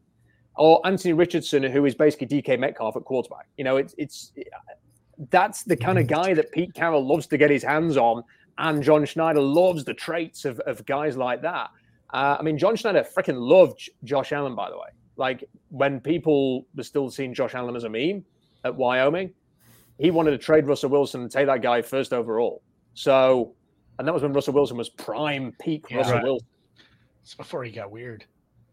Or 0.57 0.85
Anthony 0.85 1.13
Richardson, 1.13 1.63
who 1.63 1.85
is 1.85 1.95
basically 1.95 2.27
DK 2.27 2.59
Metcalf 2.59 2.97
at 2.97 3.05
quarterback. 3.05 3.47
You 3.57 3.63
know, 3.63 3.77
it's 3.77 3.95
it's 3.97 4.33
that's 5.29 5.63
the 5.63 5.77
kind 5.77 5.97
of 5.97 6.07
guy 6.07 6.33
that 6.33 6.51
Pete 6.51 6.73
Carroll 6.73 7.07
loves 7.07 7.25
to 7.27 7.37
get 7.37 7.49
his 7.49 7.63
hands 7.63 7.95
on 7.95 8.23
and 8.57 8.83
John 8.83 9.05
Schneider 9.05 9.41
loves 9.41 9.83
the 9.83 9.93
traits 9.93 10.45
of, 10.45 10.59
of 10.61 10.85
guys 10.85 11.17
like 11.17 11.41
that. 11.41 11.71
Uh, 12.13 12.37
I 12.39 12.43
mean, 12.43 12.57
John 12.57 12.75
Schneider 12.75 13.05
freaking 13.17 13.39
loved 13.39 13.89
Josh 14.03 14.31
Allen, 14.31 14.55
by 14.55 14.69
the 14.69 14.77
way. 14.77 14.89
Like 15.15 15.43
when 15.69 15.99
people 15.99 16.67
were 16.75 16.83
still 16.83 17.09
seeing 17.09 17.33
Josh 17.33 17.55
Allen 17.55 17.75
as 17.75 17.83
a 17.85 17.89
meme 17.89 18.25
at 18.63 18.75
Wyoming, 18.75 19.33
he 19.99 20.11
wanted 20.11 20.31
to 20.31 20.37
trade 20.37 20.67
Russell 20.67 20.89
Wilson 20.89 21.21
and 21.21 21.31
take 21.31 21.45
that 21.45 21.61
guy 21.61 21.81
first 21.81 22.11
overall. 22.11 22.61
So, 22.93 23.53
and 24.01 24.07
that 24.07 24.13
was 24.13 24.23
when 24.23 24.33
Russell 24.33 24.53
Wilson 24.53 24.77
was 24.77 24.89
prime 24.89 25.53
peak 25.59 25.85
yeah, 25.89 25.97
Russell 25.97 26.13
right. 26.13 26.23
Wilson. 26.23 26.47
It's 27.23 27.35
before 27.35 27.63
he 27.63 27.71
got 27.71 27.91
weird. 27.91 28.25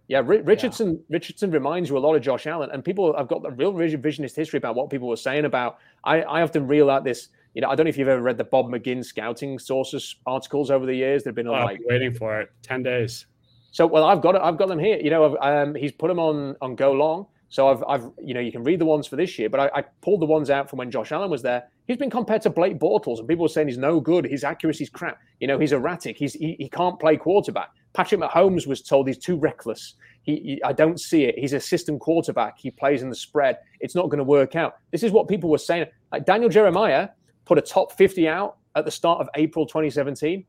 Yeah, 0.08 0.22
Richardson. 0.24 0.94
Yeah. 0.94 1.16
Richardson 1.16 1.50
reminds 1.50 1.90
you 1.90 1.98
a 1.98 2.00
lot 2.00 2.14
of 2.14 2.22
Josh 2.22 2.46
Allen, 2.46 2.70
and 2.72 2.82
people 2.82 3.14
have 3.14 3.28
got 3.28 3.44
a 3.44 3.50
real 3.50 3.74
revisionist 3.74 4.34
history 4.34 4.56
about 4.56 4.74
what 4.74 4.88
people 4.88 5.06
were 5.06 5.16
saying 5.16 5.44
about. 5.44 5.78
I, 6.02 6.22
I 6.22 6.40
often 6.40 6.66
reel 6.66 6.90
out 6.90 7.04
this 7.04 7.28
you 7.54 7.62
know, 7.62 7.70
I 7.70 7.74
don't 7.74 7.86
know 7.86 7.90
if 7.90 7.98
you've 7.98 8.08
ever 8.08 8.22
read 8.22 8.38
the 8.38 8.44
Bob 8.44 8.66
McGinn 8.66 9.04
scouting 9.04 9.58
sources 9.58 10.14
articles 10.26 10.70
over 10.70 10.86
the 10.86 10.94
years. 10.94 11.24
They've 11.24 11.34
been 11.34 11.48
on 11.48 11.60
oh, 11.60 11.64
like 11.64 11.80
waiting 11.84 12.14
for 12.14 12.40
it, 12.40 12.50
ten 12.62 12.82
days. 12.82 13.26
So, 13.72 13.86
well, 13.86 14.04
I've 14.04 14.22
got 14.22 14.34
it. 14.34 14.42
I've 14.42 14.56
got 14.56 14.68
them 14.68 14.78
here. 14.78 14.98
You 14.98 15.10
know, 15.10 15.36
um, 15.38 15.74
he's 15.74 15.92
put 15.92 16.08
them 16.08 16.18
on 16.18 16.56
on 16.60 16.76
Go 16.76 16.92
Long. 16.92 17.26
So 17.50 17.68
I've, 17.68 17.82
I've, 17.88 18.10
you 18.22 18.34
know, 18.34 18.40
you 18.40 18.52
can 18.52 18.62
read 18.62 18.78
the 18.78 18.84
ones 18.84 19.06
for 19.06 19.16
this 19.16 19.38
year, 19.38 19.48
but 19.48 19.58
I, 19.58 19.78
I, 19.78 19.82
pulled 20.02 20.20
the 20.20 20.26
ones 20.26 20.50
out 20.50 20.68
from 20.68 20.78
when 20.78 20.90
Josh 20.90 21.12
Allen 21.12 21.30
was 21.30 21.40
there. 21.40 21.68
He's 21.86 21.96
been 21.96 22.10
compared 22.10 22.42
to 22.42 22.50
Blake 22.50 22.78
Bortles, 22.78 23.20
and 23.20 23.26
people 23.26 23.44
were 23.44 23.48
saying 23.48 23.68
he's 23.68 23.78
no 23.78 24.00
good. 24.00 24.26
His 24.26 24.44
accuracy's 24.44 24.90
crap. 24.90 25.18
You 25.40 25.46
know, 25.46 25.58
he's 25.58 25.72
erratic. 25.72 26.18
He's 26.18 26.34
he, 26.34 26.56
he 26.58 26.68
can't 26.68 27.00
play 27.00 27.16
quarterback. 27.16 27.70
Patrick 27.94 28.20
Mahomes 28.20 28.66
was 28.66 28.82
told 28.82 29.08
he's 29.08 29.18
too 29.18 29.36
reckless. 29.36 29.94
He, 30.22 30.36
he, 30.36 30.62
I 30.62 30.74
don't 30.74 31.00
see 31.00 31.24
it. 31.24 31.38
He's 31.38 31.54
a 31.54 31.60
system 31.60 31.98
quarterback. 31.98 32.58
He 32.58 32.70
plays 32.70 33.00
in 33.00 33.08
the 33.08 33.16
spread. 33.16 33.58
It's 33.80 33.94
not 33.94 34.10
going 34.10 34.18
to 34.18 34.24
work 34.24 34.54
out. 34.54 34.76
This 34.90 35.02
is 35.02 35.10
what 35.10 35.26
people 35.26 35.48
were 35.48 35.56
saying. 35.56 35.86
Like 36.12 36.26
Daniel 36.26 36.50
Jeremiah 36.50 37.08
put 37.46 37.56
a 37.56 37.62
top 37.62 37.92
50 37.92 38.28
out 38.28 38.58
at 38.76 38.84
the 38.84 38.90
start 38.90 39.20
of 39.20 39.28
April 39.36 39.64
2017. 39.66 40.44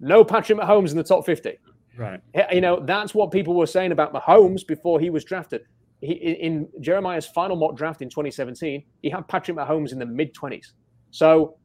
No 0.00 0.24
Patrick 0.24 0.58
Mahomes 0.58 0.92
in 0.92 0.96
the 0.96 1.04
top 1.04 1.26
50. 1.26 1.58
Right. 1.98 2.20
You 2.52 2.60
know, 2.60 2.80
that's 2.80 3.14
what 3.14 3.32
people 3.32 3.54
were 3.54 3.66
saying 3.66 3.92
about 3.92 4.14
Mahomes 4.14 4.66
before 4.66 4.98
he 4.98 5.10
was 5.10 5.24
drafted. 5.24 5.66
He, 6.00 6.12
in 6.12 6.68
Jeremiah's 6.80 7.26
final 7.26 7.56
mock 7.56 7.76
draft 7.76 8.02
in 8.02 8.08
2017, 8.08 8.84
he 9.02 9.10
had 9.10 9.26
Patrick 9.28 9.56
Mahomes 9.56 9.92
in 9.92 9.98
the 9.98 10.06
mid 10.06 10.34
20s. 10.34 10.72
So 11.10 11.56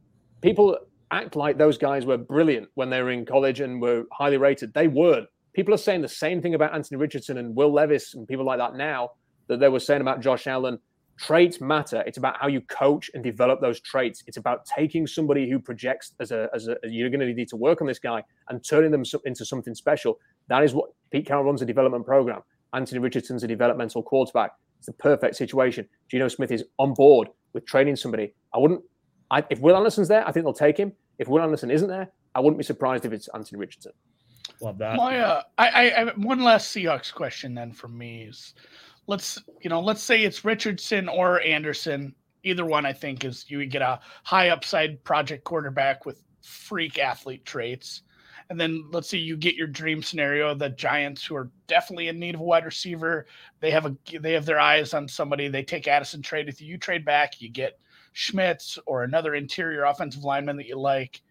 people 0.42 0.78
act 1.12 1.36
like 1.36 1.58
those 1.58 1.78
guys 1.78 2.06
were 2.06 2.18
brilliant 2.18 2.68
when 2.74 2.90
they 2.90 3.02
were 3.02 3.12
in 3.12 3.26
college 3.26 3.60
and 3.60 3.82
were 3.82 4.04
highly 4.12 4.38
rated. 4.38 4.74
They 4.74 4.88
weren't. 4.88 5.28
People 5.54 5.74
are 5.74 5.78
saying 5.78 6.02
the 6.02 6.08
same 6.08 6.42
thing 6.42 6.56
about 6.56 6.74
Anthony 6.74 6.98
Richardson 6.98 7.38
and 7.38 7.56
Will 7.56 7.72
Levis 7.72 8.16
and 8.16 8.28
people 8.28 8.46
like 8.46 8.58
that 8.58 8.76
now 8.76 9.12
that 9.48 9.60
they 9.60 9.70
were 9.70 9.80
saying 9.80 10.02
about 10.02 10.22
Josh 10.22 10.48
Allen 10.48 10.80
traits 11.18 11.62
matter. 11.62 12.04
It's 12.08 12.18
about 12.18 12.38
how 12.40 12.48
you 12.48 12.62
coach 12.62 13.12
and 13.14 13.24
develop 13.24 13.62
those 13.62 13.80
traits. 13.80 14.24
It's 14.26 14.38
about 14.38 14.66
taking 14.66 15.06
somebody 15.06 15.50
who 15.50 15.60
projects 15.60 16.14
as 16.20 16.32
a, 16.32 16.50
as 16.56 16.68
a 16.68 16.78
you're 16.84 17.10
going 17.10 17.20
to 17.20 17.32
need 17.34 17.50
to 17.50 17.56
work 17.56 17.82
on 17.82 17.88
this 17.88 18.00
guy 18.00 18.24
and 18.50 18.64
turning 18.68 18.92
them 18.92 19.04
into 19.26 19.46
something 19.46 19.76
special. 19.76 20.20
That 20.48 20.64
is 20.64 20.74
what 20.74 20.90
Pete 21.12 21.28
Carroll 21.28 21.44
runs 21.44 21.62
a 21.62 21.66
development 21.66 22.06
program. 22.06 22.42
Anthony 22.74 23.00
Richardson's 23.00 23.44
a 23.44 23.48
developmental 23.48 24.04
quarterback. 24.04 24.52
It's 24.78 24.88
the 24.88 24.94
perfect 24.94 25.36
situation. 25.36 25.88
Geno 26.10 26.28
Smith 26.28 26.52
is 26.52 26.64
on 26.80 26.94
board 26.94 27.30
with 27.54 27.66
training 27.66 27.96
somebody. 27.96 28.34
I 28.54 28.58
wouldn't, 28.58 28.82
I, 29.32 29.44
if 29.50 29.60
Will 29.60 29.78
Anderson's 29.78 30.08
there, 30.08 30.28
I 30.28 30.32
think 30.32 30.46
they'll 30.46 30.54
take 30.54 30.78
him. 30.78 30.92
If 31.20 31.28
Will 31.28 31.42
Anderson 31.42 31.72
isn't 31.72 31.88
there, 31.88 32.12
I 32.36 32.40
wouldn't 32.40 32.58
be 32.58 32.64
surprised 32.64 33.06
if 33.06 33.14
it's 33.14 33.30
Anthony 33.34 33.60
Richardson. 33.60 33.94
Love 34.62 34.78
that. 34.80 34.98
My, 34.98 35.20
uh, 35.20 35.42
I, 35.58 35.90
I, 35.90 36.06
one 36.16 36.44
last 36.44 36.76
Seahawks 36.76 37.14
question 37.14 37.54
then 37.54 37.72
from 37.72 37.98
me 37.98 38.24
is 38.24 38.54
let's 39.08 39.42
you 39.62 39.70
know 39.70 39.82
let's 39.82 40.02
say 40.02 40.24
it's 40.24 40.46
Richardson 40.46 41.10
or 41.10 41.42
Anderson. 41.42 42.16
Either 42.44 42.66
one, 42.66 42.86
I 42.86 42.92
think, 42.92 43.24
is 43.24 43.46
you 43.48 43.60
would 43.60 43.72
get 43.72 43.82
a 43.82 44.00
high 44.24 44.50
upside 44.50 45.02
project 45.04 45.44
quarterback 45.46 46.06
with 46.06 46.22
freak 46.42 47.00
athlete 47.00 47.46
traits. 47.46 48.02
And 48.54 48.62
then 48.62 48.86
let's 48.92 49.10
say 49.10 49.18
you 49.18 49.36
get 49.36 49.56
your 49.56 49.66
dream 49.66 50.04
scenario, 50.04 50.54
the 50.54 50.70
Giants 50.70 51.26
who 51.26 51.36
are 51.36 51.50
definitely 51.66 52.08
in 52.08 52.20
need 52.20 52.36
of 52.36 52.42
a 52.42 52.44
wide 52.44 52.66
receiver. 52.66 53.26
They 53.62 53.72
have 53.72 53.88
a 53.88 53.98
they 54.20 54.34
have 54.34 54.46
their 54.46 54.60
eyes 54.60 54.94
on 54.94 55.08
somebody. 55.08 55.48
They 55.48 55.64
take 55.64 55.88
Addison 55.88 56.22
trade 56.22 56.46
with 56.46 56.62
you. 56.62 56.68
You 56.68 56.78
trade 56.78 57.04
back, 57.04 57.42
you 57.42 57.50
get 57.50 57.80
Schmitz 58.12 58.78
or 58.86 59.02
another 59.04 59.34
interior 59.34 59.86
offensive 59.86 60.24
lineman 60.24 60.56
that 60.58 60.68
you 60.68 60.78
like. 60.78 61.24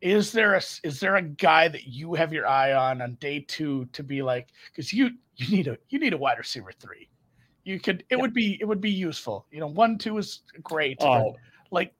Is 0.00 0.32
there 0.32 0.54
a 0.54 0.62
is 0.84 1.00
there 1.00 1.16
a 1.16 1.22
guy 1.22 1.68
that 1.68 1.86
you 1.86 2.14
have 2.14 2.32
your 2.32 2.46
eye 2.46 2.72
on 2.72 3.02
on 3.02 3.16
day 3.16 3.40
two 3.40 3.84
to 3.92 4.02
be 4.02 4.22
like 4.22 4.48
because 4.72 4.90
you 4.90 5.10
you 5.36 5.54
need 5.54 5.68
a 5.68 5.76
you 5.90 5.98
need 5.98 6.14
a 6.14 6.18
wide 6.18 6.38
receiver 6.38 6.72
three. 6.80 7.10
You 7.64 7.78
could 7.78 8.00
it 8.08 8.16
yeah. 8.16 8.22
would 8.22 8.32
be 8.32 8.56
it 8.58 8.64
would 8.64 8.80
be 8.80 8.90
useful. 8.90 9.44
You 9.50 9.60
know, 9.60 9.66
one 9.66 9.98
two 9.98 10.16
is 10.16 10.44
great. 10.62 10.96
Oh. 11.02 11.36
like 11.70 11.92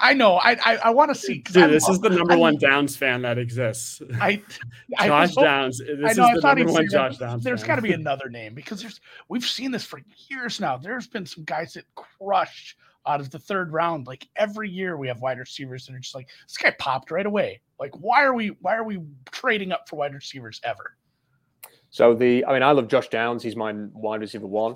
I 0.00 0.12
know. 0.12 0.36
I 0.36 0.52
I, 0.64 0.76
I 0.84 0.90
want 0.90 1.12
to 1.12 1.14
see. 1.14 1.38
Dude, 1.38 1.70
this 1.70 1.88
is 1.88 2.00
the 2.00 2.10
number 2.10 2.34
I, 2.34 2.36
one 2.36 2.56
Downs 2.58 2.96
fan 2.96 3.22
that 3.22 3.38
exists. 3.38 4.02
I, 4.20 4.42
I 4.98 5.08
Josh 5.08 5.34
Downs. 5.34 5.78
This 5.78 5.88
I 5.90 6.12
know. 6.20 6.34
Is 6.34 6.42
the 6.42 6.54
number 6.54 6.72
one 6.72 6.88
Josh 6.90 7.18
Downs. 7.18 7.44
There's 7.44 7.62
got 7.62 7.76
to 7.76 7.82
be 7.82 7.92
another 7.94 8.28
name 8.28 8.54
because 8.54 8.80
there's 8.80 9.00
we've 9.28 9.44
seen 9.44 9.70
this 9.70 9.84
for 9.84 10.00
years 10.28 10.60
now. 10.60 10.76
There's 10.76 11.06
been 11.06 11.26
some 11.26 11.44
guys 11.44 11.74
that 11.74 11.84
crush 11.94 12.76
out 13.06 13.20
of 13.20 13.30
the 13.30 13.38
third 13.38 13.72
round. 13.72 14.06
Like 14.06 14.26
every 14.36 14.70
year, 14.70 14.96
we 14.96 15.08
have 15.08 15.20
wide 15.20 15.38
receivers 15.38 15.86
that 15.86 15.94
are 15.94 15.98
just 15.98 16.14
like 16.14 16.28
this 16.46 16.56
guy 16.56 16.74
popped 16.78 17.10
right 17.10 17.26
away. 17.26 17.60
Like 17.78 17.92
why 18.00 18.24
are 18.24 18.34
we 18.34 18.48
why 18.60 18.76
are 18.76 18.84
we 18.84 19.00
trading 19.30 19.72
up 19.72 19.88
for 19.88 19.96
wide 19.96 20.14
receivers 20.14 20.60
ever? 20.64 20.96
So 21.90 22.12
the, 22.12 22.44
I 22.44 22.52
mean, 22.52 22.64
I 22.64 22.72
love 22.72 22.88
Josh 22.88 23.08
Downs. 23.08 23.40
He's 23.44 23.54
my 23.54 23.72
wide 23.92 24.20
receiver 24.20 24.48
one, 24.48 24.74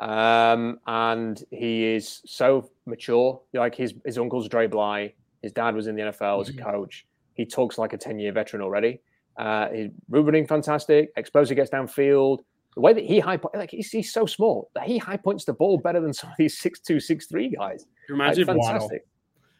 um, 0.00 0.80
and 0.86 1.42
he 1.50 1.84
is 1.84 2.22
so 2.26 2.70
mature. 2.86 3.40
Like 3.52 3.74
his 3.74 3.94
his 4.04 4.18
uncle's 4.18 4.48
Dre 4.48 4.66
Bly. 4.66 5.12
His 5.42 5.52
dad 5.52 5.74
was 5.74 5.86
in 5.86 5.94
the 5.94 6.02
NFL 6.02 6.40
as 6.40 6.48
a 6.48 6.52
mm-hmm. 6.52 6.68
coach. 6.68 7.06
He 7.34 7.46
talks 7.46 7.78
like 7.78 7.92
a 7.92 7.98
ten 7.98 8.18
year 8.18 8.32
veteran 8.32 8.62
already. 8.62 9.00
Uh, 9.36 9.68
he's 9.68 9.90
running 10.08 10.46
fantastic. 10.46 11.12
Explosive 11.16 11.56
gets 11.56 11.70
downfield. 11.70 12.40
The 12.74 12.80
way 12.80 12.92
that 12.92 13.04
he 13.04 13.18
high 13.18 13.36
point, 13.36 13.54
like 13.54 13.70
he's, 13.70 13.90
he's 13.90 14.12
so 14.12 14.26
small 14.26 14.70
that 14.74 14.84
he 14.84 14.96
high 14.96 15.16
points 15.16 15.44
the 15.44 15.52
ball 15.52 15.78
better 15.78 16.00
than 16.00 16.12
some 16.12 16.30
of 16.30 16.36
these 16.38 16.58
six 16.58 16.80
two 16.80 16.98
six 17.00 17.26
three 17.26 17.50
guys. 17.50 17.86
Imagine 18.08 18.46
like, 18.46 18.56
fantastic. 18.56 19.06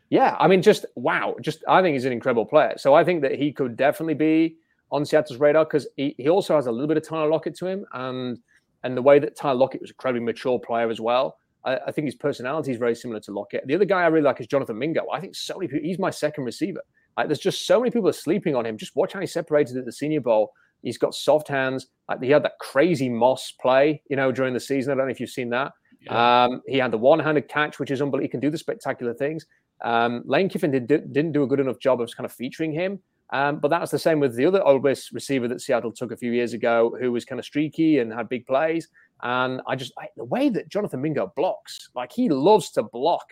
Yeah, 0.08 0.36
I 0.40 0.48
mean, 0.48 0.62
just 0.62 0.86
wow. 0.96 1.36
Just 1.40 1.64
I 1.68 1.82
think 1.82 1.94
he's 1.94 2.04
an 2.04 2.12
incredible 2.12 2.46
player. 2.46 2.74
So 2.76 2.94
I 2.94 3.04
think 3.04 3.22
that 3.22 3.36
he 3.36 3.52
could 3.52 3.76
definitely 3.76 4.14
be 4.14 4.56
on 4.90 5.04
Seattle's 5.04 5.38
radar 5.38 5.64
because 5.64 5.86
he, 5.96 6.14
he 6.18 6.28
also 6.28 6.56
has 6.56 6.66
a 6.66 6.72
little 6.72 6.88
bit 6.88 6.96
of 6.96 7.06
Tyler 7.06 7.28
Lockett 7.28 7.54
to 7.56 7.66
him, 7.66 7.84
and 7.92 8.38
and 8.82 8.96
the 8.96 9.02
way 9.02 9.18
that 9.18 9.36
Ty 9.36 9.52
Lockett 9.52 9.80
was 9.80 9.90
an 9.90 9.94
incredibly 9.94 10.24
mature 10.24 10.58
player 10.58 10.90
as 10.90 11.00
well. 11.00 11.38
I, 11.64 11.76
I, 11.88 11.92
think 11.92 12.06
his 12.06 12.14
personality 12.14 12.72
is 12.72 12.78
very 12.78 12.94
similar 12.94 13.20
to 13.20 13.32
Lockett. 13.32 13.66
The 13.66 13.74
other 13.74 13.84
guy 13.84 14.02
I 14.02 14.06
really 14.06 14.24
like 14.24 14.40
is 14.40 14.46
Jonathan 14.46 14.78
Mingo. 14.78 15.06
I 15.12 15.20
think 15.20 15.34
so 15.34 15.58
many 15.58 15.68
people, 15.68 15.86
he's 15.86 15.98
my 15.98 16.10
second 16.10 16.44
receiver. 16.44 16.80
Like, 17.16 17.28
there's 17.28 17.40
just 17.40 17.66
so 17.66 17.80
many 17.80 17.90
people 17.90 18.08
are 18.08 18.14
sleeping 18.14 18.54
on 18.54 18.64
him. 18.64 18.78
Just 18.78 18.96
watch 18.96 19.12
how 19.12 19.20
he 19.20 19.26
separated 19.26 19.76
at 19.76 19.84
the 19.84 19.92
Senior 19.92 20.20
Bowl. 20.20 20.52
He's 20.82 20.96
got 20.96 21.14
soft 21.14 21.48
hands. 21.48 21.88
Like 22.08 22.22
he 22.22 22.30
had 22.30 22.42
that 22.44 22.58
crazy 22.60 23.08
Moss 23.08 23.52
play, 23.60 24.02
you 24.08 24.16
know, 24.16 24.32
during 24.32 24.54
the 24.54 24.60
season. 24.60 24.92
I 24.92 24.96
don't 24.96 25.06
know 25.06 25.10
if 25.10 25.20
you've 25.20 25.28
seen 25.28 25.50
that. 25.50 25.72
Yeah. 26.02 26.44
Um, 26.44 26.62
he 26.66 26.78
had 26.78 26.90
the 26.90 26.98
one-handed 26.98 27.48
catch, 27.48 27.78
which 27.78 27.90
is 27.90 28.00
unbelievable. 28.00 28.24
He 28.24 28.28
can 28.28 28.40
do 28.40 28.50
the 28.50 28.56
spectacular 28.56 29.12
things. 29.12 29.44
Um, 29.82 30.22
Lane 30.24 30.48
Kiffin 30.48 30.70
did, 30.70 30.86
didn't 30.86 31.32
do 31.32 31.42
a 31.42 31.46
good 31.46 31.60
enough 31.60 31.78
job 31.78 32.00
of 32.00 32.14
kind 32.16 32.24
of 32.24 32.32
featuring 32.32 32.72
him. 32.72 33.00
Um, 33.32 33.60
but 33.60 33.68
that's 33.68 33.90
the 33.92 33.98
same 33.98 34.18
with 34.18 34.34
the 34.34 34.44
other 34.44 34.62
Ole 34.66 34.80
Miss 34.80 35.12
receiver 35.12 35.46
that 35.48 35.60
Seattle 35.60 35.92
took 35.92 36.10
a 36.10 36.16
few 36.16 36.32
years 36.32 36.52
ago, 36.52 36.96
who 37.00 37.12
was 37.12 37.24
kind 37.24 37.38
of 37.38 37.44
streaky 37.44 38.00
and 38.00 38.12
had 38.12 38.28
big 38.28 38.46
plays. 38.46 38.88
And 39.22 39.60
I 39.68 39.76
just 39.76 39.92
I, 39.98 40.08
the 40.16 40.24
way 40.24 40.48
that 40.48 40.68
Jonathan 40.68 41.00
Mingo 41.00 41.32
blocks, 41.36 41.90
like 41.94 42.10
he 42.12 42.28
loves 42.28 42.70
to 42.72 42.82
block. 42.82 43.26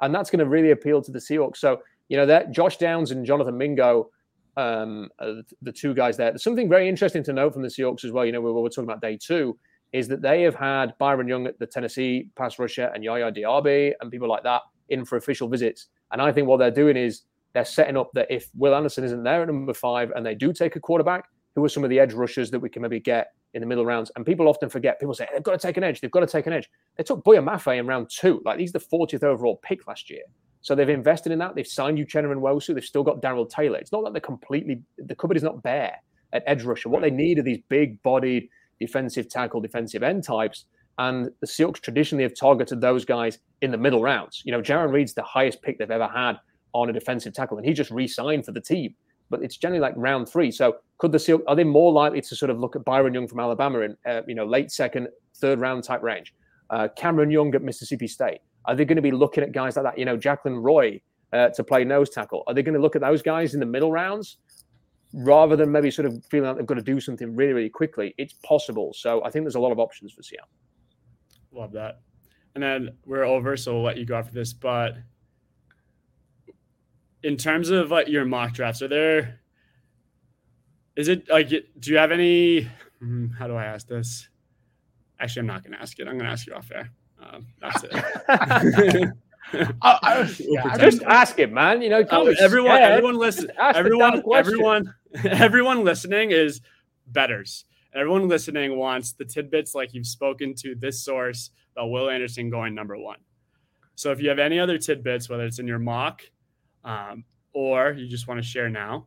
and 0.00 0.14
that's 0.14 0.30
going 0.30 0.40
to 0.40 0.48
really 0.48 0.72
appeal 0.72 1.02
to 1.02 1.12
the 1.12 1.18
Seahawks. 1.18 1.58
So 1.58 1.80
you 2.08 2.16
know 2.16 2.26
that 2.26 2.50
Josh 2.50 2.76
Downs 2.78 3.10
and 3.10 3.24
Jonathan 3.24 3.56
Mingo, 3.56 4.10
um, 4.56 5.08
the 5.62 5.72
two 5.72 5.94
guys 5.94 6.16
there. 6.16 6.30
There's 6.30 6.42
something 6.42 6.68
very 6.68 6.88
interesting 6.88 7.22
to 7.24 7.32
note 7.32 7.52
from 7.52 7.62
the 7.62 7.68
Seahawks 7.68 8.04
as 8.04 8.12
well. 8.12 8.24
You 8.24 8.32
know, 8.32 8.40
we 8.40 8.52
we're 8.52 8.68
talking 8.68 8.84
about 8.84 9.00
day 9.00 9.18
two, 9.20 9.56
is 9.92 10.08
that 10.08 10.22
they 10.22 10.42
have 10.42 10.54
had 10.54 10.94
Byron 10.98 11.28
Young 11.28 11.46
at 11.46 11.58
the 11.58 11.66
Tennessee 11.66 12.28
pass 12.36 12.58
rusher 12.58 12.90
and 12.94 13.04
Yaya 13.04 13.30
Diaby 13.30 13.92
and 14.00 14.10
people 14.10 14.28
like 14.28 14.42
that 14.42 14.62
in 14.88 15.04
for 15.04 15.16
official 15.16 15.48
visits. 15.48 15.86
And 16.12 16.20
I 16.20 16.32
think 16.32 16.46
what 16.46 16.58
they're 16.58 16.70
doing 16.70 16.96
is 16.96 17.22
they're 17.54 17.64
setting 17.64 17.96
up 17.96 18.10
that 18.14 18.26
if 18.30 18.48
Will 18.56 18.74
Anderson 18.74 19.04
isn't 19.04 19.22
there 19.22 19.42
at 19.42 19.46
number 19.46 19.74
five 19.74 20.10
and 20.14 20.26
they 20.26 20.34
do 20.34 20.52
take 20.52 20.76
a 20.76 20.80
quarterback, 20.80 21.26
who 21.54 21.64
are 21.64 21.68
some 21.68 21.84
of 21.84 21.90
the 21.90 22.00
edge 22.00 22.12
rushers 22.12 22.50
that 22.50 22.58
we 22.58 22.68
can 22.68 22.82
maybe 22.82 22.98
get 22.98 23.28
in 23.54 23.60
the 23.60 23.66
middle 23.66 23.86
rounds? 23.86 24.10
And 24.16 24.26
people 24.26 24.48
often 24.48 24.68
forget. 24.68 24.98
People 24.98 25.14
say 25.14 25.28
they've 25.32 25.42
got 25.42 25.52
to 25.52 25.66
take 25.66 25.76
an 25.76 25.84
edge. 25.84 26.00
They've 26.00 26.10
got 26.10 26.20
to 26.20 26.26
take 26.26 26.46
an 26.46 26.52
edge. 26.52 26.68
They 26.96 27.04
took 27.04 27.22
Boye 27.22 27.36
Mafe 27.36 27.78
in 27.78 27.86
round 27.86 28.10
two. 28.10 28.42
Like 28.44 28.58
he's 28.58 28.72
the 28.72 28.80
40th 28.80 29.22
overall 29.22 29.60
pick 29.62 29.86
last 29.86 30.10
year. 30.10 30.22
So 30.62 30.74
they've 30.74 30.88
invested 30.88 31.30
in 31.30 31.38
that. 31.38 31.54
They've 31.54 31.66
signed 31.66 31.98
Uchenna 31.98 32.34
Nwosu. 32.34 32.74
They've 32.74 32.84
still 32.84 33.04
got 33.04 33.22
Darrell 33.22 33.46
Taylor. 33.46 33.78
It's 33.78 33.92
not 33.92 34.02
that 34.04 34.12
they're 34.12 34.20
completely 34.20 34.82
the 34.98 35.14
cupboard 35.14 35.36
is 35.36 35.42
not 35.42 35.62
bare 35.62 35.96
at 36.32 36.42
edge 36.46 36.64
rusher. 36.64 36.88
What 36.88 37.02
they 37.02 37.10
need 37.10 37.38
are 37.38 37.42
these 37.42 37.60
big-bodied 37.68 38.48
defensive 38.80 39.28
tackle, 39.28 39.60
defensive 39.60 40.02
end 40.02 40.24
types. 40.24 40.64
And 40.98 41.30
the 41.40 41.46
Seahawks 41.46 41.80
traditionally 41.80 42.24
have 42.24 42.34
targeted 42.34 42.80
those 42.80 43.04
guys 43.04 43.38
in 43.60 43.70
the 43.70 43.78
middle 43.78 44.02
rounds. 44.02 44.42
You 44.44 44.52
know, 44.52 44.62
Jarran 44.62 44.92
Reed's 44.92 45.14
the 45.14 45.22
highest 45.22 45.62
pick 45.62 45.78
they've 45.78 45.90
ever 45.90 46.08
had 46.08 46.38
on 46.74 46.90
a 46.90 46.92
defensive 46.92 47.32
tackle, 47.32 47.56
and 47.56 47.66
he 47.66 47.72
just 47.72 47.90
re-signed 47.90 48.44
for 48.44 48.52
the 48.52 48.60
team. 48.60 48.94
But 49.30 49.42
it's 49.42 49.56
generally 49.56 49.80
like 49.80 49.94
round 49.96 50.28
three. 50.28 50.50
So 50.50 50.76
could 50.98 51.12
the 51.12 51.18
seal 51.18 51.40
are 51.48 51.56
they 51.56 51.64
more 51.64 51.92
likely 51.92 52.20
to 52.20 52.36
sort 52.36 52.50
of 52.50 52.60
look 52.60 52.76
at 52.76 52.84
Byron 52.84 53.14
Young 53.14 53.26
from 53.26 53.40
Alabama 53.40 53.80
in 53.80 53.96
uh, 54.06 54.20
you 54.26 54.34
know 54.34 54.44
late 54.44 54.70
second, 54.70 55.08
third 55.36 55.60
round 55.60 55.84
type 55.84 56.02
range? 56.02 56.34
Uh, 56.68 56.88
Cameron 56.96 57.30
Young 57.30 57.54
at 57.54 57.62
Mississippi 57.62 58.06
State. 58.06 58.40
Are 58.66 58.74
they 58.74 58.84
going 58.84 58.96
to 58.96 59.02
be 59.02 59.10
looking 59.10 59.42
at 59.42 59.52
guys 59.52 59.76
like 59.76 59.84
that? 59.84 59.98
You 59.98 60.04
know, 60.04 60.16
Jaquelin 60.16 60.62
Roy 60.62 61.00
uh, 61.32 61.48
to 61.50 61.64
play 61.64 61.84
nose 61.84 62.10
tackle. 62.10 62.42
Are 62.46 62.54
they 62.54 62.62
going 62.62 62.74
to 62.74 62.80
look 62.80 62.96
at 62.96 63.02
those 63.02 63.22
guys 63.22 63.54
in 63.54 63.60
the 63.60 63.66
middle 63.66 63.92
rounds 63.92 64.38
rather 65.12 65.56
than 65.56 65.70
maybe 65.70 65.90
sort 65.90 66.06
of 66.06 66.24
feeling 66.30 66.48
like 66.48 66.56
they've 66.56 66.66
got 66.66 66.74
to 66.74 66.82
do 66.82 67.00
something 67.00 67.34
really, 67.34 67.52
really 67.52 67.68
quickly? 67.68 68.14
It's 68.18 68.34
possible. 68.44 68.92
So 68.94 69.22
I 69.24 69.30
think 69.30 69.44
there's 69.44 69.54
a 69.54 69.60
lot 69.60 69.72
of 69.72 69.78
options 69.78 70.12
for 70.12 70.22
Seattle. 70.22 70.48
Love 71.52 71.72
that. 71.72 72.00
And 72.54 72.62
then 72.62 72.90
we're 73.04 73.24
over, 73.24 73.56
so 73.56 73.74
we'll 73.74 73.82
let 73.82 73.96
you 73.96 74.06
go 74.06 74.16
after 74.16 74.32
this. 74.32 74.52
But 74.52 74.94
in 77.24 77.38
terms 77.38 77.70
of 77.70 77.90
like 77.90 78.06
your 78.06 78.24
mock 78.24 78.52
drafts, 78.52 78.82
are 78.82 78.88
there 78.88 79.40
is 80.94 81.08
it 81.08 81.28
like 81.28 81.48
do 81.48 81.90
you 81.90 81.96
have 81.96 82.12
any 82.12 82.68
hmm, 83.00 83.28
how 83.28 83.48
do 83.48 83.54
I 83.54 83.64
ask 83.64 83.88
this? 83.88 84.28
Actually, 85.18 85.40
I'm 85.40 85.46
not 85.46 85.64
gonna 85.64 85.78
ask 85.78 85.98
it. 85.98 86.06
I'm 86.06 86.18
gonna 86.18 86.30
ask 86.30 86.46
you 86.46 86.54
off 86.54 86.70
air. 86.72 86.90
Um, 87.20 87.46
that's 87.60 87.84
it. 87.84 87.92
I, 89.82 89.98
I, 90.02 90.34
yeah, 90.38 90.76
just 90.78 91.02
ask 91.02 91.38
it, 91.38 91.52
man. 91.52 91.80
You 91.80 91.90
know, 91.90 92.04
oh, 92.10 92.34
everyone, 92.40 92.80
everyone 92.80 93.16
listen, 93.16 93.50
everyone, 93.58 94.22
everyone, 94.34 94.94
everyone 95.24 95.84
listening 95.84 96.30
is 96.30 96.60
betters. 97.06 97.64
Everyone 97.94 98.28
listening 98.28 98.76
wants 98.76 99.12
the 99.12 99.24
tidbits 99.24 99.74
like 99.74 99.94
you've 99.94 100.06
spoken 100.06 100.54
to 100.56 100.74
this 100.74 101.04
source 101.04 101.50
about 101.72 101.90
Will 101.90 102.10
Anderson 102.10 102.50
going 102.50 102.74
number 102.74 102.98
one. 102.98 103.18
So 103.94 104.10
if 104.10 104.20
you 104.20 104.28
have 104.28 104.40
any 104.40 104.58
other 104.58 104.78
tidbits, 104.78 105.28
whether 105.28 105.44
it's 105.44 105.60
in 105.60 105.68
your 105.68 105.78
mock 105.78 106.22
um, 106.84 107.24
or 107.52 107.92
you 107.92 108.08
just 108.08 108.28
want 108.28 108.40
to 108.40 108.46
share 108.46 108.68
now, 108.68 109.06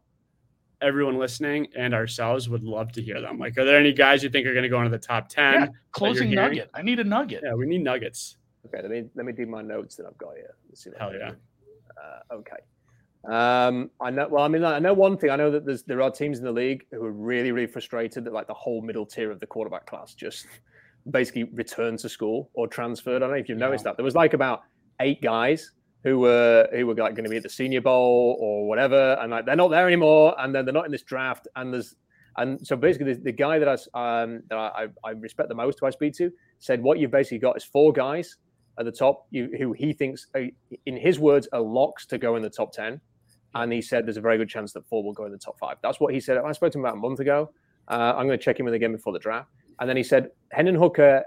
everyone 0.81 1.17
listening 1.17 1.67
and 1.75 1.93
ourselves 1.93 2.49
would 2.49 2.63
love 2.63 2.91
to 2.93 3.01
hear 3.01 3.21
them. 3.21 3.39
Like, 3.39 3.57
are 3.57 3.65
there 3.65 3.79
any 3.79 3.93
guys 3.93 4.23
you 4.23 4.29
think 4.29 4.47
are 4.47 4.53
going 4.53 4.63
to 4.63 4.69
go 4.69 4.79
into 4.79 4.89
the 4.89 4.97
top 4.97 5.29
10? 5.29 5.53
Yeah, 5.53 5.67
closing 5.91 6.31
nugget. 6.31 6.69
I 6.73 6.81
need 6.81 6.99
a 6.99 7.03
nugget. 7.03 7.41
Yeah, 7.43 7.53
we 7.53 7.65
need 7.65 7.83
nuggets. 7.83 8.37
Okay, 8.65 8.81
let 8.81 8.91
me 8.91 9.05
let 9.15 9.25
me 9.25 9.31
do 9.31 9.45
my 9.45 9.61
notes 9.61 9.95
that 9.95 10.05
I've 10.05 10.17
got 10.17 10.35
here. 10.35 10.55
Let's 10.67 10.83
see 10.83 10.89
Hell 10.97 11.13
yeah. 11.17 11.31
Uh, 11.97 12.35
okay. 12.35 12.57
Um, 13.25 13.89
I 14.01 14.09
know. 14.09 14.27
Well, 14.27 14.43
I 14.43 14.47
mean, 14.47 14.63
I 14.63 14.79
know 14.79 14.93
one 14.93 15.17
thing. 15.17 15.29
I 15.29 15.35
know 15.35 15.51
that 15.51 15.65
there's 15.65 15.83
there 15.83 16.01
are 16.01 16.11
teams 16.11 16.39
in 16.39 16.45
the 16.45 16.51
league 16.51 16.85
who 16.91 17.03
are 17.03 17.11
really, 17.11 17.51
really 17.51 17.67
frustrated 17.67 18.25
that 18.25 18.33
like 18.33 18.47
the 18.47 18.53
whole 18.53 18.81
middle 18.81 19.05
tier 19.05 19.31
of 19.31 19.39
the 19.39 19.47
quarterback 19.47 19.85
class 19.85 20.13
just 20.13 20.47
basically 21.09 21.45
returned 21.45 21.99
to 21.99 22.09
school 22.09 22.49
or 22.53 22.67
transferred. 22.67 23.17
I 23.17 23.19
don't 23.19 23.29
know 23.31 23.35
if 23.37 23.47
you've 23.47 23.57
noticed 23.57 23.85
that. 23.85 23.95
There 23.95 24.03
was 24.03 24.15
like 24.15 24.33
about 24.33 24.63
eight 24.99 25.21
guys 25.21 25.71
who 26.07 26.19
were 26.19 26.69
who 26.73 26.87
were 26.87 26.93
like 26.93 27.15
going 27.15 27.25
to 27.25 27.29
be 27.29 27.35
at 27.35 27.43
the 27.43 27.49
Senior 27.49 27.81
Bowl 27.81 28.37
or 28.39 28.65
whatever, 28.65 29.17
and 29.19 29.31
like 29.31 29.45
they're 29.45 29.57
not 29.57 29.67
there 29.67 29.87
anymore, 29.87 30.33
and 30.39 30.55
then 30.55 30.63
they're 30.63 30.73
not 30.73 30.85
in 30.85 30.91
this 30.91 31.03
draft, 31.03 31.47
and 31.57 31.73
there's 31.73 31.95
and 32.37 32.65
so 32.65 32.77
basically 32.77 33.13
the, 33.13 33.21
the 33.21 33.31
guy 33.31 33.59
that 33.59 33.67
I 33.67 34.21
um, 34.21 34.41
that 34.49 34.57
I, 34.57 34.87
I 35.03 35.11
respect 35.11 35.49
the 35.49 35.55
most, 35.55 35.79
who 35.81 35.85
I 35.85 35.89
speak 35.89 36.13
to, 36.15 36.31
said 36.59 36.81
what 36.81 36.97
you've 36.99 37.11
basically 37.11 37.39
got 37.39 37.57
is 37.57 37.65
four 37.65 37.91
guys 37.91 38.37
at 38.79 38.85
the 38.85 38.91
top 38.91 39.25
you, 39.31 39.49
who 39.57 39.73
he 39.73 39.91
thinks, 39.91 40.27
are, 40.35 40.45
in 40.85 40.95
his 40.95 41.19
words, 41.19 41.49
are 41.51 41.59
locks 41.59 42.05
to 42.05 42.17
go 42.17 42.37
in 42.37 42.41
the 42.41 42.49
top 42.49 42.71
ten, 42.71 43.01
and 43.55 43.73
he 43.73 43.81
said 43.81 44.05
there's 44.05 44.17
a 44.17 44.21
very 44.21 44.37
good 44.37 44.49
chance 44.49 44.71
that 44.73 44.87
four 44.87 45.03
will 45.03 45.13
go 45.13 45.25
in 45.25 45.31
the 45.33 45.37
top 45.37 45.59
five. 45.59 45.75
That's 45.83 45.99
what 45.99 46.13
he 46.13 46.21
said. 46.21 46.37
I 46.37 46.51
spoke 46.53 46.71
to 46.71 46.77
him 46.77 46.85
about 46.85 46.95
a 46.95 46.99
month 47.01 47.19
ago. 47.19 47.51
Uh, 47.89 48.13
I'm 48.15 48.27
going 48.27 48.39
to 48.39 48.43
check 48.43 48.59
in 48.59 48.65
with 48.65 48.75
again 48.75 48.93
before 48.93 49.11
the 49.11 49.19
draft, 49.19 49.49
and 49.81 49.89
then 49.89 49.97
he 49.97 50.03
said 50.03 50.29
Hendon 50.53 50.75
Hooker 50.75 51.23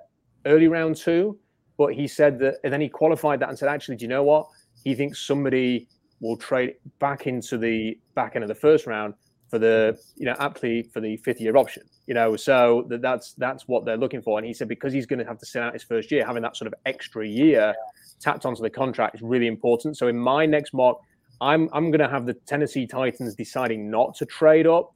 early 0.47 0.69
round 0.69 0.97
two, 0.97 1.39
but 1.77 1.93
he 1.93 2.07
said 2.07 2.39
that, 2.39 2.57
and 2.65 2.73
then 2.73 2.81
he 2.81 2.89
qualified 2.89 3.41
that 3.41 3.51
and 3.51 3.59
said, 3.59 3.69
actually, 3.69 3.97
do 3.97 4.05
you 4.05 4.09
know 4.09 4.23
what? 4.23 4.47
He 4.85 4.95
thinks 4.95 5.25
somebody 5.25 5.89
will 6.21 6.37
trade 6.37 6.75
back 6.99 7.27
into 7.27 7.57
the 7.57 7.99
back 8.15 8.35
end 8.35 8.45
of 8.45 8.49
the 8.49 8.55
first 8.55 8.87
round 8.87 9.15
for 9.49 9.59
the 9.59 9.99
you 10.17 10.27
know 10.27 10.37
aptly 10.39 10.83
for 10.83 11.01
the 11.01 11.17
fifth 11.19 11.41
year 11.41 11.57
option 11.57 11.83
you 12.11 12.15
know? 12.15 12.35
So 12.35 12.87
that, 12.89 13.03
that's 13.03 13.35
that's 13.35 13.69
what 13.69 13.85
they're 13.85 13.97
looking 13.97 14.21
for. 14.21 14.37
And 14.37 14.45
he 14.45 14.53
said 14.53 14.67
because 14.67 14.93
he's 14.93 15.07
going 15.07 15.21
to 15.21 15.25
have 15.25 15.39
to 15.39 15.47
sit 15.47 15.63
out 15.63 15.75
his 15.75 15.85
first 15.85 16.11
year 16.11 16.27
having 16.27 16.43
that 16.43 16.57
sort 16.57 16.67
of 16.67 16.75
extra 16.85 17.25
year 17.25 17.73
tapped 18.19 18.45
onto 18.45 18.63
the 18.63 18.69
contract 18.69 19.15
is 19.15 19.23
really 19.23 19.47
important. 19.47 19.97
So 19.97 20.09
in 20.09 20.19
my 20.19 20.45
next 20.45 20.75
mock 20.75 21.01
i'm 21.43 21.71
i'm 21.73 21.91
going 21.91 22.01
to 22.01 22.09
have 22.09 22.27
the 22.27 22.35
tennessee 22.35 22.87
titans 22.87 23.35
deciding 23.35 23.91
not 23.91 24.15
to 24.15 24.27
trade 24.27 24.67
up 24.67 24.93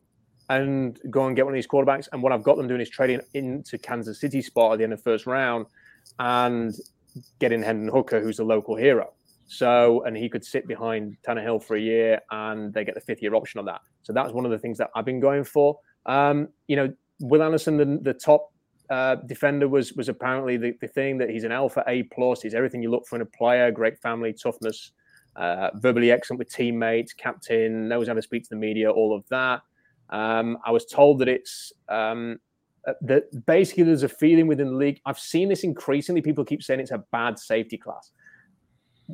and 0.50 0.98
go 1.08 1.26
and 1.26 1.34
get 1.34 1.46
one 1.46 1.54
of 1.54 1.56
these 1.56 1.68
quarterbacks. 1.68 2.08
And 2.12 2.20
what 2.20 2.32
i've 2.32 2.42
got 2.42 2.56
them 2.56 2.66
doing 2.66 2.80
is 2.80 2.90
trading 2.90 3.20
into 3.32 3.78
kansas 3.78 4.20
city 4.20 4.42
spot 4.42 4.72
at 4.72 4.78
the 4.78 4.84
end 4.84 4.92
of 4.92 4.98
the 4.98 5.04
first 5.04 5.24
round 5.24 5.66
and 6.18 6.74
getting 7.38 7.62
hendon 7.62 7.88
hooker 7.88 8.20
who's 8.20 8.40
a 8.40 8.44
local 8.44 8.74
hero 8.74 9.12
so, 9.46 10.02
and 10.04 10.16
he 10.16 10.28
could 10.28 10.44
sit 10.44 10.66
behind 10.66 11.16
Tannehill 11.26 11.62
for 11.62 11.76
a 11.76 11.80
year 11.80 12.20
and 12.30 12.72
they 12.72 12.84
get 12.84 12.94
the 12.94 13.00
fifth 13.00 13.22
year 13.22 13.34
option 13.34 13.58
on 13.58 13.66
that. 13.66 13.80
So 14.02 14.12
that's 14.12 14.32
one 14.32 14.44
of 14.44 14.50
the 14.50 14.58
things 14.58 14.78
that 14.78 14.90
I've 14.94 15.04
been 15.04 15.20
going 15.20 15.44
for. 15.44 15.78
Um, 16.06 16.48
you 16.66 16.76
know, 16.76 16.92
Will 17.20 17.42
Anderson, 17.42 17.76
the, 17.76 17.98
the 18.02 18.14
top 18.14 18.52
uh, 18.90 19.16
defender, 19.26 19.68
was 19.68 19.92
was 19.94 20.08
apparently 20.08 20.56
the, 20.56 20.74
the 20.80 20.88
thing 20.88 21.18
that 21.18 21.30
he's 21.30 21.44
an 21.44 21.52
alpha 21.52 21.84
A 21.86 22.04
plus. 22.04 22.42
He's 22.42 22.54
everything 22.54 22.82
you 22.82 22.90
look 22.90 23.06
for 23.06 23.16
in 23.16 23.22
a 23.22 23.26
player: 23.26 23.70
great 23.70 23.98
family, 23.98 24.32
toughness, 24.32 24.92
uh, 25.36 25.70
verbally 25.76 26.10
excellent 26.10 26.38
with 26.38 26.50
teammates, 26.50 27.12
captain, 27.12 27.88
knows 27.88 28.08
how 28.08 28.14
to 28.14 28.22
speak 28.22 28.42
to 28.44 28.50
the 28.50 28.56
media, 28.56 28.90
all 28.90 29.14
of 29.14 29.26
that. 29.28 29.62
Um, 30.10 30.58
I 30.66 30.70
was 30.70 30.84
told 30.84 31.20
that 31.20 31.28
it's 31.28 31.72
um, 31.88 32.38
uh, 32.86 32.92
that 33.02 33.46
basically 33.46 33.84
there's 33.84 34.02
a 34.02 34.08
feeling 34.08 34.46
within 34.46 34.68
the 34.68 34.76
league. 34.76 35.00
I've 35.06 35.18
seen 35.18 35.48
this 35.48 35.64
increasingly. 35.64 36.20
People 36.20 36.44
keep 36.44 36.62
saying 36.62 36.80
it's 36.80 36.90
a 36.90 37.04
bad 37.10 37.38
safety 37.38 37.78
class 37.78 38.10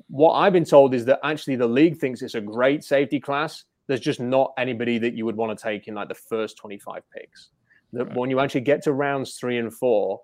what 0.08 0.34
I've 0.34 0.52
been 0.52 0.64
told 0.64 0.94
is 0.94 1.04
that 1.06 1.20
actually 1.24 1.56
the 1.56 1.66
league 1.66 1.98
thinks 1.98 2.22
it's 2.22 2.34
a 2.34 2.40
great 2.40 2.84
safety 2.84 3.20
class. 3.20 3.64
There's 3.86 4.00
just 4.00 4.20
not 4.20 4.52
anybody 4.56 4.98
that 4.98 5.14
you 5.14 5.24
would 5.24 5.36
want 5.36 5.56
to 5.56 5.62
take 5.62 5.88
in 5.88 5.94
like 5.94 6.08
the 6.08 6.14
first 6.14 6.56
25 6.58 7.02
picks. 7.10 7.48
That 7.92 8.06
right. 8.06 8.16
when 8.16 8.30
you 8.30 8.38
actually 8.38 8.60
get 8.60 8.82
to 8.82 8.92
rounds 8.92 9.34
three 9.34 9.58
and 9.58 9.72
four, 9.72 10.20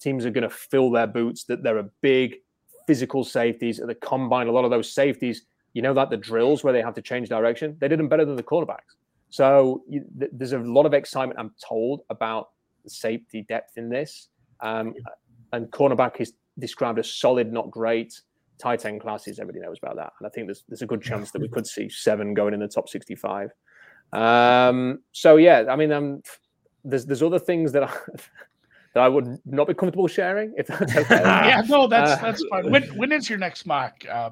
teams 0.00 0.24
are 0.24 0.30
going 0.30 0.48
to 0.48 0.54
fill 0.54 0.90
their 0.90 1.06
boots. 1.06 1.44
That 1.44 1.62
there 1.62 1.76
are 1.76 1.90
big 2.00 2.36
physical 2.86 3.24
safeties 3.24 3.78
at 3.78 3.88
the 3.88 3.94
combine. 3.94 4.46
A 4.46 4.52
lot 4.52 4.64
of 4.64 4.70
those 4.70 4.90
safeties, 4.90 5.42
you 5.74 5.82
know, 5.82 5.92
like 5.92 6.08
the 6.08 6.16
drills 6.16 6.64
where 6.64 6.72
they 6.72 6.80
have 6.80 6.94
to 6.94 7.02
change 7.02 7.28
direction, 7.28 7.76
they 7.78 7.88
did 7.88 7.98
them 7.98 8.08
better 8.08 8.24
than 8.24 8.36
the 8.36 8.42
cornerbacks. 8.42 8.96
So 9.28 9.84
you, 9.86 10.04
th- 10.18 10.30
there's 10.32 10.54
a 10.54 10.58
lot 10.58 10.86
of 10.86 10.94
excitement, 10.94 11.38
I'm 11.38 11.54
told, 11.62 12.00
about 12.08 12.50
the 12.84 12.90
safety 12.90 13.42
depth 13.42 13.76
in 13.76 13.90
this. 13.90 14.28
Um, 14.60 14.94
and 15.52 15.70
cornerback 15.70 16.20
is 16.20 16.32
described 16.58 16.98
as 16.98 17.12
solid, 17.12 17.52
not 17.52 17.70
great 17.70 18.20
tight 18.60 18.84
end 18.84 19.00
classes, 19.00 19.38
everybody 19.38 19.64
knows 19.64 19.78
about 19.82 19.96
that. 19.96 20.12
And 20.18 20.26
I 20.26 20.30
think 20.30 20.46
there's 20.46 20.64
there's 20.68 20.82
a 20.82 20.86
good 20.86 21.02
chance 21.02 21.30
that 21.32 21.40
we 21.40 21.48
could 21.48 21.66
see 21.66 21.88
seven 21.88 22.34
going 22.34 22.54
in 22.54 22.60
the 22.60 22.68
top 22.68 22.88
65. 22.88 23.50
Um, 24.12 25.00
so 25.12 25.36
yeah, 25.36 25.64
I 25.68 25.76
mean, 25.76 25.92
um, 25.92 26.22
there's 26.84 27.06
there's 27.06 27.22
other 27.22 27.38
things 27.38 27.72
that 27.72 27.84
I, 27.84 27.92
that 28.94 29.00
I 29.00 29.08
would 29.08 29.38
not 29.44 29.68
be 29.68 29.74
comfortable 29.74 30.08
sharing. 30.08 30.54
If 30.56 30.66
that's 30.66 30.96
okay. 30.96 31.20
yeah, 31.20 31.62
no, 31.68 31.86
that's 31.86 32.12
uh, 32.12 32.16
that's 32.16 32.44
fine. 32.50 32.70
When 32.70 32.84
when 32.96 33.12
is 33.12 33.28
your 33.28 33.38
next 33.38 33.66
mock? 33.66 34.04
Uh, 34.10 34.30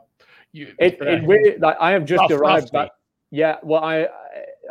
you, 0.52 0.74
it, 0.78 0.98
it 1.00 1.26
really 1.26 1.58
like 1.58 1.76
I 1.80 1.92
have 1.92 2.04
just 2.04 2.20
rough, 2.20 2.30
arrived 2.30 2.70
rough 2.72 2.86
back. 2.86 2.90
Yeah, 3.30 3.56
well, 3.62 3.84
I 3.84 4.08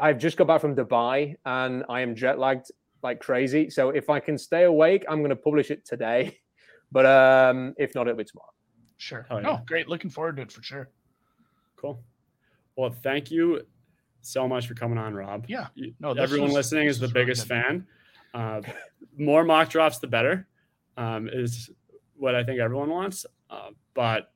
I've 0.01 0.17
just 0.17 0.37
got 0.37 0.47
back 0.47 0.61
from 0.61 0.75
Dubai 0.75 1.35
and 1.45 1.83
I 1.89 2.01
am 2.01 2.15
jet 2.15 2.39
lagged 2.39 2.71
like 3.03 3.19
crazy. 3.19 3.69
So 3.69 3.89
if 3.89 4.09
I 4.09 4.19
can 4.19 4.37
stay 4.37 4.63
awake, 4.63 5.05
I'm 5.07 5.19
going 5.19 5.29
to 5.29 5.35
publish 5.35 5.71
it 5.71 5.85
today. 5.85 6.39
But 6.89 7.05
um, 7.05 7.73
if 7.77 7.93
not, 7.95 8.07
it'll 8.07 8.15
be 8.15 8.23
tomorrow. 8.23 8.53
Sure. 8.97 9.25
Oh, 9.29 9.39
yeah. 9.39 9.49
oh, 9.49 9.61
great. 9.65 9.87
Looking 9.87 10.09
forward 10.09 10.37
to 10.37 10.41
it 10.41 10.51
for 10.51 10.63
sure. 10.63 10.89
Cool. 11.75 12.01
Well, 12.75 12.91
thank 13.03 13.31
you 13.31 13.61
so 14.21 14.47
much 14.47 14.67
for 14.67 14.73
coming 14.73 14.97
on, 14.97 15.13
Rob. 15.13 15.45
Yeah. 15.47 15.67
No, 15.99 16.11
everyone 16.11 16.49
was, 16.49 16.55
listening 16.55 16.87
is 16.87 16.99
the 16.99 17.07
biggest 17.07 17.49
really 17.49 17.61
fan. 17.63 17.87
Uh, 18.33 18.61
more 19.17 19.43
mock 19.43 19.69
drops, 19.69 19.99
the 19.99 20.07
better, 20.07 20.47
um, 20.97 21.29
is 21.31 21.69
what 22.15 22.35
I 22.35 22.43
think 22.43 22.59
everyone 22.59 22.89
wants. 22.89 23.25
Uh, 23.49 23.69
but 23.93 24.31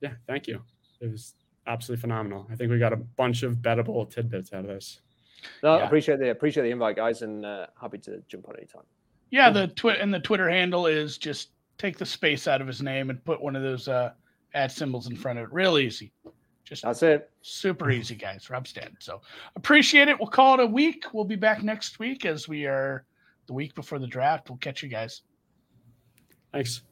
yeah, 0.00 0.14
thank 0.26 0.46
you. 0.46 0.62
it 1.00 1.10
was 1.10 1.34
absolutely 1.66 2.00
phenomenal. 2.00 2.46
I 2.50 2.56
think 2.56 2.70
we 2.70 2.78
got 2.78 2.92
a 2.92 2.96
bunch 2.96 3.42
of 3.42 3.56
bettable 3.56 4.08
tidbits 4.08 4.52
out 4.52 4.60
of 4.60 4.66
this. 4.66 5.00
No, 5.62 5.76
yeah. 5.76 5.86
appreciate 5.86 6.18
the 6.18 6.30
appreciate 6.30 6.62
the 6.64 6.70
invite, 6.70 6.96
guys, 6.96 7.22
and 7.22 7.44
uh, 7.44 7.66
happy 7.80 7.98
to 7.98 8.22
jump 8.28 8.48
on 8.48 8.56
anytime. 8.56 8.82
Yeah, 9.30 9.50
the 9.50 9.68
twit 9.68 10.00
and 10.00 10.12
the 10.12 10.20
Twitter 10.20 10.48
handle 10.48 10.86
is 10.86 11.18
just 11.18 11.50
take 11.78 11.98
the 11.98 12.06
space 12.06 12.48
out 12.48 12.60
of 12.60 12.66
his 12.66 12.82
name 12.82 13.10
and 13.10 13.24
put 13.24 13.40
one 13.40 13.56
of 13.56 13.62
those 13.62 13.88
uh, 13.88 14.12
ad 14.54 14.72
symbols 14.72 15.08
in 15.08 15.16
front 15.16 15.38
of 15.38 15.44
it. 15.44 15.52
Real 15.52 15.78
easy. 15.78 16.12
Just 16.64 16.82
that's 16.82 17.02
it. 17.02 17.30
Super 17.42 17.90
easy, 17.90 18.16
guys. 18.16 18.50
Rob 18.50 18.66
Staton. 18.66 18.96
So 18.98 19.20
appreciate 19.54 20.08
it. 20.08 20.18
We'll 20.18 20.28
call 20.28 20.54
it 20.54 20.60
a 20.60 20.66
week. 20.66 21.04
We'll 21.12 21.24
be 21.24 21.36
back 21.36 21.62
next 21.62 21.98
week 21.98 22.26
as 22.26 22.48
we 22.48 22.66
are 22.66 23.04
the 23.46 23.52
week 23.52 23.74
before 23.74 24.00
the 24.00 24.06
draft. 24.06 24.50
We'll 24.50 24.58
catch 24.58 24.82
you 24.82 24.88
guys. 24.88 25.22
Thanks. 26.52 26.82